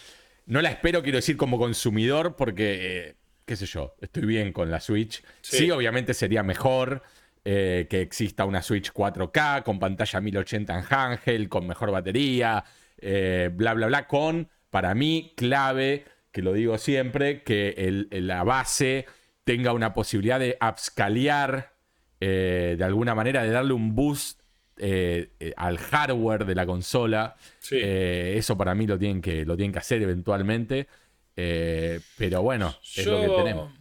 no 0.45 0.61
la 0.61 0.69
espero, 0.69 1.03
quiero 1.03 1.17
decir, 1.17 1.37
como 1.37 1.57
consumidor, 1.57 2.35
porque, 2.35 2.79
eh, 2.81 3.15
qué 3.45 3.55
sé 3.55 3.65
yo, 3.65 3.95
estoy 4.01 4.25
bien 4.25 4.51
con 4.53 4.71
la 4.71 4.79
Switch. 4.79 5.23
Sí, 5.41 5.69
obviamente 5.69 6.13
sería 6.13 6.41
mejor 6.41 7.03
eh, 7.51 7.87
que 7.89 8.01
exista 8.01 8.45
una 8.45 8.61
Switch 8.61 8.91
4K 8.91 9.63
con 9.63 9.79
pantalla 9.79 10.19
1080 10.19 10.79
en 10.79 10.85
handheld, 10.89 11.49
con 11.49 11.65
mejor 11.65 11.91
batería, 11.91 12.63
eh, 12.97 13.49
bla, 13.53 13.73
bla, 13.73 13.87
bla, 13.87 14.07
con, 14.07 14.49
para 14.69 14.93
mí, 14.93 15.33
clave, 15.35 16.05
que 16.31 16.41
lo 16.41 16.53
digo 16.53 16.77
siempre, 16.77 17.43
que 17.43 18.07
la 18.11 18.43
base 18.43 19.05
tenga 19.43 19.73
una 19.73 19.93
posibilidad 19.93 20.39
de 20.39 20.57
upscalear 20.61 21.73
de 22.19 22.83
alguna 22.83 23.15
manera, 23.15 23.43
de 23.43 23.49
darle 23.49 23.73
un 23.73 23.95
boost 23.95 24.39
eh, 24.81 25.31
eh, 25.41 25.53
al 25.57 25.77
hardware 25.77 26.45
de 26.45 26.55
la 26.55 26.65
consola. 26.65 27.35
Eh, 27.69 28.35
eso 28.37 28.57
para 28.57 28.73
mí 28.73 28.87
lo 28.87 28.97
tienen 28.97 29.21
que, 29.21 29.45
lo 29.45 29.57
tienen 29.57 29.73
que 29.73 29.79
hacer 29.79 30.01
eventualmente. 30.01 30.87
pero 31.35 32.41
bueno, 32.41 32.73
es 32.95 33.05
lo 33.05 33.19
que 33.19 33.27
tenemos. 33.27 33.73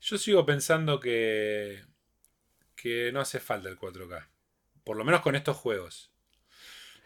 Yo 0.00 0.16
sigo 0.16 0.46
pensando 0.46 0.98
que, 0.98 1.82
que 2.86 3.10
no 3.12 3.20
hace 3.20 3.40
falta 3.40 3.68
el 3.68 3.78
4K. 3.78 4.26
Por 4.84 4.96
lo 4.96 5.04
menos 5.04 5.20
con 5.20 5.34
estos 5.34 5.56
juegos. 5.56 6.10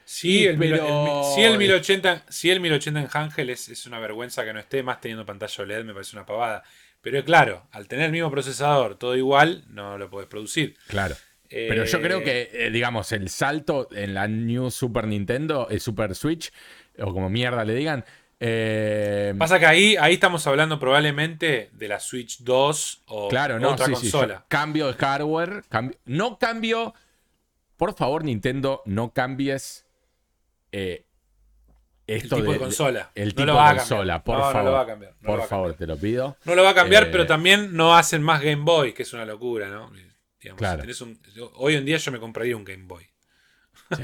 Sí, 0.05 0.45
el, 0.45 0.61
el 0.63 1.59
1080, 1.59 2.27
si 2.29 2.51
el 2.51 2.61
1080 2.61 3.01
en 3.01 3.07
Hangel 3.07 3.51
es, 3.51 3.69
es, 3.69 3.87
una 3.87 3.99
vergüenza 4.01 4.45
que 4.45 4.53
no 4.53 4.59
esté, 4.59 4.83
más 4.83 5.01
teniendo 5.01 5.25
pantalla 5.25 5.63
OLED 5.63 5.85
me 5.85 5.95
parece 5.95 6.17
una 6.17 6.27
pavada. 6.27 6.65
Pero 7.01 7.25
claro, 7.25 7.69
al 7.71 7.89
tener 7.89 8.07
el 8.07 8.13
mismo 8.13 8.31
procesador, 8.31 8.99
todo 8.99 9.17
igual, 9.17 9.65
no 9.69 9.97
lo 9.97 10.11
puedes 10.11 10.29
producir. 10.29 10.77
Claro. 10.89 11.17
Pero 11.49 11.85
yo 11.85 12.01
creo 12.01 12.23
que, 12.23 12.51
eh, 12.53 12.71
digamos, 12.71 13.11
el 13.13 13.29
salto 13.29 13.89
en 13.93 14.15
la 14.15 14.29
New 14.29 14.71
Super 14.71 15.07
Nintendo, 15.07 15.67
el 15.71 15.81
Super 15.81 16.15
Switch, 16.15 16.53
o 16.99 17.13
como 17.13 17.31
mierda 17.31 17.65
le 17.65 17.75
digan. 17.75 18.05
Eh, 18.43 19.35
Pasa 19.39 19.59
que 19.59 19.67
ahí, 19.67 19.97
ahí 20.01 20.15
estamos 20.15 20.47
hablando 20.47 20.79
probablemente 20.79 21.69
de 21.75 21.89
la 21.89 22.01
Switch 22.01 22.39
2 22.43 23.03
o 23.07 23.29
claro, 23.29 23.59
no, 23.59 23.73
otra 23.73 23.87
consola. 23.87 24.47
cambio 24.49 24.87
de 24.87 24.95
hardware. 24.95 25.63
no 26.07 26.39
cambio. 26.39 26.95
Por 27.77 27.95
favor, 27.95 28.25
Nintendo, 28.25 28.83
no 28.87 29.13
cambies 29.13 29.87
eh, 30.73 31.05
esto 32.07 32.37
el 32.37 32.43
tipo 32.43 32.53
de, 32.53 32.59
consola. 32.59 33.11
El 33.15 33.35
tipo 33.35 33.53
de 33.53 33.77
consola, 33.77 34.25
por 34.25 34.39
favor. 34.39 34.57
No 34.57 34.63
lo 34.65 34.73
va 34.73 34.81
a 34.81 34.87
cambiar. 34.87 35.15
por 35.23 35.47
favor, 35.47 35.75
te 35.75 35.87
lo 35.87 35.97
pido. 35.97 36.37
No 36.45 36.55
lo 36.55 36.65
va 36.65 36.71
a 36.71 36.75
cambiar, 36.75 37.11
pero 37.11 37.27
también 37.27 37.77
no 37.77 37.95
hacen 37.95 38.23
más 38.23 38.41
Game 38.41 38.65
Boy, 38.65 38.95
que 38.95 39.03
es 39.03 39.13
una 39.13 39.25
locura, 39.25 39.69
¿no? 39.69 39.93
claro. 40.57 40.83
hoy 41.57 41.75
en 41.77 41.85
día 41.85 41.99
yo 41.99 42.11
me 42.11 42.19
compraría 42.19 42.57
un 42.57 42.65
Game 42.65 42.85
Boy. 42.85 43.07
Sí. 43.97 44.03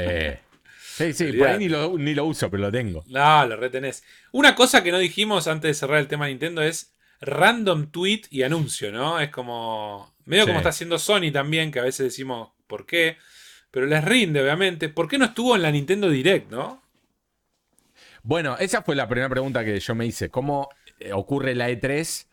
Sí, 0.97 1.32
por 1.32 1.48
ahí 1.48 1.59
ni 1.59 1.68
lo, 2.14 2.24
uso, 2.24 2.51
pero 2.51 2.62
lo 2.62 2.73
tengo. 2.73 3.05
No, 3.09 3.47
lo 3.47 3.56
retenés. 3.56 4.02
Una 4.32 4.55
cosa 4.55 4.82
que 4.82 4.90
no 4.90 4.98
dijimos 4.98 5.47
antes 5.47 5.68
de 5.68 5.74
cerrar 5.74 5.98
el 5.98 6.09
tema 6.09 6.28
Nintendo 6.28 6.62
es 6.62 6.94
random 7.20 7.90
tweet 7.90 8.23
y 8.31 8.43
anuncio, 8.43 8.90
¿no? 8.90 9.20
Es 9.20 9.31
como. 9.31 10.14
Medio 10.24 10.47
como 10.47 10.59
está 10.59 10.70
haciendo 10.70 10.98
Sony 10.98 11.31
también, 11.32 11.70
que 11.70 11.81
a 11.81 11.85
veces 11.85 12.06
decimos 12.06 12.51
por 12.66 12.86
qué. 12.86 13.18
Pero 13.70 13.85
les 13.86 14.02
rinde, 14.02 14.40
obviamente. 14.40 14.89
¿Por 14.89 15.06
qué 15.06 15.18
no 15.18 15.27
estuvo 15.27 15.55
en 15.55 15.62
la 15.62 15.70
Nintendo 15.70 16.09
Direct, 16.09 16.51
no? 16.51 16.82
Bueno, 18.23 18.56
esa 18.59 18.82
fue 18.82 18.97
la 18.97 19.06
primera 19.06 19.28
pregunta 19.28 19.64
que 19.64 19.78
yo 19.78 19.94
me 19.94 20.06
hice. 20.06 20.31
¿Cómo 20.31 20.70
eh, 20.98 21.12
ocurre 21.12 21.55
la 21.55 21.68
E3? 21.68 22.27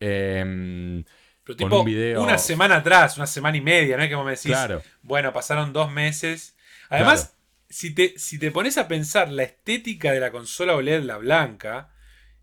Eh, 0.00 1.02
pero 1.44 1.56
tipo, 1.56 1.80
una 2.20 2.38
semana 2.38 2.76
atrás, 2.76 3.16
una 3.16 3.26
semana 3.26 3.56
y 3.56 3.60
media, 3.60 3.96
¿no? 3.96 4.04
Es 4.04 4.10
como 4.10 4.24
me 4.24 4.32
decís, 4.32 4.54
bueno, 5.02 5.32
pasaron 5.32 5.72
dos 5.72 5.90
meses. 5.90 6.54
Además, 6.88 7.34
si, 7.72 7.94
te, 7.94 8.18
si 8.18 8.38
te 8.38 8.50
pones 8.50 8.78
a 8.78 8.88
pensar 8.88 9.30
la 9.30 9.42
estética 9.42 10.12
de 10.12 10.20
la 10.20 10.30
consola 10.30 10.76
OLED, 10.76 11.02
la 11.02 11.16
blanca, 11.16 11.92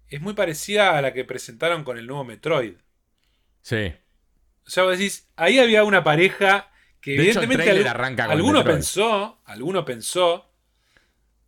es 0.07 0.21
muy 0.21 0.33
parecida 0.33 0.97
a 0.97 1.01
la 1.01 1.13
que 1.13 1.23
presentaron 1.23 1.83
con 1.83 1.97
el 1.97 2.07
nuevo 2.07 2.23
Metroid. 2.23 2.73
Sí. 3.61 3.93
O 4.65 4.69
sea, 4.69 4.83
vos 4.83 4.97
decís, 4.97 5.29
ahí 5.35 5.59
había 5.59 5.83
una 5.83 6.03
pareja 6.03 6.71
que 7.01 7.15
evidentemente 7.15 7.69
alguno 8.21 8.63
pensó, 8.63 9.41
alguno 9.45 9.85
pensó, 9.85 10.51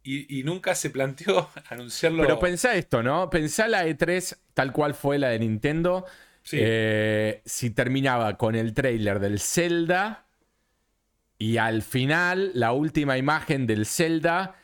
y, 0.03 0.39
y, 0.39 0.43
nunca 0.43 0.73
se 0.73 0.89
planteó 0.89 1.49
anunciarlo. 1.69 2.23
Pero 2.23 2.39
pensá 2.39 2.73
esto, 2.75 3.03
¿no? 3.03 3.29
Pensá 3.29 3.67
la 3.67 3.85
E3 3.85 4.37
tal 4.53 4.71
cual 4.71 4.95
fue 4.95 5.19
la 5.19 5.29
de 5.29 5.39
Nintendo 5.39 6.05
Sí. 6.43 6.57
Eh, 6.59 7.41
si 7.45 7.69
terminaba 7.69 8.37
con 8.37 8.55
el 8.55 8.73
trailer 8.73 9.19
del 9.19 9.39
Zelda 9.39 10.25
y 11.41 11.57
al 11.57 11.81
final 11.81 12.51
la 12.53 12.71
última 12.71 13.17
imagen 13.17 13.65
del 13.67 13.85
Zelda 13.85 14.55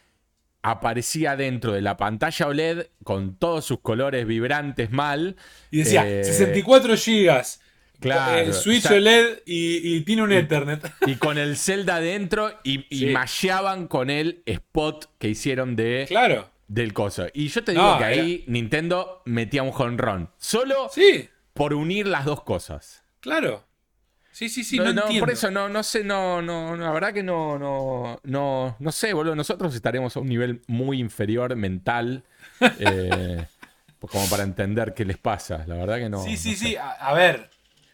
aparecía 0.61 1.35
dentro 1.35 1.73
de 1.73 1.81
la 1.81 1.97
pantalla 1.97 2.47
OLED 2.47 2.87
con 3.03 3.35
todos 3.37 3.65
sus 3.65 3.79
colores 3.79 4.25
vibrantes 4.27 4.91
mal. 4.91 5.35
Y 5.71 5.79
decía, 5.79 6.07
Eh, 6.07 6.23
64 6.23 6.97
gigas. 6.97 7.61
Claro, 7.99 8.37
eh, 8.49 8.53
Switch 8.53 8.85
o 8.85 8.89
sea- 8.89 8.97
OLED 8.97 9.39
y, 9.45 9.95
y 9.95 10.01
tiene 10.01 10.21
un 10.23 10.31
Ethernet. 10.31 10.91
Y 11.07 11.15
con 11.15 11.37
el 11.37 11.57
Zelda 11.57 11.99
dentro 11.99 12.51
y, 12.63 12.85
y 12.89 12.99
Sí. 12.99 13.05
masheaban 13.07 13.87
con 13.87 14.09
el 14.09 14.43
spot 14.45 15.09
que 15.17 15.29
hicieron 15.29 15.75
de, 15.75 16.05
claro. 16.07 16.49
del 16.67 16.93
coso. 16.93 17.27
Y 17.33 17.47
yo 17.47 17.63
te 17.63 17.71
digo 17.71 17.83
No, 17.83 17.97
que 17.97 18.03
ahí 18.03 18.43
Nintendo 18.47 19.21
metía 19.25 19.63
un 19.63 19.71
jonrón. 19.71 20.29
Solo 20.37 20.89
Sí, 20.93 21.27
por 21.53 21.73
unir 21.73 22.07
las 22.07 22.25
dos 22.25 22.43
cosas. 22.43 23.03
claro. 23.19 23.63
Sí, 24.37 24.49
sí, 24.49 24.63
sí, 24.63 24.77
no, 24.77 24.83
no, 24.83 24.93
no, 24.93 25.01
entiendo. 25.01 25.25
por 25.25 25.33
eso 25.33 25.49
no, 25.49 25.67
no 25.67 25.81
sé, 25.81 26.03
no, 26.03 26.43
no, 26.43 26.77
no, 26.77 26.83
la 26.83 26.91
verdad 26.91 27.11
que 27.11 27.23
no, 27.23 27.57
no, 27.57 28.19
no, 28.21 28.75
no 28.77 28.91
sé, 28.91 29.11
boludo. 29.11 29.35
Nosotros 29.35 29.73
estaremos 29.73 30.15
a 30.15 30.19
un 30.19 30.27
nivel 30.27 30.61
muy 30.67 30.99
inferior 30.99 31.55
mental, 31.55 32.23
eh, 32.77 33.47
como 33.99 34.29
para 34.29 34.43
entender 34.43 34.93
qué 34.93 35.05
les 35.05 35.17
pasa. 35.17 35.63
La 35.65 35.73
verdad 35.73 35.97
que 35.97 36.09
no. 36.09 36.23
sí, 36.23 36.37
sí, 36.37 36.51
no 36.51 36.55
sé. 36.55 36.65
sí. 36.65 36.75
A, 36.75 36.91
a 36.91 37.15
ver, 37.15 37.49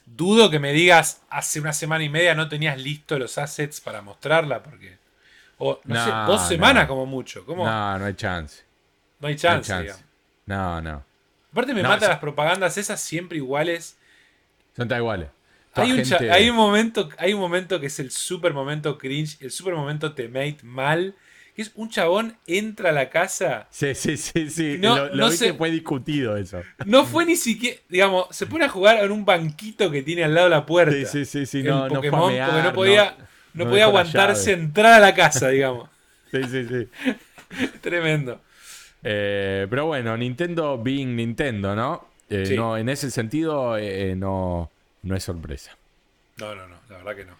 dudo 0.05 0.49
que 0.49 0.59
me 0.59 0.73
digas 0.73 1.21
hace 1.29 1.61
una 1.61 1.71
semana 1.71 2.03
y 2.03 2.09
media 2.09 2.35
no 2.35 2.49
tenías 2.49 2.77
listo 2.77 3.17
los 3.17 3.37
assets 3.37 3.79
para 3.79 4.01
mostrarla, 4.01 4.61
porque. 4.63 4.97
O, 5.59 5.79
no, 5.85 6.03
sé, 6.03 6.11
dos 6.27 6.45
semanas 6.45 6.83
no. 6.83 6.89
como 6.89 7.05
mucho. 7.05 7.45
¿Cómo? 7.45 7.65
No, 7.65 7.99
No, 7.99 8.03
hay 8.03 8.15
chance. 8.15 8.63
hay 8.63 8.65
No 9.21 9.27
hay 9.29 9.35
chance. 9.37 9.69
chance. 9.69 9.83
digamos. 9.83 10.05
No, 10.45 10.81
no. 10.81 11.05
Aparte, 11.53 11.73
me 11.73 11.83
matan 11.83 12.09
las 12.09 12.19
propagandas 12.19 12.77
esas 12.77 12.99
siempre 12.99 13.37
iguales. 13.37 13.95
Son 14.75 14.89
todas 14.89 14.99
iguales. 14.99 15.29
Hay 15.75 15.91
un, 15.91 16.03
cha- 16.03 16.17
gente- 16.19 16.31
hay, 16.31 16.49
un 16.49 16.55
momento, 16.55 17.09
hay 17.17 17.33
un 17.33 17.39
momento 17.39 17.79
que 17.79 17.87
es 17.87 17.99
el 17.99 18.11
super 18.11 18.53
momento 18.53 18.97
cringe, 18.97 19.37
el 19.41 19.51
super 19.51 19.73
momento 19.75 20.13
te 20.13 20.27
made 20.27 20.57
mal. 20.63 21.15
Que 21.55 21.61
es 21.61 21.71
un 21.75 21.87
chabón 21.87 22.35
entra 22.47 22.89
a 22.89 22.93
la 22.93 23.11
casa. 23.11 23.67
Sí, 23.69 23.93
sí, 23.93 24.17
sí, 24.17 24.49
sí. 24.49 24.77
No, 24.79 24.95
lo 24.97 25.05
lo 25.09 25.15
no 25.25 25.29
vi 25.29 25.37
que 25.37 25.53
fue 25.53 25.69
discutido 25.69 26.35
eso. 26.35 26.63
No 26.85 27.05
fue 27.05 27.25
ni 27.27 27.35
siquiera. 27.35 27.79
Digamos, 27.89 28.25
se 28.31 28.47
pone 28.47 28.65
a 28.65 28.69
jugar 28.69 29.03
en 29.03 29.11
un 29.11 29.23
banquito 29.23 29.91
que 29.91 30.01
tiene 30.01 30.23
al 30.23 30.33
lado 30.33 30.47
de 30.47 30.55
la 30.55 30.65
puerta. 30.65 30.95
Sí, 30.95 31.05
sí, 31.05 31.25
sí, 31.25 31.45
sí. 31.45 31.59
el 31.59 31.67
No, 31.67 31.87
Pokémon, 31.89 32.21
porque 32.21 32.39
no 32.63 32.73
podía, 32.73 33.15
no, 33.53 33.65
no 33.65 33.69
podía 33.69 33.85
dejó 33.85 33.93
la 33.93 33.99
aguantarse 33.99 34.53
entrar 34.53 34.93
a 34.93 34.99
la 34.99 35.13
casa, 35.13 35.49
digamos. 35.49 35.89
Sí, 36.31 36.41
sí, 36.49 36.65
sí. 36.67 36.87
Tremendo. 37.81 38.41
Eh, 39.03 39.67
pero 39.69 39.85
bueno, 39.85 40.17
Nintendo 40.17 40.81
being 40.81 41.15
Nintendo, 41.15 41.75
¿no? 41.75 42.07
Eh, 42.31 42.47
Sí. 42.47 42.55
no 42.55 42.77
en 42.77 42.89
ese 42.89 43.11
sentido, 43.11 43.77
eh, 43.77 44.15
no, 44.15 44.71
no 45.03 45.15
es 45.15 45.23
sorpresa. 45.23 45.77
No, 46.37 46.55
no, 46.55 46.67
no, 46.67 46.75
la 46.89 46.97
verdad 46.97 47.15
que 47.15 47.25
no. 47.25 47.35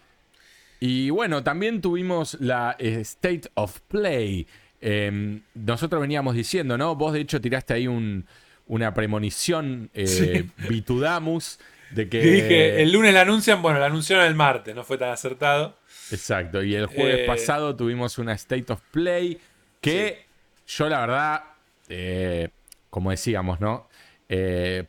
Y 0.80 1.10
bueno, 1.10 1.42
también 1.42 1.80
tuvimos 1.80 2.34
la 2.40 2.76
eh, 2.78 3.00
State 3.00 3.50
of 3.54 3.80
Play. 3.88 4.46
Eh, 4.80 5.40
nosotros 5.54 6.00
veníamos 6.00 6.34
diciendo, 6.34 6.76
¿no? 6.78 6.94
Vos 6.94 7.12
de 7.14 7.20
hecho 7.20 7.40
tiraste 7.40 7.74
ahí 7.74 7.86
un- 7.86 8.26
una 8.66 8.92
premonición, 8.94 9.90
eh, 9.94 10.06
Sí. 10.06 10.50
Vitudamus, 10.68 11.58
de 11.90 12.08
que... 12.08 12.20
Dije, 12.20 12.82
el 12.82 12.92
lunes 12.92 13.12
la 13.14 13.22
anuncian, 13.22 13.60
bueno, 13.62 13.78
la 13.78 13.86
anunciaron 13.86 14.24
el 14.26 14.34
martes, 14.34 14.74
no 14.74 14.84
fue 14.84 14.96
tan 14.98 15.10
acertado. 15.10 15.76
Exacto, 16.10 16.62
y 16.62 16.74
el 16.74 16.86
jueves 16.86 17.20
Eh, 17.20 17.26
pasado 17.26 17.74
tuvimos 17.76 18.18
una 18.18 18.32
State 18.34 18.72
of 18.72 18.80
Play 18.90 19.38
que 19.80 20.24
yo 20.66 20.88
la 20.88 21.00
verdad, 21.00 21.44
eh, 21.88 22.48
como 22.90 23.10
decíamos, 23.10 23.60
¿no? 23.60 23.88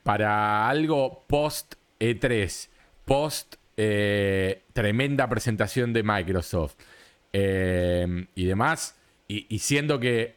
Para 0.04 0.68
algo 0.70 1.24
post 1.28 1.76
E3, 2.00 2.70
post 3.06 3.56
eh, 3.78 4.64
tremenda 4.74 5.28
presentación 5.28 5.92
de 5.94 6.04
Microsoft 6.04 6.76
eh, 7.34 8.28
y 8.36 8.46
demás, 8.46 8.96
y, 9.28 9.60
siendo 9.60 10.00
que 10.00 10.36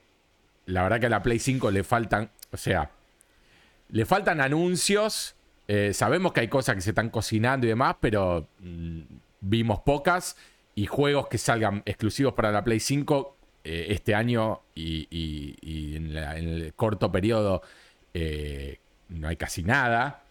la 0.66 0.82
verdad 0.82 0.98
que 0.98 1.06
a 1.06 1.10
la 1.10 1.22
Play 1.22 1.38
5 1.38 1.70
le 1.70 1.84
faltan, 1.84 2.30
o 2.50 2.56
sea, 2.56 2.90
le 3.90 4.04
faltan 4.06 4.40
anuncios. 4.40 5.36
eh, 5.68 5.92
sabemos 5.92 6.32
que 6.32 6.40
hay 6.40 6.48
cosas 6.48 6.74
que 6.74 6.80
se 6.80 6.90
están 6.90 7.10
cocinando 7.10 7.66
y 7.66 7.68
demás, 7.68 7.96
pero 8.00 8.48
mm, 8.58 9.00
vimos 9.40 9.80
pocas. 9.80 10.36
Y 10.74 10.86
juegos 10.86 11.28
que 11.28 11.38
salgan 11.38 11.82
exclusivos 11.86 12.34
para 12.34 12.52
la 12.52 12.64
Play 12.64 12.80
5 12.80 13.36
eh, 13.64 13.86
este 13.90 14.14
año 14.14 14.62
y, 14.74 15.96
en, 15.96 16.16
en 16.16 16.48
el 16.48 16.74
corto 16.74 17.12
periodo 17.12 17.62
no 19.08 19.28
hay 19.28 19.36
casi 19.36 19.62
nada. 19.62 20.22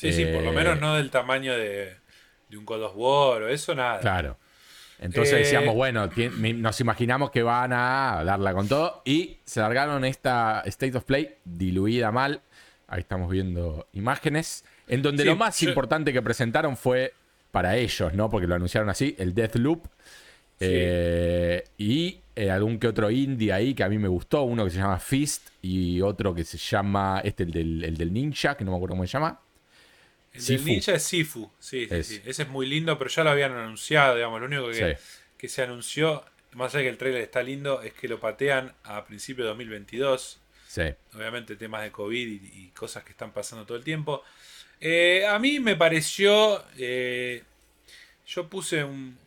Sí, 0.00 0.12
sí, 0.12 0.24
por 0.26 0.42
lo 0.42 0.50
Eh, 0.52 0.54
menos 0.54 0.80
no 0.80 0.94
del 0.94 1.10
tamaño 1.10 1.52
de, 1.56 1.96
de 2.48 2.56
un 2.56 2.64
God 2.64 2.84
of 2.84 2.92
War 2.96 3.42
o 3.42 3.48
eso, 3.48 3.74
nada. 3.74 3.98
Claro. 4.00 4.36
Entonces 5.00 5.34
Eh, 5.34 5.38
decíamos, 5.38 5.74
bueno, 5.74 6.08
nos 6.56 6.80
imaginamos 6.80 7.30
que 7.30 7.42
van 7.42 7.72
a 7.72 8.22
darla 8.24 8.52
con 8.52 8.68
todo. 8.68 9.02
Y 9.04 9.38
se 9.44 9.60
largaron 9.60 10.04
esta 10.04 10.62
State 10.66 10.96
of 10.96 11.04
Play 11.04 11.34
diluida 11.44 12.10
mal. 12.12 12.40
Ahí 12.86 13.00
estamos 13.00 13.30
viendo 13.30 13.88
imágenes. 13.92 14.64
En 14.86 15.02
donde 15.02 15.24
Sí, 15.24 15.28
lo 15.28 15.36
más 15.36 15.58
yo- 15.60 15.68
importante 15.68 16.12
que 16.12 16.22
presentaron 16.22 16.76
fue 16.76 17.12
para 17.50 17.76
ellos, 17.76 18.14
¿no? 18.14 18.30
Porque 18.30 18.46
lo 18.46 18.54
anunciaron 18.54 18.88
así, 18.90 19.14
el 19.18 19.34
Deathloop. 19.34 19.86
Eh, 20.60 21.64
y 21.76 22.20
eh, 22.34 22.50
algún 22.50 22.78
que 22.78 22.88
otro 22.88 23.10
indie 23.10 23.52
ahí 23.52 23.74
que 23.74 23.84
a 23.84 23.88
mí 23.88 23.98
me 23.98 24.08
gustó. 24.08 24.42
Uno 24.42 24.64
que 24.64 24.70
se 24.70 24.78
llama 24.78 24.98
Fist 24.98 25.48
y 25.62 26.00
otro 26.00 26.34
que 26.34 26.44
se 26.44 26.56
llama, 26.58 27.20
este, 27.24 27.44
el 27.44 27.50
del, 27.52 27.84
el 27.84 27.96
del 27.96 28.12
ninja, 28.12 28.56
que 28.56 28.64
no 28.64 28.72
me 28.72 28.76
acuerdo 28.76 28.94
cómo 28.94 29.06
se 29.06 29.12
llama. 29.12 29.40
El 30.38 30.44
Sifu. 30.44 30.64
del 30.64 30.72
ninja 30.74 30.92
es 30.94 31.02
Sifu, 31.02 31.50
sí, 31.58 31.86
sí, 31.88 31.94
Es. 31.94 32.06
sí. 32.06 32.22
Ese 32.24 32.42
es 32.42 32.48
muy 32.48 32.66
lindo, 32.66 32.96
pero 32.98 33.10
ya 33.10 33.24
lo 33.24 33.30
habían 33.30 33.52
anunciado, 33.52 34.14
digamos. 34.16 34.40
Lo 34.40 34.46
único 34.46 34.68
que, 34.68 34.74
Sí. 34.96 35.02
que 35.36 35.48
se 35.48 35.62
anunció, 35.62 36.24
más 36.52 36.74
allá 36.74 36.78
de 36.78 36.84
que 36.84 36.90
el 36.90 36.98
trailer 36.98 37.20
está 37.22 37.42
lindo, 37.42 37.82
es 37.82 37.92
que 37.92 38.08
lo 38.08 38.18
patean 38.20 38.74
a 38.84 39.04
principios 39.04 39.44
de 39.44 39.48
2022. 39.50 40.40
Sí. 40.66 40.82
Obviamente 41.14 41.56
temas 41.56 41.82
de 41.82 41.90
COVID 41.92 42.28
y, 42.28 42.50
y 42.64 42.68
cosas 42.70 43.04
que 43.04 43.10
están 43.12 43.32
pasando 43.32 43.64
todo 43.66 43.76
el 43.78 43.84
tiempo. 43.84 44.22
Eh, 44.80 45.26
a 45.26 45.38
mí 45.38 45.60
me 45.60 45.76
pareció... 45.76 46.64
eh, 46.76 47.42
yo 48.26 48.48
puse 48.48 48.84
un... 48.84 49.18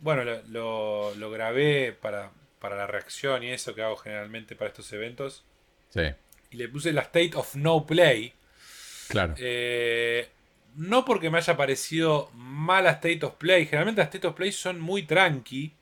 Bueno, 0.00 0.24
lo, 0.24 0.42
lo- 0.48 1.14
lo 1.16 1.30
grabé 1.30 1.92
para, 1.92 2.30
para 2.58 2.76
la 2.76 2.86
reacción 2.86 3.42
y 3.42 3.50
eso 3.50 3.74
que 3.74 3.82
hago 3.82 3.96
generalmente 3.96 4.54
para 4.56 4.68
estos 4.68 4.92
eventos. 4.92 5.44
Sí. 5.88 6.02
Y 6.50 6.56
le 6.56 6.68
puse 6.68 6.92
la 6.92 7.02
State 7.02 7.32
of 7.34 7.54
No 7.54 7.86
Play. 7.86 8.32
Claro. 9.10 9.34
Eh, 9.38 10.28
no 10.76 11.04
porque 11.04 11.30
me 11.30 11.38
haya 11.38 11.56
parecido 11.56 12.30
mala 12.34 12.92
State 12.92 13.26
of 13.26 13.34
Play. 13.34 13.66
Generalmente 13.66 14.00
las 14.00 14.06
State 14.06 14.26
of 14.28 14.36
Play 14.36 14.52
son 14.52 14.80
muy 14.80 15.02
tranqui. 15.02 15.74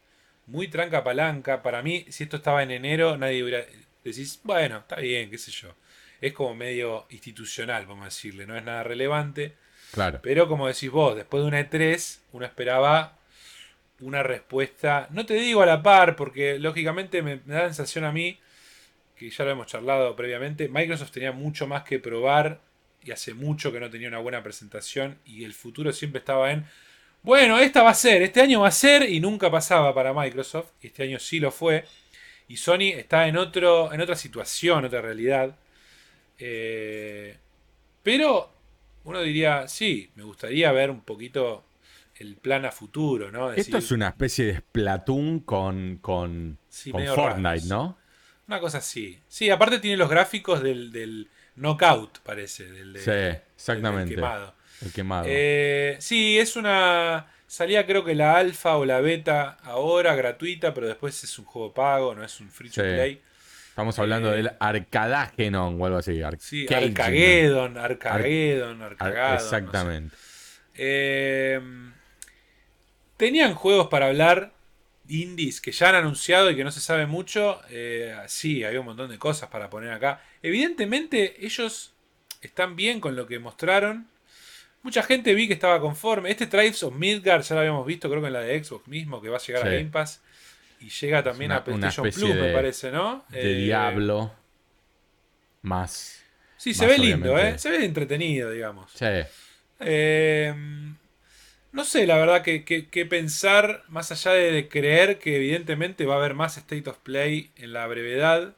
Muy 0.46 0.68
tranca 0.68 1.04
palanca. 1.04 1.62
Para 1.62 1.82
mí, 1.82 2.06
si 2.08 2.24
esto 2.24 2.38
estaba 2.38 2.62
en 2.62 2.70
enero, 2.70 3.18
nadie 3.18 3.42
hubiera. 3.42 3.64
Decís, 4.02 4.40
bueno, 4.44 4.78
está 4.78 4.96
bien, 4.96 5.28
qué 5.28 5.36
sé 5.36 5.50
yo. 5.50 5.74
Es 6.22 6.32
como 6.32 6.54
medio 6.54 7.06
institucional, 7.10 7.84
vamos 7.84 8.02
a 8.02 8.06
decirle. 8.06 8.46
No 8.46 8.56
es 8.56 8.64
nada 8.64 8.82
relevante. 8.82 9.54
Claro. 9.92 10.20
Pero 10.22 10.48
como 10.48 10.66
decís 10.66 10.90
vos, 10.90 11.14
después 11.14 11.42
de 11.42 11.48
una 11.48 11.60
E3, 11.60 12.18
uno 12.32 12.46
esperaba 12.46 13.18
una 14.00 14.22
respuesta. 14.22 15.06
No 15.10 15.26
te 15.26 15.34
digo 15.34 15.60
a 15.60 15.66
la 15.66 15.82
par, 15.82 16.16
porque 16.16 16.58
lógicamente 16.58 17.20
me, 17.20 17.40
me 17.44 17.54
da 17.54 17.62
la 17.64 17.68
sensación 17.74 18.04
a 18.04 18.12
mí, 18.12 18.38
que 19.16 19.28
ya 19.28 19.44
lo 19.44 19.50
hemos 19.50 19.66
charlado 19.66 20.16
previamente, 20.16 20.68
Microsoft 20.68 21.10
tenía 21.10 21.32
mucho 21.32 21.66
más 21.66 21.82
que 21.82 21.98
probar 21.98 22.60
y 23.02 23.10
hace 23.10 23.34
mucho 23.34 23.72
que 23.72 23.80
no 23.80 23.90
tenía 23.90 24.08
una 24.08 24.18
buena 24.18 24.42
presentación 24.42 25.18
y 25.24 25.44
el 25.44 25.54
futuro 25.54 25.92
siempre 25.92 26.18
estaba 26.18 26.52
en, 26.52 26.66
bueno, 27.22 27.58
esta 27.58 27.82
va 27.82 27.90
a 27.90 27.94
ser, 27.94 28.22
este 28.22 28.40
año 28.40 28.60
va 28.60 28.68
a 28.68 28.72
ser 28.72 29.08
y 29.08 29.20
nunca 29.20 29.50
pasaba 29.50 29.94
para 29.94 30.12
Microsoft, 30.12 30.70
y 30.80 30.88
este 30.88 31.02
año 31.04 31.18
sí 31.18 31.40
lo 31.40 31.50
fue. 31.50 31.84
Y 32.48 32.56
Sony 32.56 32.92
está 32.96 33.28
en, 33.28 33.36
otro, 33.36 33.92
en 33.92 34.00
otra 34.00 34.16
situación, 34.16 34.84
otra 34.84 35.02
realidad. 35.02 35.54
Eh, 36.38 37.36
pero 38.02 38.50
uno 39.04 39.20
diría, 39.20 39.68
sí, 39.68 40.10
me 40.14 40.22
gustaría 40.22 40.72
ver 40.72 40.90
un 40.90 41.02
poquito 41.02 41.64
el 42.16 42.36
plan 42.36 42.64
a 42.64 42.72
futuro, 42.72 43.30
¿no? 43.30 43.52
Esto 43.52 43.78
es 43.78 43.90
una 43.92 44.08
especie 44.08 44.46
de 44.46 44.56
Splatoon 44.58 45.40
con, 45.40 45.98
con, 46.00 46.58
Sí, 46.68 46.90
con 46.90 47.00
medio 47.00 47.14
Fortnite, 47.14 47.48
raros. 47.48 47.64
¿no? 47.66 47.98
Una 48.48 48.60
cosa 48.60 48.78
así. 48.78 49.18
Sí, 49.28 49.50
aparte 49.50 49.78
tiene 49.78 49.96
los 49.96 50.08
gráficos 50.08 50.62
del, 50.62 50.90
del 50.90 51.28
knockout, 51.60 52.18
parece. 52.20 52.64
Del, 52.70 52.92
de- 52.94 53.00
Sí, 53.00 53.38
exactamente. 53.56 54.10
del 54.10 54.16
quemado. 54.16 54.54
El 54.84 54.92
quemado. 54.92 55.24
Eh, 55.28 55.96
sí, 56.00 56.38
es 56.38 56.56
una. 56.56 57.26
Salía 57.46 57.86
creo 57.86 58.04
que 58.04 58.14
la 58.14 58.36
alfa 58.36 58.76
o 58.76 58.84
la 58.84 59.00
beta 59.00 59.56
ahora 59.62 60.14
gratuita, 60.14 60.74
pero 60.74 60.86
después 60.86 61.24
es 61.24 61.38
un 61.38 61.46
juego 61.46 61.72
pago, 61.72 62.14
no 62.14 62.22
es 62.22 62.38
un 62.40 62.50
free 62.50 62.68
to 62.68 62.74
Sí. 62.74 62.80
play. 62.82 63.22
Estamos 63.70 63.98
hablando 63.98 64.32
eh, 64.32 64.36
del 64.38 64.50
Arcadagenon 64.58 65.80
o 65.80 65.86
algo 65.86 65.98
así. 65.98 66.20
Sí. 66.40 66.66
Arcagedon, 66.72 67.78
Arcagedon, 67.78 68.82
Ar- 68.82 68.92
Arcagadon. 68.92 69.34
no 69.34 69.38
sé. 69.40 69.44
Exactamente. 69.44 70.16
Eh, 70.74 71.60
tenían 73.16 73.54
juegos 73.54 73.88
para 73.88 74.06
hablar, 74.08 74.52
indies, 75.08 75.60
que 75.60 75.72
ya 75.72 75.88
han 75.88 75.94
anunciado 75.96 76.50
y 76.50 76.56
que 76.56 76.64
no 76.64 76.70
se 76.70 76.80
sabe 76.80 77.06
mucho. 77.06 77.60
Eh, 77.70 78.16
sí, 78.26 78.62
había 78.64 78.80
un 78.80 78.86
montón 78.86 79.10
de 79.10 79.18
cosas 79.18 79.48
para 79.48 79.68
poner 79.70 79.90
acá. 79.90 80.22
Evidentemente, 80.42 81.44
ellos 81.44 81.92
están 82.40 82.76
bien 82.76 83.00
con 83.00 83.16
lo 83.16 83.26
que 83.26 83.38
mostraron. 83.38 84.06
Mucha 84.82 85.02
gente 85.02 85.34
vi 85.34 85.48
que 85.48 85.54
estaba 85.54 85.80
conforme. 85.80 86.30
Este 86.30 86.46
Tribes 86.46 86.82
of 86.84 86.94
Midgard 86.94 87.42
ya 87.42 87.54
lo 87.54 87.60
habíamos 87.60 87.84
visto, 87.86 88.08
creo 88.08 88.20
que 88.20 88.28
en 88.28 88.32
la 88.32 88.40
de 88.40 88.62
Xbox 88.62 88.86
mismo, 88.86 89.20
que 89.20 89.28
va 89.28 89.38
a 89.38 89.40
llegar 89.40 89.66
a. 89.66 89.70
Game 89.70 89.86
Pass. 89.90 90.20
Y 90.80 90.88
llega 90.90 91.22
también 91.24 91.50
una- 91.50 91.58
a 91.60 91.64
PlayStation 91.64 92.08
Plus, 92.08 92.34
me 92.36 92.52
parece, 92.52 92.92
¿no? 92.92 93.24
De 93.30 93.40
Eh, 93.40 93.64
Diablo. 93.64 94.32
Más. 95.62 96.22
Sí, 96.56 96.74
se 96.74 96.86
ve 96.86 96.98
lindo. 96.98 97.36
¿eh? 97.38 97.58
Se 97.58 97.70
ve 97.70 97.84
entretenido, 97.84 98.50
digamos. 98.50 98.90
Sí. 98.94 99.06
Eh, 99.80 100.54
no 101.72 101.84
sé, 101.84 102.06
la 102.06 102.16
verdad, 102.16 102.42
que, 102.42 102.64
que- 102.64 102.88
que 102.88 103.06
pensar, 103.06 103.84
más 103.88 104.10
allá 104.12 104.32
de, 104.32 104.52
de 104.52 104.68
creer 104.68 105.18
que 105.18 105.36
evidentemente 105.36 106.06
va 106.06 106.14
a 106.14 106.18
haber 106.18 106.34
más 106.34 106.56
State 106.56 106.88
of 106.88 106.98
Play 106.98 107.50
en 107.56 107.72
la 107.72 107.86
brevedad, 107.86 108.54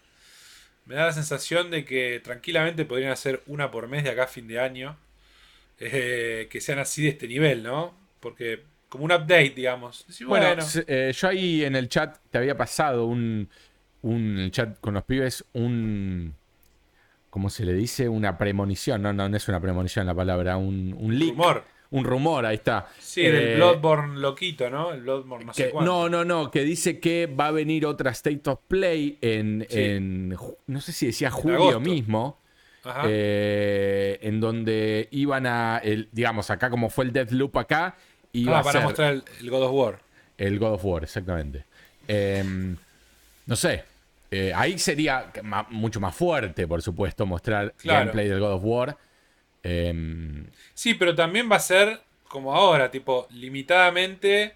me 0.86 0.96
da 0.96 1.06
la 1.06 1.12
sensación 1.12 1.70
de 1.70 1.84
que 1.84 2.20
tranquilamente 2.20 2.84
podrían 2.86 3.12
hacer 3.12 3.42
una 3.46 3.70
por 3.70 3.88
mes 3.88 4.04
de 4.04 4.10
acá 4.10 4.24
a 4.24 4.28
fin 4.28 4.48
de 4.48 4.60
año, 4.60 4.98
eh, 5.80 6.48
que 6.50 6.60
sean 6.60 6.78
así 6.80 7.02
de 7.04 7.10
este 7.10 7.28
nivel, 7.28 7.62
¿no? 7.64 7.94
Porque 8.20 8.62
como 8.88 9.04
un 9.04 9.12
update, 9.12 9.50
digamos. 9.56 10.06
Bueno, 10.26 10.54
eh, 10.86 11.12
yo 11.14 11.28
ahí 11.28 11.64
en 11.64 11.76
el 11.76 11.88
chat 11.88 12.18
te 12.30 12.38
había 12.38 12.56
pasado 12.56 13.06
un, 13.06 13.48
un 14.02 14.16
en 14.32 14.38
el 14.38 14.50
chat 14.52 14.78
con 14.80 14.94
los 14.94 15.04
pibes, 15.04 15.44
un 15.54 16.34
¿cómo 17.30 17.50
se 17.50 17.64
le 17.64 17.74
dice? 17.74 18.08
Una 18.08 18.38
premonición. 18.38 19.02
No, 19.02 19.12
no, 19.12 19.28
no 19.28 19.36
es 19.36 19.48
una 19.48 19.60
premonición 19.60 20.06
la 20.06 20.14
palabra, 20.14 20.56
un, 20.56 20.94
un 20.98 21.18
leak. 21.18 21.36
rumor. 21.36 21.64
Un 21.92 22.04
rumor, 22.04 22.46
ahí 22.46 22.54
está. 22.56 22.86
Sí, 23.00 23.22
del 23.22 23.34
Eh, 23.48 23.54
Bloodborne 23.56 24.20
loquito, 24.20 24.70
¿no? 24.70 24.92
El 24.92 25.00
Bloodborne 25.02 25.46
no 25.46 25.54
sé 25.54 25.64
que- 25.64 25.70
cuánto. 25.70 25.90
no, 25.90 26.08
no, 26.08 26.24
no, 26.24 26.50
que 26.50 26.62
dice 26.62 27.00
que 27.00 27.26
va 27.26 27.48
a 27.48 27.50
venir 27.50 27.84
otra 27.84 28.12
State 28.12 28.48
of 28.48 28.60
Play 28.68 29.18
en, 29.20 29.66
Sí. 29.68 29.80
en 29.80 30.36
no 30.68 30.80
sé 30.80 30.92
si 30.92 31.06
decía 31.06 31.30
julio 31.30 31.80
mismo. 31.80 32.38
Ajá. 32.82 33.02
eh, 33.08 34.18
en 34.22 34.40
donde 34.40 35.06
iban 35.10 35.46
a, 35.46 35.78
el- 35.84 36.08
digamos, 36.12 36.48
acá 36.50 36.70
como 36.70 36.88
fue 36.88 37.04
el 37.04 37.12
Deathloop 37.12 37.54
acá, 37.58 37.94
iba 38.32 38.56
Ah, 38.56 38.60
a 38.60 38.62
para 38.62 38.72
ser 38.72 38.82
mostrar 38.84 39.12
el, 39.12 39.24
el 39.40 39.50
God 39.50 39.62
of 39.64 39.72
War. 39.72 39.98
el 40.38 40.58
God 40.58 40.72
of 40.74 40.84
War, 40.86 41.02
exactamente. 41.04 41.66
Eh, 42.08 42.42
no 43.44 43.54
sé, 43.56 43.84
eh, 44.30 44.52
ahí 44.54 44.78
sería 44.78 45.30
ma- 45.42 45.66
mucho 45.68 46.00
más 46.00 46.14
fuerte, 46.16 46.66
por 46.66 46.80
supuesto, 46.80 47.26
mostrar 47.26 47.74
Claro. 47.76 47.98
gameplay 48.00 48.28
del 48.28 48.40
God 48.40 48.52
of 48.54 48.62
War. 48.64 48.96
Eh, 49.62 50.44
Sí, 50.74 50.94
pero 50.94 51.14
también 51.14 51.50
va 51.50 51.56
a 51.56 51.60
ser 51.60 52.00
como 52.28 52.54
ahora, 52.54 52.90
tipo, 52.90 53.26
limitadamente 53.32 54.54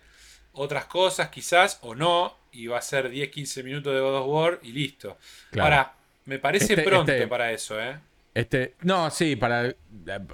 otras 0.53 0.85
cosas 0.87 1.29
quizás 1.29 1.79
o 1.83 1.95
no, 1.95 2.37
y 2.53 2.67
va 2.69 2.79
a 2.79 2.83
ser 2.83 3.11
10-15 3.11 3.63
minutos 3.65 3.93
de 3.93 4.01
God 4.01 4.17
of 4.17 4.27
War 4.29 4.61
y 4.63 4.73
listo. 4.73 5.19
Claro. 5.51 5.65
Ahora, 5.77 5.93
me 6.27 6.39
parece 6.39 6.75
Este- 6.75 6.83
pronto 6.85 7.13
este- 7.13 7.27
para 7.27 7.51
eso, 7.53 7.81
¿eh? 7.81 7.99
Este, 8.33 8.75
no, 8.83 9.11
sí, 9.11 9.37
para 9.37 9.75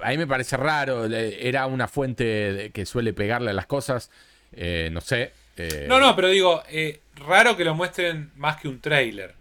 a 0.02 0.08
mí 0.10 0.16
me 0.18 0.26
parece 0.26 0.56
raro. 0.56 1.04
Era 1.06 1.66
una 1.66 1.86
fuente 1.88 2.70
que 2.72 2.86
suele 2.86 3.12
pegarle 3.12 3.50
a 3.50 3.54
las 3.54 3.66
cosas. 3.66 4.10
eh, 4.52 4.88
no 4.90 5.00
sé. 5.00 5.32
eh, 5.56 5.86
No, 5.88 6.00
no, 6.00 6.16
pero 6.16 6.28
digo, 6.28 6.62
eh, 6.70 7.00
raro 7.14 7.56
que 7.56 7.64
lo 7.64 7.74
muestren 7.74 8.32
más 8.36 8.56
que 8.60 8.66
un 8.68 8.80
trailer. 8.80 9.34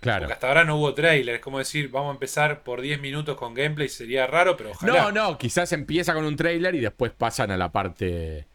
Claro. 0.00 0.20
Porque 0.20 0.32
hasta 0.32 0.48
ahora 0.48 0.64
no 0.64 0.76
hubo 0.76 0.94
trailer. 0.94 1.34
Es 1.36 1.40
como 1.42 1.58
decir, 1.58 1.90
vamos 1.90 2.10
a 2.10 2.14
empezar 2.14 2.62
por 2.62 2.80
10 2.80 3.00
minutos 3.00 3.36
con 3.36 3.52
gameplay, 3.54 3.88
sería 3.88 4.26
raro, 4.26 4.56
pero 4.56 4.70
ojalá. 4.70 4.92
No, 4.92 5.12
no, 5.12 5.38
quizás 5.38 5.72
empieza 5.72 6.14
con 6.14 6.24
un 6.24 6.36
trailer 6.36 6.74
y 6.74 6.80
después 6.80 7.12
pasan 7.12 7.50
a 7.50 7.56
la 7.58 7.70
parte 7.70 8.46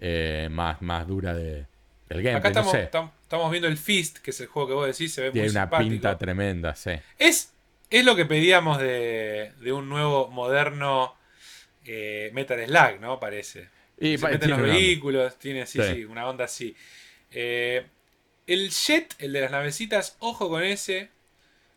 eh, 0.00 0.48
más, 0.50 0.80
más 0.82 1.06
dura 1.06 1.34
de, 1.34 1.66
del 2.08 2.22
gameplay. 2.22 2.34
Acá 2.36 2.48
estamos, 2.48 2.72
no 2.72 2.80
sé. 2.80 2.90
tam- 2.90 3.10
estamos 3.22 3.50
viendo 3.50 3.68
el 3.68 3.76
Fist, 3.76 4.18
que 4.18 4.30
es 4.30 4.40
el 4.40 4.46
juego 4.46 4.68
que 4.68 4.74
vos 4.74 4.86
decís, 4.86 5.12
se 5.12 5.20
ve 5.22 5.30
Tiene 5.32 5.48
muy 5.48 5.52
una 5.52 5.64
simpático. 5.64 5.90
pinta 5.90 6.16
tremenda, 6.18 6.74
sí. 6.74 6.92
Es, 7.18 7.52
es 7.90 8.04
lo 8.04 8.16
que 8.16 8.24
pedíamos 8.24 8.78
de, 8.78 9.52
de 9.60 9.72
un 9.72 9.88
nuevo, 9.90 10.28
moderno 10.28 11.14
eh, 11.84 12.30
Metal 12.32 12.58
Slug, 12.66 13.00
¿no? 13.00 13.20
Parece. 13.20 13.68
Y 13.98 14.16
se 14.18 14.28
meten 14.28 14.50
los 14.50 14.60
vehículos, 14.62 15.38
tiene 15.38 15.66
sí, 15.66 15.78
Sí. 15.82 15.94
sí, 15.94 16.04
una 16.04 16.26
onda 16.26 16.46
así. 16.46 16.74
Eh, 17.30 17.84
el 18.46 18.70
Jet, 18.70 19.14
el 19.18 19.32
de 19.32 19.40
las 19.40 19.50
navecitas, 19.50 20.16
ojo 20.20 20.48
con 20.48 20.62
ese. 20.62 21.10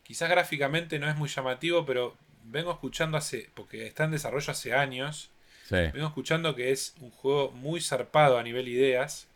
Quizás 0.04 0.30
gráficamente 0.30 1.00
no 1.00 1.10
es 1.10 1.16
muy 1.16 1.30
llamativo, 1.30 1.86
pero 1.86 2.18
vengo 2.44 2.72
escuchando 2.72 3.18
hace. 3.18 3.50
porque 3.54 3.86
está 3.88 4.06
en 4.06 4.12
desarrollo 4.12 4.52
hace 4.52 4.74
años. 4.74 5.30
Sí. 5.68 5.76
Vengo 5.76 6.08
escuchando 6.08 6.56
que 6.56 6.72
es 6.72 6.96
un 7.00 7.12
juego 7.12 7.52
muy 7.52 7.82
zarpado 7.82 8.38
a 8.38 8.44
nivel 8.44 8.68
ideas. 8.68 9.28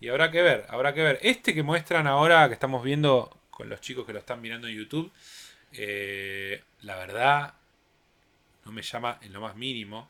Y 0.00 0.08
habrá 0.08 0.30
que 0.30 0.42
ver, 0.42 0.64
habrá 0.68 0.94
que 0.94 1.02
ver. 1.02 1.18
Este 1.22 1.52
que 1.54 1.62
muestran 1.62 2.06
ahora, 2.06 2.48
que 2.48 2.54
estamos 2.54 2.82
viendo 2.82 3.36
con 3.50 3.68
los 3.68 3.80
chicos 3.80 4.06
que 4.06 4.12
lo 4.12 4.18
están 4.20 4.40
mirando 4.40 4.66
en 4.68 4.76
YouTube, 4.76 5.12
eh, 5.72 6.62
la 6.82 6.96
verdad, 6.96 7.54
no 8.64 8.72
me 8.72 8.82
llama 8.82 9.18
en 9.22 9.32
lo 9.32 9.40
más 9.40 9.56
mínimo. 9.56 10.08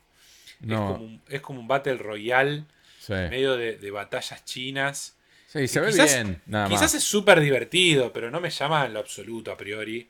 Es, 0.60 0.66
No, 0.68 0.86
como 0.92 1.04
un, 1.04 1.22
es 1.28 1.40
como 1.40 1.60
un 1.60 1.68
Battle 1.68 1.96
Royale 1.96 2.64
sí. 3.00 3.14
en 3.14 3.30
medio 3.30 3.56
de, 3.56 3.76
de 3.78 3.90
batallas 3.90 4.44
chinas. 4.44 5.16
Sí, 5.52 5.66
se 5.66 5.80
ve 5.80 5.88
Quizás- 5.88 6.14
bien, 6.14 6.40
nada 6.46 6.68
Quizás 6.68 6.82
más. 6.82 6.94
es 6.94 7.02
súper 7.02 7.40
divertido, 7.40 8.12
pero 8.12 8.30
no 8.30 8.40
me 8.40 8.50
llama 8.50 8.86
en 8.86 8.92
lo 8.94 9.00
absoluto 9.00 9.50
a 9.50 9.56
priori. 9.56 10.08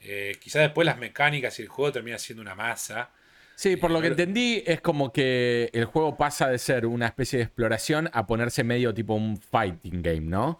Eh, 0.00 0.36
quizás 0.40 0.62
después 0.62 0.84
las 0.86 0.98
mecánicas 0.98 1.56
y 1.58 1.62
el 1.62 1.68
juego 1.68 1.92
termina 1.92 2.18
siendo 2.18 2.42
una 2.42 2.54
masa. 2.56 3.10
Sí, 3.54 3.76
por 3.76 3.90
lo 3.92 3.98
que 4.00 4.08
pero- 4.08 4.14
entendí, 4.14 4.62
es 4.66 4.80
como 4.80 5.12
que 5.12 5.70
el 5.72 5.84
juego 5.84 6.16
pasa 6.16 6.48
de 6.48 6.58
ser 6.58 6.84
una 6.86 7.06
especie 7.06 7.36
de 7.38 7.44
exploración 7.44 8.10
a 8.12 8.26
ponerse 8.26 8.64
medio 8.64 8.92
tipo 8.92 9.14
un 9.14 9.36
fighting 9.40 10.02
game, 10.02 10.22
¿no? 10.22 10.58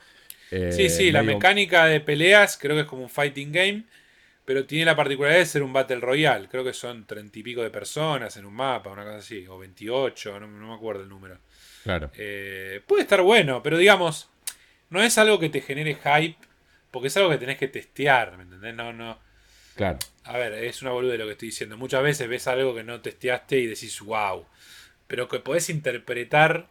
Eh, 0.52 0.70
Sí, 0.72 0.88
sí, 0.88 1.10
la 1.10 1.22
mecánica 1.22 1.86
de 1.86 2.00
peleas 2.00 2.56
creo 2.60 2.76
que 2.76 2.82
es 2.82 2.86
como 2.86 3.02
un 3.02 3.08
fighting 3.08 3.50
game, 3.50 3.84
pero 4.44 4.66
tiene 4.66 4.84
la 4.84 4.94
particularidad 4.94 5.40
de 5.40 5.46
ser 5.46 5.62
un 5.64 5.72
Battle 5.72 6.00
Royale. 6.00 6.48
Creo 6.48 6.62
que 6.62 6.74
son 6.74 7.06
treinta 7.06 7.38
y 7.38 7.42
pico 7.42 7.62
de 7.62 7.70
personas 7.70 8.36
en 8.36 8.44
un 8.44 8.54
mapa, 8.54 8.90
una 8.90 9.02
cosa 9.04 9.16
así, 9.18 9.46
o 9.48 9.58
28, 9.58 10.38
no, 10.38 10.46
no 10.46 10.68
me 10.68 10.74
acuerdo 10.74 11.02
el 11.02 11.08
número. 11.08 11.38
Claro. 11.84 12.10
Eh, 12.14 12.82
puede 12.86 13.02
estar 13.02 13.22
bueno, 13.22 13.62
pero 13.62 13.78
digamos, 13.78 14.28
no 14.90 15.02
es 15.02 15.16
algo 15.18 15.38
que 15.38 15.48
te 15.48 15.60
genere 15.60 15.94
hype, 15.94 16.36
porque 16.90 17.08
es 17.08 17.16
algo 17.16 17.30
que 17.30 17.38
tenés 17.38 17.58
que 17.58 17.68
testear, 17.68 18.36
¿me 18.36 18.42
entendés? 18.42 18.74
No, 18.74 18.92
no. 18.92 19.18
Claro. 19.76 19.98
A 20.24 20.36
ver, 20.36 20.52
es 20.52 20.82
una 20.82 20.90
boluda 20.90 21.16
lo 21.16 21.26
que 21.26 21.32
estoy 21.32 21.48
diciendo. 21.48 21.76
Muchas 21.76 22.02
veces 22.02 22.28
ves 22.28 22.46
algo 22.48 22.74
que 22.74 22.82
no 22.82 23.00
testeaste 23.00 23.58
y 23.58 23.66
decís, 23.66 24.00
wow. 24.00 24.44
Pero 25.06 25.28
que 25.28 25.38
podés 25.38 25.70
interpretar 25.70 26.68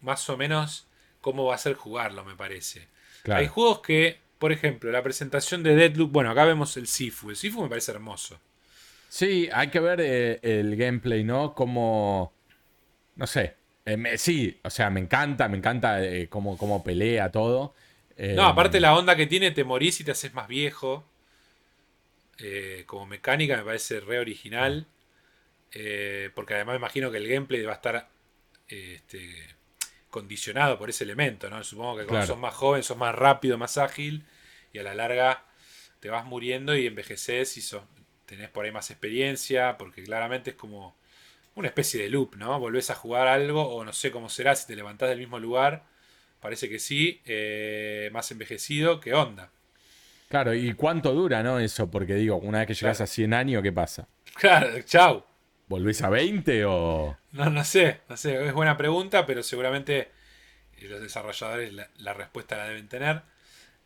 más 0.00 0.28
o 0.28 0.36
menos 0.36 0.86
cómo 1.20 1.44
va 1.44 1.54
a 1.54 1.58
ser 1.58 1.74
jugarlo, 1.74 2.24
me 2.24 2.34
parece. 2.34 2.88
Claro. 3.22 3.40
Hay 3.40 3.46
juegos 3.46 3.80
que, 3.80 4.18
por 4.38 4.52
ejemplo, 4.52 4.90
la 4.90 5.02
presentación 5.02 5.62
de 5.62 5.76
Deadloop, 5.76 6.10
bueno, 6.10 6.30
acá 6.30 6.44
vemos 6.44 6.76
el 6.76 6.86
Sifu. 6.86 7.30
El 7.30 7.36
Sifu 7.36 7.62
me 7.62 7.68
parece 7.68 7.92
hermoso. 7.92 8.40
Sí, 9.08 9.48
hay 9.52 9.68
que 9.68 9.80
ver 9.80 10.00
eh, 10.00 10.38
el 10.42 10.76
gameplay, 10.76 11.24
¿no? 11.24 11.54
Como. 11.54 12.32
No 13.16 13.26
sé. 13.26 13.59
Eh, 13.92 13.96
me- 13.96 14.18
sí, 14.18 14.58
o 14.64 14.70
sea, 14.70 14.90
me 14.90 15.00
encanta, 15.00 15.48
me 15.48 15.56
encanta 15.58 16.02
eh, 16.04 16.28
cómo, 16.28 16.56
cómo 16.58 16.82
pelea 16.84 17.30
todo. 17.30 17.74
Eh, 18.16 18.36
No, 18.36 18.44
aparte 18.46 18.80
la 18.80 18.96
onda 18.96 19.14
que 19.14 19.26
tiene, 19.26 19.50
te 19.50 19.62
morís 19.64 20.00
y 20.00 20.04
te 20.04 20.12
haces 20.12 20.32
más 20.34 20.48
viejo. 20.48 21.04
Como 22.86 23.06
mecánica 23.06 23.56
me 23.56 23.64
parece 23.64 24.00
re 24.00 24.18
original. 24.18 24.86
Porque 26.34 26.54
además 26.54 26.74
me 26.74 26.78
imagino 26.78 27.10
que 27.10 27.18
el 27.18 27.28
gameplay 27.28 27.62
va 27.62 27.72
a 27.72 27.74
estar 27.76 28.08
este, 28.68 29.56
condicionado 30.10 30.78
por 30.78 30.90
ese 30.90 31.04
elemento, 31.04 31.50
¿no? 31.50 31.62
Supongo 31.64 31.98
que 31.98 32.06
cuando 32.06 32.22
Claro. 32.22 32.26
sos 32.26 32.38
más 32.38 32.54
joven, 32.54 32.82
sos 32.82 32.96
más 32.98 33.14
rápido, 33.14 33.58
más 33.58 33.78
ágil. 33.78 34.24
Y 34.72 34.78
a 34.78 34.82
la 34.82 34.94
larga 34.94 35.44
te 36.00 36.10
vas 36.10 36.24
muriendo 36.26 36.76
y 36.76 36.86
envejeces 36.86 37.56
y 37.56 37.62
sos- 37.62 37.84
tenés 38.26 38.50
por 38.50 38.64
ahí 38.64 38.72
más 38.72 38.90
experiencia. 38.90 39.78
Porque 39.78 40.04
claramente 40.04 40.50
es 40.50 40.56
como 40.56 40.96
una 41.54 41.68
especie 41.68 42.02
de 42.02 42.08
loop, 42.10 42.36
¿no? 42.36 42.58
Volvés 42.60 42.90
a 42.90 42.94
jugar 42.94 43.28
algo 43.28 43.62
o 43.74 43.84
no 43.84 43.92
sé 43.92 44.10
cómo 44.10 44.28
será 44.28 44.56
si 44.56 44.66
te 44.66 44.76
levantás 44.76 45.08
del 45.10 45.18
mismo 45.18 45.38
lugar. 45.38 45.84
Parece 46.40 46.68
que 46.68 46.78
sí, 46.78 47.20
eh, 47.26 48.10
más 48.12 48.30
envejecido, 48.30 49.00
¿qué 49.00 49.14
onda? 49.14 49.50
Claro, 50.28 50.54
¿y 50.54 50.72
cuánto 50.74 51.12
dura, 51.12 51.42
no? 51.42 51.58
Eso, 51.58 51.90
porque 51.90 52.14
digo, 52.14 52.36
una 52.36 52.58
vez 52.60 52.68
que 52.68 52.74
llegas 52.74 53.00
Claro. 53.00 53.02
a 53.02 53.06
100 53.06 53.34
años, 53.34 53.62
¿qué 53.62 53.72
pasa? 53.72 54.08
Claro, 54.34 54.82
chau. 54.82 55.24
¿Volvés 55.68 56.02
a 56.02 56.10
20 56.10 56.64
o.? 56.66 57.16
No, 57.32 57.48
no 57.50 57.64
sé, 57.64 58.00
no 58.08 58.16
sé, 58.16 58.44
es 58.46 58.52
buena 58.52 58.76
pregunta, 58.76 59.24
pero 59.26 59.42
seguramente 59.42 60.10
eh, 60.78 60.86
los 60.88 61.00
desarrolladores 61.02 61.72
la, 61.72 61.90
la 61.98 62.14
respuesta 62.14 62.56
la 62.56 62.68
deben 62.68 62.88
tener. 62.88 63.22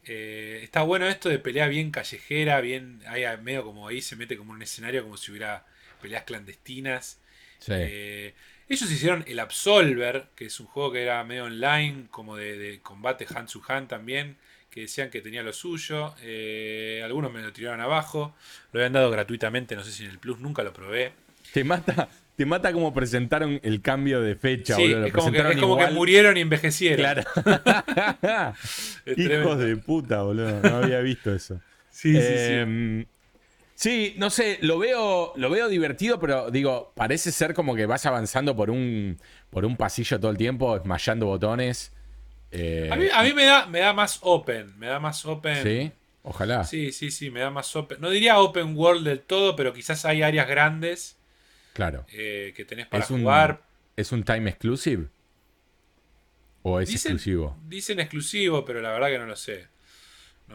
Eh, 0.04 0.60
está 0.64 0.82
bueno 0.82 1.08
esto 1.08 1.28
de 1.30 1.38
pelea 1.40 1.68
bien 1.68 1.90
callejera, 1.92 2.60
bien, 2.62 3.02
ahí 3.08 3.24
medio 3.42 3.64
como 3.64 3.88
ahí 3.88 4.02
se 4.02 4.16
mete 4.16 4.36
como 4.38 4.52
un 4.52 4.62
escenario 4.62 5.02
como 5.04 5.16
si 5.18 5.30
hubiera 5.32 5.66
peleas 6.02 6.24
clandestinas. 6.24 7.20
Sí. 7.64 7.72
Eh, 7.74 8.34
ellos 8.68 8.90
hicieron 8.90 9.24
el 9.26 9.38
Absolver, 9.38 10.26
que 10.34 10.46
es 10.46 10.60
un 10.60 10.66
juego 10.66 10.92
que 10.92 11.02
era 11.02 11.22
medio 11.24 11.44
online, 11.44 12.06
como 12.10 12.36
de, 12.36 12.58
de 12.58 12.80
combate 12.80 13.26
hand 13.34 13.50
to 13.50 13.62
hand 13.66 13.88
también, 13.88 14.36
que 14.70 14.82
decían 14.82 15.08
que 15.10 15.20
tenía 15.20 15.42
lo 15.42 15.52
suyo. 15.52 16.14
Eh, 16.22 17.00
algunos 17.04 17.32
me 17.32 17.40
lo 17.42 17.52
tiraron 17.52 17.80
abajo, 17.80 18.34
lo 18.72 18.80
habían 18.80 18.92
dado 18.92 19.10
gratuitamente, 19.10 19.76
no 19.76 19.84
sé 19.84 19.92
si 19.92 20.04
en 20.04 20.10
el 20.10 20.18
Plus, 20.18 20.40
nunca 20.40 20.62
lo 20.62 20.72
probé. 20.72 21.12
Te 21.52 21.62
mata, 21.62 22.08
te 22.36 22.44
mata 22.46 22.72
como 22.72 22.92
presentaron 22.92 23.60
el 23.62 23.80
cambio 23.80 24.20
de 24.20 24.34
fecha, 24.34 24.76
Sí, 24.76 24.82
boludo. 24.82 25.06
Es 25.06 25.12
como, 25.12 25.26
que, 25.26 25.30
presentaron 25.30 25.52
es 25.52 25.60
como 25.60 25.76
que 25.76 25.82
igual. 25.82 25.94
murieron 25.94 26.36
y 26.36 26.40
envejecieron. 26.40 26.98
Claro. 26.98 27.22
Hijos 29.16 29.58
de 29.58 29.76
puta, 29.76 30.22
boludo. 30.22 30.60
No 30.60 30.76
había 30.78 31.00
visto 31.00 31.34
eso. 31.34 31.60
Sí, 31.90 32.12
sí, 32.14 32.20
sí. 32.20 33.06
Sí, 33.74 34.14
no 34.18 34.30
sé, 34.30 34.58
lo 34.60 34.78
veo, 34.78 35.32
lo 35.36 35.50
veo 35.50 35.68
divertido, 35.68 36.20
pero 36.20 36.50
digo, 36.50 36.92
parece 36.94 37.32
ser 37.32 37.54
como 37.54 37.74
que 37.74 37.86
vas 37.86 38.06
avanzando 38.06 38.54
por 38.54 38.70
un, 38.70 39.18
por 39.50 39.64
un 39.64 39.76
pasillo 39.76 40.20
todo 40.20 40.30
el 40.30 40.36
tiempo, 40.36 40.76
esmayando 40.76 41.26
botones. 41.26 41.92
Eh, 42.52 42.88
a, 42.90 42.96
mí, 42.96 43.06
a 43.12 43.22
mí, 43.24 43.34
me 43.34 43.44
da, 43.44 43.66
me 43.66 43.80
da 43.80 43.92
más 43.92 44.20
open, 44.22 44.78
me 44.78 44.86
da 44.86 45.00
más 45.00 45.24
open. 45.24 45.62
Sí, 45.64 45.92
ojalá. 46.22 46.62
Sí, 46.64 46.92
sí, 46.92 47.10
sí, 47.10 47.30
me 47.30 47.40
da 47.40 47.50
más 47.50 47.74
open. 47.74 48.00
No 48.00 48.10
diría 48.10 48.38
open 48.38 48.76
world 48.76 49.04
del 49.04 49.20
todo, 49.20 49.56
pero 49.56 49.72
quizás 49.72 50.04
hay 50.04 50.22
áreas 50.22 50.46
grandes. 50.46 51.18
Claro. 51.72 52.06
Eh, 52.12 52.52
que 52.56 52.64
tenés 52.64 52.86
para 52.86 53.04
jugar. 53.04 53.62
¿Es 53.96 54.12
un 54.12 54.22
time 54.22 54.50
exclusive? 54.50 55.08
¿O 56.62 56.80
es 56.80 56.90
exclusivo? 56.90 57.58
Dicen 57.66 57.98
exclusivo, 57.98 58.64
pero 58.64 58.80
la 58.80 58.92
verdad 58.92 59.08
que 59.08 59.18
no 59.18 59.26
lo 59.26 59.36
sé. 59.36 59.66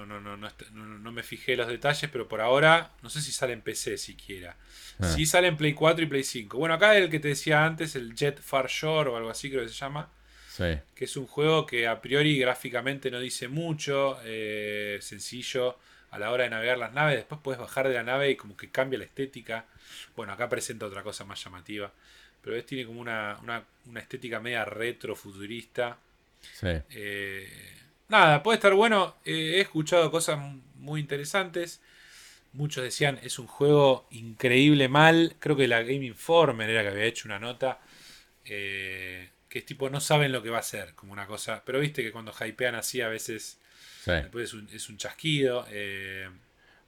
No, 0.06 0.20
no, 0.20 0.38
no, 0.38 0.50
no, 0.74 1.12
me 1.12 1.24
fijé 1.24 1.56
los 1.56 1.68
detalles, 1.68 2.10
pero 2.12 2.28
por 2.28 2.42
ahora 2.42 2.92
no 3.02 3.10
sé 3.10 3.22
si 3.22 3.32
sale 3.32 3.54
en 3.54 3.62
PC 3.62 3.98
siquiera. 3.98 4.56
Ah. 5.00 5.08
Sí 5.08 5.26
sale 5.26 5.48
en 5.48 5.58
Play 5.58 5.74
4 5.74 6.04
y 6.04 6.08
Play 6.08 6.24
5. 6.24 6.58
Bueno, 6.58 6.76
acá 6.76 6.98
el 6.98 7.10
que 7.10 7.20
te 7.20 7.30
decía 7.30 7.66
antes, 7.66 7.96
el 7.96 8.16
Jet 8.16 8.40
Far 8.42 8.68
Shore 8.68 9.10
o 9.10 9.18
algo 9.18 9.30
así 9.30 9.50
creo 9.50 9.64
que 9.64 9.70
se 9.70 9.76
llama. 9.76 10.10
Sí. 10.50 10.78
Que 10.96 11.06
es 11.06 11.16
un 11.16 11.28
juego 11.28 11.66
que 11.66 11.88
a 11.88 12.02
priori 12.02 12.38
gráficamente 12.38 13.10
no 13.12 13.20
dice 13.20 13.48
mucho, 13.48 14.20
eh, 14.24 15.00
sencillo 15.02 15.78
a 16.12 16.20
la 16.20 16.32
hora 16.32 16.44
de 16.44 16.50
navegar 16.50 16.78
las 16.78 16.94
naves. 16.94 17.16
Después 17.16 17.42
puedes 17.44 17.60
bajar 17.60 17.88
de 17.88 17.94
la 17.94 18.04
nave 18.04 18.32
y 18.32 18.36
como 18.36 18.58
que 18.58 18.70
cambia 18.70 19.00
la 19.00 19.06
estética. 19.06 19.66
Bueno, 20.16 20.34
acá 20.34 20.50
presenta 20.50 20.86
otra 20.86 21.04
cosa 21.04 21.24
más 21.26 21.44
llamativa. 21.44 21.92
Pero 22.42 22.56
es, 22.56 22.66
tiene 22.66 22.86
como 22.86 23.02
una, 23.02 23.38
una, 23.44 23.64
estética 24.00 24.40
media 24.40 24.66
retro 24.66 25.16
futurista. 25.16 25.98
Sí. 26.42 26.68
Eh, 26.92 27.80
nada, 28.10 28.44
puede 28.44 28.58
estar 28.58 28.74
bueno. 28.74 29.16
Eh, 29.26 29.56
he 29.56 29.62
escuchado 29.62 30.12
cosas 30.12 30.40
muy 30.76 31.00
interesantes. 31.00 31.82
Muchos 32.52 32.84
decían, 32.84 33.20
es 33.24 33.40
un 33.40 33.48
juego 33.48 34.08
increíble 34.12 34.90
mal. 34.90 35.36
Creo 35.40 35.56
que 35.56 35.68
la 35.68 35.82
Game 35.82 36.06
Informer 36.06 36.70
era 36.70 36.82
que 36.82 36.90
había 36.90 37.06
hecho 37.06 37.28
una 37.28 37.40
nota. 37.40 37.80
Eh, 38.46 39.30
que 39.48 39.60
es 39.60 39.66
tipo, 39.66 39.90
no 39.90 40.00
saben 40.00 40.32
lo 40.32 40.44
que 40.44 40.50
va 40.50 40.60
a 40.60 40.64
ser, 40.64 40.94
como 40.96 41.14
una 41.14 41.28
cosa. 41.28 41.64
Pero 41.66 41.80
viste 41.80 42.04
que 42.04 42.12
cuando 42.12 42.32
hypean 42.32 42.76
así 42.76 43.02
a 43.02 43.08
veces 43.08 43.60
después 44.06 44.54
es 44.74 44.90
un, 44.90 44.98
chasquido. 44.98 45.66
Eh. 45.70 46.30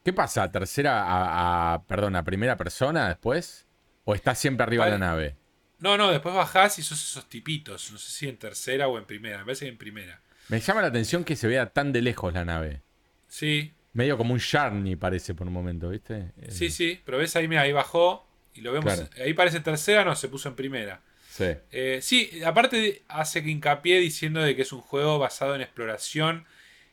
¿Qué 0.04 0.14
pasa? 0.14 0.52
¿Tercera 0.52 1.74
a, 1.74 1.84
perdón, 1.84 2.16
a 2.16 2.24
primera 2.24 2.58
persona 2.58 3.08
después? 3.08 3.68
¿O 4.04 4.16
estás 4.16 4.40
siempre 4.40 4.64
arriba 4.64 4.86
de 4.86 4.92
la 4.92 4.98
nave? 4.98 5.36
No, 5.80 5.98
no, 5.98 6.12
después 6.12 6.34
bajás 6.34 6.80
y 6.80 6.84
sos 6.84 7.04
esos 7.04 7.30
tipitos. 7.30 7.92
No 7.92 7.98
sé 7.98 8.12
si 8.12 8.28
en 8.28 8.38
tercera 8.38 8.88
o 8.88 8.98
en 8.98 9.06
primera. 9.06 9.40
Me 9.40 9.46
parece 9.46 9.66
que 9.66 9.72
en 9.72 9.78
primera. 9.78 10.22
Me 10.52 10.60
llama 10.60 10.82
la 10.82 10.90
atención 10.90 11.24
que 11.24 11.38
se 11.38 11.48
vea 11.48 11.68
tan 11.68 11.94
de 11.94 12.02
lejos 12.02 12.34
la 12.34 12.44
nave. 12.44 12.82
Sí. 13.30 13.72
Medio 13.94 14.18
como 14.18 14.34
un 14.34 14.40
Sharny 14.40 14.98
parece 14.98 15.34
por 15.34 15.48
un 15.48 15.54
momento, 15.54 15.90
¿viste? 15.90 16.34
Sí, 16.50 16.70
sí, 16.70 17.00
pero 17.06 17.18
ves 17.18 17.38
ahí, 17.38 17.48
mira, 17.48 17.62
ahí 17.62 17.72
bajó 17.72 18.28
y 18.54 18.60
lo 18.60 18.74
vemos. 18.74 19.06
Ahí 19.18 19.34
parece 19.34 19.62
tercera, 19.62 20.04
no, 20.04 20.14
se 20.14 20.28
puso 20.28 20.50
en 20.50 20.56
primera. 20.56 21.00
Sí. 21.30 21.46
Eh, 21.72 22.00
sí, 22.02 22.42
aparte 22.46 23.04
hace 23.08 23.42
que 23.42 23.50
hincapié 23.50 24.00
diciendo 24.02 24.42
de 24.42 24.54
que 24.54 24.64
es 24.64 24.74
un 24.74 24.82
juego 24.82 25.20
basado 25.20 25.56
en 25.56 25.62
exploración 25.62 26.46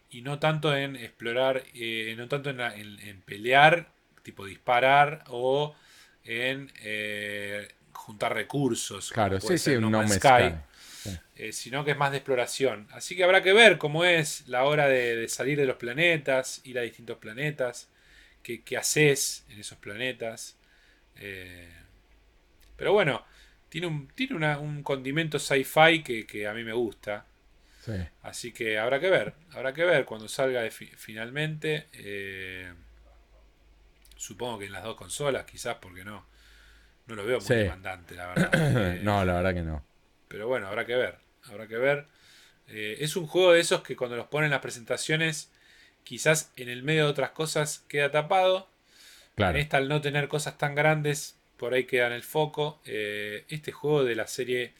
y 0.08 0.22
no 0.22 0.38
tanto 0.38 0.76
en 0.76 0.94
explorar, 0.94 1.64
eh, 1.74 2.14
no 2.16 2.28
tanto 2.28 2.50
en, 2.50 3.22
pelear, 3.22 3.88
tipo 4.22 4.46
disparar 4.46 5.24
o 5.26 5.74
en 6.22 6.70
eh, 6.80 7.66
juntar 7.92 8.34
recursos. 8.34 9.10
Claro, 9.10 9.40
sí, 9.40 9.58
sí, 9.58 9.72
un 9.72 9.90
No 9.90 10.06
Sky. 10.06 10.54
Eh, 11.36 11.52
sino 11.52 11.84
que 11.84 11.92
es 11.92 11.96
más 11.96 12.10
de 12.10 12.18
exploración. 12.18 12.88
Así 12.90 13.16
que 13.16 13.24
habrá 13.24 13.42
que 13.42 13.52
ver 13.52 13.78
cómo 13.78 14.04
es 14.04 14.46
la 14.48 14.64
hora 14.64 14.88
de, 14.88 15.28
salir 15.28 15.58
de 15.58 15.66
los 15.66 15.76
planetas, 15.76 16.60
ir 16.64 16.78
a 16.78 16.82
distintos 16.82 17.18
planetas, 17.18 17.88
qué, 18.42 18.76
haces 18.76 19.44
en 19.48 19.60
esos 19.60 19.78
planetas. 19.78 20.56
Eh, 21.16 21.72
pero 22.76 22.92
bueno, 22.92 23.24
tiene 23.68 23.86
un, 23.86 24.08
tiene 24.08 24.56
un 24.56 24.82
condimento 24.82 25.38
sci-fi 25.38 26.02
que, 26.02 26.46
a 26.46 26.54
mí 26.54 26.64
me 26.64 26.72
gusta. 26.72 27.26
Así 28.22 28.52
que 28.52 28.78
habrá 28.78 29.00
que 29.00 29.08
ver, 29.08 29.32
habrá 29.52 29.72
que 29.72 29.84
ver 29.84 30.04
cuando 30.04 30.28
salga 30.28 30.68
finalmente. 30.70 31.88
Eh, 31.94 32.70
supongo 34.14 34.58
que 34.58 34.66
en 34.66 34.72
las 34.72 34.84
dos 34.84 34.96
consolas, 34.96 35.44
quizás, 35.44 35.76
porque 35.80 36.04
no. 36.04 36.26
No 37.06 37.14
lo 37.14 37.24
veo 37.24 37.38
muy 37.40 37.56
demandante, 37.56 38.14
la 38.14 38.26
verdad. 38.26 38.96
no, 39.02 39.24
la 39.24 39.34
verdad 39.34 39.54
que 39.54 39.62
no. 39.62 39.87
Pero 40.28 40.48
bueno, 40.48 40.68
habrá 40.68 40.86
que 40.86 40.94
ver. 40.94 41.16
Habrá 41.44 41.66
que 41.66 41.76
ver. 41.76 42.06
Eh, 42.68 42.98
es 43.00 43.16
un 43.16 43.26
juego 43.26 43.52
de 43.52 43.60
esos 43.60 43.82
que 43.82 43.96
cuando 43.96 44.16
los 44.16 44.26
ponen 44.26 44.46
en 44.46 44.50
las 44.52 44.60
presentaciones, 44.60 45.50
quizás 46.04 46.52
en 46.56 46.68
el 46.68 46.82
medio 46.82 47.04
de 47.04 47.10
otras 47.10 47.30
cosas 47.30 47.84
queda 47.88 48.10
tapado. 48.10 48.68
Claro. 49.34 49.56
En 49.56 49.62
esta, 49.62 49.78
al 49.78 49.88
no 49.88 50.00
tener 50.00 50.28
cosas 50.28 50.58
tan 50.58 50.74
grandes, 50.74 51.36
por 51.56 51.74
ahí 51.74 51.84
queda 51.84 52.08
en 52.08 52.12
el 52.12 52.22
foco. 52.22 52.80
Eh, 52.84 53.44
este 53.48 53.72
juego 53.72 54.04
de 54.04 54.16
la 54.16 54.26
serie 54.26 54.74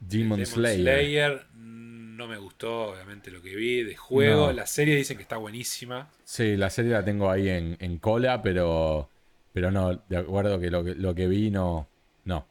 Demon, 0.00 0.44
Slayer. 0.44 1.46
Mm, 1.54 2.16
no 2.16 2.26
me 2.28 2.36
gustó, 2.38 2.90
obviamente, 2.90 3.30
lo 3.30 3.42
que 3.42 3.54
vi 3.56 3.82
de 3.82 3.96
juego. 3.96 4.52
La 4.52 4.66
serie 4.66 4.96
dicen 4.96 5.16
que 5.16 5.22
está 5.22 5.36
buenísima. 5.36 6.10
Sí, 6.24 6.56
la 6.56 6.70
serie 6.70 6.92
la 6.92 7.04
tengo 7.04 7.30
ahí 7.30 7.48
en, 7.48 7.98
cola, 7.98 8.42
pero, 8.42 9.08
pero 9.52 9.70
no, 9.70 10.02
de 10.08 10.16
acuerdo 10.16 10.60
que 10.60 10.70
lo, 10.70 10.84
que 10.84 10.94
lo 10.94 11.14
que 11.14 11.26
vi 11.26 11.50
no. 11.50 11.88
No. 12.24 12.46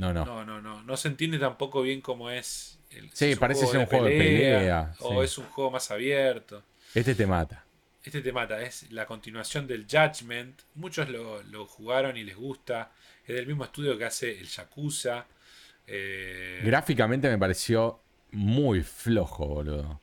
No, 0.00 0.14
no. 0.14 0.24
No, 0.24 0.44
no, 0.44 0.60
no. 0.62 0.82
No 0.82 0.96
se 0.96 1.08
entiende 1.08 1.38
tampoco 1.38 1.82
bien 1.82 2.00
cómo 2.00 2.30
es. 2.30 2.78
El, 2.90 3.10
sí, 3.12 3.36
parece 3.36 3.66
ser 3.66 3.80
un 3.80 3.86
juego 3.86 4.06
de 4.06 4.16
pelea. 4.16 4.94
O 5.00 5.22
es 5.22 5.36
un 5.36 5.44
juego 5.46 5.70
más 5.70 5.90
abierto. 5.90 6.62
Este 6.94 7.14
te 7.14 7.26
mata. 7.26 7.64
Este 8.02 8.22
te 8.22 8.32
mata. 8.32 8.62
Es 8.62 8.90
la 8.90 9.06
continuación 9.06 9.66
del 9.66 9.86
Judgment. 9.88 10.62
Muchos 10.74 11.08
lo, 11.08 11.66
jugaron 11.66 12.16
y 12.16 12.24
les 12.24 12.34
gusta. 12.34 12.92
Es 13.26 13.34
del 13.34 13.46
mismo 13.46 13.64
estudio 13.64 13.98
que 13.98 14.06
hace 14.06 14.38
el 14.38 14.46
Yakuza. 14.46 15.26
Eh, 15.86 16.62
Gráficamente 16.64 17.28
me 17.28 17.36
pareció 17.36 18.00
muy 18.32 18.82
flojo, 18.82 19.46
boludo. 19.46 20.00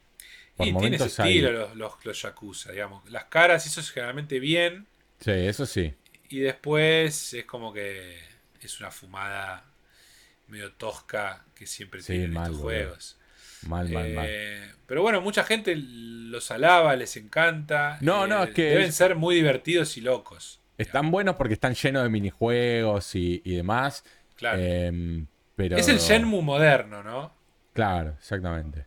y 0.59 0.73
tiene 0.75 0.97
su 0.97 1.05
estilo 1.05 1.51
los, 1.51 1.75
los, 1.75 2.05
los, 2.05 2.21
Yakuza, 2.21 2.71
digamos. 2.71 3.09
Las 3.09 3.25
caras, 3.25 3.65
eso 3.65 3.81
es 3.81 3.89
generalmente 3.89 4.39
bien. 4.39 4.85
Sí, 5.19 5.31
eso 5.31 5.65
sí. 5.65 5.93
Y 6.29 6.39
después 6.39 7.33
es 7.33 7.45
como 7.45 7.73
que 7.73 8.19
es 8.61 8.79
una 8.79 8.91
fumada 8.91 9.65
medio 10.47 10.73
tosca 10.73 11.45
que 11.55 11.65
siempre 11.65 12.01
tienen 12.01 12.35
estos 12.35 12.57
juegos. 12.57 13.17
Mal, 13.63 13.89
mal, 13.89 14.09
mal. 14.13 14.25
Eh, 14.29 14.71
pero 14.85 15.01
bueno, 15.01 15.21
mucha 15.21 15.43
gente 15.43 15.75
los 15.75 16.51
alaba, 16.51 16.95
les 16.95 17.17
encanta. 17.17 17.97
No, 18.01 18.27
no, 18.27 18.43
eh, 18.43 18.47
es 18.47 18.53
que. 18.53 18.63
Deben 18.63 18.93
ser 18.93 19.15
muy 19.15 19.35
divertidos 19.35 19.97
y 19.97 20.01
locos. 20.01 20.61
Están 20.77 21.09
buenos 21.11 21.35
porque 21.35 21.55
están 21.55 21.73
llenos 21.73 22.03
de 22.03 22.09
minijuegos 22.09 23.15
y, 23.15 23.39
demás. 23.43 24.03
Claro. 24.35 24.61
Em, 24.61 25.25
pero... 25.55 25.75
Es 25.75 25.87
el 25.87 25.97
Shenmue 25.97 26.43
moderno, 26.43 27.01
¿no? 27.01 27.33
Claro, 27.73 28.15
exactamente. 28.19 28.85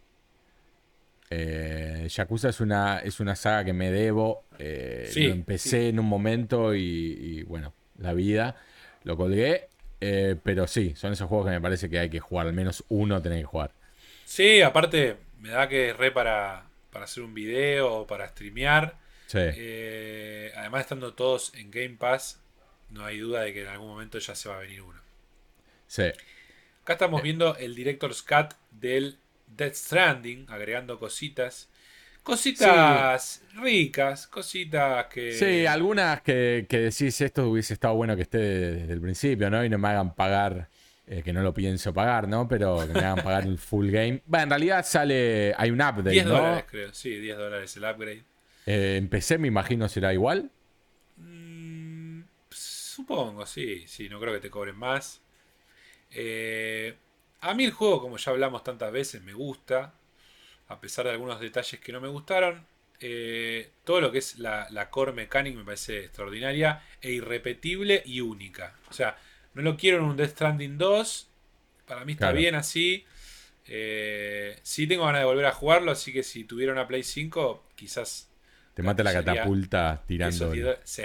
Eh, 1.30 2.08
Yakuza 2.08 2.48
es 2.48 2.60
una, 2.60 2.98
es 2.98 3.20
una 3.20 3.36
saga 3.36 3.64
que 3.64 3.72
me 3.72 3.90
debo. 3.90 4.44
Eh, 4.58 5.10
lo 5.14 5.32
empecé 5.32 5.88
en 5.88 6.00
un 6.00 6.06
momento 6.06 6.74
y, 6.74 7.44
bueno, 7.44 7.72
la 7.98 8.12
vida. 8.14 8.56
Lo 9.04 9.16
colgué 9.16 9.69
eh, 10.00 10.36
pero 10.42 10.66
sí, 10.66 10.94
son 10.96 11.12
esos 11.12 11.28
juegos 11.28 11.46
que 11.46 11.52
me 11.52 11.60
parece 11.60 11.88
que 11.90 11.98
hay 11.98 12.10
que 12.10 12.20
jugar, 12.20 12.46
al 12.46 12.52
menos 12.52 12.84
uno 12.88 13.20
tiene 13.20 13.38
que 13.38 13.44
jugar. 13.44 13.72
Sí, 14.24 14.62
aparte 14.62 15.16
me 15.38 15.50
da 15.50 15.68
que 15.68 15.90
es 15.90 15.96
re 15.96 16.10
para, 16.10 16.66
para 16.92 17.04
hacer 17.04 17.22
un 17.22 17.34
video 17.34 17.92
o 17.92 18.06
para 18.06 18.28
streamear. 18.28 18.98
Eh, 19.32 20.52
además, 20.56 20.82
estando 20.82 21.14
todos 21.14 21.54
en 21.54 21.70
Game 21.70 21.96
Pass, 21.96 22.40
no 22.90 23.04
hay 23.04 23.18
duda 23.18 23.42
de 23.42 23.52
que 23.52 23.62
en 23.62 23.68
algún 23.68 23.88
momento 23.88 24.18
ya 24.18 24.34
se 24.34 24.48
va 24.48 24.56
a 24.56 24.60
venir 24.60 24.82
uno. 24.82 25.00
Sí. 25.86 26.10
Acá 26.82 26.94
estamos 26.94 27.22
viendo 27.22 27.56
el 27.56 27.74
Director's 27.74 28.22
Cut 28.22 28.54
del 28.70 29.18
Death 29.46 29.74
Stranding, 29.74 30.46
agregando 30.48 30.98
cositas. 30.98 31.68
Cositas 32.22 33.42
ricas, 33.54 34.26
cositas 34.26 35.06
que. 35.06 35.32
Sí, 35.32 35.66
algunas 35.66 36.20
que, 36.22 36.66
decís 36.68 37.20
esto 37.20 37.48
hubiese 37.48 37.74
estado 37.74 37.94
bueno 37.94 38.14
que 38.14 38.22
esté 38.22 38.38
desde 38.38 38.92
el 38.92 39.00
principio, 39.00 39.50
¿no? 39.50 39.64
Y 39.64 39.68
no 39.68 39.78
me 39.78 39.88
hagan 39.88 40.14
pagar, 40.14 40.68
eh, 41.06 41.22
que 41.22 41.32
no 41.32 41.42
lo 41.42 41.54
pienso 41.54 41.94
pagar, 41.94 42.28
¿no? 42.28 42.46
Pero 42.46 42.86
que 42.86 42.92
me 42.92 43.00
hagan 43.00 43.16
pagar 43.24 43.44
el 43.44 43.58
full 43.58 43.90
game. 43.90 44.22
Bueno, 44.26 44.44
en 44.44 44.50
realidad 44.50 44.84
sale. 44.86 45.54
Hay 45.56 45.70
un 45.70 45.80
update. 45.80 46.10
10 46.10 46.26
dólares, 46.26 46.64
creo. 46.68 46.94
Sí, 46.94 47.16
10 47.16 47.36
dólares 47.36 47.76
el 47.76 47.84
upgrade. 47.84 48.24
Eh, 48.66 48.96
en 48.98 49.08
PC 49.08 49.38
me 49.38 49.48
imagino 49.48 49.88
será 49.88 50.12
igual. 50.12 50.50
Mm, 51.16 52.20
supongo, 52.50 53.46
sí. 53.46 53.84
Sí, 53.86 54.08
no 54.08 54.20
creo 54.20 54.34
que 54.34 54.40
te 54.40 54.50
cobren 54.50 54.76
más. 54.76 55.22
Eh, 56.10 56.94
a 57.40 57.54
mí 57.54 57.64
el 57.64 57.72
juego, 57.72 58.02
como 58.02 58.18
ya 58.18 58.32
hablamos 58.32 58.62
tantas 58.62 58.92
veces, 58.92 59.22
me 59.22 59.32
gusta 59.32 59.94
a 60.70 60.80
pesar 60.80 61.04
de 61.04 61.10
algunos 61.10 61.40
detalles 61.40 61.80
que 61.80 61.92
no 61.92 62.00
me 62.00 62.08
gustaron. 62.08 62.64
Eh, 63.00 63.70
todo 63.84 64.00
lo 64.00 64.12
que 64.12 64.18
es 64.18 64.38
la, 64.38 64.88
core 64.90 65.12
mechanic 65.12 65.56
me 65.56 65.64
parece 65.64 66.04
extraordinaria 66.04 66.82
e 67.02 67.10
irrepetible 67.10 68.02
y 68.06 68.20
única. 68.20 68.76
O 68.88 68.92
sea, 68.92 69.18
no 69.54 69.62
lo 69.62 69.76
quiero 69.76 69.98
en 69.98 70.04
un 70.04 70.16
Death 70.16 70.30
Stranding 70.30 70.78
2. 70.78 71.28
Para 71.86 72.04
mí 72.04 72.12
está 72.12 72.30
bien 72.30 72.54
así. 72.54 73.04
Eh, 73.66 74.60
sí 74.62 74.86
tengo 74.86 75.06
ganas 75.06 75.22
de 75.22 75.24
volver 75.24 75.46
a 75.46 75.52
jugarlo, 75.52 75.90
así 75.90 76.12
que 76.12 76.22
si 76.22 76.44
tuviera 76.44 76.72
una 76.72 76.86
Play 76.86 77.02
5, 77.02 77.66
quizás... 77.74 78.30
Te 78.74 78.82
mate 78.84 79.02
la 79.02 79.12
catapulta 79.12 80.04
tirando... 80.06 80.54
sí. 80.84 81.02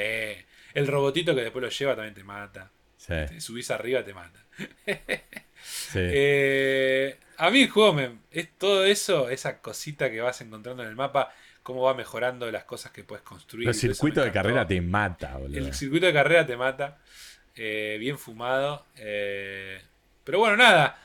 El 0.75 0.87
robotito 0.87 1.33
que 1.33 1.41
después 1.41 1.63
lo 1.63 1.69
lleva 1.69 1.95
también 1.95 2.13
te 2.13 2.23
mata. 2.23 2.69
Sí. 2.97 3.13
Te 3.27 3.41
subís 3.41 3.71
arriba, 3.71 4.03
te 4.03 4.13
mata. 4.13 4.45
sí. 5.63 5.99
Eh, 5.99 7.17
a 7.37 7.49
mí 7.49 7.61
el 7.63 7.69
juego 7.69 7.93
me, 7.93 8.11
es 8.31 8.49
todo 8.57 8.85
eso, 8.85 9.29
esa 9.29 9.59
cosita 9.61 10.09
que 10.11 10.21
vas 10.21 10.39
encontrando 10.41 10.83
en 10.83 10.89
el 10.89 10.95
mapa, 10.95 11.33
cómo 11.63 11.81
va 11.83 11.93
mejorando 11.93 12.49
las 12.51 12.63
cosas 12.65 12.91
que 12.91 13.03
puedes 13.03 13.23
construir. 13.23 13.67
Me 13.67 13.73
circuitos 13.73 14.23
de 14.23 14.31
carrera 14.31 14.67
te 14.67 14.79
mata, 14.81 15.37
boludo. 15.37 15.57
El 15.57 15.73
circuito 15.73 16.05
de 16.05 16.13
carrera 16.13 16.45
te 16.45 16.55
mata. 16.57 16.97
eh, 17.57 17.97
bien 17.99 18.17
fumado. 18.19 18.85
eh, 18.97 19.81
pero 20.23 20.39
bueno, 20.39 20.57
nada. 20.57 21.01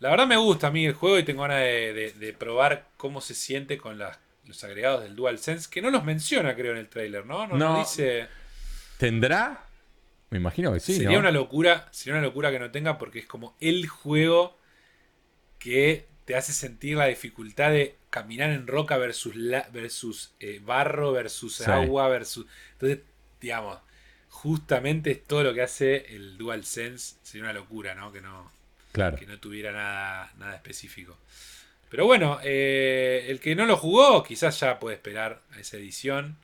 La 0.00 0.10
verdad 0.10 0.26
me 0.26 0.36
gusta 0.36 0.66
a 0.66 0.70
mí 0.72 0.84
el 0.84 0.94
juego 0.94 1.16
y 1.18 1.22
tengo 1.22 1.42
ganas 1.42 1.60
de, 1.60 1.92
de- 1.92 2.12
de 2.12 2.32
probar 2.32 2.88
cómo 2.96 3.20
se 3.20 3.34
siente 3.34 3.78
con 3.78 3.98
las- 3.98 4.18
los 4.46 4.64
agregados 4.64 5.02
del 5.04 5.14
DualSense. 5.14 5.70
Que 5.70 5.80
no 5.80 5.90
los 5.92 6.02
menciona, 6.04 6.56
creo, 6.56 6.72
en 6.72 6.78
el 6.78 6.88
trailer, 6.88 7.24
¿no? 7.24 7.46
No, 7.46 7.56
no 7.56 7.74
No. 7.74 7.78
dice. 7.78 8.26
¿Tendrá? 8.98 9.66
Me 10.30 10.38
imagino 10.38 10.72
que 10.72 10.80
sí, 10.80 10.94
sería 10.94 11.12
¿no? 11.12 11.18
una 11.20 11.30
locura. 11.30 11.88
Sería 11.92 12.14
una 12.18 12.22
locura 12.26 12.50
que 12.50 12.58
no 12.58 12.70
tenga 12.70 12.98
porque 12.98 13.20
es 13.20 13.26
como 13.26 13.54
el 13.60 13.86
juego 13.86 14.58
que 15.62 16.06
te 16.24 16.34
hace 16.36 16.52
sentir 16.52 16.96
la 16.96 17.06
dificultad 17.06 17.70
de 17.70 17.96
caminar 18.10 18.50
en 18.50 18.66
roca 18.66 18.96
versus, 18.96 19.34
la- 19.36 19.68
versus 19.72 20.32
eh, 20.40 20.60
barro, 20.64 21.12
versus 21.12 21.56
Sí. 21.56 21.64
agua, 21.70 22.08
versus. 22.08 22.46
Entonces, 22.72 23.00
digamos, 23.40 23.78
justamente 24.28 25.10
es 25.12 25.24
todo 25.24 25.42
lo 25.42 25.54
que 25.54 25.62
hace 25.62 26.14
el 26.14 26.36
DualSense. 26.38 27.16
Sería 27.22 27.44
una 27.44 27.52
locura, 27.52 27.94
¿no? 27.94 28.12
Que 28.12 28.20
no, 28.20 28.50
Claro. 28.92 29.16
que 29.16 29.26
no 29.26 29.38
tuviera 29.38 29.72
nada, 29.72 30.32
nada 30.38 30.54
específico. 30.56 31.16
Pero 31.90 32.06
bueno, 32.06 32.38
eh, 32.42 33.26
el 33.28 33.38
que 33.40 33.54
no 33.54 33.66
lo 33.66 33.76
jugó, 33.76 34.22
quizás 34.22 34.58
ya 34.60 34.78
puede 34.78 34.96
esperar 34.96 35.42
a 35.52 35.60
esa 35.60 35.76
edición. 35.76 36.36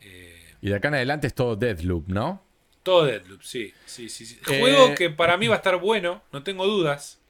Eh, 0.00 0.54
Y 0.60 0.68
de 0.70 0.76
acá 0.76 0.88
en 0.88 0.94
adelante 0.94 1.26
es 1.28 1.34
todo 1.34 1.56
Deathloop, 1.56 2.08
¿no? 2.08 2.42
todo 2.82 3.04
Deadloop, 3.04 3.42
sí. 3.42 3.72
sí, 3.86 4.08
sí, 4.08 4.26
sí. 4.26 4.40
Juego 4.44 4.96
que 4.96 5.08
para 5.08 5.36
mí 5.36 5.46
va 5.46 5.54
a 5.54 5.58
estar 5.58 5.76
bueno, 5.76 6.20
no 6.32 6.42
tengo 6.42 6.66
dudas. 6.66 7.20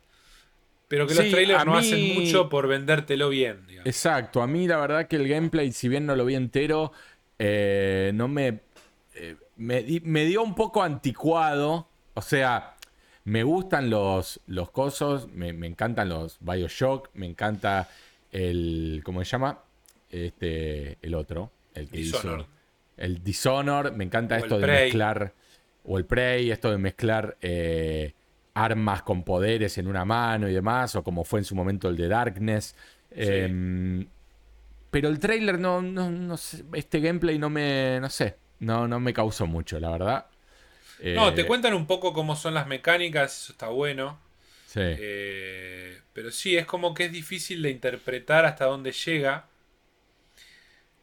Pero 0.93 1.07
que 1.07 1.15
los 1.15 1.25
Sí, 1.25 1.31
trailers 1.31 1.65
no 1.65 1.73
mí- 1.73 1.79
hacen 1.79 2.15
mucho 2.15 2.51
por 2.51 2.69
vendértelo 2.69 3.31
bien. 3.31 3.67
digamos. 3.67 3.87
Exacto, 3.87 4.43
a 4.43 4.47
mí 4.47 4.69
la 4.69 4.77
verdad 4.77 5.09
que 5.09 5.17
el 5.17 5.27
gameplay, 5.27 5.73
si 5.73 5.89
bien 5.89 6.05
no 6.05 6.15
lo 6.15 6.27
vi 6.27 6.35
entero, 6.35 6.93
eh, 7.39 8.11
no 8.13 8.29
me, 8.29 8.61
eh, 9.15 9.37
me, 9.57 9.83
di- 9.83 10.01
me 10.05 10.27
dio 10.27 10.43
un 10.43 10.55
poco 10.55 10.83
anticuado. 10.83 11.89
O 12.13 12.21
sea, 12.21 12.75
me 13.25 13.43
gustan 13.43 13.89
los, 13.89 14.39
los 14.47 14.71
cosos, 14.71 15.29
me, 15.33 15.55
me 15.55 15.67
encantan 15.67 16.11
los 16.11 16.37
Bioshock, 16.41 17.09
me 17.15 17.25
encanta 17.25 17.89
el, 18.31 19.01
¿cómo 19.03 19.25
se 19.25 19.31
llama? 19.31 19.61
Este, 20.11 20.99
el 21.01 21.15
otro, 21.15 21.51
el 21.75 21.89
que 21.89 21.97
Dishonored. 21.97 22.41
hizo 22.41 22.49
el 22.99 23.25
Dishonor, 23.25 23.93
me 23.97 24.05
encanta 24.05 24.35
O 24.35 24.39
esto 24.41 24.59
de 24.59 24.67
Prey. 24.67 24.85
mezclar, 24.85 25.33
o 25.87 25.97
el 25.97 26.05
Prey, 26.05 26.51
esto 26.51 26.71
de 26.71 26.77
mezclar 26.77 27.39
eh, 27.41 28.13
armas 28.55 29.03
con 29.03 29.25
poderes 29.25 29.79
en 29.79 29.87
una 29.89 30.05
mano 30.05 30.49
y 30.49 30.55
demás, 30.55 30.95
o 30.97 31.03
como 31.05 31.25
fue 31.25 31.41
en 31.41 31.45
su 31.45 31.55
momento 31.55 31.89
el 31.89 31.97
de 31.97 32.09
Darkness. 32.09 32.77
Em, 33.11 34.07
pero 34.91 35.09
el 35.09 35.19
trailer 35.19 35.59
no, 35.59 35.83
no, 35.83 36.11
no 36.11 36.37
sé, 36.37 36.65
este 36.75 37.01
gameplay 37.01 37.39
no 37.39 37.51
me, 37.51 37.99
no 38.01 38.11
sé, 38.11 38.39
no, 38.61 38.89
no 38.89 39.01
me 39.01 39.13
causó 39.15 39.47
mucho, 39.47 39.81
la 39.81 39.91
verdad. 39.91 40.27
No, 41.13 41.35
Eh, 41.35 41.35
te 41.35 41.47
cuentan 41.47 41.75
un 41.75 41.87
poco 41.87 42.13
cómo 42.13 42.37
son 42.37 42.55
las 42.55 42.67
mecánicas, 42.67 43.43
eso 43.43 43.53
está 43.53 43.69
bueno. 43.69 44.19
Sí, 44.65 44.81
Eh, 44.95 46.01
pero 46.13 46.31
sí, 46.33 46.57
es 46.57 46.67
como 46.67 46.95
que 46.95 47.07
es 47.07 47.13
difícil 47.13 47.63
de 47.63 47.71
interpretar 47.71 48.45
hasta 48.47 48.67
dónde 48.67 48.93
llega. 48.93 49.49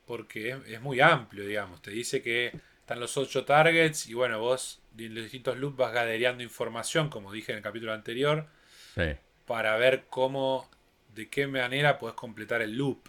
Porque 0.06 0.50
es, 0.52 0.58
es 0.68 0.82
muy 0.82 1.00
amplio, 1.02 1.46
digamos. 1.46 1.82
Te 1.82 1.92
dice 1.92 2.22
que 2.22 2.56
están 2.80 3.00
los 3.00 3.16
ocho 3.18 3.46
targets 3.46 4.08
y 4.08 4.14
bueno, 4.14 4.40
vos 4.40 4.82
en 5.06 5.16
los 5.16 5.24
distintos 5.24 5.58
loops 5.58 5.78
vas 5.78 5.94
gadereando 5.94 6.44
información, 6.44 7.10
como 7.10 7.32
dije 7.32 7.52
en 7.52 7.58
el 7.60 7.64
capítulo 7.64 7.94
anterior, 7.94 8.48
sí, 8.96 9.04
para 9.46 9.76
ver 9.78 10.06
cómo, 10.10 10.70
de 11.16 11.28
qué 11.30 11.48
manera 11.48 11.98
puedes 11.98 12.16
completar 12.16 12.62
el 12.62 12.78
loop. 12.78 13.00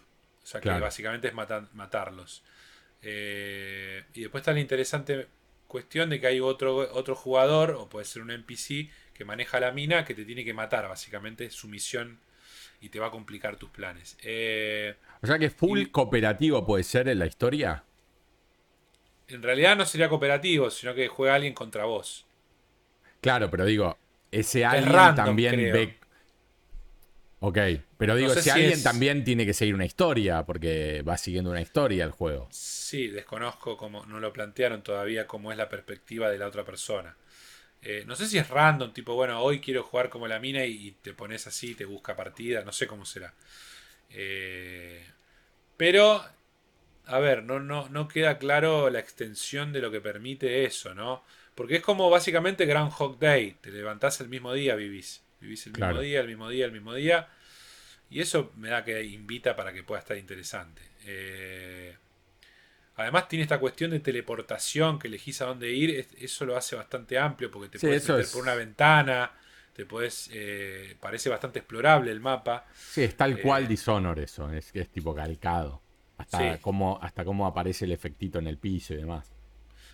O 0.43 0.45
sea 0.45 0.59
que 0.59 0.69
Claro. 0.69 0.83
básicamente 0.85 1.27
es 1.27 1.33
mata- 1.33 1.69
matarlos. 1.73 2.43
Eh, 3.03 4.03
y 4.13 4.21
después 4.21 4.41
está 4.41 4.53
la 4.53 4.59
interesante 4.59 5.27
cuestión 5.67 6.09
de 6.09 6.19
que 6.19 6.27
hay 6.27 6.39
otro, 6.39 6.75
otro 6.93 7.15
jugador, 7.15 7.71
o 7.71 7.87
puede 7.89 8.05
ser 8.05 8.21
un 8.21 8.31
NPC, 8.31 8.89
que 9.13 9.25
maneja 9.25 9.59
la 9.59 9.71
mina, 9.71 10.03
que 10.05 10.13
te 10.13 10.25
tiene 10.25 10.43
que 10.43 10.53
matar, 10.53 10.87
básicamente 10.87 11.45
es 11.45 11.53
su 11.53 11.67
misión 11.67 12.19
y 12.81 12.89
te 12.89 12.99
va 12.99 13.07
a 13.07 13.11
complicar 13.11 13.55
tus 13.57 13.69
planes. 13.69 14.17
Eh, 14.23 14.95
O 15.21 15.27
sea 15.27 15.37
que 15.39 15.49
full 15.49 15.79
Y- 15.79 15.85
cooperativo 15.87 16.65
puede 16.65 16.83
ser 16.83 17.07
en 17.07 17.19
la 17.19 17.27
historia. 17.27 17.83
En 19.33 19.43
realidad 19.43 19.75
no 19.77 19.85
sería 19.85 20.09
cooperativo, 20.09 20.69
sino 20.71 20.93
que 20.95 21.07
juega 21.07 21.35
alguien 21.35 21.53
contra 21.53 21.85
vos. 21.85 22.25
Claro, 23.21 23.49
pero 23.49 23.65
digo, 23.65 23.97
ese 24.31 24.65
alguien 24.65 25.13
random, 25.15 25.15
también 25.15 25.51
creo. 25.51 25.71
ve. 25.71 25.99
Ok, 27.39 27.57
pero 27.97 28.15
digo, 28.15 28.31
sé 28.31 28.41
ese 28.41 28.51
si 28.51 28.61
alguien 28.61 28.83
es- 28.83 28.83
también 28.83 29.23
tiene 29.23 29.45
que 29.45 29.53
seguir 29.53 29.75
una 29.75 29.85
historia, 29.85 30.45
porque 30.45 31.01
va 31.07 31.17
siguiendo 31.17 31.49
una 31.51 31.61
historia 31.61 32.03
el 32.05 32.11
juego. 32.11 32.49
Sí, 32.49 33.07
desconozco 33.07 33.77
cómo, 33.77 34.05
no 34.05 34.19
lo 34.19 34.33
plantearon 34.33 34.83
todavía 34.83 35.25
cómo 35.27 35.51
es 35.51 35.57
la 35.57 35.69
perspectiva 35.69 36.29
de 36.29 36.37
la 36.37 36.47
otra 36.47 36.65
persona. 36.65 37.15
Eh, 37.81 38.03
no 38.07 38.15
sé 38.15 38.27
si 38.27 38.37
es 38.37 38.49
random, 38.49 38.93
tipo, 38.93 39.15
bueno, 39.15 39.41
hoy 39.41 39.61
quiero 39.61 39.83
jugar 39.83 40.09
como 40.09 40.27
la 40.27 40.39
mina 40.39 40.65
y, 40.65 40.87
y 40.89 40.91
te 40.93 41.13
pones 41.13 41.47
así, 41.47 41.75
te 41.75 41.85
busca 41.85 42.15
partida, 42.15 42.63
no 42.63 42.71
sé 42.73 42.87
cómo 42.87 43.05
será. 43.05 43.33
Eh, 44.11 45.05
pero, 45.77 46.23
a 47.11 47.19
ver, 47.19 47.43
no, 47.43 47.59
no, 47.59 47.89
no 47.89 48.07
queda 48.07 48.37
claro 48.37 48.89
la 48.89 48.99
extensión 48.99 49.73
de 49.73 49.81
lo 49.81 49.91
que 49.91 50.01
permite 50.01 50.65
eso, 50.65 50.93
¿no? 50.95 51.23
Porque 51.55 51.77
es 51.77 51.81
como 51.83 52.09
básicamente 52.09 52.65
Groundhog 52.65 53.19
Day, 53.19 53.57
te 53.61 53.71
levantás 53.71 54.21
el 54.21 54.29
mismo 54.29 54.53
día, 54.53 54.75
vivís. 54.75 55.23
Vivís 55.39 55.65
el 55.67 55.73
mismo 55.73 55.77
Claro. 55.87 55.99
día, 55.99 56.21
el 56.21 56.27
mismo 56.27 56.49
día, 56.49 56.65
el 56.65 56.71
mismo 56.71 56.93
día. 56.93 57.29
Y 58.09 58.21
eso 58.21 58.51
me 58.57 58.69
da 58.69 58.83
que 58.85 59.03
invita 59.03 59.55
para 59.55 59.73
que 59.73 59.83
pueda 59.83 60.01
estar 60.01 60.17
interesante. 60.17 60.81
Eh, 61.05 61.95
además 62.95 63.27
tiene 63.27 63.43
esta 63.43 63.59
cuestión 63.59 63.91
de 63.91 63.99
teleportación, 63.99 64.99
que 64.99 65.07
elegís 65.07 65.41
a 65.41 65.45
dónde 65.45 65.71
ir. 65.71 65.91
es- 65.91 66.13
Eso 66.19 66.45
lo 66.45 66.55
hace 66.57 66.75
bastante 66.75 67.17
amplio 67.19 67.49
porque 67.51 67.69
te 67.69 67.79
Sí, 67.79 67.87
puedes 67.87 68.03
meter 68.03 68.21
es- 68.21 68.31
por 68.31 68.41
una 68.43 68.55
ventana. 68.55 69.31
Te 69.73 69.85
puedes. 69.85 70.29
eh, 70.33 70.95
parece 70.99 71.29
bastante 71.29 71.59
explorable 71.59 72.11
el 72.11 72.19
mapa. 72.19 72.67
Sí, 72.85 73.03
es 73.03 73.15
tal 73.15 73.39
Eh, 73.39 73.39
cual 73.39 73.67
Dishonor 73.67 74.19
eso, 74.19 74.51
es, 74.51 74.71
es 74.75 74.89
tipo 74.91 75.15
calcado. 75.15 75.81
Hasta, 76.21 76.55
Sí. 76.55 76.59
cómo, 76.61 76.99
hasta 77.01 77.23
cómo 77.25 77.45
aparece 77.47 77.85
el 77.85 77.91
efectito 77.91 78.39
en 78.39 78.47
el 78.47 78.57
piso 78.57 78.93
y 78.93 78.97
demás. 78.97 79.31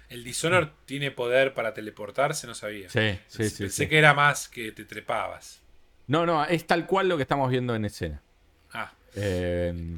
El 0.09 0.23
Dishonored 0.23 0.69
tiene 0.85 1.11
poder 1.11 1.53
para 1.53 1.73
teleportarse, 1.73 2.47
no 2.47 2.53
sabía. 2.55 2.89
Sí, 2.89 3.19
sí, 3.27 3.37
Pensé 3.37 3.49
sí. 3.49 3.63
pensé 3.63 3.83
sí. 3.83 3.89
que 3.89 3.97
era 3.97 4.13
más 4.13 4.47
que 4.47 4.71
te 4.71 4.85
trepabas. 4.85 5.61
No, 6.07 6.25
no, 6.25 6.45
es 6.45 6.65
tal 6.65 6.85
cual 6.87 7.09
lo 7.09 7.17
que 7.17 7.23
estamos 7.23 7.49
viendo 7.51 7.75
en 7.75 7.83
escena. 7.85 8.21
Ah, 8.71 8.91
Eh, 9.15 9.97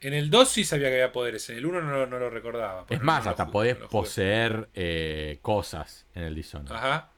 en 0.00 0.12
el 0.14 0.28
2 0.30 0.48
sí 0.50 0.64
sabía 0.64 0.88
que 0.88 0.94
había 0.94 1.12
poderes, 1.12 1.48
en 1.50 1.58
el 1.58 1.66
1 1.66 1.80
no, 1.82 1.90
lo- 1.90 2.06
no 2.06 2.18
lo 2.18 2.30
recordaba. 2.30 2.84
es 2.90 3.00
más, 3.00 3.24
no 3.24 3.30
hasta 3.30 3.44
jugué, 3.44 3.52
podés 3.52 3.78
no 3.80 3.88
poseer 3.88 4.68
eh, 4.74 5.38
cosas 5.40 6.06
en 6.14 6.24
el 6.24 6.34
Dishonor. 6.34 6.74
Ajá. 6.76 7.10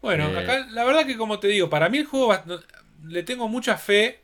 Bueno, 0.00 0.28
Eh, 0.30 0.38
acá 0.38 0.66
la 0.70 0.84
verdad 0.84 1.06
que 1.06 1.16
como 1.16 1.38
te 1.40 1.48
digo, 1.48 1.68
para 1.68 1.88
mí 1.88 1.98
el 1.98 2.06
juego 2.06 2.28
va- 2.28 2.44
le 3.04 3.22
tengo 3.22 3.48
mucha 3.48 3.76
fe 3.76 4.20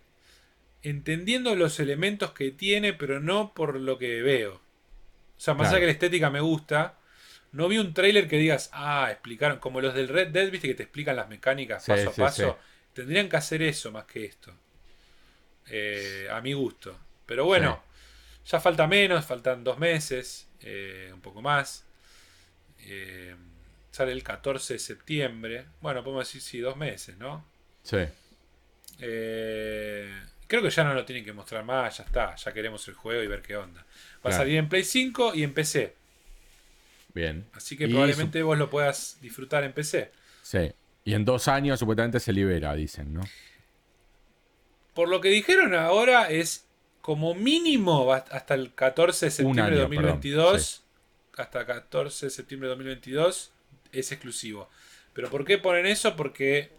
entendiendo 0.83 1.55
los 1.57 1.81
elementos 1.81 2.33
que 2.33 2.51
tiene, 2.51 2.93
pero 2.93 3.21
no 3.21 3.55
por 3.55 3.77
lo 3.77 3.99
que 3.99 4.23
veo. 4.23 4.55
O 4.57 5.41
sea, 5.41 5.55
más 5.55 5.69
allá 5.69 5.79
Claro. 5.79 5.81
que 5.81 5.87
la 5.87 5.93
estética 5.93 6.31
me 6.31 6.41
gusta, 6.41 6.99
no 7.53 7.69
vi 7.69 7.79
un 7.79 7.95
trailer 7.95 8.29
que 8.29 8.39
digas, 8.39 8.71
ah, 8.73 9.09
explicaron, 9.11 9.59
como 9.59 9.81
los 9.81 9.95
del 9.95 10.09
Red 10.09 10.29
Dead, 10.29 10.51
viste 10.51 10.69
que 10.69 10.75
te 10.75 10.85
explican 10.85 11.17
las 11.17 11.29
mecánicas 11.29 11.85
Sí, 11.85 11.93
paso 11.93 12.11
a 12.11 12.15
sí, 12.15 12.21
paso. 12.21 12.59
sí. 12.61 12.67
Tendrían 12.95 13.29
que 13.29 13.37
hacer 13.37 13.63
eso 13.63 13.91
más 13.93 14.05
que 14.07 14.25
esto. 14.25 14.55
Eh, 15.67 16.29
a 16.31 16.41
mi 16.41 16.53
gusto. 16.53 16.99
Pero 17.27 17.45
bueno, 17.45 17.83
ya 18.47 18.61
falta 18.61 18.87
menos, 18.87 19.25
faltan 19.25 19.65
dos 19.65 19.79
meses, 19.79 20.49
eh, 20.61 21.11
un 21.15 21.21
poco 21.21 21.41
más. 21.43 21.85
Eh, 22.81 23.35
sale 23.91 24.13
el 24.13 24.23
14 24.23 24.75
de 24.75 24.79
septiembre. 24.81 25.67
Bueno, 25.81 26.03
podemos 26.05 26.27
decir 26.27 26.43
sí, 26.43 26.59
dos 26.61 26.77
meses, 26.77 27.17
¿no? 27.19 27.45
Sí. 27.83 27.99
Eh, 29.01 30.13
creo 30.53 30.63
que 30.63 30.69
ya 30.69 30.85
no 30.85 30.93
lo 30.93 31.03
tienen 31.07 31.25
que 31.25 31.33
mostrar 31.33 31.65
más, 31.65 31.97
ya 31.97 32.05
está, 32.05 32.37
ya 32.37 32.53
queremos 32.53 32.87
el 32.87 32.93
juego 32.93 33.23
y 33.23 33.27
ver 33.27 33.41
qué 33.41 33.57
onda. 33.57 33.87
Va 34.25 34.29
a 34.29 34.35
salir 34.35 34.59
en 34.59 34.69
Play 34.69 34.85
5 34.85 35.35
y 35.35 35.45
en 35.45 35.55
PC, 35.55 35.95
Bien. 37.15 37.47
así 37.55 37.75
que 37.75 37.89
probablemente 37.89 38.43
vos 38.43 38.59
lo 38.59 38.69
puedas 38.69 39.17
disfrutar 39.23 39.65
en 39.65 39.73
PC. 39.73 40.13
Sí. 40.43 40.71
Y 41.07 41.15
en 41.15 41.25
dos 41.25 41.49
años 41.49 41.79
supuestamente 41.79 42.21
se 42.21 42.35
libera, 42.35 42.75
dicen, 42.75 43.15
¿no? 43.15 43.23
Por 44.93 45.09
lo 45.09 45.23
que 45.23 45.31
dijeron 45.31 45.75
ahora 45.75 46.29
es 46.29 46.67
como 47.01 47.35
mínimo 47.35 48.13
hasta 48.13 48.53
el 48.53 48.75
14 48.75 49.25
de 49.25 49.31
septiembre 49.31 49.77
de 49.77 49.83
año, 49.85 49.89
2022. 49.89 50.83
Hasta 51.39 51.65
14 51.65 52.27
de 52.27 52.31
septiembre 52.31 52.69
de 52.69 52.75
2022 52.75 53.53
es 53.91 54.13
exclusivo. 54.13 54.69
¿Pero 55.15 55.31
por 55.31 55.47
qué 55.47 55.57
ponen 55.57 55.87
eso? 55.87 56.15
Porque 56.15 56.71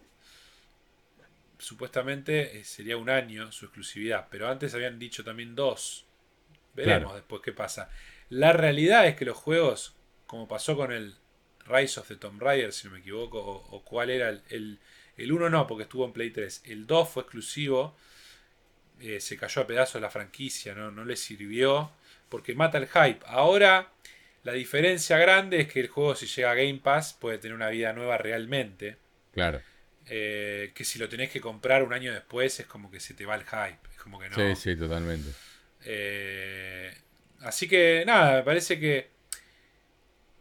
supuestamente 1.59 2.59
eh, 2.59 2.63
sería 2.63 2.97
un 2.97 3.09
año 3.09 3.51
su 3.51 3.65
exclusividad. 3.65 4.27
Pero 4.29 4.49
antes 4.49 4.73
habían 4.73 4.99
dicho 4.99 5.23
también 5.23 5.55
dos. 5.55 6.05
Veremos 6.73 7.03
Claro. 7.03 7.15
después 7.15 7.41
qué 7.43 7.51
pasa. 7.51 7.89
La 8.29 8.53
realidad 8.53 9.07
es 9.07 9.15
que 9.15 9.25
los 9.25 9.37
juegos 9.37 9.95
como 10.33 10.47
pasó 10.47 10.75
con 10.75 10.91
el 10.91 11.13
Rise 11.67 11.99
of 11.99 12.07
the 12.07 12.15
Tomb 12.15 12.41
Raider, 12.41 12.73
si 12.73 12.87
no 12.87 12.93
me 12.93 13.01
equivoco, 13.01 13.39
o, 13.39 13.83
cuál 13.83 14.09
era 14.09 14.29
el, 14.29 14.79
el, 15.15 15.31
1 15.31 15.47
no, 15.51 15.67
porque 15.67 15.83
estuvo 15.83 16.05
en 16.05 16.11
Play 16.11 16.31
3. 16.31 16.63
El 16.65 16.87
2 16.87 17.07
fue 17.07 17.21
exclusivo, 17.21 17.95
eh, 18.99 19.19
se 19.19 19.37
cayó 19.37 19.61
a 19.61 19.67
pedazos 19.67 20.01
la 20.01 20.09
franquicia, 20.09 20.73
¿no? 20.73 20.89
no 20.89 21.05
le 21.05 21.17
sirvió, 21.17 21.91
porque 22.29 22.55
mata 22.55 22.79
el 22.79 22.87
hype. 22.87 23.19
Ahora, 23.27 23.91
la 24.41 24.53
diferencia 24.53 25.19
grande 25.19 25.61
es 25.61 25.71
que 25.71 25.81
el 25.81 25.87
juego 25.87 26.15
si 26.15 26.25
llega 26.25 26.49
a 26.49 26.55
Game 26.55 26.79
Pass 26.83 27.13
puede 27.13 27.37
tener 27.37 27.53
una 27.53 27.69
vida 27.69 27.93
nueva 27.93 28.17
realmente. 28.17 28.97
Claro. 29.33 29.61
Eh, 30.07 30.71
que 30.75 30.83
si 30.83 30.99
lo 30.99 31.07
tenés 31.07 31.29
que 31.29 31.39
comprar 31.39 31.83
un 31.83 31.93
año 31.93 32.11
después 32.11 32.59
es 32.59 32.65
como 32.65 32.91
que 32.91 32.99
se 32.99 33.13
te 33.13 33.25
va 33.25 33.35
el 33.35 33.43
hype. 33.43 33.79
Es 33.89 33.97
como 33.97 34.19
que 34.19 34.29
no. 34.29 34.35
Sí, 34.35 34.55
sí, 34.55 34.75
totalmente. 34.75 35.29
Eh, 35.85 36.93
así 37.41 37.67
que 37.67 38.03
nada, 38.05 38.37
me 38.37 38.43
parece 38.43 38.79
que. 38.79 39.11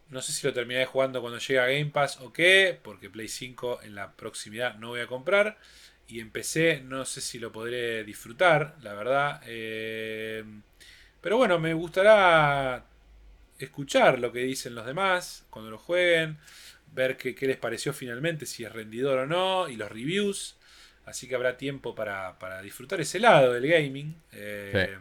No 0.08 0.20
sé 0.20 0.32
si 0.32 0.46
lo 0.46 0.52
terminaré 0.52 0.84
jugando 0.84 1.22
cuando 1.22 1.38
llegue 1.38 1.58
a 1.58 1.66
Game 1.66 1.86
Pass 1.86 2.18
o 2.20 2.32
qué, 2.32 2.78
porque 2.82 3.08
Play 3.08 3.28
5 3.28 3.80
en 3.82 3.94
la 3.94 4.12
proximidad 4.12 4.74
no 4.74 4.88
voy 4.88 5.00
a 5.00 5.06
comprar. 5.06 5.58
Y 6.06 6.20
empecé, 6.20 6.82
no 6.82 7.06
sé 7.06 7.22
si 7.22 7.38
lo 7.38 7.50
podré 7.50 8.04
disfrutar, 8.04 8.76
la 8.82 8.92
verdad. 8.92 9.40
Eh, 9.46 10.44
pero 11.22 11.38
bueno, 11.38 11.58
me 11.58 11.72
gustará 11.72 12.84
escuchar 13.58 14.18
lo 14.18 14.32
que 14.32 14.40
dicen 14.40 14.74
los 14.74 14.84
demás 14.84 15.46
cuando 15.48 15.70
lo 15.70 15.78
jueguen 15.78 16.38
ver 16.92 17.16
qué, 17.16 17.34
les 17.46 17.56
pareció 17.56 17.92
finalmente, 17.92 18.46
si 18.46 18.64
es 18.64 18.72
rendidor 18.72 19.18
o 19.18 19.26
no, 19.26 19.68
y 19.68 19.76
los 19.76 19.90
reviews. 19.90 20.56
Así 21.04 21.26
que 21.26 21.34
habrá 21.34 21.56
tiempo 21.56 21.94
para, 21.94 22.62
disfrutar 22.62 23.00
ese 23.00 23.18
lado 23.18 23.52
del 23.52 23.66
gaming. 23.66 24.14
Eh, 24.32 24.96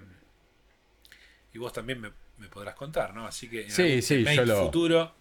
y 1.53 1.57
vos 1.57 1.73
también 1.73 2.01
me, 2.01 2.11
podrás 2.47 2.76
contar, 2.76 3.13
¿no? 3.13 3.27
Así 3.27 3.49
que 3.49 3.63
en 3.63 3.72
sí, 3.72 4.01
sí, 4.01 4.23
yo 4.23 4.45
lo, 4.45 4.65
futuro. 4.65 5.13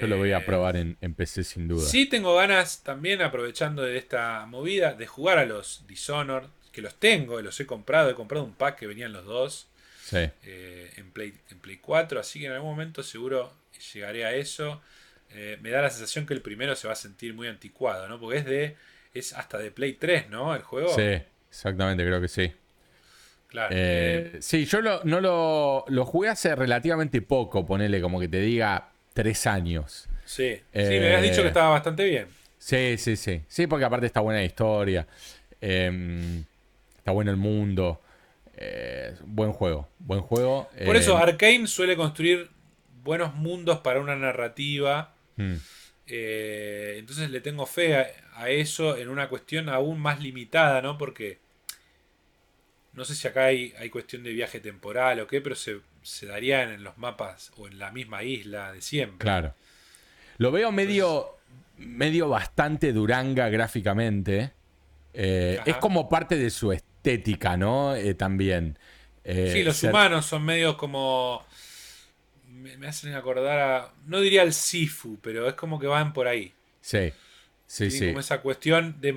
Yo 0.00 0.06
lo 0.06 0.18
voy 0.18 0.32
a 0.32 0.38
eh, 0.38 0.44
probar 0.44 0.76
en, 0.76 0.96
PC 1.14 1.42
sin 1.42 1.66
duda. 1.66 1.84
Sí, 1.84 2.06
tengo 2.06 2.36
ganas 2.36 2.82
también, 2.82 3.22
aprovechando 3.22 3.82
de 3.82 3.96
esta 3.96 4.46
movida, 4.46 4.94
de 4.94 5.06
jugar 5.06 5.38
a 5.38 5.46
los 5.46 5.84
Dishonored, 5.88 6.48
que 6.70 6.82
los 6.82 6.94
tengo, 6.94 7.40
los 7.40 7.58
he 7.58 7.66
comprado. 7.66 8.10
He 8.10 8.14
comprado 8.14 8.44
un 8.44 8.54
pack 8.54 8.78
que 8.78 8.86
venían 8.86 9.12
los 9.12 9.24
dos 9.24 9.68
eh, 10.12 10.92
en, 10.96 11.10
Play, 11.10 11.34
en 11.50 11.58
Play 11.58 11.78
4. 11.78 12.20
Así 12.20 12.38
que 12.38 12.46
en 12.46 12.52
algún 12.52 12.70
momento 12.70 13.02
seguro 13.02 13.52
llegaré 13.92 14.24
a 14.24 14.34
eso. 14.34 14.80
Eh, 15.34 15.58
me 15.60 15.70
da 15.70 15.82
la 15.82 15.90
sensación 15.90 16.26
que 16.26 16.34
el 16.34 16.40
primero 16.40 16.74
se 16.74 16.86
va 16.86 16.94
a 16.94 16.96
sentir 16.96 17.34
muy 17.34 17.48
anticuado, 17.48 18.08
¿no? 18.08 18.18
Porque 18.18 18.38
es 18.38 18.44
de. 18.46 18.76
es 19.14 19.32
hasta 19.34 19.58
de 19.58 19.70
Play 19.70 19.94
3, 19.94 20.30
¿no? 20.30 20.54
El 20.54 20.62
juego. 20.62 20.88
Sí, 20.94 21.20
exactamente, 21.50 22.04
creo 22.04 22.20
que 22.20 22.28
sí. 22.28 22.52
Claro. 23.48 23.74
Eh, 23.74 24.32
eh, 24.34 24.38
sí, 24.40 24.64
yo 24.66 24.80
lo, 24.80 25.02
no 25.04 25.20
lo, 25.20 25.84
lo 25.88 26.04
jugué 26.04 26.28
hace 26.28 26.54
relativamente 26.54 27.22
poco, 27.22 27.66
ponele 27.66 28.00
como 28.00 28.20
que 28.20 28.28
te 28.28 28.40
diga 28.40 28.90
tres 29.14 29.46
años. 29.46 30.08
Sí, 30.24 30.54
sí, 30.56 30.62
me 30.72 31.06
habías 31.06 31.22
dicho 31.22 31.42
que 31.42 31.48
estaba 31.48 31.70
bastante 31.70 32.04
bien. 32.04 32.26
Sí, 32.58 32.96
sí, 32.98 33.16
sí. 33.16 33.42
Sí, 33.48 33.66
porque 33.66 33.84
aparte 33.84 34.06
está 34.06 34.20
buena 34.20 34.40
la 34.40 34.46
historia. 34.46 35.06
Em, 35.60 36.44
está 36.98 37.12
bueno 37.12 37.30
el 37.30 37.38
mundo. 37.38 38.02
buen 39.24 39.52
juego. 39.52 39.88
Buen 39.98 40.20
juego. 40.20 40.68
Por 40.84 40.96
eso, 40.96 41.16
Arkane 41.16 41.66
suele 41.66 41.96
construir 41.96 42.50
buenos 43.02 43.34
mundos 43.34 43.78
para 43.78 44.00
una 44.00 44.16
narrativa 44.16 45.14
Hmm. 45.38 45.56
Eh, 46.06 46.96
entonces 46.98 47.30
le 47.30 47.40
tengo 47.40 47.66
fe 47.66 47.94
a, 47.96 48.48
eso 48.48 48.96
en 48.96 49.08
una 49.08 49.28
cuestión 49.28 49.68
aún 49.68 50.00
más 50.00 50.20
limitada, 50.20 50.80
¿no? 50.80 50.96
Porque 50.96 51.38
no 52.94 53.04
sé 53.04 53.14
si 53.14 53.28
acá 53.28 53.46
hay, 53.46 53.74
hay 53.78 53.90
cuestión 53.90 54.22
de 54.22 54.32
viaje 54.32 54.60
temporal 54.60 55.20
o 55.20 55.26
qué, 55.26 55.40
pero 55.40 55.54
se, 55.54 55.80
se 56.02 56.26
darían 56.26 56.70
en 56.70 56.82
los 56.82 56.96
mapas 56.98 57.52
o 57.56 57.66
en 57.66 57.78
la 57.78 57.90
misma 57.92 58.22
isla 58.22 58.72
de 58.72 58.80
siempre. 58.80 59.18
Claro. 59.18 59.54
Lo 60.38 60.50
veo 60.50 60.72
medio, 60.72 61.36
medio 61.76 62.28
bastante 62.28 62.92
duranga 62.92 63.48
gráficamente. 63.48 64.52
Eh, 65.12 65.60
es 65.66 65.76
como 65.76 66.08
parte 66.08 66.36
de 66.36 66.50
su 66.50 66.72
estética, 66.72 67.56
¿no? 67.56 67.94
Eh, 67.94 68.14
también. 68.14 68.78
sí, 69.24 69.62
los 69.62 69.82
humanos 69.82 70.26
son 70.26 70.44
medio 70.44 70.76
como 70.76 71.44
me, 72.58 72.86
hacen 72.86 73.14
acordar 73.14 73.58
a. 73.58 73.94
No 74.06 74.20
diría 74.20 74.42
al 74.42 74.52
Sifu, 74.52 75.18
pero 75.22 75.48
es 75.48 75.54
como 75.54 75.78
que 75.78 75.86
van 75.86 76.12
por 76.12 76.28
ahí. 76.28 76.52
Sí. 76.80 77.12
Sí, 77.66 77.90
sí. 77.90 78.08
Como 78.08 78.20
esa 78.20 78.40
cuestión 78.40 78.98
de 79.00 79.12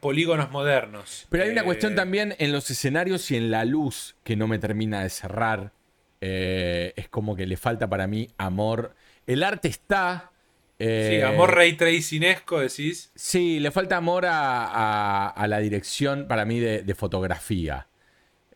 polígonos 0.00 0.50
modernos. 0.50 1.26
Pero 1.30 1.44
hay 1.44 1.50
una 1.50 1.62
cuestión 1.62 1.92
eh, 1.92 1.96
también 1.96 2.34
en 2.38 2.50
los 2.50 2.68
escenarios 2.68 3.30
y 3.30 3.36
en 3.36 3.52
la 3.52 3.64
luz 3.64 4.16
que 4.24 4.34
no 4.34 4.48
me 4.48 4.58
termina 4.58 5.04
de 5.04 5.08
cerrar. 5.08 5.72
Eh, 6.20 6.92
es 6.96 7.08
como 7.08 7.36
que 7.36 7.46
le 7.46 7.56
falta 7.56 7.88
para 7.88 8.08
mí 8.08 8.28
amor. 8.38 8.96
El 9.24 9.44
arte 9.44 9.68
está. 9.68 10.32
Eh, 10.80 11.20
sí, 11.20 11.22
amor 11.22 11.54
Ray 11.54 11.74
Tracinesco, 11.74 12.58
decís. 12.58 13.12
Sí, 13.14 13.60
le 13.60 13.70
falta 13.70 13.96
amor 13.96 14.24
a, 14.26 15.44
la 15.46 15.58
dirección 15.60 16.26
para 16.26 16.44
mí 16.44 16.58
de, 16.58 16.94
fotografía. 16.96 17.86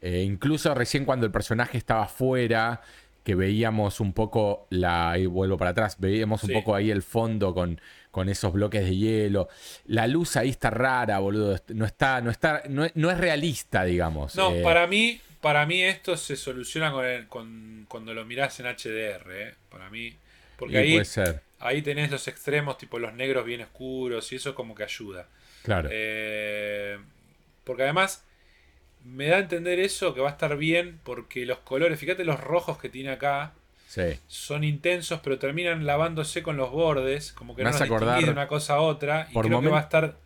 incluso 0.02 0.74
recién 0.74 1.04
cuando 1.04 1.24
el 1.24 1.30
personaje 1.30 1.78
estaba 1.78 2.04
afuera 2.04 2.80
que 3.26 3.34
veíamos 3.34 3.98
un 3.98 4.12
poco 4.12 4.68
la. 4.70 5.18
Y 5.18 5.26
vuelvo 5.26 5.58
para 5.58 5.72
atrás, 5.72 5.96
veíamos 5.98 6.44
un 6.44 6.52
poco 6.52 6.76
ahí 6.76 6.92
el 6.92 7.02
fondo 7.02 7.52
con, 7.52 7.80
con 8.12 8.28
esos 8.28 8.52
bloques 8.52 8.84
de 8.84 8.96
hielo. 8.96 9.48
La 9.86 10.06
luz 10.06 10.36
ahí 10.36 10.50
está 10.50 10.70
rara, 10.70 11.18
boludo. 11.18 11.60
No 11.74 11.86
está, 11.86 12.20
no 12.20 12.30
está, 12.30 12.62
no, 12.68 12.84
es 12.84 13.18
realista, 13.18 13.82
digamos. 13.82 14.36
No, 14.36 14.54
eh, 14.54 14.62
para 14.62 14.86
mí, 14.86 15.20
para 15.40 15.66
mí 15.66 15.82
esto 15.82 16.16
se 16.16 16.36
soluciona 16.36 16.92
con, 17.26 17.86
cuando 17.88 18.14
lo 18.14 18.24
mirás 18.24 18.60
en 18.60 18.66
HDR, 18.66 19.32
eh, 19.32 19.54
para 19.70 19.90
mí. 19.90 20.14
Porque 20.56 20.78
ahí, 20.78 21.02
ahí 21.58 21.82
tenés 21.82 22.12
los 22.12 22.28
extremos, 22.28 22.78
tipo 22.78 23.00
los 23.00 23.12
negros 23.12 23.44
bien 23.44 23.62
oscuros, 23.62 24.30
y 24.30 24.36
eso 24.36 24.54
como 24.54 24.76
que 24.76 24.84
ayuda. 24.84 25.26
Claro. 25.64 25.88
Eh, 25.90 26.96
porque 27.64 27.82
además 27.82 28.24
me 29.06 29.28
da 29.28 29.36
a 29.36 29.40
entender 29.40 29.78
eso 29.78 30.14
que 30.14 30.20
va 30.20 30.28
a 30.28 30.32
estar 30.32 30.56
bien 30.56 31.00
porque 31.04 31.46
los 31.46 31.58
colores, 31.58 31.98
fíjate 31.98 32.24
los 32.24 32.40
rojos 32.40 32.78
que 32.78 32.88
tiene 32.88 33.10
acá, 33.10 33.54
son 34.26 34.62
intensos 34.62 35.20
pero 35.20 35.38
terminan 35.38 35.86
lavándose 35.86 36.42
con 36.42 36.56
los 36.56 36.70
bordes, 36.70 37.32
como 37.32 37.56
que 37.56 37.64
no 37.64 37.70
nos 37.70 37.80
de 37.80 38.30
una 38.30 38.46
cosa 38.46 38.74
a 38.74 38.80
otra 38.80 39.28
y 39.30 39.34
creo 39.40 39.60
que 39.60 39.68
va 39.68 39.78
a 39.78 39.82
estar 39.82 40.18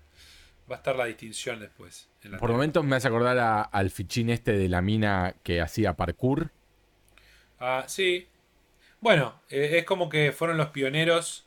va 0.71 0.77
a 0.77 0.79
estar 0.79 0.97
la 0.97 1.05
distinción 1.05 1.61
después. 1.61 2.09
por 2.39 2.53
momentos 2.53 2.85
me 2.85 2.97
hace 2.97 3.09
acordar 3.09 3.69
al 3.71 3.91
fichín 3.91 4.31
este 4.31 4.53
de 4.53 4.69
la 4.69 4.81
mina 4.81 5.35
que 5.43 5.61
hacía 5.61 5.95
parkour. 5.95 6.51
Ah, 7.59 7.85
sí. 7.87 8.29
Bueno, 9.01 9.41
eh, 9.51 9.79
es 9.79 9.85
como 9.85 10.09
que 10.09 10.33
fueron 10.33 10.57
los 10.57 10.69
pioneros 10.69 11.47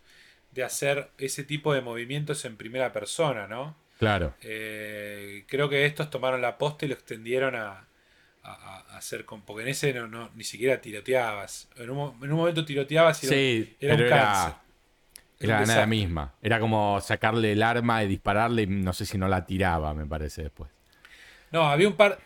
de 0.51 0.63
hacer 0.63 1.09
ese 1.17 1.43
tipo 1.43 1.73
de 1.73 1.81
movimientos 1.81 2.45
en 2.45 2.57
primera 2.57 2.91
persona, 2.91 3.47
¿no? 3.47 3.75
Claro. 4.03 4.33
Eh, 4.41 5.45
creo 5.47 5.69
que 5.69 5.85
estos 5.85 6.09
tomaron 6.09 6.41
la 6.41 6.57
posta 6.57 6.85
y 6.85 6.89
lo 6.89 6.95
extendieron 6.95 7.55
a, 7.55 7.87
hacer 8.91 9.25
con. 9.25 9.41
Porque 9.41 9.63
en 9.63 9.69
ese 9.69 9.93
no, 9.93 10.29
ni 10.35 10.43
siquiera 10.43 10.81
tiroteabas. 10.81 11.69
En 11.77 11.89
un, 11.89 12.17
momento 12.19 12.65
tiroteabas 12.65 13.23
y 13.23 13.75
era, 13.79 13.95
un 13.95 14.09
cáncer. 14.09 14.53
Era, 15.39 15.65
nada 15.65 15.85
misma. 15.85 16.33
Era 16.41 16.59
como 16.59 16.99
sacarle 17.01 17.53
el 17.53 17.63
arma 17.63 18.03
y 18.03 18.07
dispararle 18.07 18.63
y 18.63 18.67
no 18.67 18.93
sé 18.93 19.05
si 19.05 19.17
no 19.17 19.27
la 19.27 19.45
tiraba, 19.45 19.93
me 19.93 20.05
parece 20.05 20.43
después. 20.43 20.69
No, 21.51 21.63
había 21.63 21.87
un 21.87 21.95
par 21.95 22.19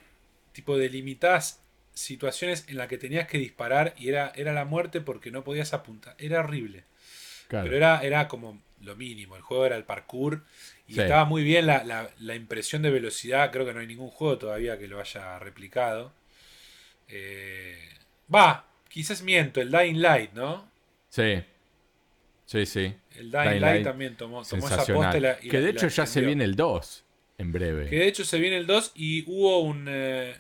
tipo 0.54 0.78
de 0.78 0.90
limitadas 0.90 1.62
situaciones 1.94 2.66
en 2.68 2.78
las 2.78 2.88
que 2.88 2.98
tenías 2.98 3.28
que 3.28 3.38
disparar 3.38 3.94
y 3.98 4.10
era, 4.10 4.32
era 4.36 4.54
la 4.54 4.66
muerte 4.66 5.02
porque 5.02 5.32
no 5.32 5.44
podías 5.44 5.74
apuntar. 5.74 6.16
Era 6.18 6.40
horrible. 6.40 6.84
Pero 7.50 7.76
era, 7.76 8.02
era 8.02 8.28
como 8.28 8.62
lo 8.82 8.96
mínimo. 8.96 9.36
El 9.36 9.42
juego 9.42 9.66
era 9.66 9.76
el 9.76 9.84
parkour 9.84 10.44
y 10.88 11.00
estaba 11.00 11.26
muy 11.26 11.44
bien 11.44 11.66
la, 11.68 12.36
impresión 12.36 12.82
de 12.82 12.90
velocidad. 12.90 13.52
Creo 13.52 13.66
que 13.66 13.74
no 13.74 13.80
hay 13.80 13.88
ningún 13.88 14.10
juego 14.10 14.38
todavía 14.38 14.78
que 14.78 14.88
lo 14.88 15.00
haya 15.00 15.38
replicado. 15.40 16.14
Eh, 17.10 17.78
va, 18.34 18.66
quizás 18.90 19.22
miento, 19.22 19.62
el 19.62 19.72
Dying 19.72 20.02
Light, 20.02 20.34
¿no? 20.34 20.70
Sí. 21.10 21.44
Sí, 22.46 22.66
sí. 22.66 22.94
El 23.16 23.32
Dying, 23.32 23.60
Light, 23.60 23.84
también 23.84 24.16
tomó, 24.16 24.42
esa 24.42 24.58
posta 24.58 25.38
Que 25.40 25.60
de 25.60 25.70
hecho 25.70 25.88
ya 25.90 26.06
se 26.06 26.22
viene 26.22 26.46
el 26.46 26.56
2 26.56 27.04
en 27.38 27.52
breve. 27.52 27.90
Que 27.90 27.98
de 27.98 28.08
hecho 28.08 28.24
se 28.24 28.40
viene 28.40 28.58
el 28.58 28.66
2 28.66 28.94
y 28.96 29.24
hubo 29.28 29.60
un, 29.60 29.88
eh, 29.90 30.36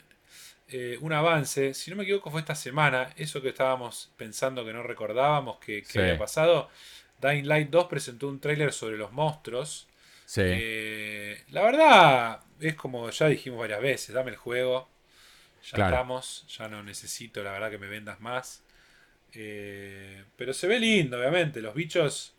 eh, 0.69 0.97
un 1.01 1.13
avance. 1.13 1.73
Si 1.73 1.91
no 1.91 1.97
me 1.97 2.03
equivoco, 2.03 2.31
fue 2.31 2.39
esta 2.39 2.55
semana. 2.55 3.09
Eso 3.17 3.41
que 3.41 3.49
estábamos 3.49 4.11
pensando 4.17 4.65
que 4.65 4.73
no 4.73 4.83
recordábamos 4.83 5.59
que, 5.59 5.83
había 5.95 6.17
pasado. 6.17 6.69
Dying 7.21 7.47
Light 7.47 7.69
2 7.69 7.85
presentó 7.87 8.27
un 8.27 8.39
tráiler 8.39 8.71
sobre 8.71 8.97
los 8.97 9.11
monstruos. 9.11 9.86
Sí. 10.27 10.41
Eh, 10.43 11.41
la 11.51 11.63
verdad, 11.63 12.41
es 12.59 12.75
como 12.75 13.09
ya 13.09 13.27
dijimos 13.27 13.59
varias 13.59 13.81
veces, 13.81 14.13
dame 14.13 14.31
el 14.31 14.37
juego. 14.37 14.89
Ya 15.71 15.85
estamos, 15.85 16.45
ya 16.55 16.67
no 16.67 16.83
necesito, 16.83 17.41
la 17.43 17.53
verdad, 17.53 17.71
que 17.71 17.77
me 17.77 17.87
vendas 17.87 18.19
más. 18.19 18.61
Eh, 19.33 20.23
pero 20.35 20.53
se 20.53 20.67
ve 20.67 20.79
lindo, 20.79 21.17
obviamente. 21.17 21.61
Los 21.61 21.73
bichos. 21.73 22.33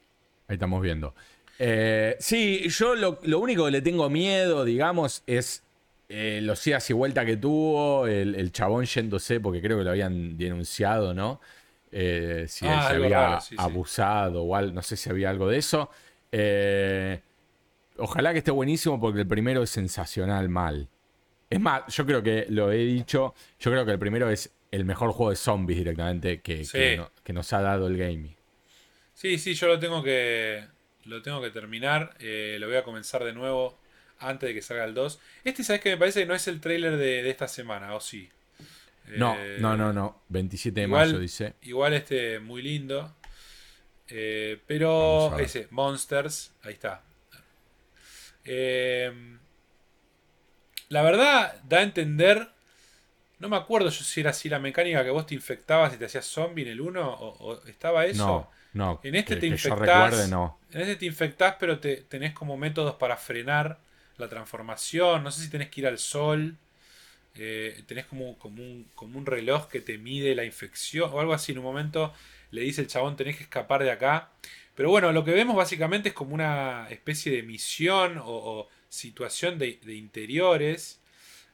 Ahí 0.49 0.55
estamos 0.55 0.83
viendo. 0.83 1.15
Eh, 1.59 2.17
sí, 2.21 2.69
yo 2.69 2.95
lo, 2.95 3.19
único 3.39 3.65
que 3.65 3.71
le 3.71 3.81
tengo 3.81 4.11
miedo, 4.11 4.65
digamos, 4.65 5.23
es 5.27 5.63
los 6.09 6.63
días 6.63 6.89
y 6.91 6.93
vuelta 6.93 7.25
que 7.25 7.37
tuvo, 7.37 8.07
el, 8.07 8.35
el, 8.35 8.53
chabón 8.53 8.85
yéndose, 8.85 9.41
porque 9.41 9.61
creo 9.61 9.79
que 9.79 9.85
lo 9.85 9.91
habían 9.91 10.39
denunciado, 10.39 11.13
¿no? 11.15 11.41
eh, 11.93 12.47
si 12.49 12.67
Ah, 12.67 12.89
se 12.89 12.97
había 12.97 13.09
raro, 13.09 13.41
sí, 13.41 13.49
sí. 13.51 13.57
abusado 13.59 14.43
o 14.43 14.55
algo, 14.55 14.73
no 14.73 14.83
sé 14.83 14.97
si 14.97 15.11
había 15.11 15.31
algo 15.31 15.49
de 15.49 15.59
eso. 15.59 15.91
Ojalá 17.99 18.33
que 18.33 18.39
esté 18.39 18.51
buenísimo 18.51 19.01
porque 19.01 19.21
el 19.21 19.27
primero 19.27 19.63
es 19.63 19.71
sensacional 19.71 20.49
mal. 20.49 20.89
Es 21.51 21.61
más, 21.61 21.83
yo 21.95 22.05
creo 22.07 22.23
que 22.23 22.47
lo 22.51 22.71
he 22.73 22.79
dicho, 22.79 23.35
yo 23.59 23.71
creo 23.71 23.85
que 23.87 23.93
el 23.93 23.99
primero 23.99 24.29
es 24.31 24.53
el 24.71 24.85
mejor 24.85 25.13
juego 25.13 25.31
de 25.31 25.37
zombies 25.37 25.79
directamente 25.79 26.41
que, 26.41 26.65
Sí. 26.65 26.73
que 26.73 26.97
no- 26.99 27.11
que 27.25 27.33
nos 27.33 27.53
ha 27.53 27.61
dado 27.63 27.87
el 27.87 27.97
gaming. 27.97 28.37
Sí, 29.15 29.39
sí, 29.39 29.55
yo 29.55 29.67
lo 29.67 29.79
tengo 29.79 30.03
que. 30.03 30.65
Lo 31.05 31.23
tengo 31.23 31.41
que 31.41 31.51
terminar. 31.51 32.15
eh, 32.21 32.57
lo 32.61 32.67
voy 32.69 32.77
a 32.77 32.85
comenzar 32.85 33.25
de 33.25 33.33
nuevo 33.33 33.79
antes 34.19 34.49
de 34.49 34.55
que 34.55 34.63
salga 34.63 34.85
el 34.85 34.95
2. 34.95 35.19
Este, 35.45 35.65
¿sabes 35.65 35.81
que 35.81 35.91
Me 35.91 35.97
parece 35.97 36.21
que 36.21 36.27
no 36.27 36.35
es 36.35 36.47
el 36.49 36.61
trailer 36.61 36.97
de, 36.99 37.23
de 37.23 37.31
esta 37.31 37.49
semana, 37.49 37.95
¿o 37.95 38.01
sí? 38.01 38.29
No, 39.17 39.35
Eh, 39.39 39.57
no, 39.59 39.75
no, 39.77 39.93
no. 39.93 40.21
27 40.29 40.81
de 40.83 40.87
igual- 40.87 41.07
mayo 41.09 41.19
dice. 41.19 41.55
Igual 41.63 41.95
este, 41.95 42.39
muy 42.41 42.61
lindo. 42.63 43.15
Eh, 44.09 44.59
pero 44.67 45.39
ese, 45.39 45.67
Monsters, 45.71 46.53
ahí 46.63 46.75
está. 46.75 47.03
Eh, 48.49 49.13
la 50.89 51.03
verdad, 51.03 51.61
da 51.69 51.79
a 51.79 51.83
entender. 51.83 52.49
No 53.41 53.49
me 53.49 53.57
acuerdo 53.57 53.91
yo 53.91 54.05
si 54.05 54.21
era 54.21 54.31
así 54.31 54.49
la 54.49 54.59
mecánica 54.61 55.05
que 55.05 55.11
vos 55.11 55.27
te 55.27 55.35
infectabas 55.35 55.95
y 55.95 55.99
te 55.99 56.07
hacías 56.07 56.27
zombie 56.27 56.65
en 56.65 56.71
el 56.73 56.81
1 56.81 57.09
o, 57.11 57.29
o 57.53 57.67
estaba 57.67 58.07
eso. 58.07 58.25
No, 58.25 58.51
no. 58.73 59.01
En 59.03 59.15
este 59.17 59.37
que- 59.37 59.41
te 59.41 59.47
infectás. 59.49 60.13
recuerde, 60.13 60.29
no. 60.29 60.59
En 60.73 60.83
este 60.83 60.97
te 60.97 61.07
infectás, 61.07 61.57
pero 61.61 61.81
te, 61.81 61.99
tenés 61.99 62.33
como 62.35 62.57
métodos 62.59 62.97
para 62.97 63.17
frenar 63.17 63.79
la 64.19 64.29
transformación. 64.29 65.25
No 65.25 65.31
sé 65.31 65.43
si 65.43 65.51
tenés 65.51 65.71
que 65.71 65.83
ir 65.83 65.87
al 65.87 65.99
sol. 65.99 66.57
eh, 67.37 67.83
tenés 67.87 68.07
como, 68.07 68.39
como, 68.39 68.63
un, 68.63 68.87
como 68.95 69.19
un 69.19 69.27
reloj 69.27 69.69
que 69.69 69.81
te 69.81 69.99
mide 69.99 70.35
la 70.35 70.45
infección 70.45 71.11
o 71.13 71.21
algo 71.21 71.33
así. 71.35 71.53
En 71.53 71.59
un 71.59 71.65
momento 71.65 72.13
le 72.51 72.63
dice 72.63 72.81
el 72.83 72.89
chabón, 72.89 73.17
tenés 73.17 73.37
que 73.37 73.45
escapar 73.45 73.83
de 73.85 73.91
acá. 73.93 74.31
Pero 74.79 74.91
bueno, 74.91 75.11
lo 75.11 75.25
que 75.25 75.33
vemos 75.33 75.57
básicamente 75.57 76.11
es 76.11 76.15
como 76.15 76.35
una 76.35 76.87
especie 76.89 77.33
de 77.33 77.43
misión 77.43 78.17
o, 78.19 78.25
o 78.29 78.69
situación 78.89 79.59
de, 79.59 79.81
de 79.83 79.95
interiores 79.97 81.01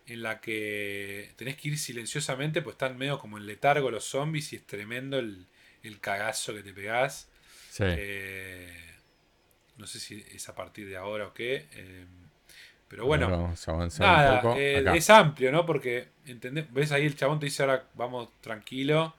en 0.07 0.23
la 0.23 0.43
que 0.43 1.33
tenés 1.37 1.57
que 1.57 1.69
ir 1.69 1.79
silenciosamente, 1.79 2.61
pues 2.61 2.75
están 2.75 2.99
medio 2.99 3.19
como 3.19 3.39
en 3.39 3.47
letargo 3.47 3.91
los 3.91 4.05
zombies 4.05 4.53
y 4.53 4.57
es 4.57 4.67
tremendo 4.67 5.19
el, 5.19 5.47
el 5.83 6.01
cagazo 6.01 6.53
que 6.53 6.63
te 6.63 6.75
pegás. 6.75 7.31
Sí. 7.71 7.85
Eh, 7.87 8.77
no 9.79 9.87
sé 9.87 10.01
si 10.01 10.23
es 10.31 10.47
a 10.51 10.55
partir 10.55 10.87
de 10.87 10.99
ahora 10.99 11.29
o 11.29 11.33
qué. 11.33 11.65
eh, 11.73 12.05
pero 12.89 13.07
bueno, 13.07 13.31
vamos 13.31 13.67
a 13.67 13.73
un 13.73 13.89
nada, 13.99 14.43
poco. 14.43 14.57
eh, 14.59 14.85
es 14.95 15.09
amplio, 15.09 15.51
¿no? 15.51 15.65
Porque, 15.65 16.09
¿entendés? 16.27 16.71
¿ves 16.75 16.93
ahí 16.93 17.07
el 17.07 17.17
chabón 17.17 17.41
te 17.41 17.47
dice 17.47 17.63
ahora 17.63 17.87
vamos 17.95 18.29
tranquilo? 18.43 19.15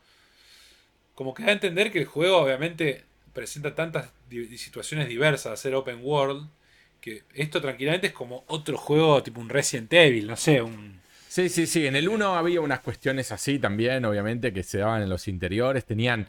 Como 1.16 1.34
que 1.34 1.42
da 1.44 1.50
a 1.50 1.54
entender 1.54 1.92
que 1.92 2.00
el 2.00 2.06
juego 2.06 2.38
obviamente 2.38 3.04
presenta 3.36 3.76
tantas 3.76 4.12
di- 4.30 4.58
situaciones 4.58 5.10
diversas 5.10 5.54
a 5.54 5.58
ser 5.58 5.76
open 5.76 6.00
world, 6.04 6.50
que 7.02 7.24
esto 7.36 7.62
tranquilamente 7.62 8.08
es 8.08 8.14
como 8.14 8.46
otro 8.48 8.78
juego 8.78 9.22
tipo 9.24 9.42
un 9.42 9.50
Resident 9.50 9.94
Evil, 9.94 10.28
no 10.28 10.38
sé, 10.38 10.62
un... 10.64 11.02
Sí, 11.28 11.50
sí, 11.50 11.68
sí. 11.68 11.86
En 11.88 11.96
el 11.96 12.08
1 12.08 12.36
había 12.36 12.62
unas 12.62 12.80
cuestiones 12.80 13.32
así 13.32 13.60
también, 13.60 14.06
obviamente, 14.06 14.54
que 14.54 14.64
se 14.64 14.78
daban 14.80 15.02
en 15.02 15.10
los 15.10 15.28
interiores. 15.28 15.86
Tenían 15.86 16.28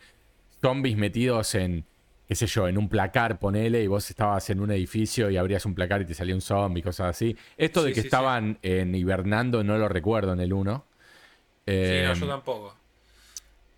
zombies 0.60 0.96
metidos 0.96 1.54
en, 1.54 1.86
qué 2.28 2.34
sé 2.34 2.46
yo, 2.46 2.68
en 2.68 2.78
un 2.78 2.88
placar, 2.88 3.38
ponele, 3.38 3.82
y 3.84 3.86
vos 3.88 4.10
estabas 4.10 4.50
en 4.50 4.60
un 4.60 4.72
edificio 4.72 5.30
y 5.30 5.36
abrías 5.36 5.66
un 5.66 5.74
placar 5.74 6.02
y 6.02 6.06
te 6.06 6.14
salía 6.14 6.34
un 6.34 6.40
zombie, 6.42 6.82
cosas 6.82 7.10
así. 7.10 7.36
Esto 7.58 7.84
de 7.84 7.92
Sí, 7.92 7.94
que 7.94 8.00
sí, 8.00 8.10
sí. 8.10 8.10
estaban 8.10 8.58
en 8.62 8.94
hibernando 8.94 9.64
no 9.64 9.78
lo 9.78 9.88
recuerdo 9.88 10.32
en 10.32 10.40
el 10.40 10.52
1. 10.52 10.84
Sí, 11.80 11.94
Eh, 11.96 12.02
no, 12.02 12.12
yo 12.14 12.26
tampoco. 12.28 12.76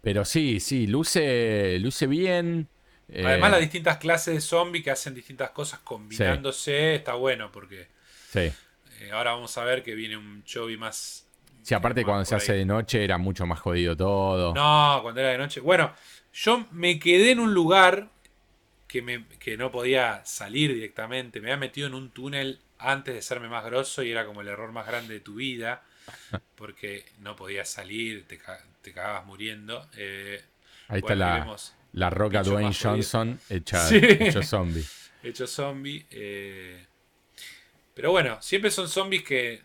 pero 0.01 0.25
sí, 0.25 0.61
sí, 0.61 0.87
luce, 0.87 1.79
luce 1.81 2.07
bien. 2.07 2.69
Eh, 3.11 3.25
Además 3.25 3.53
las 3.53 3.61
distintas 3.61 3.97
clases 3.97 4.35
de 4.35 4.41
zombies 4.41 4.85
que 4.85 4.91
hacen 4.91 5.15
distintas 5.15 5.51
cosas 5.51 5.81
combinándose, 5.81 6.97
está 6.97 7.15
bueno 7.15 7.51
porque... 7.51 7.89
Sí. 8.31 8.53
Eh, 9.01 9.11
ahora 9.13 9.33
vamos 9.33 9.57
a 9.57 9.65
ver 9.65 9.83
que 9.83 9.95
viene 9.95 10.17
un 10.17 10.45
Chovy 10.45 10.77
más. 10.77 11.27
Sí, 11.63 11.75
aparte 11.75 12.03
más 12.03 12.07
cuando 12.07 12.25
se 12.25 12.35
hace 12.35 12.53
de 12.55 12.65
noche 12.65 13.03
era 13.03 13.17
mucho 13.19 13.47
más 13.47 13.61
jodido 13.61 13.97
todo. 13.97 14.55
No, 14.55 15.01
cuando 15.03 15.21
era 15.21 15.31
de 15.31 15.39
noche. 15.39 15.61
Bueno, 15.61 15.95
yo 16.33 16.67
me 16.73 16.99
quedé 16.99 17.31
en 17.31 17.41
un 17.41 17.55
lugar 17.55 18.09
que, 18.87 19.03
me, 19.03 19.27
que 19.39 19.57
no 19.57 19.71
podía 19.71 20.23
salir 20.25 20.75
directamente. 20.75 21.41
Me 21.41 21.49
había 21.49 21.61
metido 21.61 21.87
en 21.87 21.95
un 21.95 22.11
túnel 22.11 22.61
antes 22.79 23.15
de 23.15 23.23
serme 23.23 23.49
más 23.49 23.65
grosso 23.65 24.03
y 24.03 24.11
era 24.11 24.27
como 24.27 24.41
el 24.41 24.49
error 24.49 24.73
más 24.73 24.87
grande 24.87 25.15
de 25.15 25.21
tu 25.21 25.37
vida. 25.37 25.83
Porque 26.57 27.05
no 27.21 27.37
podías 27.37 27.69
salir, 27.69 28.27
te, 28.27 28.41
te 28.83 28.93
cagabas 28.93 29.27
muriendo. 29.27 29.87
Eh, 29.97 30.43
Ahí 30.89 30.99
está 30.99 31.15
bueno, 31.15 31.27
la, 31.27 31.57
la 31.99 32.11
roca 32.11 32.43
Dwayne. 32.43 32.73
Johnson 32.75 33.41
hecha, 33.49 33.87
Sí. 33.87 34.01
hecho 34.03 34.43
zombie. 34.43 34.85
hecho 35.23 35.47
zombie. 35.47 36.07
eh, 36.11 36.85
pero 37.95 38.11
bueno, 38.13 38.39
siempre 38.41 38.71
son 38.71 38.89
zombies 38.89 39.23
que. 39.25 39.63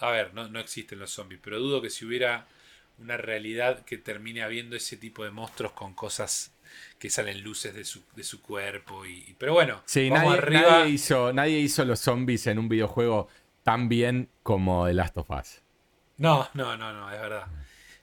A 0.00 0.10
ver, 0.10 0.32
no, 0.34 0.48
no 0.48 0.60
existen 0.60 0.98
los 0.98 1.10
zombies, 1.10 1.40
pero 1.42 1.58
dudo 1.58 1.80
que 1.82 1.90
si 1.90 2.04
hubiera 2.04 2.46
una 2.98 3.16
realidad 3.16 3.84
que 3.84 3.96
termine 3.98 4.42
habiendo 4.42 4.76
ese 4.76 4.96
tipo 4.96 5.24
de 5.24 5.30
monstruos 5.30 5.72
con 5.72 5.94
cosas 5.94 6.52
que 6.98 7.10
salen 7.10 7.42
luces 7.42 7.74
de 7.74 7.84
su, 7.84 8.02
de 8.14 8.22
su 8.22 8.42
cuerpo. 8.42 9.06
Y, 9.06 9.34
pero 9.38 9.54
bueno, 9.54 9.82
Sí, 9.86 10.10
vamos 10.10 10.26
nadie, 10.36 10.38
arriba. 10.38 10.70
nadie 10.70 10.90
hizo, 10.92 11.32
nadie 11.32 11.58
hizo 11.60 11.84
los 11.84 12.00
zombies 12.00 12.46
en 12.46 12.58
un 12.58 12.68
videojuego 12.68 13.28
tan 13.62 13.88
bien 13.88 14.28
como 14.42 14.86
The 14.86 14.94
Last 14.94 15.16
of 15.16 15.30
Us. 15.30 15.62
No, 16.18 16.48
no, 16.54 16.76
no, 16.76 16.92
no, 16.92 17.10
es 17.12 17.20
verdad. 17.20 17.46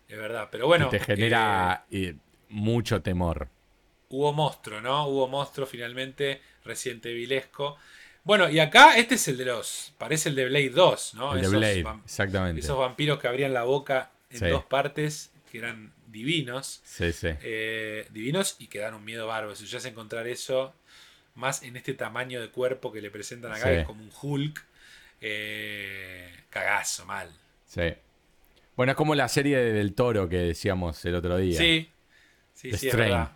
Es 0.07 0.17
verdad. 0.17 0.49
Pero 0.51 0.67
bueno. 0.67 0.89
te 0.89 0.99
genera 0.99 1.85
eh, 1.91 2.15
mucho 2.55 3.01
temor. 3.01 3.49
hubo 4.09 4.31
monstruo, 4.33 4.79
¿no? 4.81 5.07
Hubo 5.07 5.27
monstruo 5.27 5.67
finalmente, 5.67 6.41
Resident 6.63 7.05
Evilesco. 7.05 7.75
Bueno, 8.23 8.49
y 8.49 8.59
acá 8.59 8.97
este 8.97 9.15
es 9.15 9.27
el 9.27 9.37
de 9.37 9.45
los. 9.45 9.93
Parece 9.97 10.29
el 10.29 10.35
de 10.35 10.45
Blade 10.45 10.69
2, 10.69 11.13
¿no? 11.15 11.35
el 11.35 11.41
de 11.41 11.47
Blade, 11.49 11.85
exactamente. 12.05 12.61
Esos 12.61 12.77
vampiros 12.77 13.19
que 13.19 13.27
abrían 13.27 13.53
la 13.53 13.63
boca 13.63 14.11
en 14.29 14.39
Sí. 14.39 14.47
dos 14.47 14.63
partes, 14.63 15.31
que 15.51 15.57
eran 15.59 15.93
divinos. 16.07 16.81
Sí, 16.85 17.11
sí. 17.11 17.27
eh, 17.41 18.07
divinos 18.11 18.55
y 18.59 18.67
que 18.67 18.79
dan 18.79 18.93
un 18.93 19.03
miedo 19.03 19.27
bárbaro. 19.27 19.55
Si 19.55 19.65
ya 19.65 19.77
es 19.79 19.85
encontrar 19.85 20.27
eso, 20.27 20.73
más 21.35 21.61
en 21.63 21.75
este 21.75 21.93
tamaño 21.93 22.39
de 22.41 22.49
cuerpo 22.49 22.91
que 22.91 23.01
le 23.01 23.11
presentan 23.11 23.51
acá, 23.51 23.65
que 23.65 23.79
es 23.81 23.85
como 23.85 24.01
un 24.01 24.11
Hulk, 24.21 24.63
eh, 25.21 26.29
cagazo, 26.49 27.05
mal. 27.05 27.29
sí. 27.67 27.93
Bueno, 28.75 28.91
es 28.91 28.97
como 28.97 29.15
la 29.15 29.29
serie 29.29 29.55
de 29.57 29.71
del 29.71 29.93
toro 29.95 30.27
que 30.27 30.35
decíamos 30.35 31.05
el 31.05 31.15
otro 31.15 31.37
día. 31.37 31.57
Sí, 31.57 31.89
sí, 32.65 32.71
The 32.71 32.77
sí, 32.77 32.87
es 32.87 32.93
Strain. 32.93 33.11
verdad. 33.11 33.31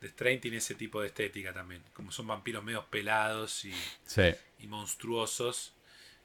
The 0.00 0.08
Strain 0.08 0.40
tiene 0.40 0.56
ese 0.58 0.74
tipo 0.74 1.00
de 1.00 1.06
estética 1.08 1.52
también. 1.52 1.82
Como 1.92 2.10
son 2.12 2.26
vampiros 2.26 2.62
medio 2.62 2.84
pelados 2.86 3.64
y, 3.64 3.72
Sí. 4.06 4.22
y 4.60 4.66
monstruosos. 4.66 5.72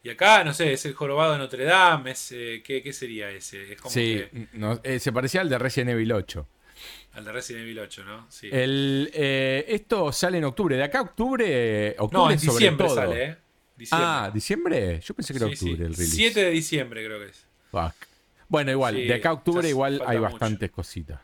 Y 0.03 0.09
acá, 0.09 0.43
no 0.43 0.53
sé, 0.53 0.73
es 0.73 0.85
el 0.85 0.93
jorobado 0.95 1.33
de 1.33 1.37
Notre 1.37 1.63
Dame. 1.63 2.11
Es, 2.11 2.31
eh, 2.31 2.61
¿qué, 2.65 2.81
qué 2.81 2.91
sería 2.91 3.29
ese? 3.29 3.73
Es 3.73 3.79
como 3.81 3.93
Sí, 3.93 4.15
que 4.31 4.47
no, 4.53 4.79
eh, 4.83 4.99
se 4.99 5.11
parecía 5.11 5.41
al 5.41 5.49
de 5.49 5.57
Resident 5.59 5.91
Evil 5.91 6.11
8. 6.11 6.47
al 7.13 7.25
de 7.25 7.31
Resident 7.31 7.63
Evil 7.63 7.79
8, 7.79 8.03
¿no? 8.03 8.25
Sí. 8.29 8.49
El, 8.51 9.11
eh, 9.13 9.65
esto 9.67 10.11
sale 10.11 10.39
en 10.39 10.45
octubre. 10.45 10.75
De 10.75 10.83
acá 10.83 10.99
a 10.99 11.01
octubre. 11.03 11.95
octubre 11.99 12.17
no, 12.25 12.31
en 12.31 12.39
sobre 12.39 12.53
diciembre 12.55 12.87
todo. 12.87 12.95
sale, 12.95 13.23
¿eh? 13.25 13.37
Diciembre. 13.77 14.07
Ah, 14.09 14.31
¿diciembre? 14.33 14.99
Yo 15.01 15.13
pensé 15.13 15.33
que 15.33 15.37
era 15.37 15.47
Sí, 15.49 15.55
sí. 15.55 15.65
octubre 15.69 15.87
el 15.87 15.93
release. 15.93 16.15
7 16.15 16.43
de 16.45 16.49
diciembre 16.51 17.05
creo 17.05 17.19
que 17.19 17.25
es. 17.27 17.45
Fuck. 17.71 17.93
Bueno, 18.47 18.71
igual, 18.71 18.95
Sí, 18.95 19.03
de 19.05 19.13
acá 19.13 19.29
a 19.29 19.33
octubre 19.33 19.67
igual 19.69 20.01
hay 20.05 20.17
mucho. 20.17 20.29
bastantes 20.31 20.71
cositas. 20.71 21.19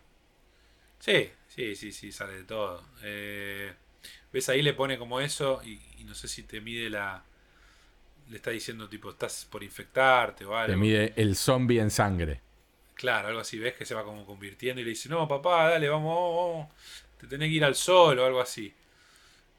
Sí, 1.00 1.30
sí, 1.48 1.76
sí, 1.76 1.92
sí, 1.92 2.12
sale 2.12 2.34
de 2.34 2.44
todo. 2.44 2.84
Eh, 3.04 3.74
¿Ves? 4.32 4.50
Ahí 4.50 4.62
le 4.62 4.74
pone 4.74 4.98
como 4.98 5.20
eso 5.20 5.62
y, 5.64 5.80
y 6.00 6.04
no 6.04 6.14
sé 6.14 6.28
si 6.28 6.44
te 6.44 6.62
mide 6.62 6.90
la... 6.90 7.24
Le 8.30 8.38
está 8.38 8.52
diciendo 8.52 8.90
tipo, 8.90 9.10
estás 9.12 9.48
por 9.50 9.64
infectarte 9.64 10.44
o 10.44 10.56
algo. 10.56 10.74
Te 10.74 10.78
mide 10.78 11.14
el 11.16 11.36
zombie 11.36 11.80
en 11.80 11.90
sangre. 11.90 12.42
Claro, 12.94 13.30
algo 13.30 13.40
así, 13.40 13.58
ves 13.60 13.76
que 13.76 13.86
se 13.86 13.94
va 13.94 14.04
como 14.04 14.26
convirtiendo 14.26 14.82
y 14.82 14.84
le 14.84 14.90
dice, 14.90 15.08
no, 15.08 15.28
papá, 15.28 15.70
dale, 15.70 15.88
vamos, 15.88 16.36
vamos, 16.36 16.74
te 17.20 17.28
tenés 17.28 17.48
que 17.48 17.54
ir 17.54 17.64
al 17.64 17.76
sol 17.76 18.18
o 18.20 18.26
algo 18.26 18.42
así. 18.42 18.74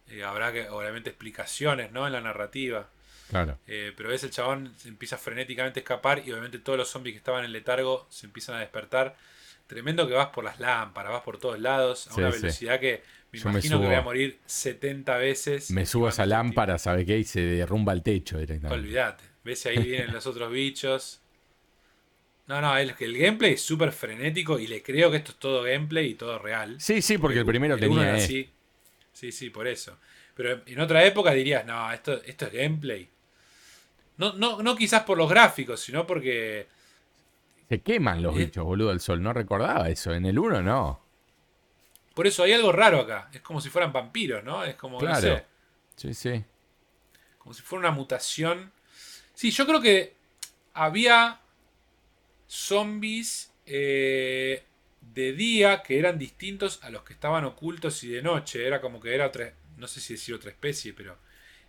Eh, 0.09 0.24
habrá 0.24 0.52
que, 0.52 0.69
obviamente, 0.69 1.10
explicaciones, 1.10 1.93
¿no? 1.93 2.06
En 2.06 2.12
la 2.12 2.20
narrativa. 2.20 2.89
Claro. 3.31 3.59
Eh, 3.66 3.93
pero 3.97 4.09
ves 4.09 4.24
el 4.24 4.31
chabón 4.31 4.74
se 4.77 4.89
empieza 4.89 5.19
frenéticamente 5.19 5.81
a 5.81 5.82
escapar 5.82 6.23
y 6.27 6.32
obviamente 6.32 6.59
todos 6.59 6.78
los 6.78 6.89
zombies 6.89 7.15
que 7.15 7.19
estaban 7.19 7.44
en 7.44 7.52
letargo 7.52 8.06
se 8.10 8.27
empiezan 8.27 8.56
a 8.56 8.60
despertar. 8.60 9.16
Tremendo 9.69 10.09
que 10.09 10.15
vas 10.15 10.28
por 10.28 10.43
las 10.43 10.59
lámparas, 10.59 11.12
vas 11.12 11.23
por 11.23 11.39
todos 11.39 11.61
lados 11.61 12.09
a 12.09 12.15
Sí, 12.15 12.20
una 12.20 12.32
sí. 12.32 12.40
velocidad 12.43 12.81
que 12.81 13.03
me 13.31 13.39
Yo 13.39 13.45
me 13.45 13.51
imagino 13.53 13.81
que 13.81 13.86
voy 13.86 13.95
a 13.95 14.03
morir 14.03 14.39
70 14.47 15.16
veces. 15.19 15.70
Me 15.70 15.86
subo 15.86 16.07
a 16.07 16.11
esa 16.11 16.27
lámpara, 16.27 16.78
¿sabe 16.78 17.05
qué? 17.07 17.19
Y 17.19 17.24
se 17.24 17.40
derrumba 17.43 17.93
el 17.93 18.03
techo 18.03 18.39
directamente. 18.39 18.74
Olvídate. 18.74 19.24
Ves 19.45 19.65
ahí 19.66 19.78
vienen 19.78 20.12
los 20.12 20.27
otros 20.27 20.51
bichos. 20.51 21.20
No, 22.47 22.62
no, 22.62 22.77
el, 22.78 22.95
el 22.99 23.19
gameplay 23.19 23.53
es 23.53 23.62
súper 23.62 23.93
frenético 23.93 24.59
y 24.59 24.66
le 24.66 24.82
creo 24.82 25.11
que 25.11 25.19
esto 25.19 25.32
es 25.32 25.39
todo 25.39 25.62
gameplay 25.62 26.09
y 26.11 26.15
todo 26.15 26.39
real. 26.39 26.81
Sí, 26.81 27.03
sí, 27.03 27.19
porque 27.19 27.40
el 27.40 27.45
primero 27.47 27.74
uno 27.74 27.81
tenía 27.82 28.15
así. 28.15 28.51
Sí, 29.12 29.32
sí, 29.32 29.51
por 29.51 29.69
eso. 29.69 29.99
Pero 30.35 30.62
en 30.65 30.81
otra 30.81 31.05
época 31.05 31.32
dirías, 31.32 31.66
no, 31.66 31.93
esto, 31.93 32.23
esto 32.24 32.47
es 32.47 32.53
gameplay. 32.53 33.09
No, 34.16 34.32
no, 34.32 34.62
no 34.62 34.77
quizás 34.77 35.03
por 35.03 35.19
los 35.19 35.28
gráficos, 35.28 35.81
sino 35.81 36.07
porque 36.07 36.66
Se 37.69 37.81
queman 37.81 38.23
los 38.23 38.35
Eh. 38.35 38.39
bichos, 38.47 38.65
boludo, 38.65 38.90
el 38.93 39.01
sol. 39.01 39.23
No 39.23 39.32
recordaba 39.32 39.89
eso. 39.89 40.12
En 40.15 40.24
el 40.27 40.39
1 40.39 40.62
no. 40.62 41.01
Por 42.15 42.27
eso 42.27 42.43
hay 42.43 42.53
algo 42.53 42.73
raro 42.73 43.01
acá. 43.01 43.28
Es 43.32 43.40
como 43.43 43.61
si 43.61 43.69
fueran 43.70 43.93
vampiros, 43.93 44.43
¿no? 44.43 44.65
Es 44.65 44.74
como, 44.77 44.95
no 44.95 45.07
Claro. 45.07 45.20
sé, 45.20 45.45
Sí, 45.97 46.15
sí. 46.15 46.45
como 47.39 47.55
si 47.55 47.62
fuera 47.62 47.89
una 47.89 47.97
mutación. 47.97 48.73
Sí, 49.35 49.51
yo 49.51 49.66
creo 49.66 49.81
que 49.81 50.15
había 50.74 51.40
zombies 52.47 53.53
eh, 53.66 54.62
de 55.15 55.32
día 55.32 55.82
que 55.82 55.99
eran 55.99 56.19
distintos 56.19 56.81
a 56.82 56.90
los 56.90 57.03
que 57.03 57.12
estaban 57.12 57.45
ocultos 57.45 58.03
y 58.05 58.09
de 58.09 58.23
noche. 58.23 58.66
Era 58.66 58.81
como 58.81 59.01
que 59.01 59.15
era 59.15 59.27
otra, 59.27 59.53
no 59.77 59.86
sé 59.86 60.01
si 60.01 60.15
decir 60.15 60.35
otra 60.35 60.51
especie, 60.51 60.93
pero 60.95 61.16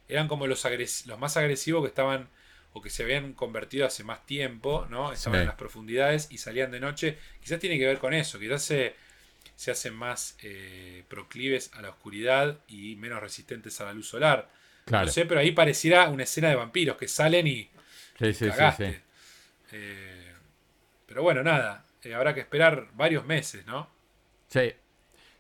eran 0.07 0.27
como 0.27 0.47
los, 0.47 0.65
agres- 0.65 1.05
los 1.05 1.19
más 1.19 1.37
agresivos 1.37 1.81
que 1.83 1.89
estaban 1.89 2.29
o 2.73 2.81
que 2.81 2.89
se 2.89 3.03
habían 3.03 3.33
convertido 3.33 3.85
hace 3.85 4.03
más 4.03 4.25
tiempo, 4.25 4.85
¿no? 4.89 5.11
Estaban 5.11 5.39
Sí. 5.39 5.41
en 5.41 5.47
las 5.47 5.55
profundidades 5.55 6.27
y 6.31 6.37
salían 6.37 6.71
de 6.71 6.79
noche. 6.79 7.17
Quizás 7.41 7.59
tiene 7.59 7.77
que 7.79 7.85
ver 7.85 7.97
con 7.99 8.13
eso, 8.13 8.39
quizás 8.39 8.63
se, 8.63 8.95
se 9.55 9.71
hacen 9.71 9.93
más 9.95 10.37
eh, 10.43 11.03
proclives 11.07 11.71
a 11.73 11.81
la 11.81 11.89
oscuridad 11.89 12.59
y 12.67 12.95
menos 12.97 13.21
resistentes 13.21 13.79
a 13.81 13.85
la 13.85 13.93
luz 13.93 14.07
solar. 14.07 14.49
Claro. 14.85 15.05
No 15.07 15.11
sé, 15.11 15.25
pero 15.25 15.39
ahí 15.39 15.51
pareciera 15.51 16.09
una 16.09 16.23
escena 16.23 16.49
de 16.49 16.55
vampiros 16.55 16.97
que 16.97 17.07
salen 17.07 17.47
y 17.47 17.69
Sí, 18.19 18.33
sí, 18.33 18.47
cagaste. 18.47 18.93
sí. 18.93 18.99
Eh, 19.71 20.33
pero 21.05 21.23
bueno, 21.23 21.43
nada. 21.43 21.85
eh, 22.03 22.13
habrá 22.13 22.33
que 22.33 22.39
esperar 22.41 22.87
varios 22.93 23.25
meses, 23.25 23.65
¿no? 23.65 23.89
Sí. 24.47 24.73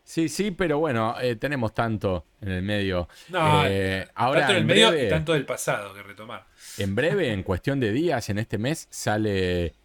Sí, 0.09 0.27
sí, 0.27 0.49
pero 0.49 0.79
bueno, 0.79 1.15
eh, 1.21 1.35
tenemos 1.35 1.71
tanto 1.71 2.25
en 2.41 2.49
el 2.49 2.63
medio. 2.63 3.07
No, 3.27 3.63
Eh, 3.67 4.07
ahora 4.15 4.39
tanto 4.39 4.53
en 4.53 4.57
el 4.57 4.61
en 4.63 4.67
medio 4.67 4.89
breve- 4.89 5.05
y 5.05 5.09
tanto 5.11 5.33
del 5.33 5.45
pasado 5.45 5.93
que 5.93 6.01
retomar. 6.01 6.47
En 6.79 6.95
breve, 6.95 7.31
en 7.31 7.43
cuestión 7.43 7.79
de 7.79 7.91
días, 7.91 8.27
en 8.31 8.39
este 8.39 8.57
mes, 8.57 8.87
sale 8.89 9.75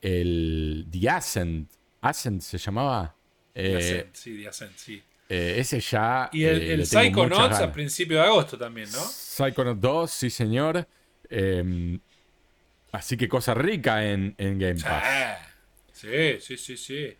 el 0.00 0.86
The 0.88 1.10
Ascent. 1.10 1.68
Ascent 2.00 2.42
se 2.42 2.58
llamaba. 2.58 3.16
The 3.54 3.72
Eh, 3.72 3.76
Ascent, 3.76 4.14
sí, 4.14 4.36
The 4.40 4.48
Ascent, 4.48 4.76
sí. 4.76 5.02
ese 5.28 5.80
ya. 5.80 6.30
Y 6.32 6.44
el, 6.44 6.86
Psychonauts 6.86 7.56
a 7.56 7.58
ganas. 7.58 7.72
principios 7.74 8.22
de 8.22 8.26
agosto 8.28 8.56
también, 8.56 8.88
¿no? 8.92 9.00
Psychonauts 9.00 9.80
2, 9.80 10.10
sí, 10.12 10.30
señor. 10.30 10.86
Eh, 11.28 11.98
así 12.92 13.16
que 13.16 13.28
cosa 13.28 13.52
rica 13.54 14.04
en, 14.08 14.36
en 14.38 14.60
Game 14.60 14.80
Pass. 14.80 15.38
Sí, 15.92 16.38
sí, 16.40 16.56
sí, 16.56 16.76
sí. 16.76 17.16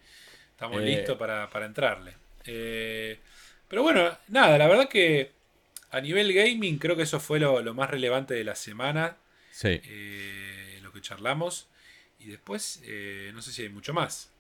Estamos 0.51 0.81
listos 0.81 1.17
para, 1.19 1.51
para 1.51 1.67
entrarle. 1.67 2.22
Eh, 2.47 3.19
pero 3.69 3.83
bueno, 3.83 4.17
nada, 4.29 4.59
la 4.59 4.67
verdad 4.69 4.89
que 4.89 5.31
a 5.91 6.01
nivel 6.01 6.33
gaming 6.33 6.79
creo 6.79 6.97
que 6.97 7.03
eso 7.03 7.21
fue 7.21 7.39
lo, 7.41 7.63
lo 7.63 7.75
más 7.75 7.91
relevante 7.91 8.35
de 8.35 8.45
la 8.45 8.55
semana, 8.55 9.17
Sí. 9.51 9.81
eh, 9.85 10.79
lo 10.83 10.93
que 10.93 11.01
charlamos. 11.01 11.69
Y 12.19 12.27
después, 12.27 12.83
eh, 12.87 13.31
no 13.35 13.43
sé 13.43 13.51
si 13.53 13.63
hay 13.63 13.69
mucho 13.69 13.93
más. 13.93 14.31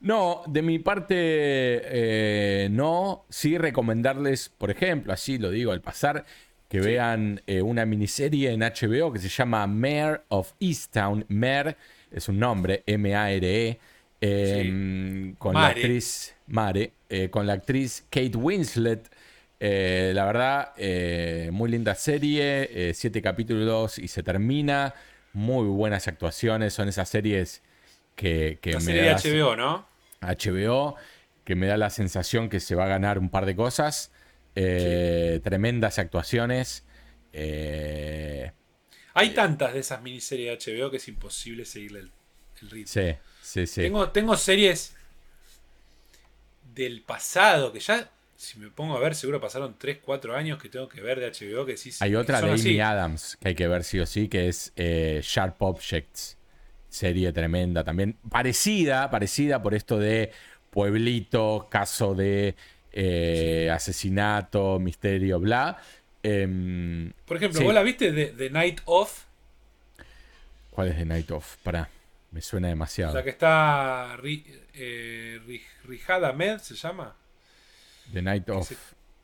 No, 0.00 0.42
de 0.46 0.62
mi 0.62 0.78
parte, 0.78 1.14
eh, 1.18 2.68
no. 2.70 3.24
Sí 3.30 3.58
recomendarles, 3.58 4.48
por 4.50 4.70
ejemplo, 4.70 5.12
así 5.12 5.38
lo 5.38 5.50
digo 5.50 5.72
al 5.72 5.80
pasar, 5.80 6.24
que 6.68 6.80
vean 6.80 7.40
eh, 7.46 7.62
una 7.62 7.86
miniserie 7.86 8.50
en 8.52 8.60
HBO 8.62 9.12
que 9.12 9.18
se 9.18 9.28
llama 9.28 9.66
Mayor 9.66 10.24
of 10.28 10.52
Easttown. 10.60 11.24
Mayor 11.28 11.76
es 12.12 12.28
un 12.28 12.38
nombre, 12.38 12.82
M-A-R-E. 12.86 13.78
Eh, 14.20 15.34
Con 15.38 15.54
la 15.54 15.66
actriz 15.68 16.34
Mare, 16.48 16.92
eh, 17.08 17.28
con 17.30 17.46
la 17.46 17.54
actriz 17.54 18.04
Kate 18.10 18.36
Winslet. 18.36 19.10
Eh, 19.58 20.12
la 20.14 20.24
verdad, 20.26 20.72
eh, 20.76 21.48
muy 21.52 21.70
linda 21.70 21.94
serie, 21.94 22.92
siete 22.94 23.22
capítulos 23.22 23.98
y 23.98 24.08
se 24.08 24.22
termina. 24.22 24.94
Muy 25.32 25.66
buenas 25.66 26.08
actuaciones, 26.08 26.72
son 26.72 26.88
esas 26.88 27.08
series 27.08 27.62
que, 28.14 28.58
que 28.62 28.72
La 28.72 28.78
me 28.78 28.84
serie 28.84 29.02
de 29.02 29.08
das- 29.08 29.24
HBO, 29.24 29.56
¿no? 29.56 29.86
HBO, 30.20 30.96
que 31.44 31.54
me 31.54 31.66
da 31.66 31.76
la 31.76 31.90
sensación 31.90 32.48
que 32.48 32.60
se 32.60 32.74
va 32.74 32.84
a 32.84 32.88
ganar 32.88 33.18
un 33.18 33.28
par 33.28 33.44
de 33.46 33.54
cosas. 33.54 34.12
Tremendas 34.54 35.98
actuaciones. 35.98 36.84
Hay 39.14 39.30
tantas 39.34 39.72
de 39.74 39.80
esas 39.80 40.02
miniseries 40.02 40.58
de 40.66 40.72
HBO 40.74 40.90
que 40.90 40.98
es 40.98 41.08
imposible 41.08 41.64
seguirle 41.64 42.00
el, 42.00 42.10
el 42.62 42.70
ritmo. 42.70 42.86
sí, 42.86 43.14
sí, 43.46 43.66
sí. 43.66 43.82
Tengo, 43.82 44.10
tengo 44.10 44.36
series 44.36 44.94
del 46.74 47.02
pasado 47.02 47.72
que 47.72 47.80
ya, 47.80 48.10
si 48.36 48.58
me 48.58 48.68
pongo 48.70 48.96
a 48.96 49.00
ver, 49.00 49.14
seguro 49.14 49.40
pasaron 49.40 49.76
3, 49.78 49.98
4 50.04 50.36
años 50.36 50.60
que 50.60 50.68
tengo 50.68 50.88
que 50.88 51.00
ver 51.00 51.18
de 51.20 51.30
HBO 51.30 51.64
que 51.64 51.76
sí 51.76 51.90
Hay 52.00 52.10
que 52.10 52.16
otra 52.16 52.40
de 52.40 52.52
así. 52.52 52.68
Amy 52.70 52.80
Adams 52.80 53.36
que 53.40 53.48
hay 53.48 53.54
que 53.54 53.68
ver 53.68 53.84
sí 53.84 53.98
o 54.00 54.06
sí, 54.06 54.28
que 54.28 54.48
es 54.48 54.72
eh, 54.76 55.20
Sharp 55.22 55.60
Objects. 55.62 56.36
Serie 56.88 57.32
tremenda 57.32 57.84
también. 57.84 58.16
Parecida, 58.30 59.10
parecida 59.10 59.62
por 59.62 59.74
esto 59.74 59.98
de 59.98 60.32
pueblito, 60.70 61.68
caso 61.70 62.14
de 62.14 62.54
eh, 62.92 63.70
asesinato, 63.72 64.78
misterio, 64.78 65.38
bla. 65.40 65.78
Em, 66.22 67.12
Por 67.26 67.36
ejemplo, 67.36 67.58
Sí. 67.58 67.64
¿vos 67.64 67.74
la 67.74 67.82
viste 67.82 68.12
de, 68.12 68.32
de 68.32 68.50
Night 68.50 68.80
Off? 68.86 69.24
¿Cuál 70.70 70.88
es 70.88 70.96
de 70.98 71.04
Night 71.04 71.30
Of? 71.30 71.56
Pará, 71.62 71.88
me 72.30 72.40
suena 72.42 72.68
demasiado. 72.68 73.14
La 73.14 73.22
que 73.22 73.30
está 73.30 74.16
Ri- 74.18 74.44
eh, 74.74 75.40
Ri- 75.46 75.62
Rijad 75.84 76.24
Ahmed, 76.24 76.58
¿se 76.58 76.74
llama? 76.74 77.16
The 78.12 78.22
Night 78.22 78.48
of. 78.50 78.70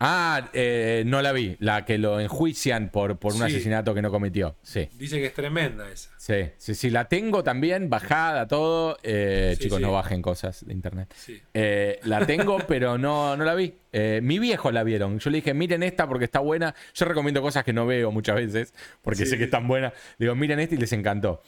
Ah, 0.04 0.48
eh, 0.52 1.04
no 1.06 1.22
la 1.22 1.30
vi. 1.30 1.56
La 1.60 1.84
que 1.84 1.96
lo 1.96 2.18
enjuician 2.18 2.88
por, 2.90 3.18
por 3.20 3.34
un 3.34 3.38
Sí. 3.38 3.44
asesinato 3.44 3.94
que 3.94 4.02
no 4.02 4.10
cometió. 4.10 4.56
Sí. 4.60 4.88
Dice 4.94 5.18
que 5.20 5.26
es 5.26 5.34
tremenda 5.34 5.88
esa. 5.88 6.10
Sí, 6.18 6.50
sí, 6.58 6.74
sí. 6.74 6.90
La 6.90 7.04
tengo 7.06 7.44
también 7.44 7.88
bajada, 7.88 8.48
todo. 8.48 8.98
Eh, 9.04 9.52
Sí, 9.56 9.62
chicos, 9.64 9.76
sí. 9.78 9.82
no 9.84 9.92
bajen 9.92 10.20
cosas 10.20 10.66
de 10.66 10.72
internet. 10.72 11.14
Sí. 11.16 11.40
Eh, 11.54 12.00
la 12.02 12.26
tengo, 12.26 12.58
pero 12.66 12.98
no, 12.98 13.36
no 13.36 13.44
la 13.44 13.54
vi. 13.54 13.74
Eh, 13.92 14.18
mi 14.24 14.40
viejo 14.40 14.72
la 14.72 14.82
vieron. 14.82 15.20
Yo 15.20 15.30
le 15.30 15.36
dije, 15.36 15.54
miren 15.54 15.84
esta 15.84 16.08
porque 16.08 16.24
está 16.24 16.40
buena. 16.40 16.74
Yo 16.94 17.04
recomiendo 17.04 17.40
cosas 17.40 17.62
que 17.62 17.72
no 17.72 17.86
veo 17.86 18.10
muchas 18.10 18.34
veces 18.34 18.74
porque 19.02 19.24
sé 19.24 19.38
que 19.38 19.44
están 19.44 19.68
buenas. 19.68 19.92
Digo, 20.18 20.34
miren 20.34 20.58
esta 20.58 20.74
y 20.74 20.78
les 20.78 20.92
encantó. 20.92 21.42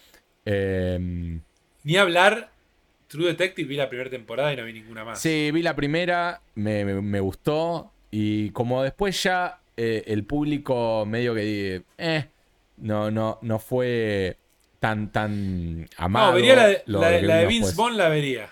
Eh, 0.44 1.38
Ni 1.82 1.96
hablar, 1.96 2.50
True 3.08 3.26
Detective 3.28 3.68
vi 3.68 3.76
la 3.76 3.88
primera 3.88 4.10
temporada 4.10 4.52
y 4.52 4.56
no 4.56 4.64
vi 4.64 4.72
ninguna 4.72 5.04
más. 5.04 5.20
Sí, 5.20 5.50
vi 5.52 5.62
la 5.62 5.74
primera, 5.76 6.40
me, 6.54 6.84
me- 6.84 7.00
me 7.00 7.20
gustó. 7.20 7.92
Y 8.10 8.50
como 8.50 8.82
después 8.82 9.22
ya 9.22 9.60
eh, 9.76 10.04
el 10.06 10.24
público 10.24 11.04
medio 11.06 11.34
que 11.34 11.82
eh, 11.98 12.26
no, 12.78 13.10
no, 13.10 13.38
no 13.42 13.58
fue 13.58 14.36
tan, 14.80 15.10
tan 15.10 15.88
amado. 15.96 16.28
no, 16.28 16.34
vería 16.36 16.54
la 16.56 16.66
de, 16.66 16.82
la 16.86 17.08
de- 17.10 17.22
la 17.22 17.36
de 17.36 17.46
Vince 17.46 17.66
después. 17.68 17.76
Vaughn, 17.76 17.96
la 17.96 18.08
vería. 18.08 18.50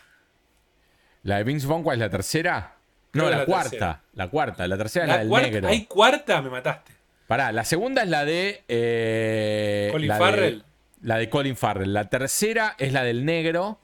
¿La 1.25 1.37
de 1.39 1.45
Vince 1.45 1.67
Vaughn 1.67 1.83
cuál 1.83 1.97
es 1.97 2.01
la 2.01 2.11
tercera? 2.11 2.75
No, 3.13 3.29
la, 3.31 3.39
la 3.39 3.45
cuarta. 3.45 3.71
tercera. 3.71 4.03
La 4.15 4.29
cuarta. 4.29 4.67
La 4.69 4.77
tercera 4.79 5.05
es 5.05 5.11
la 5.11 5.19
del 5.19 5.29
cuarta- 5.29 5.51
negro. 5.51 5.69
¿Hay 5.69 5.85
cuarta? 5.87 6.43
Me 6.43 6.51
mataste. 6.51 6.93
Pará, 7.27 7.53
la 7.53 7.65
segunda 7.65 8.03
es 8.03 8.09
la 8.09 8.25
de. 8.25 8.63
eh, 8.69 9.89
Colin 9.93 10.11
de- 10.11 10.19
Farrell. 10.19 10.65
La 11.03 11.19
de 11.19 11.29
Colin 11.29 11.57
Farrell. 11.57 11.93
La 11.93 12.09
tercera 12.09 12.75
es 12.79 12.93
la 12.93 13.03
del 13.05 13.25
negro, 13.25 13.79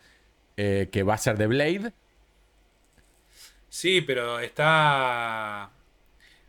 eh, 0.57 0.89
que 0.91 1.03
va 1.03 1.15
a 1.15 1.19
ser 1.19 1.37
de 1.37 1.47
Blade. 1.47 1.93
Sí, 3.69 4.01
pero 4.01 4.39
está. 4.41 5.71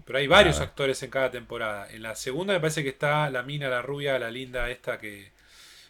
Pero 0.06 0.20
hay 0.20 0.28
varios 0.28 0.60
actores 0.60 1.02
en 1.04 1.12
cada 1.12 1.30
temporada. 1.30 1.88
En 1.92 2.02
la 2.02 2.16
segunda 2.16 2.54
me 2.54 2.60
parece 2.60 2.82
que 2.82 2.90
está 2.90 3.30
la 3.30 3.44
mina, 3.44 3.70
la 3.70 3.82
rubia, 3.82 4.18
la 4.18 4.32
linda 4.32 4.70
esta 4.70 4.98
que, 4.98 5.32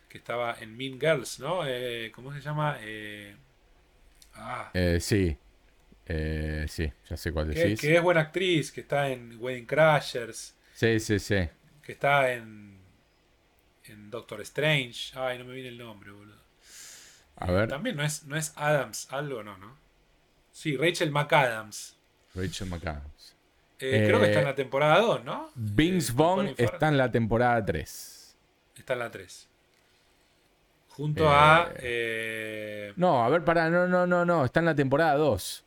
que 0.10 0.18
estaba 0.18 0.58
en 0.60 0.76
Mean 0.76 1.00
Girls, 1.00 1.40
¿no? 1.40 1.62
Eh, 1.66 2.12
¿Cómo 2.14 2.34
se 2.34 2.42
llama? 2.42 2.78
Eh, 2.82 3.36
ah, 4.36 4.72
Eh, 4.74 4.98
sí. 5.00 5.38
Sí, 6.68 6.92
ya 7.08 7.16
sé 7.18 7.32
cuál 7.32 7.54
que, 7.54 7.60
decís. 7.60 7.80
que 7.80 7.96
es 7.96 8.02
buena 8.02 8.22
actriz, 8.22 8.72
que 8.72 8.82
está 8.82 9.10
en 9.10 9.38
Wedding 9.40 9.68
Crashers, 9.68 10.56
Sí, 10.74 11.00
sí, 11.00 11.20
sí. 11.20 11.48
que 11.84 11.92
está 11.92 12.34
en, 12.34 12.79
en 13.90 14.10
Doctor 14.10 14.42
Strange. 14.42 15.18
Ay, 15.18 15.38
no 15.40 15.46
me 15.46 15.54
viene 15.54 15.70
el 15.70 15.78
nombre, 15.78 16.12
boludo. 16.12 16.40
A 17.38 17.52
ver, 17.52 17.70
También 17.70 17.96
no 17.96 18.04
es, 18.04 18.24
no 18.26 18.36
es 18.36 18.54
Adams, 18.58 19.08
algo 19.12 19.44
no, 19.44 19.58
¿no? 19.58 19.78
Sí, 20.52 20.76
Rachel 20.78 21.12
McAdams. 21.12 21.98
Rachel 22.36 22.68
McAdams. 22.70 23.36
Eh, 23.80 24.04
creo 24.08 24.20
que 24.20 24.26
está 24.26 24.40
Eh, 24.40 24.42
en 24.42 24.48
la 24.48 24.56
temporada 24.56 25.00
2, 25.00 25.24
¿no? 25.24 25.50
Vince 25.56 26.12
Eh, 26.12 26.16
Vaughn 26.18 26.54
está 26.58 26.90
en 26.90 26.98
la 26.98 27.10
temporada 27.12 27.64
3. 27.64 28.38
Está 28.76 28.94
en 28.94 29.00
la 29.00 29.10
3. 29.12 29.48
Junto 30.90 31.24
Eh, 31.24 31.28
a. 31.32 31.72
eh, 31.78 32.94
No, 32.98 33.24
a 33.24 33.30
ver, 33.30 33.46
pará, 33.46 33.70
no, 33.70 33.88
no, 33.88 34.06
no, 34.06 34.26
no, 34.26 34.44
está 34.44 34.60
en 34.60 34.66
la 34.66 34.76
temporada 34.76 35.16
2. 35.16 35.66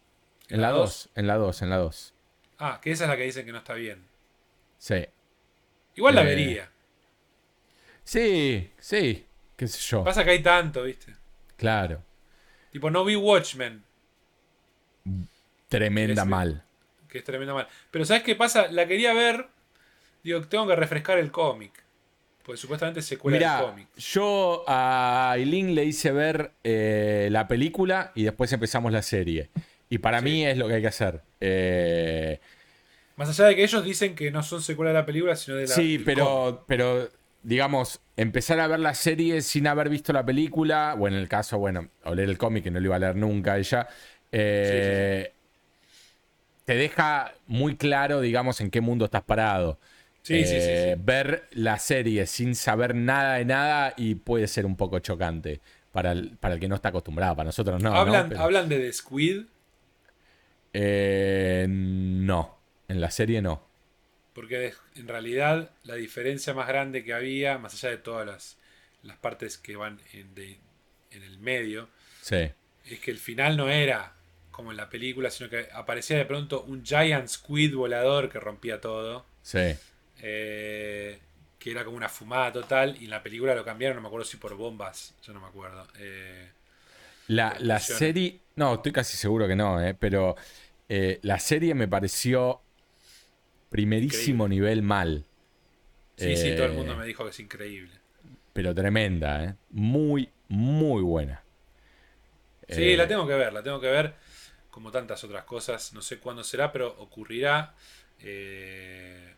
En 0.50 0.60
la 0.60 0.70
2, 0.70 1.10
en 1.14 1.26
la 1.26 1.36
2, 1.36 1.62
en 1.62 1.70
la 1.70 1.76
2. 1.78 2.14
ah, 2.58 2.80
que 2.82 2.90
esa 2.90 3.04
es 3.04 3.10
la 3.10 3.16
que 3.16 3.22
dicen 3.24 3.46
que 3.46 3.52
no 3.52 3.58
está 3.58 3.72
bien. 3.74 4.06
Sí. 4.76 5.06
Igual 5.94 6.14
la 6.16 6.22
Eh, 6.22 6.26
vería. 6.26 6.71
Sí, 8.04 8.70
sí, 8.78 9.26
qué 9.56 9.68
sé 9.68 9.78
yo. 9.80 10.04
Pasa 10.04 10.24
que 10.24 10.30
hay 10.30 10.42
tanto, 10.42 10.82
¿viste? 10.84 11.14
Claro. 11.56 12.02
Tipo, 12.70 12.90
no 12.90 13.04
vi 13.04 13.16
Watchmen, 13.16 13.82
Tremenda 15.68 16.22
Es- 16.22 16.28
mal. 16.28 16.64
que 17.08 17.18
es 17.18 17.24
tremenda 17.24 17.54
mal. 17.54 17.68
Pero 17.90 18.04
¿sabes 18.04 18.22
qué 18.22 18.34
pasa? 18.34 18.70
La 18.70 18.86
quería 18.86 19.12
ver. 19.14 19.48
Digo, 20.22 20.40
tengo 20.42 20.66
que 20.66 20.76
refrescar 20.76 21.18
el 21.18 21.30
cómic. 21.30 21.72
Pues 22.44 22.58
supuestamente 22.60 23.00
es 23.00 23.06
secuela 23.06 23.56
del 23.58 23.66
cómic. 23.70 23.88
yo 23.96 24.64
a 24.66 25.30
Aileen 25.32 25.74
le 25.74 25.84
hice 25.84 26.10
ver 26.10 26.52
eh, 26.64 27.28
la 27.30 27.46
película 27.46 28.10
y 28.14 28.24
después 28.24 28.52
empezamos 28.52 28.92
la 28.92 29.02
serie. 29.02 29.50
Y 29.88 29.98
para 29.98 30.18
Sí. 30.18 30.24
mí 30.24 30.46
es 30.46 30.56
lo 30.58 30.66
que 30.68 30.74
hay 30.74 30.80
que 30.82 30.88
hacer. 30.88 31.22
Eh, 31.40 32.40
Más 33.16 33.28
allá 33.28 33.44
de 33.48 33.56
que 33.56 33.62
ellos 33.62 33.84
dicen 33.84 34.14
que 34.14 34.30
no 34.30 34.42
son 34.42 34.60
secuela 34.62 34.90
de 34.90 34.98
la 34.98 35.06
película, 35.06 35.36
sino 35.36 35.56
de 35.56 35.66
la. 35.68 35.74
sí, 35.74 35.94
cómic. 35.98 36.04
pero, 36.06 36.64
pero 36.66 37.08
digamos, 37.42 38.00
empezar 38.16 38.60
a 38.60 38.66
ver 38.66 38.80
la 38.80 38.94
serie 38.94 39.42
sin 39.42 39.66
haber 39.66 39.88
visto 39.88 40.12
la 40.12 40.24
película, 40.24 40.94
o 40.98 41.08
en 41.08 41.14
el 41.14 41.28
caso, 41.28 41.58
bueno, 41.58 41.88
o 42.04 42.14
leer 42.14 42.28
el 42.28 42.38
cómic, 42.38 42.64
que 42.64 42.70
no 42.70 42.80
lo 42.80 42.86
iba 42.86 42.96
a 42.96 42.98
leer 43.00 43.16
nunca 43.16 43.58
ella, 43.58 43.88
eh, 44.30 45.32
te 46.64 46.74
deja 46.74 47.34
muy 47.46 47.76
claro, 47.76 48.20
digamos, 48.20 48.60
en 48.60 48.70
qué 48.70 48.80
mundo 48.80 49.04
estás 49.06 49.22
parado. 49.22 49.78
Sí, 50.22 50.44
sí, 50.44 50.50
sí, 50.50 50.56
Eh. 50.60 50.96
Ver 50.98 51.48
la 51.50 51.78
serie 51.80 52.26
sin 52.26 52.54
saber 52.54 52.94
nada 52.94 53.34
de 53.34 53.44
nada 53.44 53.92
y 53.96 54.14
puede 54.14 54.46
ser 54.46 54.64
un 54.66 54.76
poco 54.76 55.00
chocante 55.00 55.60
para 55.90 56.12
el, 56.12 56.36
para 56.38 56.54
el 56.54 56.60
que 56.60 56.68
no 56.68 56.76
está 56.76 56.90
acostumbrado. 56.90 57.34
Para 57.34 57.46
nosotros 57.46 57.82
no. 57.82 57.92
hablan, 57.92 58.22
¿no? 58.24 58.28
Pero- 58.28 58.40
hablan 58.42 58.68
de 58.68 58.78
The 58.78 58.92
Squid, 58.92 59.42
Eh, 60.74 61.66
no, 61.68 62.56
en 62.88 63.00
la 63.00 63.10
serie 63.10 63.42
no. 63.42 63.62
Porque 64.34 64.74
en 64.96 65.08
realidad 65.08 65.70
la 65.84 65.94
diferencia 65.96 66.54
más 66.54 66.68
grande 66.68 67.04
que 67.04 67.12
había, 67.14 67.58
más 67.58 67.74
allá 67.74 67.90
de 67.90 67.98
todas 67.98 68.26
las, 68.26 68.58
las 69.02 69.16
partes 69.18 69.58
que 69.58 69.76
van 69.76 70.00
en, 70.12 70.34
de- 70.34 70.58
en 71.10 71.22
el 71.22 71.38
medio, 71.38 71.88
Sí, 72.20 72.52
es 72.84 73.00
que 73.00 73.10
el 73.10 73.18
final 73.18 73.56
no 73.56 73.68
era 73.68 74.14
como 74.50 74.70
en 74.70 74.76
la 74.76 74.88
película, 74.90 75.30
sino 75.30 75.48
que 75.50 75.68
aparecía 75.72 76.16
de 76.18 76.26
pronto 76.26 76.62
un 76.64 76.84
giant 76.84 77.28
squid 77.28 77.74
volador 77.74 78.28
que 78.30 78.40
rompía 78.40 78.80
todo. 78.80 79.26
sí. 79.42 79.78
eh, 80.20 81.20
que 81.58 81.70
era 81.70 81.84
como 81.84 81.96
una 81.96 82.08
fumada 82.08 82.52
total 82.52 82.96
y 83.00 83.04
en 83.04 83.10
la 83.10 83.22
película 83.22 83.54
lo 83.54 83.64
cambiaron, 83.64 83.96
no 83.96 84.02
me 84.02 84.08
acuerdo 84.08 84.24
si 84.26 84.36
por 84.36 84.54
bombas, 84.56 85.14
yo 85.22 85.32
no 85.32 85.40
me 85.40 85.46
acuerdo. 85.48 85.86
Eh, 85.98 86.50
La, 87.26 87.56
la 87.60 87.80
serie, 87.80 88.42
no, 88.56 88.74
estoy 88.74 88.92
casi 88.92 89.16
seguro 89.16 89.46
que 89.48 89.56
no, 89.56 89.80
eh, 89.80 89.94
pero 89.94 90.36
eh, 90.88 91.18
la 91.22 91.38
serie 91.38 91.74
me 91.74 91.88
pareció 91.88 92.61
primerísimo 93.72 94.48
nivel 94.48 94.82
mal. 94.82 95.26
sí, 96.16 96.36
sí, 96.36 96.54
todo 96.54 96.66
el 96.66 96.72
Eh, 96.72 96.74
mundo 96.74 96.96
me 96.96 97.06
dijo 97.06 97.24
que 97.24 97.30
es 97.30 97.40
increíble. 97.40 98.00
Pero 98.52 98.74
tremenda, 98.74 99.44
¿eh? 99.44 99.54
Muy, 99.70 100.28
muy 100.48 101.02
buena. 101.02 101.42
Sí, 102.68 102.96
Eh, 102.96 102.96
la 102.96 103.06
tengo 103.06 103.26
que 103.26 103.34
ver, 103.34 103.52
la 103.52 103.62
tengo 103.62 103.80
que 103.80 103.88
ver 103.90 104.14
como 104.70 104.90
tantas 104.90 105.22
otras 105.24 105.44
cosas. 105.44 105.92
No 105.94 106.02
sé 106.02 106.18
cuándo 106.20 106.44
será, 106.44 106.72
pero 106.72 106.88
ocurrirá. 106.98 107.74
Eh, 108.20 109.34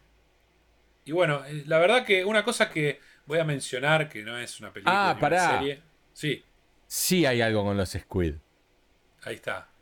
y 1.04 1.12
bueno, 1.12 1.44
eh, 1.44 1.64
la 1.66 1.78
verdad 1.78 2.04
que 2.04 2.24
una 2.24 2.44
cosa 2.44 2.70
que 2.70 3.00
voy 3.26 3.38
a 3.38 3.44
mencionar, 3.44 4.08
que 4.08 4.22
no 4.22 4.38
es 4.38 4.60
una 4.60 4.72
película 4.72 5.12
Ah, 5.12 5.14
ni 5.14 5.20
pará. 5.20 5.28
una 5.28 5.38
serie. 5.38 5.82
Sí, 6.12 6.44
Sí 6.86 7.26
hay 7.26 7.42
algo 7.42 7.62
con 7.64 7.76
los 7.76 7.90
Squid. 7.92 8.36
ahí 9.22 9.34
está. 9.34 9.73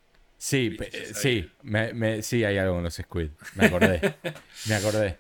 Sí, 0.45 0.77
sí, 1.15 1.49
me- 1.63 1.93
me- 1.95 2.21
sí 2.21 2.43
hay 2.45 2.59
algo 2.59 2.75
con 2.75 2.83
los 2.83 2.95
Squid. 2.97 3.31
Me 3.55 3.67
acordé. 3.67 4.01
me 4.69 4.75
acordé. 4.75 5.19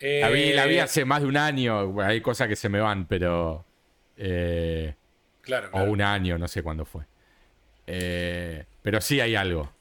La 0.00 0.28
vi, 0.30 0.52
la 0.52 0.66
vi 0.66 0.76
Eh, 0.76 0.80
hace 0.80 1.04
más 1.04 1.20
de 1.22 1.26
un 1.26 1.36
año. 1.36 2.00
Hay 2.00 2.20
cosas 2.20 2.46
que 2.46 2.54
se 2.54 2.68
me 2.68 2.78
van, 2.78 3.06
pero. 3.08 3.64
eh, 4.16 4.94
Claro, 5.40 5.68
o 5.72 5.82
un 5.82 6.00
año, 6.00 6.38
no 6.38 6.46
sé 6.46 6.62
cuándo 6.62 6.84
fue. 6.84 7.02
Eh, 7.88 8.64
pero 8.82 9.00
sí 9.00 9.18
hay 9.20 9.34
algo. 9.34 9.72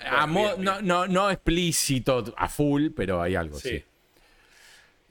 A 0.00 0.28
mo- 0.28 0.42
bien, 0.42 0.52
bien. 0.60 0.64
No, 0.64 0.80
no, 0.80 1.06
no 1.08 1.30
explícito 1.32 2.32
a 2.36 2.48
full, 2.48 2.90
pero 2.94 3.20
hay 3.20 3.34
algo, 3.34 3.58
sí. 3.58 3.68
Sí. 3.78 3.84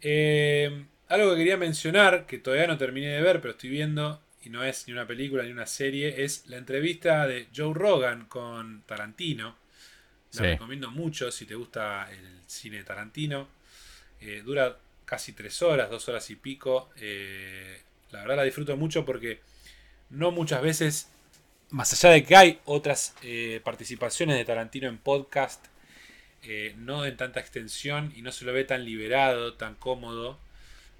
Eh, 0.01 0.85
algo 1.09 1.31
que 1.31 1.37
quería 1.37 1.57
mencionar, 1.57 2.25
que 2.25 2.37
todavía 2.37 2.67
no 2.67 2.77
terminé 2.77 3.07
de 3.07 3.21
ver, 3.21 3.41
pero 3.41 3.51
estoy 3.51 3.69
viendo, 3.69 4.21
y 4.43 4.49
no 4.49 4.63
es 4.63 4.87
ni 4.87 4.93
una 4.93 5.05
película 5.07 5.43
ni 5.43 5.51
una 5.51 5.65
serie, 5.67 6.23
es 6.23 6.47
la 6.47 6.57
entrevista 6.57 7.27
de 7.27 7.47
Joe 7.55 7.73
Rogan 7.73 8.25
con 8.25 8.81
Tarantino. 8.83 9.55
La 10.33 10.37
Sí. 10.37 10.43
recomiendo 10.43 10.89
mucho 10.91 11.31
si 11.31 11.45
te 11.45 11.55
gusta 11.55 12.09
el 12.11 12.39
cine 12.47 12.77
de 12.77 12.83
Tarantino. 12.83 13.47
Eh, 14.21 14.41
dura 14.45 14.77
casi 15.05 15.33
tres 15.33 15.61
horas, 15.61 15.89
dos 15.89 16.07
horas 16.09 16.29
y 16.29 16.35
pico. 16.35 16.89
Eh, 16.97 17.81
la 18.11 18.21
verdad 18.21 18.37
la 18.37 18.43
disfruto 18.43 18.77
mucho 18.77 19.05
porque 19.05 19.41
no 20.09 20.31
muchas 20.31 20.61
veces, 20.61 21.09
más 21.69 21.91
allá 21.93 22.13
de 22.13 22.23
que 22.23 22.35
hay 22.35 22.59
otras 22.65 23.13
eh, 23.23 23.59
participaciones 23.63 24.37
de 24.37 24.45
Tarantino 24.45 24.87
en 24.87 24.97
podcast, 24.97 25.65
no 26.77 27.05
en 27.05 27.17
tanta 27.17 27.39
extensión 27.39 28.11
y 28.15 28.21
no 28.23 28.31
se 28.31 28.45
lo 28.45 28.53
ve 28.53 28.63
tan 28.63 28.83
liberado, 28.83 29.53
tan 29.53 29.75
cómodo, 29.75 30.39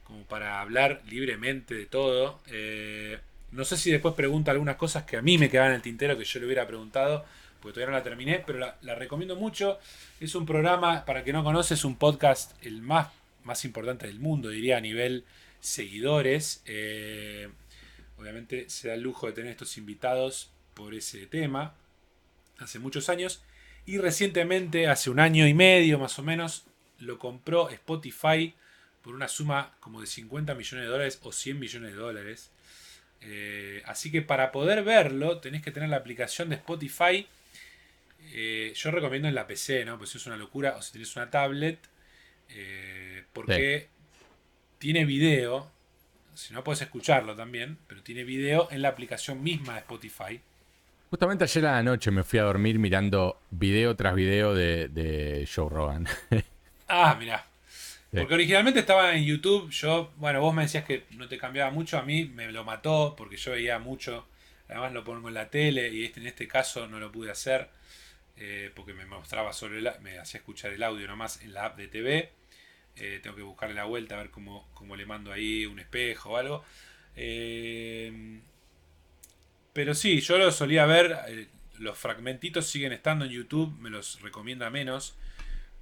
como 0.03 0.23
para 0.25 0.61
hablar 0.61 1.01
libremente 1.09 1.73
de 1.73 1.85
todo. 1.87 2.39
Eh, 2.47 3.19
no 3.51 3.65
sé 3.65 3.77
si 3.77 3.91
después 3.91 4.13
pregunta 4.13 4.51
algunas 4.51 4.77
cosas 4.77 5.03
que 5.03 5.17
a 5.17 5.21
mí 5.21 5.37
me 5.37 5.49
quedaban 5.49 5.71
en 5.71 5.77
el 5.77 5.81
tintero 5.81 6.17
que 6.17 6.23
yo 6.23 6.39
le 6.39 6.45
hubiera 6.45 6.65
preguntado, 6.65 7.25
porque 7.61 7.75
todavía 7.75 7.91
no 7.91 7.97
la 7.97 8.03
terminé, 8.03 8.43
pero 8.45 8.59
la, 8.59 8.95
recomiendo 8.95 9.35
mucho. 9.35 9.79
Es 10.19 10.35
un 10.35 10.45
programa, 10.45 11.05
para 11.05 11.23
que 11.23 11.33
no 11.33 11.43
conoces, 11.43 11.83
un 11.83 11.95
podcast 11.95 12.53
el 12.65 12.81
más, 12.81 13.09
más 13.43 13.65
importante 13.65 14.07
del 14.07 14.19
mundo, 14.19 14.49
diría 14.49 14.77
a 14.77 14.81
nivel 14.81 15.25
seguidores. 15.59 16.63
Eh, 16.65 17.49
obviamente 18.17 18.69
se 18.69 18.87
da 18.87 18.93
el 18.95 19.01
lujo 19.01 19.27
de 19.27 19.33
tener 19.33 19.51
estos 19.51 19.77
invitados 19.77 20.51
por 20.73 20.93
ese 20.93 21.27
tema, 21.27 21.75
hace 22.57 22.79
muchos 22.79 23.09
años. 23.09 23.43
Y 23.85 23.97
recientemente, 23.97 24.87
hace 24.87 25.09
un 25.09 25.19
año 25.19 25.47
y 25.47 25.53
medio 25.53 25.99
más 25.99 26.17
o 26.19 26.23
menos, 26.23 26.65
lo 26.99 27.19
compró 27.19 27.69
Spotify 27.69 28.53
por 29.01 29.15
una 29.15 29.27
suma 29.27 29.73
como 29.79 30.01
de 30.01 30.07
50 30.07 30.53
millones 30.55 30.85
de 30.85 30.91
dólares 30.91 31.19
o 31.23 31.31
100 31.31 31.59
millones 31.59 31.91
de 31.91 31.97
dólares. 31.97 32.51
Eh, 33.21 33.83
así 33.85 34.11
que 34.11 34.21
para 34.21 34.51
poder 34.51 34.83
verlo 34.83 35.39
tenés 35.39 35.61
que 35.63 35.71
tener 35.71 35.89
la 35.89 35.97
aplicación 35.97 36.49
de 36.49 36.55
Spotify. 36.55 37.27
Eh, 38.33 38.73
yo 38.75 38.91
recomiendo 38.91 39.27
en 39.27 39.35
la 39.35 39.47
PC, 39.47 39.85
¿no? 39.85 39.97
Pues 39.97 40.15
es 40.15 40.25
una 40.25 40.37
locura. 40.37 40.75
O 40.77 40.81
si 40.81 40.91
tenés 40.93 41.15
una 41.15 41.29
tablet. 41.29 41.79
eh, 42.49 43.25
porque 43.33 43.89
tiene 44.79 45.05
video. 45.05 45.71
Si 46.35 46.53
no 46.53 46.63
puedes 46.63 46.81
escucharlo 46.81 47.35
también. 47.35 47.77
Pero 47.87 48.03
tiene 48.03 48.23
video 48.23 48.69
en 48.71 48.81
la 48.81 48.89
aplicación 48.89 49.43
misma 49.43 49.73
de 49.73 49.79
Spotify. 49.81 50.41
Justamente 51.09 51.43
ayer 51.43 51.65
a 51.67 51.73
la 51.73 51.83
noche 51.83 52.09
me 52.09 52.23
fui 52.23 52.39
a 52.39 52.43
dormir 52.43 52.79
mirando 52.79 53.41
video 53.51 53.95
tras 53.95 54.15
video 54.15 54.53
de, 54.55 54.87
de 54.87 55.47
Joe 55.53 55.69
Rogan. 55.69 56.07
Ah, 56.87 57.15
mirá. 57.19 57.50
Porque 58.13 58.33
originalmente 58.33 58.79
estaba 58.81 59.15
en 59.15 59.23
YouTube. 59.25 59.69
Yo, 59.71 60.11
bueno, 60.17 60.41
vos 60.41 60.53
me 60.53 60.63
decías 60.63 60.83
que 60.85 61.05
no 61.11 61.27
te 61.27 61.37
cambiaba 61.37 61.71
mucho. 61.71 61.97
A 61.97 62.03
mí 62.03 62.25
me 62.25 62.51
lo 62.51 62.63
mató 62.63 63.15
porque 63.17 63.37
yo 63.37 63.51
veía 63.51 63.79
mucho. 63.79 64.27
Además 64.67 64.93
lo 64.93 65.03
pongo 65.03 65.27
en 65.29 65.33
la 65.33 65.49
tele 65.49 65.89
y 65.89 66.05
este, 66.05 66.19
en 66.21 66.27
este 66.27 66.47
caso 66.47 66.87
no 66.87 66.99
lo 66.99 67.11
pude 67.11 67.31
hacer. 67.31 67.69
eh, 68.37 68.71
porque 68.75 68.93
me 68.93 69.05
mostraba 69.05 69.53
solo 69.53 69.77
el, 69.77 69.89
me 70.01 70.19
hacía 70.19 70.39
escuchar 70.39 70.73
el 70.73 70.83
audio 70.83 71.07
nomás 71.07 71.41
en 71.43 71.53
la 71.53 71.65
app 71.67 71.77
de 71.77 71.87
TV. 71.87 72.31
Eh, 72.97 73.19
tengo 73.23 73.35
que 73.35 73.43
buscarle 73.43 73.75
la 73.75 73.85
vuelta 73.85 74.15
a 74.15 74.19
ver 74.19 74.31
cómo, 74.31 74.69
cómo 74.73 74.95
le 74.95 75.05
mando 75.05 75.31
ahí 75.31 75.65
un 75.65 75.79
espejo 75.79 76.31
o 76.31 76.37
algo. 76.37 76.65
Eh, 77.15 78.41
pero 79.73 79.93
sí, 79.93 80.21
yo 80.21 80.37
lo 80.37 80.51
solía 80.51 80.85
ver. 80.85 81.49
los 81.79 81.97
fragmentitos 81.97 82.67
siguen 82.67 82.91
estando 82.93 83.25
en 83.25 83.31
YouTube. 83.31 83.77
Me 83.79 83.89
los 83.89 84.21
recomienda 84.21 84.69
menos. 84.69 85.15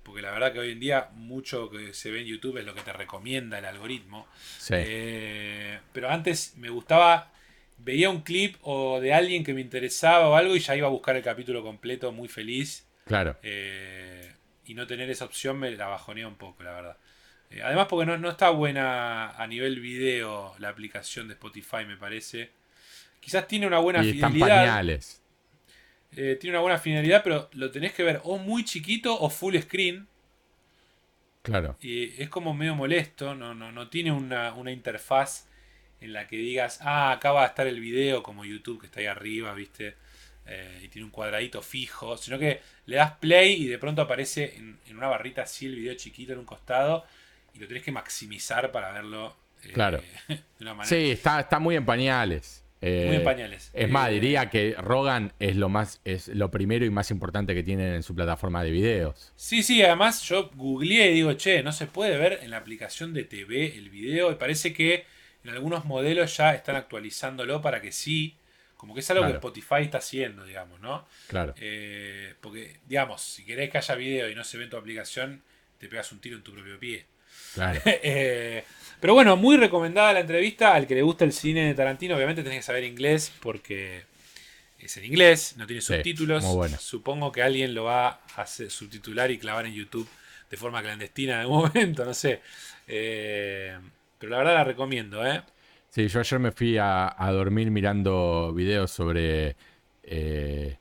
Porque 0.04 0.22
la 0.22 0.32
verdad 0.32 0.54
que 0.54 0.60
hoy 0.60 0.72
en 0.72 0.80
día 0.80 1.10
mucho 1.14 1.70
que 1.70 1.94
se 1.94 2.10
ve 2.12 2.22
en 2.22 2.26
YouTube 2.28 2.58
es 2.58 2.66
lo 2.66 2.74
que 2.74 2.82
te 2.82 2.94
recomienda 2.94 3.60
el 3.60 3.66
algoritmo. 3.66 4.28
Sí. 4.58 4.74
Eh, 4.78 5.80
pero 5.94 6.10
antes 6.10 6.56
me 6.58 6.70
gustaba, 6.70 7.32
veía 7.78 8.10
un 8.10 8.22
clip 8.22 8.56
o 8.62 9.00
de 9.00 9.14
alguien 9.14 9.44
que 9.44 9.54
me 9.54 9.62
interesaba 9.62 10.28
o 10.30 10.36
algo 10.36 10.56
y 10.56 10.60
ya 10.60 10.76
iba 10.76 10.88
a 10.88 10.92
buscar 10.92 11.16
el 11.16 11.24
capítulo 11.24 11.62
completo 11.64 12.12
muy 12.12 12.28
feliz. 12.28 12.88
claro. 13.06 13.38
Eh, 13.44 14.34
y 14.66 14.76
no 14.76 14.86
tener 14.86 15.10
esa 15.10 15.26
opción 15.26 15.58
me 15.58 15.72
la 15.72 15.88
bajonea 15.88 16.28
un 16.28 16.36
poco, 16.36 16.62
la 16.64 16.72
verdad. 16.74 16.98
Eh, 17.50 17.62
además 17.64 17.88
porque 17.90 18.06
no, 18.06 18.18
no 18.20 18.30
está 18.30 18.52
buena 18.52 19.32
a 19.32 19.48
nivel 19.48 19.80
video 19.80 20.54
la 20.60 20.70
aplicación 20.70 21.28
de 21.28 21.34
Spotify, 21.34 21.86
me 21.88 21.98
parece. 21.98 22.52
Quizás 23.20 23.48
tiene 23.48 23.66
una 23.66 23.80
buena 23.80 24.04
Y 24.04 24.12
están 24.12 24.32
fidelidad. 24.34 24.66
pañales. 24.66 25.24
Eh, 26.16 26.38
tiene 26.40 26.56
una 26.56 26.62
buena 26.62 26.80
finalidad, 26.80 27.22
pero 27.24 27.50
lo 27.54 27.72
tenés 27.72 27.94
que 27.94 28.04
ver 28.04 28.22
o 28.24 28.38
muy 28.38 28.66
chiquito 28.66 29.20
o 29.20 29.30
full 29.30 29.56
screen. 29.58 30.08
Claro. 31.42 31.78
Y 31.82 32.22
es 32.22 32.30
como 32.30 32.54
medio 32.54 32.76
molesto, 32.76 33.36
no, 33.36 33.54
no, 33.54 33.72
no 33.72 33.90
tiene 33.90 34.12
una, 34.12 34.54
una 34.54 34.72
interfaz 34.72 35.48
en 36.02 36.14
la 36.14 36.28
que 36.28 36.38
digas, 36.38 36.80
ah, 36.82 37.12
acá 37.12 37.32
va 37.32 37.44
a 37.44 37.48
estar 37.48 37.68
el 37.68 37.80
video 37.80 38.24
como 38.24 38.46
YouTube 38.46 38.80
que 38.80 38.88
está 38.88 39.00
ahí 39.00 39.06
arriba, 39.06 39.54
¿viste? 39.54 39.96
Eh, 40.46 40.82
y 40.84 40.88
tiene 40.88 41.06
un 41.06 41.12
cuadradito 41.12 41.62
fijo, 41.62 42.18
sino 42.18 42.40
que 42.40 42.62
le 42.88 42.96
das 42.96 43.12
play 43.14 43.54
y 43.54 43.68
de 43.68 43.78
pronto 43.78 44.02
aparece 44.02 44.56
en, 44.58 44.80
en 44.88 44.98
una 44.98 45.08
barrita 45.08 45.44
así 45.44 45.68
el 45.68 45.76
video 45.76 45.94
chiquito 45.94 46.34
en 46.34 46.40
un 46.40 46.46
costado 46.46 47.06
y 47.54 47.60
lo 47.60 47.68
tenés 47.68 47.84
que 47.84 47.92
maximizar 47.92 48.72
para 48.72 48.92
verlo 48.92 49.36
eh, 49.64 49.72
Claro. 49.74 50.02
de 50.28 50.42
una 50.62 50.74
manera. 50.74 50.90
Sí, 50.90 51.12
está, 51.12 51.42
está 51.42 51.60
muy 51.60 51.76
en 51.76 51.86
pañales. 51.86 52.59
Eh, 52.82 53.06
Muy 53.08 53.18
en 53.18 53.24
pañales. 53.26 53.72
Es 53.74 53.90
más, 53.90 54.10
diría 54.10 54.50
que 54.50 54.74
Rogan 54.78 55.34
es 55.40 55.56
lo 55.58 55.68
más, 55.68 56.00
es 56.06 56.30
lo 56.30 56.50
primero 56.50 56.86
y 56.86 56.90
más 56.90 57.12
importante 57.12 57.54
que 57.54 57.62
tienen 57.64 57.94
en 57.94 58.04
su 58.04 58.16
plataforma 58.16 58.64
de 58.64 58.72
videos. 58.72 59.34
Sí, 59.36 59.64
sí, 59.64 59.82
además 59.84 60.22
yo 60.24 60.50
googleé 60.56 61.12
y 61.12 61.16
digo, 61.16 61.34
che, 61.34 61.62
no 61.62 61.74
se 61.74 61.88
puede 61.88 62.18
ver 62.18 62.40
en 62.42 62.52
la 62.52 62.58
aplicación 62.58 63.14
de 63.14 63.26
TV 63.26 63.76
el 63.78 63.90
video 63.90 64.32
y 64.32 64.36
parece 64.36 64.74
que 64.74 65.06
en 65.44 65.50
algunos 65.52 65.84
modelos 65.86 66.38
ya 66.38 66.54
están 66.54 66.78
actualizándolo 66.78 67.62
para 67.62 67.82
que 67.82 67.92
sí, 67.92 68.36
como 68.78 68.94
que 68.94 69.02
es 69.02 69.10
algo 69.10 69.24
Claro. 69.24 69.34
que 69.42 69.48
Spotify 69.48 69.82
está 69.84 69.98
haciendo, 69.98 70.46
digamos, 70.46 70.80
¿no? 70.80 71.06
Claro. 71.28 71.54
Eh, 71.60 72.34
porque, 72.40 72.78
digamos, 72.88 73.22
si 73.22 73.44
querés 73.44 73.70
que 73.70 73.78
haya 73.78 73.96
video 73.96 74.30
y 74.30 74.36
no 74.36 74.46
se 74.46 74.58
ve 74.58 74.64
en 74.66 74.70
tu 74.70 74.78
aplicación, 74.78 75.42
te 75.80 75.90
pegas 75.90 76.12
un 76.14 76.20
tiro 76.20 76.38
en 76.38 76.44
tu 76.44 76.54
propio 76.54 76.80
pie. 76.80 77.06
Claro. 77.56 77.82
Eh, 77.86 78.64
pero 79.00 79.14
bueno, 79.14 79.36
muy 79.38 79.58
recomendada 79.58 80.14
la 80.14 80.20
entrevista. 80.22 80.74
Al 80.74 80.88
que 80.88 80.96
le 80.96 81.02
gusta 81.02 81.26
el 81.26 81.34
cine 81.34 81.66
de 81.66 81.74
Tarantino, 81.74 82.16
obviamente 82.16 82.44
tenés 82.44 82.60
que 82.60 82.64
saber 82.64 82.84
inglés 82.84 83.32
porque 83.42 84.04
es 84.80 84.96
en 84.98 85.06
inglés, 85.06 85.56
no 85.58 85.66
tiene 85.68 85.82
subtítulos. 85.82 86.44
bueno. 86.46 86.78
Supongo 86.80 87.32
que 87.32 87.42
alguien 87.44 87.74
lo 87.74 87.86
va 87.86 88.08
a 88.36 88.42
hacer, 88.42 88.72
subtitular 88.72 89.30
y 89.32 89.38
clavar 89.38 89.66
en 89.66 89.74
YouTube 89.74 90.08
de 90.50 90.58
forma 90.58 90.82
clandestina 90.82 91.34
en 91.36 91.40
algún 91.42 91.62
momento, 91.74 92.06
no 92.06 92.14
sé. 92.14 92.42
Eh, 92.88 93.78
pero 94.18 94.32
la 94.32 94.38
verdad 94.40 94.54
la 94.56 94.64
recomiendo, 94.64 95.26
¿eh? 95.26 95.42
Sí, 95.90 96.08
yo 96.08 96.20
ayer 96.20 96.40
me 96.40 96.52
fui 96.52 96.78
a, 96.78 97.14
a 97.18 97.32
dormir 97.32 97.72
mirando 97.72 98.54
videos 98.54 98.92
sobre, 98.92 99.56
eh, 100.04 100.78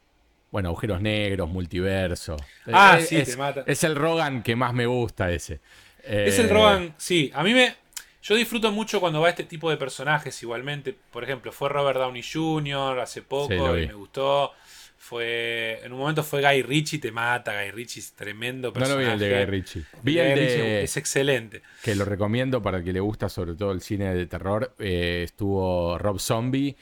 bueno, 0.51 0.69
agujeros 0.69 1.01
negros, 1.01 1.49
multiverso. 1.49 2.37
Ah, 2.71 2.99
Eh, 3.01 3.05
sí, 3.05 3.17
es, 3.17 3.31
te 3.31 3.37
mata. 3.37 3.65
Es 3.67 3.85
el 3.85 3.97
Rogan 3.97 4.43
que 4.43 4.55
más 4.55 4.75
me 4.75 4.87
gusta 4.87 5.31
ese. 5.31 5.61
Es 6.05 6.39
el 6.39 6.49
Rogan, 6.49 6.95
sí, 6.97 7.31
a 7.35 7.43
mí 7.43 7.53
me... 7.53 7.75
Yo 8.23 8.35
disfruto 8.35 8.73
mucho 8.73 9.01
cuando 9.01 9.21
va 9.21 9.31
este 9.31 9.45
tipo 9.45 9.71
de 9.71 9.77
personajes 9.77 10.43
igualmente. 10.43 10.95
Por 11.13 11.25
ejemplo, 11.25 11.53
fue 11.53 11.69
Robert 11.69 11.99
Downey 11.99 12.23
Jr. 12.23 12.99
hace 13.01 13.23
poco 13.23 13.75
Sí, 13.75 13.83
y 13.83 13.87
me 13.87 13.95
gustó. 13.95 14.53
Fue. 15.01 15.81
En 15.85 15.93
un 15.93 16.01
momento 16.01 16.25
fue 16.25 16.43
Guy 16.43 16.63
Ritchie, 16.63 16.99
te 16.99 17.13
mata. 17.13 17.55
Guy 17.63 17.71
Ritchie 17.71 18.01
es 18.01 18.13
tremendo 18.15 18.69
No 18.69 18.73
personaje. 18.75 19.03
lo 19.05 19.07
vi 19.07 19.13
el 19.13 19.19
de 19.21 19.37
Guy 19.37 19.45
Ritchie. 19.47 19.85
Vi 20.03 20.19
el 20.19 20.39
Ritchie 20.39 20.63
de, 20.63 20.83
Es 20.83 20.97
excelente. 20.97 21.63
que 21.83 21.95
lo 21.95 22.05
recomiendo 22.05 22.61
para 22.61 22.79
el 22.79 22.85
que 22.85 22.93
le 22.93 23.01
gusta 23.01 23.29
sobre 23.29 23.55
todo 23.55 23.71
el 23.73 23.81
cine 23.81 24.13
de 24.15 24.27
terror. 24.27 24.75
eh, 24.81 25.23
estuvo 25.25 25.97
Rob 25.99 26.19
Zombie. 26.19 26.77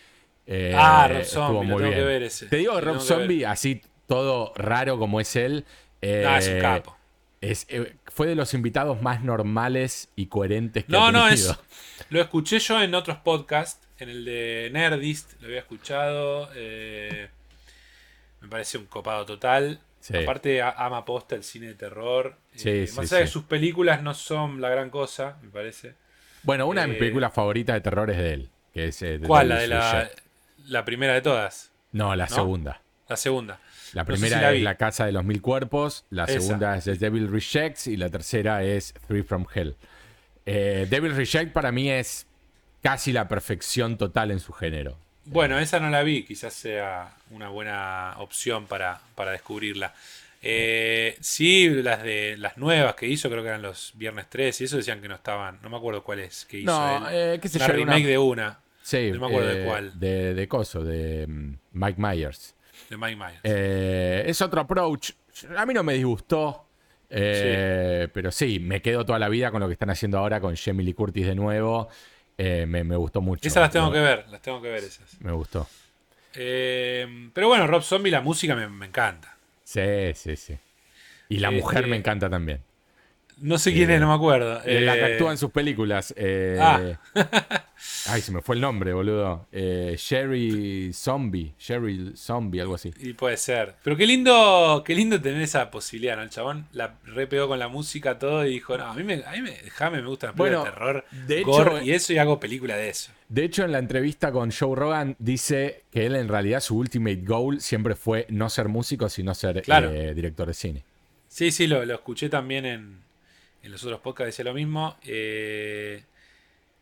eh, 0.47 0.73
Ah, 0.75 1.07
Rob 1.09 1.25
Zombie, 1.25 1.69
lo 1.69 1.77
tengo 1.77 1.91
que 1.91 2.03
ver 2.05 2.23
ese. 2.23 2.47
Te 2.47 2.57
digo, 2.57 2.81
Rob. 2.81 3.01
Zombie, 3.01 3.45
así 3.45 3.83
todo 4.07 4.53
raro 4.57 4.99
como 4.99 5.21
es 5.21 5.37
él. 5.37 5.65
eh, 6.01 6.25
Ah, 6.27 6.39
es 6.39 6.49
un 6.49 6.59
capo. 6.61 6.96
Es, 7.51 7.67
eh, 7.69 7.97
fue 8.07 8.27
de 8.27 8.35
los 8.35 8.55
invitados 8.55 9.01
más 9.03 9.23
normales 9.23 10.09
y 10.17 10.27
coherentes 10.27 10.85
que 10.85 10.93
No, 10.93 11.07
ha 11.07 11.13
no, 11.13 11.29
tenido. 11.29 11.53
es. 11.53 11.59
Lo 12.11 12.21
escuché 12.21 12.59
yo 12.59 12.81
en 12.83 12.95
otros 12.95 13.19
podcasts. 13.19 13.87
En 13.99 14.11
el 14.11 14.25
de 14.25 14.69
Nerdist 14.73 15.41
lo 15.41 15.47
había 15.49 15.61
escuchado. 15.61 16.51
eh, 16.55 17.29
me 18.41 18.49
parece 18.49 18.79
un 18.79 18.87
copado 18.87 19.25
total. 19.25 19.81
Sí. 20.01 20.17
Aparte, 20.17 20.63
ama 20.63 21.05
posta 21.05 21.35
el 21.35 21.43
cine 21.43 21.69
de 21.69 21.75
terror. 21.75 22.37
Sí, 22.55 22.69
Eh, 22.69 22.87
sí, 22.87 22.97
más 22.97 23.11
allá 23.13 23.23
de 23.23 23.27
sus 23.27 23.45
películas 23.45 24.03
no 24.03 24.15
son 24.15 24.61
la 24.61 24.69
gran 24.69 24.91
cosa, 24.91 25.39
me 25.43 25.49
parece. 25.49 25.95
Bueno, 26.43 26.67
una 26.69 26.83
de 26.83 26.87
mis 26.89 26.97
Eh, 26.97 27.01
películas 27.01 27.33
favoritas 27.33 27.75
de 27.75 27.81
terror 27.81 28.09
es 28.11 28.19
de 28.19 28.33
él. 28.35 28.51
Que 28.73 28.89
es, 28.89 28.99
The 28.99 29.21
¿Cuál? 29.21 29.49
La 29.49 29.57
de 29.59 29.67
la, 29.69 30.11
la 30.67 30.85
primera 30.85 31.15
de 31.15 31.23
todas. 31.23 31.73
No, 31.93 32.15
la 32.15 32.27
¿no? 32.27 32.35
segunda. 32.35 32.83
La 33.09 33.17
segunda. 33.17 33.59
La 33.93 34.03
No 34.03 34.07
sé 34.07 34.13
primera 34.13 34.37
si 34.39 34.43
la 34.43 34.51
es 34.53 34.57
vi. 34.59 34.63
La 34.63 34.75
Casa 34.77 35.07
de 35.07 35.13
los 35.13 35.25
Mil 35.25 35.41
Cuerpos, 35.43 36.05
la 36.11 36.25
Esa. 36.25 36.41
segunda 36.41 36.77
es 36.77 36.85
The 36.85 36.95
Devil 36.97 37.31
Rejects 37.31 37.87
y 37.87 37.97
la 37.97 38.09
tercera 38.11 38.63
es 38.65 38.95
Three 39.07 39.23
from 39.23 39.47
Hell. 39.55 39.75
Eh, 40.45 40.87
Devil 40.89 41.15
Reject 41.17 41.53
para 41.53 41.73
mí 41.73 41.91
es 41.91 42.27
casi 42.83 43.13
la 43.13 43.27
perfección 43.29 43.97
total 43.99 44.31
en 44.31 44.41
su 44.41 44.53
género. 44.53 44.97
Bueno, 45.25 45.59
esa 45.59 45.81
no 45.81 45.91
la 45.91 46.03
vi, 46.05 46.23
quizás 46.25 46.53
sea 46.55 47.15
una 47.31 47.49
buena 47.49 48.15
opción 48.19 48.67
para, 48.67 49.01
para 49.17 49.33
descubrirla. 49.33 49.93
Eh, 50.43 51.17
sí, 51.21 51.69
las 51.69 52.03
de 52.05 52.37
las 52.39 52.57
nuevas 52.57 52.95
que 52.95 53.09
hizo, 53.09 53.29
creo 53.29 53.43
que 53.43 53.49
eran 53.49 53.63
los 53.63 53.93
viernes 53.97 54.27
3 54.29 54.61
y 54.61 54.65
eso 54.65 54.77
decían 54.77 55.01
que 55.01 55.09
no 55.09 55.17
estaban, 55.17 55.59
no 55.63 55.71
me 55.71 55.77
acuerdo 55.77 56.05
cuál 56.05 56.21
es 56.21 56.45
que 56.45 56.59
hizo 56.61 56.71
No, 56.71 57.09
él. 57.09 57.15
eh, 57.35 57.39
qué 57.43 57.49
sé 57.49 57.59
yo, 57.59 57.67
remake 57.67 58.03
una- 58.03 58.09
de 58.09 58.19
una, 58.19 58.59
Sí, 58.83 59.11
no 59.13 59.19
me 59.19 59.27
acuerdo 59.27 59.49
de 59.49 59.65
cuál. 59.65 59.99
De, 59.99 60.35
de 60.35 60.47
Coso, 60.47 60.85
de 60.85 61.27
mm, 61.27 61.55
Mike 61.73 62.01
Myers. 62.01 62.55
De 62.89 62.97
Mike 62.97 63.17
Myers. 63.17 63.41
Eh, 63.45 64.25
es 64.27 64.41
otro 64.41 64.61
approach. 64.61 65.11
A 65.57 65.67
mí 65.67 65.75
no 65.75 65.83
me 65.83 65.95
disgustó. 65.95 66.67
eh, 67.11 68.09
Pero 68.13 68.31
sí, 68.33 68.59
me 68.61 68.81
quedo 68.83 69.05
toda 69.05 69.19
la 69.19 69.29
vida 69.29 69.51
con 69.51 69.61
lo 69.61 69.67
que 69.67 69.73
están 69.75 69.91
haciendo 69.91 70.19
ahora 70.19 70.41
con 70.41 70.57
Jamie 70.57 70.85
Lee 70.85 70.95
Curtis 70.95 71.27
de 71.27 71.35
nuevo. 71.35 71.89
Eh, 72.39 72.67
me, 72.69 72.85
me 72.85 72.97
gustó 72.97 73.21
mucho. 73.21 73.47
esas 73.49 73.61
las 73.63 73.71
tengo 73.71 73.87
No, 73.87 73.93
que 73.93 74.01
ver, 74.01 74.27
las 74.29 74.43
tengo 74.43 74.61
que 74.61 74.69
ver 74.69 74.85
esas. 74.85 75.21
Me 75.21 75.33
gustó. 75.33 75.67
Pero 76.33 77.49
bueno, 77.49 77.67
Rob 77.67 77.83
Zombie, 77.83 78.11
la 78.11 78.21
música 78.21 78.55
me, 78.55 78.69
me 78.69 78.87
encanta. 78.87 79.37
Sí, 79.65 79.81
sí, 80.15 80.37
sí. 80.37 80.57
Y 81.29 81.39
la 81.39 81.49
Este- 81.49 81.61
mujer 81.61 81.87
me 81.87 81.97
encanta 81.97 82.29
también. 82.31 82.61
No 83.39 83.59
sé 83.59 83.73
quién 83.75 83.91
es, 83.91 84.01
no 84.01 84.09
me 84.09 84.15
acuerdo. 84.15 84.63
Eh, 84.65 84.81
la 84.81 84.95
que 84.95 85.01
Eh, 85.01 85.13
actúa 85.13 85.31
en 85.31 85.37
sus 85.39 85.51
películas. 85.51 86.15
eh, 86.17 86.57
Ah. 86.59 86.99
ay, 88.09 88.23
se 88.23 88.33
me 88.33 88.41
fue 88.41 88.55
el 88.55 88.63
nombre, 88.63 88.93
boludo. 88.95 89.47
Eh, 89.53 89.95
Sherry 89.99 90.91
Zombie. 90.95 91.53
Sherry 91.59 92.13
Zombie, 92.17 92.61
algo 92.61 92.75
así. 92.77 92.93
Y 92.99 93.13
puede 93.13 93.37
ser. 93.37 93.75
Pero 93.83 93.97
qué 93.97 94.07
lindo, 94.07 94.83
qué 94.87 94.95
lindo 94.95 95.21
tener 95.21 95.43
esa 95.43 95.71
posibilidad, 95.71 96.17
¿no? 96.17 96.23
El 96.23 96.31
chabón 96.31 96.67
la 96.73 96.95
repegó 97.05 97.47
con 97.49 97.59
la 97.59 97.69
música 97.69 98.19
todo 98.19 98.47
y 98.47 98.51
dijo, 98.53 98.79
no, 98.79 98.85
a 98.87 98.95
mí 98.95 99.03
me, 99.03 99.23
a 99.27 99.33
mí 99.33 99.43
me, 99.43 99.51
déjame, 99.51 100.01
me 100.01 100.09
gusta 100.09 100.29
la 100.29 100.33
película 100.33 100.59
Bueno, 100.59 100.65
de 100.65 100.71
terror, 100.71 101.05
de 101.27 101.39
hecho, 101.41 101.47
gore 101.51 101.85
y 101.85 101.91
eso 101.93 102.13
y 102.15 102.19
hago 102.19 102.41
película 102.41 102.77
de 102.77 102.89
eso. 102.89 103.13
De 103.29 103.45
hecho, 103.45 103.65
en 103.65 103.73
la 103.73 103.79
entrevista 103.81 104.33
con 104.33 104.51
Joe 104.51 104.75
Rogan 104.77 105.15
dice 105.19 105.83
que 105.91 106.07
él 106.07 106.17
en 106.17 106.29
realidad 106.29 106.61
su 106.61 106.79
ultimate 106.79 107.17
goal 107.25 107.61
siempre 107.61 107.97
fue 107.97 108.27
no 108.31 108.49
ser 108.49 108.69
músico, 108.69 109.09
sino 109.11 109.35
ser 109.35 109.61
Claro. 109.63 109.91
eh, 109.91 110.15
director 110.15 110.47
de 110.49 110.55
cine. 110.55 110.85
Sí, 111.29 111.51
sí, 111.51 111.67
lo, 111.67 111.85
lo 111.85 111.95
escuché 111.95 112.29
también 112.31 112.65
en, 112.65 113.06
en 113.67 113.73
los 113.73 113.85
otros 113.85 114.01
podcasts, 114.01 114.29
decía 114.37 114.45
lo 114.51 114.55
mismo. 114.55 114.97
Eh, 115.05 116.03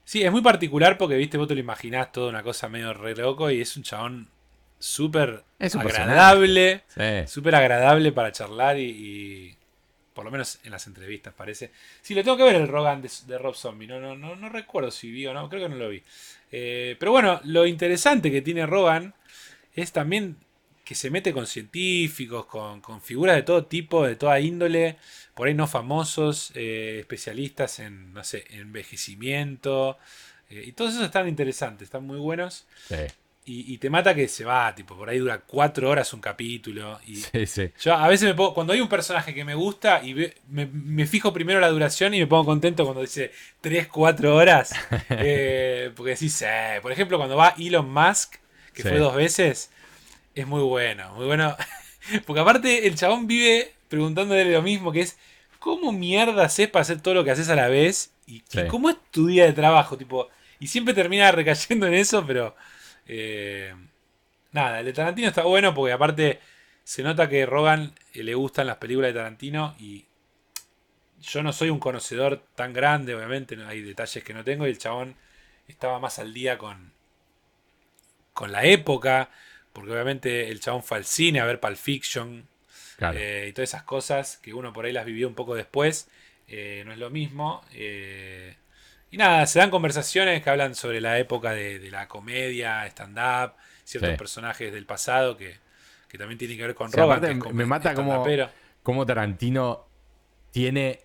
sí, 0.05 0.23
es 0.23 0.31
muy 0.31 0.43
particular 0.43 0.97
porque, 0.99 1.17
viste, 1.17 1.37
vos 1.39 1.49
te 1.49 1.55
lo 1.55 1.61
imaginás 1.61 2.13
todo 2.13 2.29
una 2.29 2.43
cosa 2.43 2.69
medio 2.69 2.93
re 2.95 3.15
loco 3.17 3.51
y 3.51 3.61
es 3.61 3.77
un 3.77 3.83
chabón 3.83 4.29
súper 4.79 5.43
agradable, 6.03 6.83
Sí. 6.89 7.27
súper 7.33 7.55
agradable 7.55 8.13
para 8.13 8.33
charlar 8.33 8.79
y, 8.79 8.85
y 8.85 9.57
por 10.13 10.25
lo 10.25 10.31
menos 10.31 10.59
en 10.65 10.71
las 10.71 10.87
entrevistas 10.87 11.33
parece. 11.35 11.71
Sí, 12.03 12.15
lo 12.15 12.23
tengo 12.23 12.37
que 12.37 12.43
ver 12.45 12.57
el 12.57 12.69
Rogan 12.69 13.01
de, 13.03 13.11
de 13.27 13.39
Rob 13.39 13.55
Zombie, 13.55 13.87
no, 13.87 13.99
no, 13.99 14.15
no, 14.15 14.37
no 14.37 14.49
recuerdo 14.49 14.91
si 14.91 15.11
vi 15.11 15.27
o 15.27 15.35
no, 15.35 15.49
creo 15.49 15.63
que 15.63 15.69
no 15.69 15.77
lo 15.77 15.89
vi. 15.89 16.03
Eh, 16.53 16.97
pero 17.01 17.13
bueno, 17.13 17.41
lo 17.45 17.67
interesante 17.67 18.31
que 18.31 18.43
tiene 18.43 18.67
Rogan 18.67 19.15
es 19.75 19.91
también 19.93 20.37
que 20.85 20.95
se 20.95 21.11
mete 21.11 21.33
con 21.33 21.47
científicos, 21.47 22.47
con, 22.47 22.81
con 22.81 23.01
figuras 23.01 23.37
de 23.37 23.43
todo 23.43 23.67
tipo, 23.67 24.07
de 24.07 24.17
toda 24.17 24.41
índole, 24.41 24.99
por 25.35 25.49
ahí 25.49 25.55
no 25.55 25.67
famosos, 25.67 26.53
eh, 26.55 26.99
especialistas 27.01 27.79
en, 27.81 28.13
no 28.13 28.23
sé, 28.25 28.45
envejecimiento. 28.51 29.99
eh, 30.51 30.65
y 30.67 30.73
todos 30.73 30.93
esos 30.93 31.05
están 31.07 31.29
interesantes, 31.29 31.87
están 31.87 32.05
muy 32.07 32.19
buenos. 32.19 32.67
Sí, 32.89 32.97
Y, 33.47 33.75
y 33.75 33.79
te 33.79 33.91
mata 33.91 34.15
que 34.15 34.27
se 34.27 34.45
va, 34.45 34.75
tipo, 34.75 34.97
por 34.97 35.11
ahí 35.11 35.19
dura 35.19 35.41
cuatro 35.47 35.91
horas 35.91 36.13
un 36.15 36.21
capítulo. 36.23 36.99
Y 37.07 37.29
sí, 37.33 37.47
sí. 37.47 37.73
yo 37.79 37.95
a 37.95 38.09
veces 38.09 38.27
me 38.29 38.35
pongo, 38.35 38.55
cuando 38.55 38.73
hay 38.73 38.81
un 38.81 38.89
personaje 38.89 39.35
que 39.35 39.45
me 39.45 39.55
gusta 39.55 40.03
y 40.03 40.15
me, 40.15 40.67
me 40.67 41.07
fijo 41.07 41.31
primero 41.35 41.61
la 41.61 41.69
duración 41.69 42.15
y 42.15 42.21
me 42.21 42.27
pongo 42.27 42.47
contento 42.47 42.85
cuando 42.85 43.03
dice 43.03 43.33
3, 43.61 43.89
4 43.89 44.35
horas. 44.35 44.87
eh, 45.11 45.93
porque 45.95 46.13
decís, 46.13 46.41
eh, 46.43 46.79
por 46.81 46.91
ejemplo, 46.93 47.19
cuando 47.19 47.37
va 47.37 47.55
Elon 47.59 47.93
Musk, 47.93 48.37
que 48.73 48.85
fue 48.85 48.99
dos 48.99 49.15
veces, 49.15 49.71
es 50.35 50.47
muy 50.47 50.63
bueno, 50.63 51.15
muy 51.15 51.27
bueno. 51.27 51.57
porque 52.27 52.41
aparte 52.41 52.87
el 52.87 52.97
chabón 52.97 53.27
vive 53.27 53.73
preguntándole 53.89 54.45
lo 54.51 54.63
mismo, 54.63 54.93
que 54.93 55.01
es, 55.01 55.19
¿cómo 55.59 55.93
mierda 55.93 56.45
haces 56.45 56.69
para 56.69 56.83
hacer 56.83 57.01
todo 57.01 57.15
lo 57.15 57.25
que 57.25 57.31
haces 57.31 57.49
a 57.49 57.57
la 57.57 57.69
vez? 57.69 58.13
¿Y, 58.27 58.43
cómo 58.69 58.91
es 58.91 58.97
tu 59.11 59.27
día 59.27 59.45
de 59.45 59.53
trabajo? 59.53 59.97
Tipo, 59.97 60.29
y 60.59 60.67
siempre 60.67 60.95
termina 60.95 61.31
recayendo 61.33 61.87
en 61.87 61.95
eso, 61.95 62.25
pero... 62.27 62.57
eh, 63.07 63.75
nada, 64.55 64.81
el 64.81 64.87
de 64.87 64.93
Tarantino 64.95 65.29
está 65.29 65.43
bueno 65.43 65.75
porque 65.75 65.93
aparte 65.93 66.41
se 66.85 67.03
nota 67.03 67.29
que 67.29 67.45
Rogan 67.45 67.93
eh, 68.15 68.23
le 68.23 68.35
gustan 68.35 68.67
las 68.67 68.77
películas 68.77 69.13
de 69.13 69.19
Tarantino 69.19 69.75
y 69.79 70.07
yo 71.21 71.43
no 71.43 71.53
soy 71.53 71.71
un 71.71 71.79
conocedor 71.79 72.43
tan 72.55 72.73
grande, 72.73 73.15
obviamente, 73.15 73.59
hay 73.67 73.83
detalles 73.83 74.23
que 74.23 74.35
no 74.35 74.45
tengo 74.45 74.67
y 74.67 74.71
el 74.71 74.79
chabón 74.79 75.17
estaba 75.69 75.99
más 75.99 76.19
al 76.19 76.33
día 76.33 76.57
con, 76.57 76.93
con 78.33 78.53
la 78.53 78.65
época, 78.65 79.31
porque 79.75 79.93
obviamente 79.93 80.49
el 80.51 80.61
chabón 80.61 80.83
fue 80.83 80.97
al 80.97 81.05
cine 81.05 81.41
a 81.41 81.45
ver 81.45 81.61
Pulp 81.61 81.77
Fiction 81.77 82.47
Claro. 82.97 83.19
eh, 83.19 83.49
y 83.51 83.53
todas 83.53 83.69
esas 83.71 83.83
cosas 83.83 84.39
que 84.39 84.55
uno 84.55 84.73
por 84.73 84.85
ahí 84.87 84.93
las 84.93 85.05
vivió 85.05 85.27
un 85.29 85.35
poco 85.35 85.55
después, 85.55 86.09
eh, 86.49 86.83
no 86.87 86.93
es 86.93 86.99
lo 86.99 87.11
mismo. 87.11 87.63
eh, 87.73 88.55
y 89.11 89.17
nada, 89.17 89.47
se 89.47 89.59
dan 89.61 89.71
conversaciones 89.71 90.43
que 90.43 90.51
hablan 90.51 90.75
sobre 90.75 91.01
la 91.01 91.19
época 91.19 91.53
de, 91.53 91.79
de 91.79 91.91
la 91.91 92.09
comedia, 92.09 92.85
stand-up, 92.87 93.53
ciertos 93.85 94.11
Sí. 94.11 94.17
personajes 94.17 94.73
del 94.73 94.87
pasado 94.87 95.37
que, 95.37 95.57
que 96.09 96.19
también 96.19 96.39
tienen 96.39 96.57
que 96.57 96.67
ver 96.67 96.75
con 96.75 96.91
como 97.39 97.55
me 97.55 97.67
mata 97.67 97.95
como-. 97.95 98.25
Cómo 98.83 99.07
Tarantino 99.07 99.87
tiene 100.51 101.04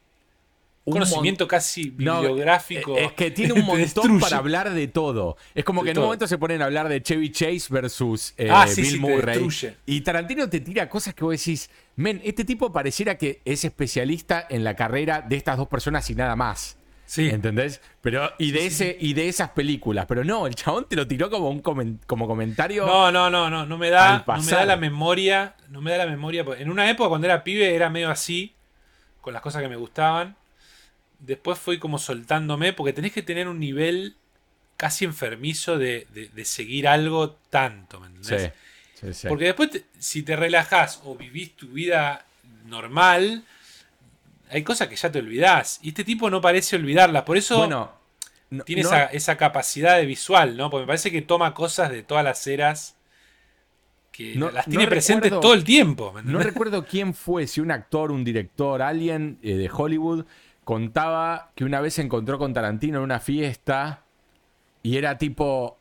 un 0.86 0.94
conocimiento 0.94 1.48
casi 1.48 1.90
bibliográfico. 1.90 2.98
es 2.98 3.14
que 3.14 3.32
tiene 3.32 3.54
un 3.60 3.66
montón 3.66 4.20
para 4.20 4.38
hablar 4.38 4.74
de 4.74 4.88
todo. 4.88 5.38
Es 5.54 5.64
como 5.64 5.84
que 5.84 5.92
en 5.92 5.98
un 5.98 6.06
momento 6.06 6.28
se 6.28 6.38
ponen 6.38 6.62
a 6.62 6.66
hablar 6.66 6.90
de 6.90 7.02
Chevy 7.02 7.32
Chase 7.32 7.68
versus 7.70 8.34
eh, 8.38 8.50
ah, 8.52 8.66
Bill 8.76 9.00
Murray. 9.00 9.48
Y 9.86 10.02
Tarantino 10.02 10.50
te 10.50 10.60
tira 10.60 10.90
cosas 10.90 11.14
que 11.14 11.24
vos 11.24 11.38
decís, 11.38 11.70
men, 11.96 12.22
este 12.24 12.46
tipo 12.46 12.72
pareciera 12.72 13.18
que 13.18 13.42
es 13.46 13.66
especialista 13.66 14.46
en 14.50 14.64
la 14.64 14.76
carrera 14.76 15.22
de 15.22 15.36
estas 15.36 15.58
dos 15.58 15.68
personas 15.68 16.10
y 16.10 16.16
nada 16.16 16.36
más. 16.36 16.78
Sí. 17.10 17.28
¿Entendés? 17.28 17.82
Pero, 18.02 18.32
y 18.38 18.52
de 18.52 18.68
ese, 18.68 18.96
y 19.00 19.16
de 19.16 19.30
esas 19.30 19.50
películas. 19.50 20.06
Pero 20.08 20.24
no, 20.24 20.46
el 20.46 20.54
chabón 20.54 20.86
te 20.88 20.96
lo 20.96 21.08
tiró 21.08 21.32
como 21.32 21.50
un 21.50 21.60
como 22.06 22.28
comentario. 22.28 22.86
No, 22.86 23.12
no, 23.12 23.32
no, 23.32 23.50
no. 23.50 23.66
No 23.66 23.78
me 23.80 23.90
da, 23.90 24.24
no 24.28 24.44
me 24.44 24.52
da 24.52 24.64
la 24.64 24.78
memoria. 24.78 25.56
No 25.70 25.82
me 25.82 25.90
da 25.90 25.98
la 25.98 26.06
memoria. 26.06 26.46
En 26.60 26.70
una 26.70 26.88
época 26.88 27.10
cuando 27.10 27.26
era 27.26 27.44
pibe 27.44 27.74
era 27.74 27.90
medio 27.90 28.12
así. 28.12 28.54
Con 29.22 29.34
las 29.34 29.42
cosas 29.42 29.64
que 29.64 29.68
me 29.68 29.76
gustaban. 29.76 30.38
Después 31.20 31.60
fui 31.60 31.80
como 31.80 31.98
soltándome. 31.98 32.74
Porque 32.74 32.94
tenés 32.94 33.14
que 33.14 33.22
tener 33.22 33.48
un 33.48 33.60
nivel 33.60 34.16
casi 34.78 35.06
enfermizo 35.06 35.78
de, 35.78 36.08
seguir 36.44 36.88
algo 36.88 37.32
tanto. 37.50 38.00
¿Me 38.00 38.08
entendés? 38.08 38.52
Sí, 38.96 39.14
sí, 39.14 39.28
Porque 39.28 39.46
después, 39.46 39.70
si 39.98 40.24
te 40.24 40.36
relajás 40.36 41.02
o 41.04 41.16
vivís 41.16 41.56
tu 41.56 41.68
vida 41.68 42.26
normal 42.66 43.44
hay 44.50 44.64
cosas 44.64 44.88
que 44.88 44.96
ya 44.96 45.12
te 45.12 45.20
olvidás. 45.20 45.80
Y 45.82 45.90
este 45.90 46.04
tipo 46.04 46.30
no 46.30 46.42
parece 46.42 46.76
olvidarlas. 46.76 47.24
Por 47.24 47.38
eso 47.38 47.60
bueno, 47.60 47.92
tiene 48.66 48.84
esa, 49.12 49.38
capacidad 49.38 49.98
de 49.98 50.06
visual, 50.06 50.58
¿no? 50.58 50.70
Porque 50.70 50.84
me 50.84 50.88
parece 50.88 51.12
que 51.12 51.22
toma 51.22 51.54
cosas 51.54 51.92
de 51.92 52.04
todas 52.04 52.24
las 52.24 52.46
eras 52.48 52.96
que 54.12 54.36
las 54.36 54.66
tiene 54.66 54.88
presentes 54.88 55.32
todo 55.32 55.54
el 55.54 55.64
tiempo. 55.64 56.14
no 56.24 56.40
recuerdo 56.40 56.86
quién 56.86 57.14
fue, 57.14 57.48
si 57.48 57.62
un 57.62 57.72
actor, 57.72 58.12
un 58.12 58.24
director, 58.24 58.82
alguien 58.82 59.38
eh, 59.44 59.56
de 59.56 59.70
Hollywood 59.72 60.26
contaba 60.70 61.52
que 61.56 61.66
una 61.66 61.82
vez 61.82 61.96
se 61.96 62.04
encontró 62.04 62.38
con 62.38 62.54
Tarantino 62.54 63.00
en 63.00 63.04
una 63.04 63.20
fiesta 63.20 64.04
y 64.84 64.98
era 64.98 65.18
tipo. 65.18 65.80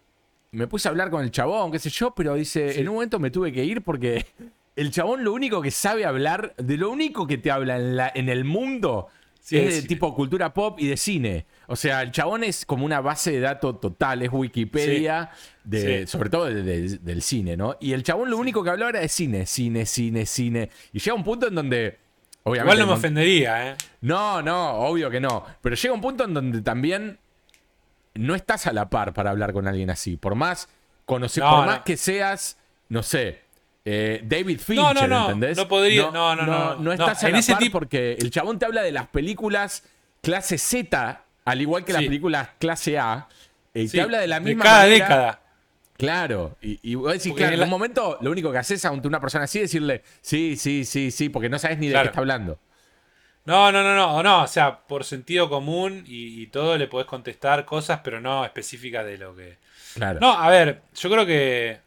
Me 0.50 0.66
puse 0.66 0.88
a 0.88 0.90
hablar 0.90 1.10
con 1.10 1.22
el 1.22 1.30
chabón, 1.30 1.70
qué 1.70 1.78
sé 1.78 1.90
yo, 1.90 2.14
pero 2.14 2.32
dice, 2.32 2.80
en 2.80 2.88
un 2.88 2.94
momento 2.94 3.18
me 3.18 3.30
tuve 3.30 3.52
que 3.52 3.62
ir 3.66 3.82
porque 3.82 4.24
el 4.76 4.90
chabón 4.90 5.24
lo 5.24 5.34
único 5.34 5.60
que 5.60 5.70
sabe 5.70 6.06
hablar, 6.06 6.54
de 6.56 6.78
lo 6.78 6.88
único 6.90 7.26
que 7.26 7.36
te 7.36 7.50
habla 7.50 7.76
en, 7.76 7.96
la, 7.96 8.10
en 8.14 8.30
el 8.30 8.46
mundo, 8.46 9.08
es 9.50 9.82
de 9.82 9.86
tipo 9.86 10.14
cultura 10.14 10.54
pop 10.54 10.80
y 10.80 10.86
de 10.86 10.96
cine. 10.96 11.44
O 11.66 11.76
sea, 11.76 12.00
el 12.00 12.10
chabón 12.10 12.42
es 12.42 12.64
como 12.64 12.86
una 12.86 13.02
base 13.02 13.32
de 13.32 13.40
datos 13.40 13.78
total, 13.82 14.22
es 14.22 14.30
Wikipedia, 14.32 15.32
de, 15.64 16.06
sobre 16.06 16.30
todo 16.30 16.46
del 16.46 17.20
cine, 17.20 17.58
¿no? 17.58 17.76
Y 17.78 17.92
el 17.92 18.02
chabón 18.02 18.30
lo 18.30 18.38
único 18.38 18.64
que 18.64 18.70
hablaba 18.70 18.88
era 18.88 19.00
de 19.00 19.08
cine, 19.08 19.44
cine, 19.44 19.84
cine, 19.84 20.24
cine. 20.24 20.70
Y 20.94 20.98
llega 20.98 21.14
un 21.14 21.24
punto 21.24 21.46
en 21.46 21.56
donde... 21.56 22.07
Obviamente, 22.48 22.74
Igual 22.74 22.78
no 22.78 22.92
me 22.92 22.98
ofendería, 22.98 23.70
¿eh? 23.70 23.76
No, 24.00 24.42
no, 24.42 24.72
obvio 24.74 25.10
que 25.10 25.20
no. 25.20 25.44
Pero 25.60 25.76
llega 25.76 25.94
un 25.94 26.00
punto 26.00 26.24
en 26.24 26.34
donde 26.34 26.62
también 26.62 27.18
no 28.14 28.34
estás 28.34 28.66
a 28.66 28.72
la 28.72 28.88
par 28.88 29.12
para 29.12 29.30
hablar 29.30 29.52
con 29.52 29.66
alguien 29.66 29.90
así. 29.90 30.16
Por 30.16 30.34
más, 30.34 30.68
conocer, 31.04 31.42
por 31.42 31.66
más 31.66 31.80
que 31.80 31.96
seas, 31.96 32.58
no 32.88 33.02
sé, 33.02 33.42
eh, 33.84 34.20
David 34.24 34.60
Fincher, 34.60 34.94
no, 34.94 35.06
no, 35.06 35.24
¿entendés? 35.26 35.56
No 35.56 35.66
podría, 35.68 36.10
no, 36.10 36.36
no, 36.36 36.44
no. 36.44 36.76
No, 36.76 36.92
estás 36.92 37.22
en 37.24 37.36
ese 37.36 37.54
tipo 37.56 37.78
porque 37.78 38.12
el 38.20 38.30
chabón 38.30 38.58
te 38.58 38.66
habla 38.66 38.82
de 38.82 38.92
las 38.92 39.08
películas 39.08 39.84
clase 40.20 40.58
Z, 40.58 41.22
al 41.44 41.60
igual 41.60 41.84
que 41.84 41.92
las 41.92 42.02
películas 42.02 42.50
clase 42.58 42.98
A, 42.98 43.28
y 43.72 43.86
eh, 43.86 43.88
te 43.88 44.00
habla 44.00 44.18
de 44.18 44.26
la 44.26 44.40
misma 44.40 44.62
de 44.62 44.68
cada 44.68 44.84
década. 44.84 45.40
Claro, 45.98 46.56
y, 46.62 46.78
y 46.82 46.94
vos 46.94 47.12
decís, 47.12 47.34
claro, 47.34 47.56
en, 47.56 47.62
un 47.62 47.68
momento 47.68 48.18
lo 48.20 48.30
único 48.30 48.52
que 48.52 48.58
haces 48.58 48.84
ante 48.84 49.08
una 49.08 49.20
persona 49.20 49.44
así 49.44 49.58
es 49.58 49.64
decirle, 49.64 50.02
sí, 50.20 50.56
sí, 50.56 50.84
sí, 50.84 51.10
sí, 51.10 51.28
porque 51.28 51.48
no 51.48 51.58
sabes 51.58 51.78
ni 51.78 51.88
de 51.88 51.94
qué 51.94 52.06
está 52.06 52.20
hablando. 52.20 52.58
No, 53.44 53.72
no, 53.72 53.82
no, 53.82 53.96
no, 53.96 54.22
no, 54.22 54.42
o 54.44 54.46
sea, 54.46 54.78
por 54.78 55.04
sentido 55.04 55.48
común 55.48 56.04
y, 56.06 56.40
y, 56.42 56.46
todo 56.46 56.78
le 56.78 56.86
podés 56.86 57.06
contestar 57.06 57.64
cosas, 57.64 58.00
pero 58.04 58.20
no 58.20 58.44
específicas 58.44 59.04
de 59.06 59.18
lo 59.18 59.34
que... 59.34 59.56
Claro. 59.94 60.20
No, 60.20 60.32
a 60.32 60.48
ver, 60.50 60.82
yo 60.94 61.10
creo 61.10 61.26
que 61.26 61.80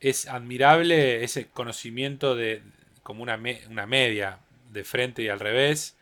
es 0.00 0.26
admirable 0.26 1.24
ese 1.24 1.48
conocimiento 1.48 2.34
de 2.34 2.62
como 3.02 3.22
una, 3.22 3.38
una 3.68 3.86
media 3.86 4.38
de 4.70 4.82
frente 4.82 5.22
y 5.22 5.28
al 5.28 5.40
revés, 5.40 5.96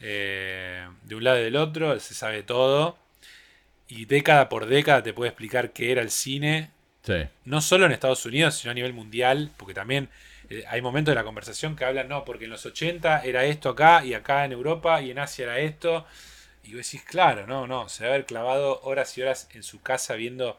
eh, 0.00 0.86
de 1.02 1.14
un 1.14 1.24
lado 1.24 1.40
y 1.40 1.44
del 1.44 1.56
otro, 1.56 1.98
se 2.00 2.14
sabe 2.14 2.42
todo. 2.42 2.98
Y 3.88 4.06
década 4.06 4.48
por 4.48 4.66
década 4.66 5.02
te 5.02 5.12
puede 5.12 5.30
explicar 5.30 5.72
qué 5.72 5.92
era 5.92 6.02
el 6.02 6.10
cine. 6.10 6.70
No 7.44 7.60
solo 7.60 7.86
en 7.86 7.92
Estados 7.92 8.26
Unidos, 8.26 8.56
sino 8.56 8.72
a 8.72 8.74
nivel 8.74 8.92
mundial, 8.92 9.52
porque 9.56 9.74
también 9.74 10.08
eh, 10.50 10.64
hay 10.68 10.82
momentos 10.82 11.12
de 11.12 11.16
la 11.16 11.24
conversación 11.24 11.76
que 11.76 11.84
hablan, 11.84 12.08
no, 12.08 12.24
porque 12.24 12.44
en 12.44 12.50
los 12.50 12.66
80 12.66 13.22
era 13.22 13.44
esto 13.44 13.70
acá, 13.70 14.04
y 14.04 14.14
acá 14.14 14.44
en 14.44 14.52
Europa, 14.52 15.00
y 15.02 15.10
en 15.10 15.18
Asia 15.18 15.44
era 15.44 15.58
esto. 15.60 16.04
Y 16.64 16.74
vos 16.74 16.84
decís, 16.84 17.02
claro, 17.04 17.46
no, 17.46 17.66
no, 17.66 17.88
se 17.88 18.04
va 18.04 18.10
a 18.10 18.14
haber 18.14 18.26
clavado 18.26 18.80
horas 18.82 19.16
y 19.16 19.22
horas 19.22 19.48
en 19.54 19.62
su 19.62 19.82
casa 19.82 20.14
viendo 20.14 20.58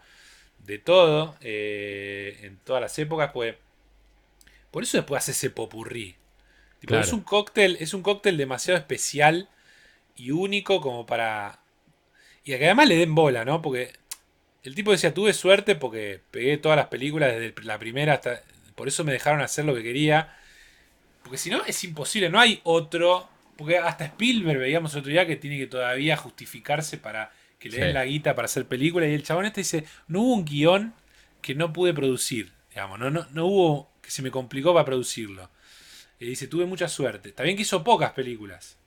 de 0.66 0.78
todo, 0.80 1.36
eh, 1.42 2.40
en 2.44 2.58
todas 2.58 2.82
las 2.82 2.98
épocas, 3.00 3.32
pues 3.34 3.56
por 4.72 4.84
eso 4.84 4.98
después 4.98 5.24
hace 5.24 5.32
ese 5.32 5.50
popurrí. 5.50 6.16
Es 6.82 7.12
un 7.12 7.22
cóctel, 7.22 7.78
es 7.80 7.94
un 7.94 8.04
cóctel 8.04 8.38
demasiado 8.38 8.78
especial 8.78 9.50
y 10.16 10.32
único 10.32 10.82
como 10.82 11.06
para. 11.06 11.60
Y 12.48 12.58
que 12.58 12.64
además 12.64 12.88
le 12.88 12.96
den 12.96 13.14
bola, 13.14 13.44
¿no? 13.44 13.62
Porque 13.62 13.92
el 14.64 14.74
tipo 14.74 14.92
decía, 14.92 15.14
tuve 15.14 15.34
suerte 15.34 15.76
porque 15.76 16.22
pegué 16.32 16.58
todas 16.58 16.78
las 16.78 16.88
películas 16.88 17.34
desde 17.34 17.54
la 17.64 17.78
primera 17.78 18.14
hasta. 18.14 18.42
Por 18.74 18.88
eso 18.88 19.04
me 19.04 19.12
dejaron 19.12 19.42
hacer 19.42 19.66
lo 19.66 19.76
que 19.76 19.84
quería. 19.84 20.34
Porque 21.24 21.38
si 21.38 21.50
no, 21.50 21.66
es 21.66 21.84
imposible, 21.84 22.30
no 22.30 22.40
hay 22.40 22.62
otro. 22.64 23.28
Porque 23.58 23.78
hasta 23.78 24.06
Spielberg 24.06 24.60
veíamos 24.60 24.96
otro 24.96 25.12
día 25.12 25.28
que 25.28 25.36
tiene 25.36 25.58
que 25.58 25.68
todavía 25.68 26.16
justificarse 26.16 26.98
para 26.98 27.34
que 27.60 27.68
le 27.68 27.80
den 27.80 27.94
la 27.94 28.06
guita 28.06 28.34
para 28.34 28.46
hacer 28.46 28.66
película. 28.66 29.06
Y 29.06 29.14
el 29.14 29.24
chabón 29.24 29.46
este 29.46 29.60
dice, 29.60 29.84
no 30.08 30.22
hubo 30.22 30.36
un 30.36 30.46
guion 30.46 30.94
que 31.42 31.54
no 31.54 31.74
pude 31.74 31.94
producir. 31.94 32.54
Digamos, 32.70 32.98
no, 32.98 33.10
no, 33.10 33.46
hubo 33.46 33.92
que 34.02 34.10
se 34.10 34.22
me 34.22 34.32
complicó 34.32 34.74
para 34.74 34.86
producirlo. 34.86 35.50
Y 36.18 36.28
dice, 36.28 36.48
tuve 36.48 36.66
mucha 36.66 36.88
suerte. 36.88 37.28
Está 37.28 37.44
bien 37.44 37.58
que 37.58 37.64
hizo 37.64 37.84
pocas 37.84 38.12
películas. 38.12 38.78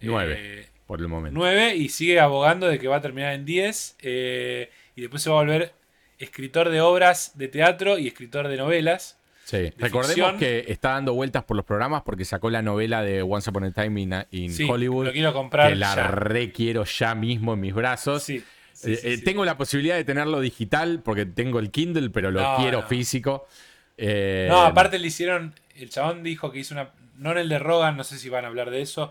Nueve, 0.00 0.36
eh, 0.38 0.71
por 0.92 1.00
el 1.00 1.08
momento. 1.08 1.38
Nueve, 1.38 1.74
y 1.74 1.88
sigue 1.88 2.20
abogando 2.20 2.66
de 2.66 2.78
que 2.78 2.86
va 2.86 2.96
a 2.96 3.00
terminar 3.00 3.32
en 3.32 3.46
diez. 3.46 3.96
Eh, 4.02 4.70
y 4.94 5.00
después 5.00 5.22
se 5.22 5.30
va 5.30 5.36
a 5.36 5.42
volver 5.42 5.72
escritor 6.18 6.68
de 6.68 6.82
obras 6.82 7.32
de 7.34 7.48
teatro 7.48 7.96
y 7.96 8.08
escritor 8.08 8.46
de 8.46 8.58
novelas. 8.58 9.18
Sí, 9.46 9.72
recordemos 9.78 10.34
que 10.38 10.66
está 10.68 10.90
dando 10.90 11.14
vueltas 11.14 11.44
por 11.44 11.56
los 11.56 11.64
programas 11.64 12.02
porque 12.02 12.26
sacó 12.26 12.50
la 12.50 12.60
novela 12.60 13.02
de 13.02 13.22
Once 13.22 13.48
Upon 13.48 13.64
a 13.64 13.70
Time 13.72 14.26
in, 14.32 14.68
Hollywood. 14.68 15.06
Lo 15.06 15.12
quiero 15.12 15.32
comprar. 15.32 15.70
Que 15.70 15.76
la 15.76 15.94
requiero 16.08 16.84
ya 16.84 17.14
mismo 17.14 17.54
en 17.54 17.60
mis 17.60 17.72
brazos. 17.72 18.28
Eh, 18.28 18.42
eh, 18.82 19.18
tengo 19.24 19.46
la 19.46 19.56
posibilidad 19.56 19.96
de 19.96 20.04
tenerlo 20.04 20.40
digital 20.40 21.00
porque 21.02 21.24
tengo 21.24 21.58
el 21.58 21.70
Kindle, 21.70 22.10
pero 22.10 22.30
lo 22.30 22.56
quiero 22.58 22.82
físico. 22.82 23.46
Eh, 23.96 24.46
no, 24.50 24.60
aparte 24.60 24.98
le 24.98 25.06
hicieron. 25.06 25.54
El 25.74 25.88
chabón 25.88 26.22
dijo 26.22 26.52
que 26.52 26.58
hizo 26.58 26.74
una. 26.74 26.90
No 27.16 27.30
en 27.32 27.38
el 27.38 27.48
de 27.48 27.58
Rogan, 27.58 27.96
no 27.96 28.04
sé 28.04 28.18
si 28.18 28.28
van 28.28 28.44
a 28.44 28.48
hablar 28.48 28.70
de 28.70 28.82
eso. 28.82 29.10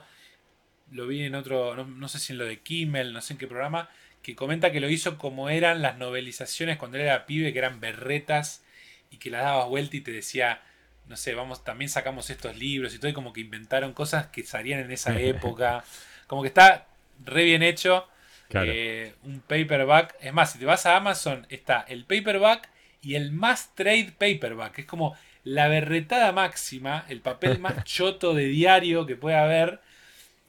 Lo 0.91 1.07
vi 1.07 1.23
en 1.23 1.35
otro. 1.35 1.75
No, 1.75 1.85
no 1.85 2.07
sé 2.07 2.19
si 2.19 2.33
en 2.33 2.39
lo 2.39 2.45
de 2.45 2.59
Kimmel, 2.59 3.13
no 3.13 3.21
sé 3.21 3.33
en 3.33 3.39
qué 3.39 3.47
programa. 3.47 3.89
Que 4.21 4.35
comenta 4.35 4.71
que 4.71 4.79
lo 4.79 4.89
hizo 4.89 5.17
como 5.17 5.49
eran 5.49 5.81
las 5.81 5.97
novelizaciones 5.97 6.77
cuando 6.77 6.97
él 6.97 7.03
era 7.03 7.25
pibe, 7.25 7.53
que 7.53 7.59
eran 7.59 7.79
berretas 7.79 8.63
y 9.09 9.17
que 9.17 9.29
la 9.29 9.41
dabas 9.41 9.67
vuelta 9.67 9.97
y 9.97 10.01
te 10.01 10.11
decía, 10.11 10.61
no 11.07 11.17
sé, 11.17 11.33
vamos, 11.33 11.63
también 11.63 11.89
sacamos 11.89 12.29
estos 12.29 12.55
libros 12.57 12.93
y 12.93 12.99
todo, 12.99 13.09
y 13.09 13.13
como 13.13 13.33
que 13.33 13.41
inventaron 13.41 13.93
cosas 13.93 14.27
que 14.27 14.43
salían 14.43 14.79
en 14.79 14.91
esa 14.91 15.19
época. 15.19 15.83
como 16.27 16.41
que 16.41 16.47
está 16.47 16.87
re 17.25 17.43
bien 17.43 17.63
hecho. 17.63 18.07
Eh, 18.53 19.13
un 19.23 19.39
paperback. 19.41 20.15
Es 20.19 20.33
más, 20.33 20.51
si 20.51 20.59
te 20.59 20.65
vas 20.65 20.85
a 20.85 20.97
Amazon, 20.97 21.47
está 21.49 21.85
el 21.87 22.05
paperback 22.05 22.69
y 23.01 23.15
el 23.15 23.31
más 23.31 23.73
trade 23.75 24.13
paperback. 24.17 24.79
Es 24.79 24.85
como 24.85 25.15
la 25.43 25.67
berretada 25.67 26.31
máxima, 26.31 27.05
el 27.09 27.21
papel 27.21 27.59
más 27.59 27.83
choto 27.85 28.33
de 28.33 28.45
diario 28.45 29.05
que 29.05 29.15
puede 29.15 29.37
haber. 29.37 29.79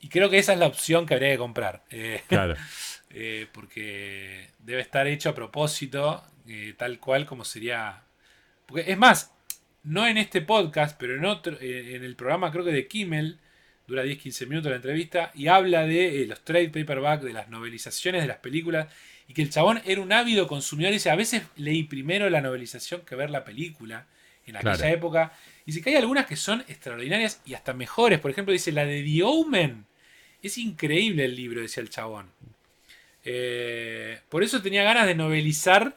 Y 0.02 0.08
creo 0.08 0.28
que 0.28 0.38
esa 0.38 0.52
es 0.52 0.58
la 0.58 0.66
opción 0.66 1.06
que 1.06 1.14
habría 1.14 1.30
que 1.30 1.38
comprar. 1.38 1.82
Eh, 1.90 2.22
claro. 2.28 2.54
Eh, 3.10 3.46
porque 3.52 4.50
debe 4.58 4.82
estar 4.82 5.06
hecho 5.06 5.30
a 5.30 5.34
propósito, 5.34 6.22
tal 6.78 6.98
cual 6.98 7.26
como 7.26 7.44
sería 7.44 8.02
es 8.80 8.98
más, 8.98 9.32
no 9.82 10.06
en 10.06 10.16
este 10.16 10.40
podcast, 10.40 10.96
pero 10.98 11.16
en 11.16 11.24
otro, 11.24 11.58
eh, 11.60 11.96
en 11.96 12.04
el 12.04 12.16
programa 12.16 12.50
creo 12.50 12.64
que 12.64 12.72
de 12.72 12.86
Kimmel, 12.86 13.38
dura 13.86 14.04
10-15 14.04 14.46
minutos 14.46 14.70
la 14.70 14.76
entrevista, 14.76 15.30
y 15.34 15.48
habla 15.48 15.86
de 15.86 16.22
eh, 16.22 16.26
los 16.26 16.42
trade 16.44 16.70
paperback, 16.70 17.22
de 17.22 17.32
las 17.32 17.48
novelizaciones 17.48 18.22
de 18.22 18.28
las 18.28 18.38
películas, 18.38 18.88
y 19.28 19.34
que 19.34 19.42
el 19.42 19.50
chabón 19.50 19.80
era 19.84 20.00
un 20.00 20.12
ávido 20.12 20.46
consumidor, 20.46 20.92
y 20.92 20.94
dice, 20.94 21.10
a 21.10 21.16
veces 21.16 21.42
leí 21.56 21.84
primero 21.84 22.30
la 22.30 22.40
novelización 22.40 23.02
que 23.02 23.16
ver 23.16 23.30
la 23.30 23.44
película 23.44 24.06
en 24.46 24.56
aquella 24.56 24.90
época. 24.90 25.32
Y 25.64 25.72
dice 25.72 25.82
que 25.82 25.90
hay 25.90 25.96
algunas 25.96 26.26
que 26.26 26.36
son 26.36 26.64
extraordinarias 26.66 27.40
y 27.44 27.54
hasta 27.54 27.72
mejores. 27.72 28.18
Por 28.18 28.32
ejemplo, 28.32 28.52
dice 28.52 28.72
la 28.72 28.84
de 28.84 29.02
The 29.02 29.22
Omen. 29.22 29.86
Es 30.42 30.58
increíble 30.58 31.24
el 31.24 31.36
libro, 31.36 31.60
decía 31.60 31.82
el 31.82 31.90
chabón. 31.90 32.30
Eh, 33.24 34.20
por 34.28 34.42
eso 34.42 34.60
tenía 34.60 34.82
ganas 34.82 35.06
de 35.06 35.14
novelizar 35.14 35.96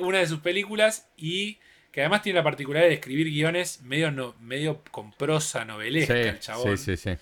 una 0.00 0.18
de 0.18 0.26
sus 0.26 0.40
películas 0.40 1.06
y 1.16 1.58
que 1.92 2.00
además 2.00 2.22
tiene 2.22 2.38
la 2.38 2.44
particularidad 2.44 2.88
de 2.88 2.94
escribir 2.94 3.28
guiones 3.28 3.82
medio, 3.82 4.34
medio 4.40 4.82
con 4.90 5.12
prosa 5.12 5.64
novelesca, 5.64 6.14
el 6.14 6.40
chabón. 6.40 6.78
Sí, 6.78 6.96
sí, 6.96 6.96
sí. 6.96 7.18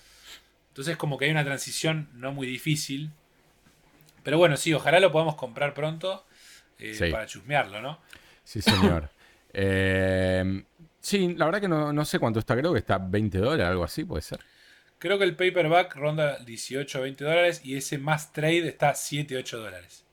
Entonces 0.69 0.95
como 0.97 1.17
que 1.17 1.25
hay 1.25 1.31
una 1.31 1.43
transición 1.43 2.09
no 2.13 2.31
muy 2.31 2.47
difícil. 2.47 3.11
Pero 4.23 4.37
bueno, 4.37 4.57
sí, 4.57 4.73
ojalá 4.73 4.99
lo 4.99 5.11
podamos 5.11 5.35
comprar 5.35 5.73
pronto 5.73 6.25
eh, 6.79 7.09
para 7.11 7.25
chusmearlo, 7.25 7.81
¿no? 7.81 7.99
Sí, 8.43 8.61
señor. 8.61 9.09
Eh, 9.59 10.63
sí, 10.99 11.33
la 11.33 11.45
verdad 11.45 11.61
que 11.61 11.67
no, 11.67 11.91
no 11.91 12.05
sé 12.05 12.19
cuánto 12.19 12.37
está, 12.37 12.55
creo 12.55 12.73
que 12.73 12.79
está 12.79 12.99
20 12.99 13.39
dólares, 13.39 13.65
algo 13.65 13.83
así, 13.83 14.03
puede 14.03 14.21
ser. 14.21 14.39
Creo 14.99 15.17
que 15.19 15.25
el 15.25 15.35
paperback 15.35 15.95
ronda 15.95 16.39
18 16.39 16.99
o 16.99 17.01
20 17.03 17.23
dólares 17.23 17.61
y 17.63 17.75
ese 17.77 17.97
más 17.99 18.33
trade 18.33 18.67
está 18.67 18.93
7 18.95 19.37
8 19.37 19.59
dólares. 19.59 20.05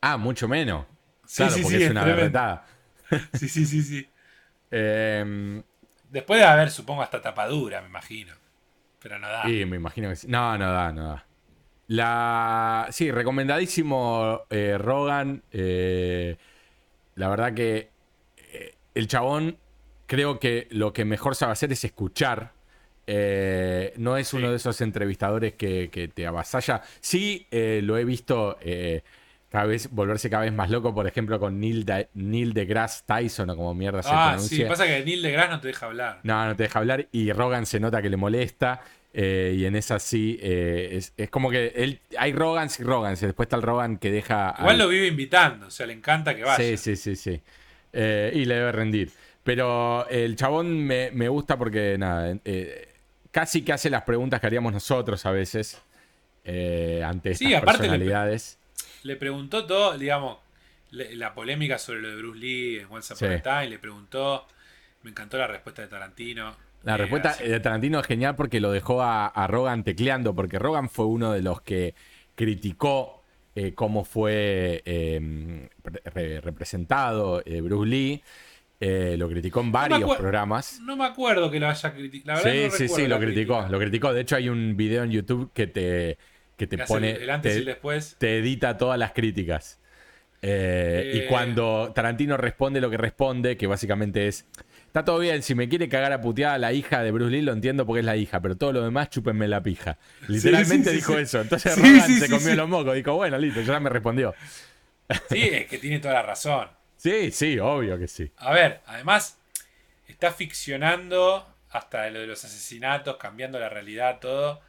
Ah, 0.00 0.16
mucho 0.16 0.48
menos. 0.48 0.86
Sí, 1.26 1.36
Claro, 1.36 1.54
sí, 1.56 1.62
porque 1.62 1.78
sí, 1.78 1.84
es 1.84 1.90
una 1.90 2.04
berretada. 2.04 2.66
Sí, 3.32 3.48
sí, 3.48 3.66
sí, 3.66 3.82
sí. 3.82 4.08
Eh, 4.70 5.62
Después 6.10 6.40
de 6.40 6.46
haber, 6.46 6.70
supongo, 6.70 7.02
hasta 7.02 7.20
tapadura, 7.22 7.80
me 7.80 7.88
imagino. 7.88 8.34
Pero 8.98 9.18
no 9.18 9.28
da. 9.28 9.48
y 9.48 9.64
me 9.66 9.76
imagino 9.76 10.08
que 10.08 10.16
sí. 10.16 10.26
No, 10.28 10.56
no 10.58 10.72
da, 10.72 10.92
no 10.92 11.08
da. 11.08 11.26
La. 11.86 12.88
Sí, 12.90 13.10
recomendadísimo 13.10 14.42
eh, 14.50 14.76
Rogan. 14.78 15.42
eh, 15.52 16.36
la 17.14 17.28
verdad 17.28 17.54
que 17.54 17.90
eh, 18.36 18.76
el 18.94 19.08
chabón, 19.08 19.58
creo 20.06 20.38
que 20.38 20.68
lo 20.70 20.92
que 20.92 21.04
mejor 21.04 21.34
sabe 21.34 21.52
hacer 21.52 21.72
es 21.72 21.84
escuchar. 21.84 22.52
Eh, 23.10 23.94
no 23.96 24.16
es 24.18 24.32
uno 24.34 24.46
Sí. 24.46 24.50
de 24.50 24.56
esos 24.56 24.80
entrevistadores 24.82 25.54
que, 25.54 25.88
que 25.90 26.08
te 26.08 26.26
avasalla. 26.26 26.82
Sí, 27.00 27.46
eh, 27.50 27.80
lo 27.82 27.96
he 27.96 28.04
visto 28.04 28.58
eh, 28.60 29.00
cada 29.50 29.64
vez 29.64 29.88
volverse 29.90 30.28
cada 30.28 30.42
vez 30.44 30.52
más 30.52 30.68
loco, 30.68 30.94
por 30.94 31.06
ejemplo, 31.06 31.40
con 31.40 31.58
Neil, 31.58 31.86
de, 31.86 32.08
Neil 32.12 32.52
deGrasse 32.52 33.04
Tyson 33.06 33.48
o 33.48 33.56
como 33.56 33.72
mierda 33.74 34.02
se 34.02 34.10
ah, 34.12 34.32
pronuncia. 34.32 34.56
sí, 34.58 34.64
pasa 34.68 34.86
que 34.86 35.02
Neil 35.04 35.22
deGrasse 35.22 35.50
no 35.50 35.60
te 35.60 35.68
deja 35.68 35.86
hablar. 35.86 36.20
No, 36.22 36.44
no 36.46 36.54
te 36.54 36.64
deja 36.64 36.78
hablar 36.80 37.08
y 37.10 37.32
Rogan 37.32 37.64
se 37.64 37.80
nota 37.80 38.02
que 38.02 38.10
le 38.10 38.18
molesta. 38.18 38.82
eh, 39.14 39.54
y 39.56 39.64
en 39.64 39.74
esa 39.74 39.98
sí, 39.98 40.38
eh, 40.42 40.90
es, 40.92 41.14
es 41.16 41.30
como 41.30 41.50
que 41.50 41.72
él, 41.76 41.98
hay 42.18 42.34
Rogans 42.34 42.78
y 42.78 42.82
Rogans. 42.84 43.22
y 43.22 43.26
Después 43.26 43.46
está 43.46 43.56
el 43.56 43.62
Rogan 43.62 43.96
que 43.96 44.10
deja. 44.12 44.54
Igual 44.58 44.74
al- 44.74 44.78
lo 44.80 44.88
vive 44.88 45.06
invitando, 45.06 45.68
o 45.68 45.70
sea, 45.70 45.86
le 45.86 45.94
encanta 45.94 46.36
que 46.36 46.44
vaya. 46.44 46.62
Sí, 46.62 46.76
sí, 46.76 46.94
sí, 46.94 47.16
sí. 47.16 47.40
Eh, 47.94 48.30
y 48.34 48.44
le 48.44 48.56
debe 48.56 48.70
rendir. 48.70 49.10
Pero 49.42 50.06
el 50.10 50.36
chabón 50.36 50.78
me, 50.86 51.10
me 51.12 51.26
gusta 51.30 51.56
porque, 51.56 51.96
nada, 51.98 52.36
casi 53.30 53.62
que 53.62 53.72
hace 53.72 53.90
las 53.90 54.02
preguntas 54.02 54.40
que 54.40 54.46
haríamos 54.46 54.72
nosotros 54.72 55.24
a 55.26 55.30
veces 55.30 55.80
eh, 56.44 57.02
ante 57.04 57.30
estas 57.32 57.48
Sí, 57.48 57.54
aparte 57.54 57.78
personalidades. 57.80 58.58
Le 59.02 59.16
preguntó 59.16 59.66
todo, 59.66 59.96
digamos, 59.98 60.38
le- 60.90 61.14
la 61.16 61.34
polémica 61.34 61.78
sobre 61.78 62.00
lo 62.00 62.08
de 62.08 62.16
Bruce 62.16 62.38
Lee 62.38 62.78
en 62.80 62.86
Once 62.90 63.12
Upon 63.14 63.36
Sí. 63.36 63.42
Time, 63.42 63.68
le 63.68 63.78
preguntó, 63.78 64.46
me 65.02 65.10
encantó 65.10 65.36
la 65.38 65.46
respuesta 65.46 65.82
de 65.82 65.88
Tarantino. 65.88 66.56
La 66.84 66.94
Eh, 66.94 66.98
respuesta 66.98 67.30
así- 67.30 67.44
de 67.44 67.60
Tarantino 67.60 68.00
es 68.00 68.06
genial 68.06 68.34
porque 68.36 68.60
lo 68.60 68.70
dejó 68.72 69.02
a, 69.02 69.26
a 69.26 69.46
Rogan 69.46 69.84
tecleando, 69.84 70.34
porque 70.34 70.58
Rogan 70.58 70.88
fue 70.88 71.06
uno 71.06 71.32
de 71.32 71.42
los 71.42 71.60
que 71.60 71.94
criticó 72.34 73.22
eh, 73.54 73.74
cómo 73.74 74.04
fue 74.04 74.82
eh, 74.84 75.68
re- 76.04 76.40
representado 76.40 77.42
eh, 77.44 77.60
Bruce 77.60 77.88
Lee. 77.90 78.22
Eh, 78.80 79.16
lo 79.18 79.28
criticó 79.28 79.60
en 79.60 79.72
varios 79.72 80.16
programas. 80.16 80.80
No 80.84 80.96
me 80.96 81.04
acuerdo 81.04 81.50
que 81.50 81.58
lo 81.58 81.68
haya 81.68 81.92
criticado. 81.94 82.42
Sí, 82.42 82.70
no 82.70 82.70
sí, 82.70 82.88
sí, 82.88 83.06
lo 83.08 83.18
criticó, 83.18 83.54
crítica. 83.54 83.68
lo 83.68 83.78
criticó. 83.78 84.12
De 84.12 84.20
hecho, 84.20 84.36
hay 84.36 84.48
un 84.48 84.76
video 84.76 85.02
en 85.02 85.10
YouTube 85.10 85.50
que 85.52 85.66
te, 85.66 86.18
que 86.56 86.66
te 86.68 86.76
Que 86.76 86.84
pone, 86.84 87.10
el, 87.12 87.30
antes 87.30 87.54
te, 87.54 87.58
y 87.58 87.60
el 87.60 87.64
después. 87.64 88.16
te 88.18 88.38
edita 88.38 88.76
todas 88.76 88.98
las 88.98 89.12
críticas. 89.12 89.80
Eh, 90.42 91.10
Eh. 91.10 91.10
Y 91.12 91.26
cuando 91.26 91.92
Tarantino 91.94 92.36
responde 92.36 92.80
lo 92.80 92.90
que 92.90 92.96
responde, 92.96 93.56
que 93.56 93.66
básicamente 93.66 94.28
es, 94.28 94.46
está 94.86 95.04
todo 95.04 95.18
bien, 95.18 95.42
si 95.42 95.54
me 95.56 95.68
quiere 95.68 95.88
cagar 95.88 96.12
a 96.12 96.20
puteada 96.20 96.58
la 96.58 96.72
hija 96.72 97.02
de 97.02 97.10
Bruce 97.10 97.32
Lee, 97.32 97.42
lo 97.42 97.52
entiendo 97.52 97.84
porque 97.86 98.00
es 98.00 98.06
la 98.06 98.16
hija, 98.16 98.40
pero 98.40 98.56
todo 98.56 98.72
lo 98.72 98.84
demás, 98.84 99.10
chúpenme 99.10 99.48
la 99.48 99.62
pija. 99.62 99.98
Literalmente 100.28 100.90
sí, 100.90 100.96
dijo 100.96 101.14
sí. 101.14 101.22
eso. 101.22 101.40
Entonces 101.40 101.74
sí, 101.74 102.20
se 102.20 102.28
comió 102.30 102.54
los 102.54 102.68
mocos, 102.68 102.94
dijo, 102.94 103.14
bueno, 103.14 103.38
listo, 103.38 103.60
ya 103.62 103.80
me 103.80 103.90
respondió. 103.90 104.36
Sí, 105.30 105.40
es 105.52 105.66
que 105.66 105.78
tiene 105.78 105.98
toda 106.00 106.14
la 106.14 106.22
razón. 106.22 106.68
Sí, 106.98 107.30
sí, 107.30 107.58
obvio 107.60 107.98
que 107.98 108.08
sí. 108.08 108.30
A 108.38 108.52
ver, 108.52 108.82
además, 108.86 109.38
está 110.08 110.32
ficcionando 110.32 111.46
hasta 111.70 112.10
lo 112.10 112.20
de 112.20 112.26
los 112.26 112.44
asesinatos, 112.44 113.16
cambiando 113.16 113.58
la 113.60 113.68
realidad, 113.70 114.18
todo. 114.20 114.60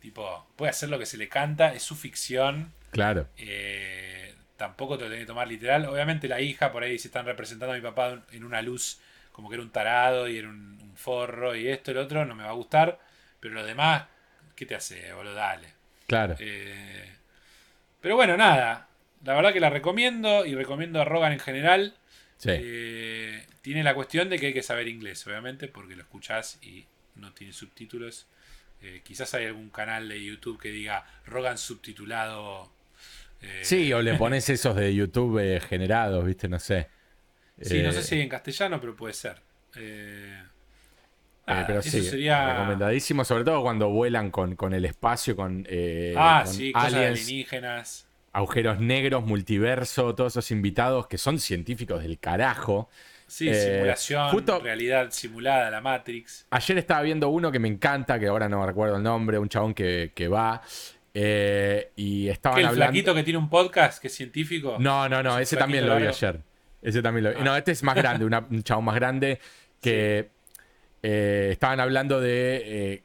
Tipo, 0.00 0.46
puede 0.56 0.70
hacer 0.70 0.88
lo 0.88 0.98
que 0.98 1.06
se 1.06 1.18
le 1.18 1.28
canta, 1.28 1.74
es 1.74 1.82
su 1.84 1.96
ficción. 1.96 2.72
Claro. 2.90 3.28
eh, 3.36 4.34
tampoco 4.56 4.96
te 4.96 5.04
lo 5.04 5.10
tenés 5.10 5.24
que 5.24 5.28
tomar 5.28 5.48
literal. 5.48 5.84
Obviamente 5.86 6.28
la 6.28 6.40
hija, 6.40 6.72
por 6.72 6.82
ahí 6.82 6.98
se 6.98 7.08
están 7.08 7.26
representando 7.26 7.74
a 7.74 7.76
mi 7.76 7.82
papá 7.82 8.22
en 8.32 8.44
una 8.44 8.62
luz 8.62 9.00
como 9.32 9.50
que 9.50 9.56
era 9.56 9.62
un 9.62 9.70
tarado 9.70 10.28
y 10.28 10.38
era 10.38 10.48
un, 10.48 10.78
un 10.82 10.96
forro 10.96 11.54
y 11.54 11.68
esto 11.68 11.90
y 11.90 11.94
lo 11.94 12.02
otro, 12.02 12.24
no 12.24 12.34
me 12.34 12.44
va 12.44 12.50
a 12.50 12.54
gustar. 12.54 12.98
Pero 13.40 13.54
lo 13.54 13.64
demás, 13.66 14.04
¿qué 14.56 14.64
te 14.66 14.74
hace, 14.74 15.12
boludo? 15.12 15.34
Dale. 15.34 15.68
Claro. 16.06 16.36
Eh, 16.38 17.12
pero 18.00 18.16
bueno, 18.16 18.36
nada. 18.36 18.88
La 19.26 19.34
verdad 19.34 19.52
que 19.52 19.60
la 19.60 19.70
recomiendo 19.70 20.46
y 20.46 20.54
recomiendo 20.54 21.00
a 21.00 21.04
Rogan 21.04 21.32
en 21.32 21.40
general. 21.40 21.94
Sí. 22.38 22.50
Eh, 22.52 23.46
tiene 23.62 23.82
la 23.82 23.94
cuestión 23.94 24.28
de 24.28 24.38
que 24.38 24.46
hay 24.46 24.54
que 24.54 24.62
saber 24.62 24.88
inglés, 24.88 25.26
obviamente, 25.26 25.68
porque 25.68 25.96
lo 25.96 26.02
escuchás 26.02 26.58
y 26.62 26.84
no 27.16 27.32
tiene 27.32 27.52
subtítulos. 27.52 28.26
Eh, 28.82 29.00
quizás 29.04 29.32
hay 29.34 29.46
algún 29.46 29.70
canal 29.70 30.08
de 30.08 30.22
YouTube 30.22 30.60
que 30.60 30.68
diga 30.70 31.04
Rogan 31.26 31.58
subtitulado. 31.58 32.70
eh, 33.42 33.60
Sí, 33.62 33.92
o 33.92 34.02
le 34.02 34.14
pones 34.18 34.48
esos 34.50 34.76
de 34.76 34.94
YouTube 34.94 35.60
generados, 35.60 36.24
viste, 36.24 36.48
no 36.48 36.58
sé. 36.58 36.88
sí, 37.60 37.82
no 37.82 37.92
sé 37.92 38.02
si 38.02 38.20
en 38.20 38.28
castellano, 38.28 38.80
pero 38.80 38.94
puede 38.94 39.14
ser. 39.14 39.42
Nada, 41.46 41.64
pero 41.66 41.78
eso 41.80 41.90
sí, 41.90 42.02
sería. 42.02 42.52
recomendadísimo, 42.54 43.24
sobre 43.24 43.44
todo 43.44 43.62
cuando 43.62 43.88
vuelan 43.88 44.30
con, 44.30 44.56
con 44.56 44.74
el 44.74 44.84
espacio, 44.84 45.36
con, 45.36 45.66
Ah, 46.16 46.42
con 46.44 46.54
sí, 46.54 46.72
cosas 46.72 46.92
aliens, 46.94 47.20
alienígenas. 47.20 48.05
Agujeros 48.36 48.80
negros, 48.80 49.24
multiverso, 49.24 50.14
todos 50.14 50.34
esos 50.34 50.50
invitados 50.50 51.06
que 51.06 51.16
son 51.16 51.38
científicos 51.40 52.02
del 52.02 52.18
carajo. 52.18 52.90
Sí, 53.26 53.48
Eh, 53.48 53.54
simulación, 53.54 54.30
justo- 54.30 54.60
realidad 54.60 55.08
simulada, 55.10 55.70
la 55.70 55.80
Matrix. 55.80 56.46
Ayer 56.50 56.76
estaba 56.78 57.00
viendo 57.00 57.30
uno 57.30 57.50
que 57.50 57.58
me 57.58 57.66
encanta, 57.68 58.18
que 58.20 58.26
ahora 58.26 58.46
no 58.48 58.64
recuerdo 58.66 58.96
el 58.96 59.02
nombre, 59.02 59.38
un 59.38 59.48
chabón 59.48 59.72
que, 59.72 60.12
que 60.14 60.28
va 60.28 60.60
eh, 61.14 61.92
y 61.96 62.28
estaban 62.28 62.56
¿Qué, 62.56 62.60
el 62.60 62.68
hablando... 62.68 62.92
flaquito 62.92 63.14
que 63.14 63.22
tiene 63.22 63.38
un 63.38 63.48
podcast 63.48 64.02
que 64.02 64.08
es 64.08 64.14
científico? 64.14 64.76
No, 64.78 65.08
no, 65.08 65.22
no, 65.22 65.30
¿Es 65.30 65.36
un 65.36 65.42
ese 65.42 65.56
también 65.56 65.86
lo 65.86 65.96
vi 65.96 66.06
ayer. 66.06 66.40
Ese 66.82 67.00
también 67.00 67.24
lo 67.24 67.30
vi. 67.30 67.36
Ah. 67.40 67.42
No, 67.44 67.56
este 67.56 67.72
es 67.72 67.82
más 67.82 67.94
grande, 67.96 68.26
una- 68.26 68.46
un 68.50 68.62
chabón 68.62 68.84
más 68.84 68.94
grande 68.96 69.40
que 69.80 70.28
eh, 71.02 71.48
estaban 71.52 71.80
hablando 71.80 72.20
de 72.20 73.02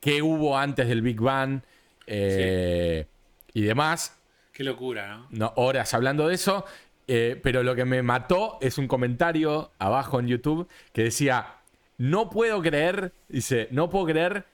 qué 0.00 0.20
hubo 0.20 0.58
antes 0.58 0.86
del 0.86 1.00
Big 1.00 1.18
Bang 1.18 1.62
y 2.06 3.62
demás. 3.62 4.15
Qué 4.56 4.64
locura, 4.64 5.08
¿no? 5.08 5.26
No, 5.30 5.52
horas 5.56 5.92
hablando 5.92 6.28
de 6.28 6.34
eso. 6.34 6.64
eh, 7.08 7.38
pero 7.42 7.62
lo 7.62 7.74
que 7.74 7.84
me 7.84 8.02
mató 8.02 8.56
es 8.62 8.78
un 8.78 8.88
comentario 8.88 9.70
abajo 9.78 10.18
en 10.18 10.28
YouTube 10.28 10.66
que 10.94 11.02
decía: 11.04 11.56
No 11.98 12.30
puedo 12.30 12.62
creer, 12.62 13.12
dice, 13.28 13.68
no 13.70 13.90
puedo 13.90 14.06
creer 14.06 14.46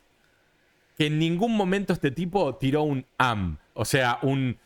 que 0.99 1.07
en 1.07 1.20
ningún 1.20 1.57
momento 1.57 1.93
este 1.93 2.11
tipo 2.11 2.57
tiró 2.57 2.83
un 2.83 3.07
am. 3.16 3.59
O 3.74 3.85
sea, 3.85 4.19
un. 4.23 4.59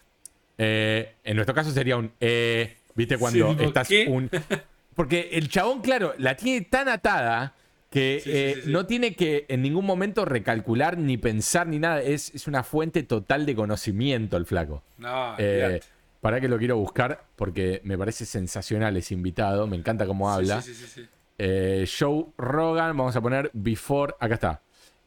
eh, 0.57 1.17
en 1.23 1.37
nuestro 1.37 1.55
caso 1.55 1.71
sería 1.71 1.99
un. 1.99 2.13
eh, 2.19 2.79
¿Viste? 2.95 3.19
Cuando 3.19 3.51
estás 3.61 3.89
¿qué? 3.89 4.07
un. 4.09 4.31
Porque 4.95 5.29
el 5.33 5.51
chabón, 5.51 5.83
claro, 5.83 6.15
la 6.17 6.35
tiene 6.35 6.63
tan 6.63 6.89
atada 6.89 7.55
que 7.97 8.20
Sí, 8.23 8.31
eh, 8.31 8.52
sí, 8.56 8.62
sí. 8.62 8.70
no 8.73 8.85
tiene 8.86 9.14
que 9.14 9.47
en 9.48 9.62
ningún 9.62 9.86
momento 9.86 10.24
recalcular, 10.27 10.98
ni 10.98 11.16
pensar, 11.16 11.66
ni 11.66 11.78
nada. 11.78 12.02
Es, 12.02 12.35
es 12.35 12.47
una 12.47 12.62
fuente 12.62 13.02
total 13.02 13.47
de 13.47 13.55
conocimiento 13.55 14.36
el 14.36 14.44
flaco. 14.44 14.82
No, 14.98 15.35
Eh, 15.39 15.81
para 16.20 16.40
que 16.40 16.48
lo 16.48 16.59
quiero 16.59 16.77
buscar 16.77 17.24
porque 17.36 17.81
me 17.85 17.97
parece 17.97 18.27
sensacional 18.27 18.97
ese 18.97 19.14
invitado. 19.14 19.66
Me 19.66 19.77
encanta 19.77 20.06
cómo 20.06 20.31
habla. 20.31 20.60
Sí, 20.60 20.74
sí, 20.74 20.85
sí, 20.86 21.02
sí. 21.02 21.09
Eh, 21.39 21.89
Joe 21.98 22.27
Rogan, 22.36 22.97
vamos 22.97 23.16
a 23.16 23.20
poner 23.20 23.51
before. 23.55 24.14
Acá 24.20 24.35
está. 24.35 24.60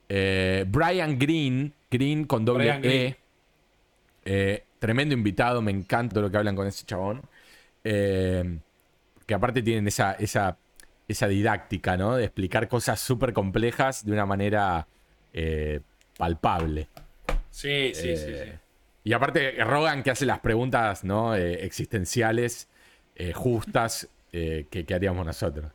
Eh, 0.08 0.66
Brian 0.68 1.20
Green, 1.20 1.74
Green 1.92 2.26
con 2.26 2.44
doble 2.46 2.64
Brian 2.66 2.82
E. 2.86 3.18
Eh, 4.26 4.64
tremendo 4.80 5.14
invitado, 5.14 5.62
me 5.62 5.72
encanta 5.72 6.20
lo 6.22 6.32
que 6.32 6.38
hablan 6.38 6.56
con 6.56 6.66
ese 6.68 6.86
chabón. 6.86 7.22
Que 7.84 9.34
aparte 9.34 9.62
tienen 9.62 9.88
esa, 9.88 10.14
esa, 10.14 10.58
esa 11.10 11.28
didáctica, 11.28 11.98
¿no? 11.98 12.16
De 12.16 12.24
explicar 12.26 12.68
cosas 12.70 13.00
súper 13.02 13.34
complejas 13.34 14.06
de 14.06 14.14
una 14.14 14.26
manera 14.26 14.88
eh, 15.34 15.82
palpable. 16.18 16.88
Sí, 17.52 17.92
sí, 17.94 18.16
sí, 18.16 18.32
Eh, 18.32 18.52
sí. 18.54 18.60
Y 19.06 19.14
aparte, 19.14 19.52
Rogan 19.64 20.04
que 20.04 20.12
hace 20.12 20.26
las 20.26 20.40
preguntas 20.40 21.04
¿no? 21.04 21.36
Eh, 21.36 21.66
existenciales, 21.66 22.68
justas, 23.34 24.08
que, 24.32 24.68
que 24.88 24.94
haríamos 24.94 25.26
nosotros. 25.26 25.72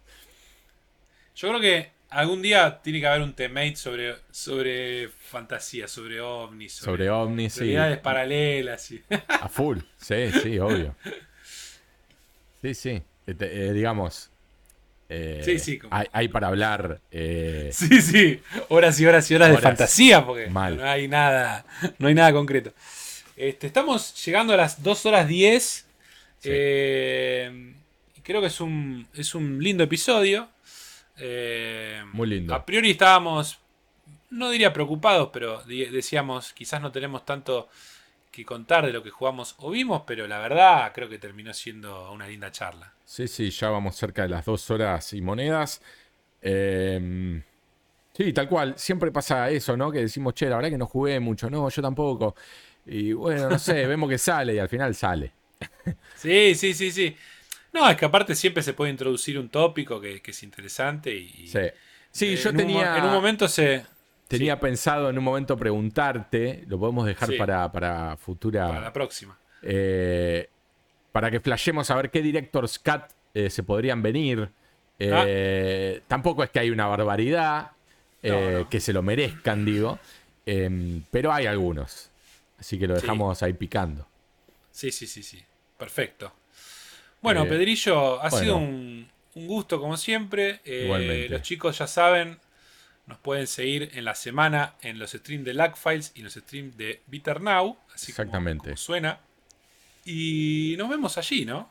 Yo 1.37 1.49
creo 1.49 1.61
que 1.61 1.91
algún 2.11 2.41
día 2.41 2.81
tiene 2.81 3.01
que 3.01 3.07
haber 3.07 3.23
un 3.23 3.35
temate 3.35 3.77
sobre, 3.77 4.15
sobre 4.31 5.09
fantasía, 5.09 5.89
sobre 5.89 6.21
ovnis, 6.21 6.73
sobre, 6.75 6.93
Sobre 6.93 7.11
ovnis, 7.11 7.53
sí. 7.53 7.61
realidades 7.61 7.99
paralelas. 7.99 8.91
y- 8.93 9.03
A 9.29 9.49
full, 9.49 9.79
sí, 9.99 10.31
sí, 10.43 10.59
obvio. 10.59 10.95
Sí, 12.63 12.75
sí. 12.75 13.03
Este, 13.27 13.73
digamos, 13.75 14.31
eh, 15.09 15.43
Sí, 15.45 15.59
sí, 15.59 15.79
como- 15.79 15.95
hay, 15.95 16.07
hay 16.13 16.29
para 16.29 16.49
hablar. 16.49 17.01
eh, 17.11 17.71
Sí, 17.73 18.01
sí, 18.03 18.41
horas 18.69 18.99
y 19.01 19.07
horas 19.07 19.31
y 19.31 19.35
horas, 19.35 19.51
de 19.51 19.59
fantasía, 19.59 20.25
porque 20.25 20.47
Mal. 20.49 20.77
no 20.77 20.85
hay 20.85 21.09
nada, 21.09 21.65
no 21.99 22.09
hay 22.09 22.15
nada 22.15 22.33
concreto. 22.33 22.73
Este, 23.37 23.67
estamos 23.67 24.15
llegando 24.25 24.53
a 24.55 24.57
las 24.57 24.83
2 24.83 25.07
horas 25.07 25.27
10. 25.29 25.63
Sí. 26.41 26.49
eh, 26.53 27.73
creo 28.23 28.41
que 28.41 28.47
es 28.49 28.61
un, 28.61 29.07
es 29.15 29.35
un 29.35 29.63
lindo 29.63 29.83
episodio. 29.85 30.49
Muy 32.13 32.29
lindo. 32.29 32.55
A 32.55 32.65
priori 32.65 32.91
estábamos, 32.93 33.59
no 34.31 34.51
diría 34.51 34.73
preocupados, 34.73 35.31
pero 35.33 35.63
decíamos, 35.65 36.53
quizás 36.53 36.81
no 36.81 36.91
tenemos 36.93 37.25
tanto 37.25 37.69
que 38.35 38.45
contar 38.45 38.87
de 38.87 38.93
lo 38.93 39.03
que 39.03 39.11
jugamos 39.11 39.55
o 39.59 39.71
vimos, 39.71 40.03
pero 40.07 40.27
la 40.27 40.39
verdad 40.39 40.93
creo 40.95 41.09
que 41.09 41.19
terminó 41.19 41.53
siendo 41.55 42.13
una 42.13 42.27
linda 42.29 42.51
charla. 42.53 42.95
Sí, 43.05 43.29
sí, 43.29 43.51
ya 43.51 43.69
vamos 43.69 43.97
cerca 43.97 44.23
de 44.23 44.29
las 44.31 44.45
dos 44.47 44.71
horas 44.71 45.13
y 45.13 45.21
monedas. 45.21 45.81
Eh, 46.43 47.43
sí, 48.15 48.33
tal 48.33 48.49
cual. 48.49 48.75
Siempre 48.79 49.13
pasa 49.13 49.51
eso, 49.51 49.77
¿no? 49.77 49.91
Que 49.93 50.01
decimos, 50.01 50.35
che, 50.35 50.49
la 50.49 50.57
verdad 50.57 50.71
que 50.71 50.79
no 50.79 50.87
jugué 50.87 51.21
mucho. 51.21 51.51
No, 51.51 51.69
yo 51.69 51.83
tampoco. 51.83 52.35
Y 52.87 53.13
bueno, 53.13 53.51
no 53.51 53.59
sé, 53.59 53.87
vemos 53.89 54.09
que 54.11 54.19
sale 54.19 54.55
y 54.55 54.59
al 54.59 54.69
final 54.69 54.95
sale. 54.95 55.33
Sí, 56.13 56.55
sí, 56.55 56.75
sí, 56.75 56.91
sí. 56.93 57.17
No, 57.73 57.89
es 57.91 57.97
que 57.97 58.05
aparte 58.07 58.35
siempre 58.35 58.63
se 58.63 58.75
puede 58.75 58.91
introducir 58.93 59.39
un 59.39 59.51
tópico 59.51 60.01
que, 60.01 60.23
que 60.23 60.31
es 60.33 60.43
interesante 60.43 61.15
y... 61.15 61.53
Sí, 61.53 61.61
sí 62.11 62.37
eh, 62.37 62.37
yo 62.37 62.53
en 62.53 62.57
un 62.57 62.73
mo- 62.73 62.83
tenía, 62.83 62.95
en 62.95 63.05
un 63.07 63.11
momento 63.13 63.49
se... 63.49 63.87
tenía 64.39 64.55
sí, 64.55 64.61
pensado 64.61 65.11
en 65.11 65.19
un 65.19 65.25
momento 65.25 65.57
preguntarte, 65.57 66.65
lo 66.69 66.79
podemos 66.79 67.07
dejar 67.07 67.29
Sí. 67.31 67.37
para, 67.37 67.71
para 67.73 68.17
futura... 68.17 68.69
para 68.69 68.81
la 68.81 68.93
próxima. 68.93 69.39
eh, 69.63 70.49
para 71.13 71.31
que 71.31 71.39
flashemos 71.41 71.91
a 71.91 71.95
ver 71.97 72.11
qué 72.11 72.21
Director's 72.23 72.79
Cut 72.79 73.03
eh, 73.35 73.49
se 73.51 73.63
podrían 73.63 74.03
venir. 74.03 74.49
Eh, 74.99 76.01
Tampoco 76.09 76.43
es 76.45 76.51
que 76.51 76.59
hay 76.61 76.71
una 76.71 76.87
barbaridad 76.87 77.71
No, 78.23 78.51
no. 78.51 78.69
que 78.69 78.81
se 78.81 78.93
lo 78.93 79.03
merezcan, 79.03 79.65
digo. 79.65 79.99
Em, 80.47 81.03
pero 81.11 81.33
hay 81.33 81.47
algunos. 81.47 82.11
Así 82.59 82.79
que 82.79 82.87
lo 82.87 82.97
Sí. 82.97 83.03
dejamos 83.03 83.43
ahí 83.43 83.53
picando. 83.53 84.07
Sí, 84.71 84.91
sí, 84.91 85.07
sí, 85.07 85.23
sí. 85.23 85.43
Perfecto. 85.79 86.33
Bueno, 87.21 87.47
Pedrillo, 87.47 88.21
ha 88.23 88.29
bueno. 88.29 88.39
sido 88.45 88.57
un, 88.57 89.09
un 89.35 89.47
gusto 89.47 89.81
como 89.81 89.97
siempre. 89.97 90.61
Eh, 90.65 90.83
Igualmente. 90.85 91.29
Los 91.31 91.43
chicos 91.43 91.79
ya 91.79 91.87
saben, 91.87 92.39
nos 93.07 93.19
pueden 93.19 93.47
seguir 93.47 93.91
en 93.95 94.05
la 94.05 94.15
semana 94.15 94.75
en 94.83 94.99
los 94.99 95.13
streams 95.13 95.45
de 95.45 95.55
Lagfiles 95.55 96.13
y 96.15 96.21
en 96.21 96.25
los 96.25 96.35
streams 96.35 96.77
de 96.77 97.03
Bitter 97.07 97.41
Now. 97.41 97.77
Así 97.95 98.13
Exactamente. 98.13 98.65
como 98.65 98.77
suena. 98.77 99.21
Y 100.05 100.75
nos 100.79 100.89
vemos 100.89 101.17
allí, 101.19 101.45
¿no? 101.45 101.71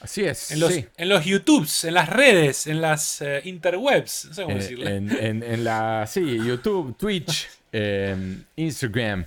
Así 0.00 0.24
es. 0.24 0.50
En 0.50 0.60
los, 0.60 0.72
sí. 0.72 0.84
en 0.96 1.08
los 1.08 1.24
YouTubes, 1.24 1.84
en 1.84 1.94
las 1.94 2.08
redes, 2.08 2.66
en 2.66 2.80
las 2.80 3.22
eh, 3.22 3.40
interwebs. 3.44 4.24
No 4.26 4.34
sé 4.34 4.42
cómo 4.42 4.56
Eh, 4.56 4.58
decirle. 4.58 4.96
en, 4.96 5.10
en- 5.12 5.42
en 5.44 5.64
la. 5.64 6.04
Sí, 6.08 6.38
YouTube, 6.44 6.96
Twitch, 6.98 7.48
em, 7.72 8.42
Instagram. 8.56 9.24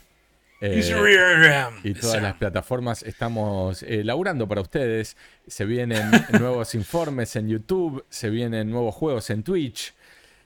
eh, 0.60 0.76
Instagram. 0.78 1.80
y 1.84 1.94
todas 1.94 2.22
las 2.22 2.36
plataformas 2.36 3.04
estamos 3.04 3.84
laburando 3.88 4.48
para 4.50 4.60
ustedes. 4.62 5.16
Se 5.48 5.64
vienen 5.66 6.12
nuevos 6.40 6.76
informes 6.76 7.36
en 7.38 7.48
YouTube, 7.48 8.06
se 8.10 8.30
vienen 8.30 8.70
nuevos 8.70 8.94
juegos 8.96 9.30
en 9.30 9.44
Twitch. 9.44 9.94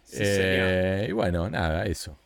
Sí, 0.09 0.17
Eh, 0.21 1.07
y 1.09 1.11
bueno, 1.11 1.49
nada, 1.49 1.85
eso. 1.85 2.17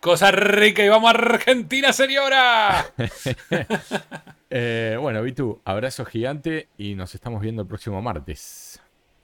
Cosa 0.00 0.30
rica 0.30 0.84
y 0.84 0.88
vamos 0.88 1.12
a 1.12 1.18
Argentina, 1.18 1.92
señora. 1.92 2.86
Eh, 4.56 4.96
bueno, 5.00 5.20
Vitu, 5.22 5.60
abrazo 5.64 6.04
gigante 6.04 6.68
y 6.78 6.94
nos 6.94 7.16
estamos 7.16 7.42
viendo 7.42 7.62
el 7.62 7.68
próximo 7.68 8.00
martes. 8.00 8.80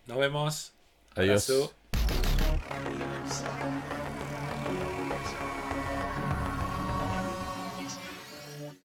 Nos 0.06 0.18
vemos. 0.18 0.72
Adiós. 1.14 1.48
Abrazo. 1.48 1.74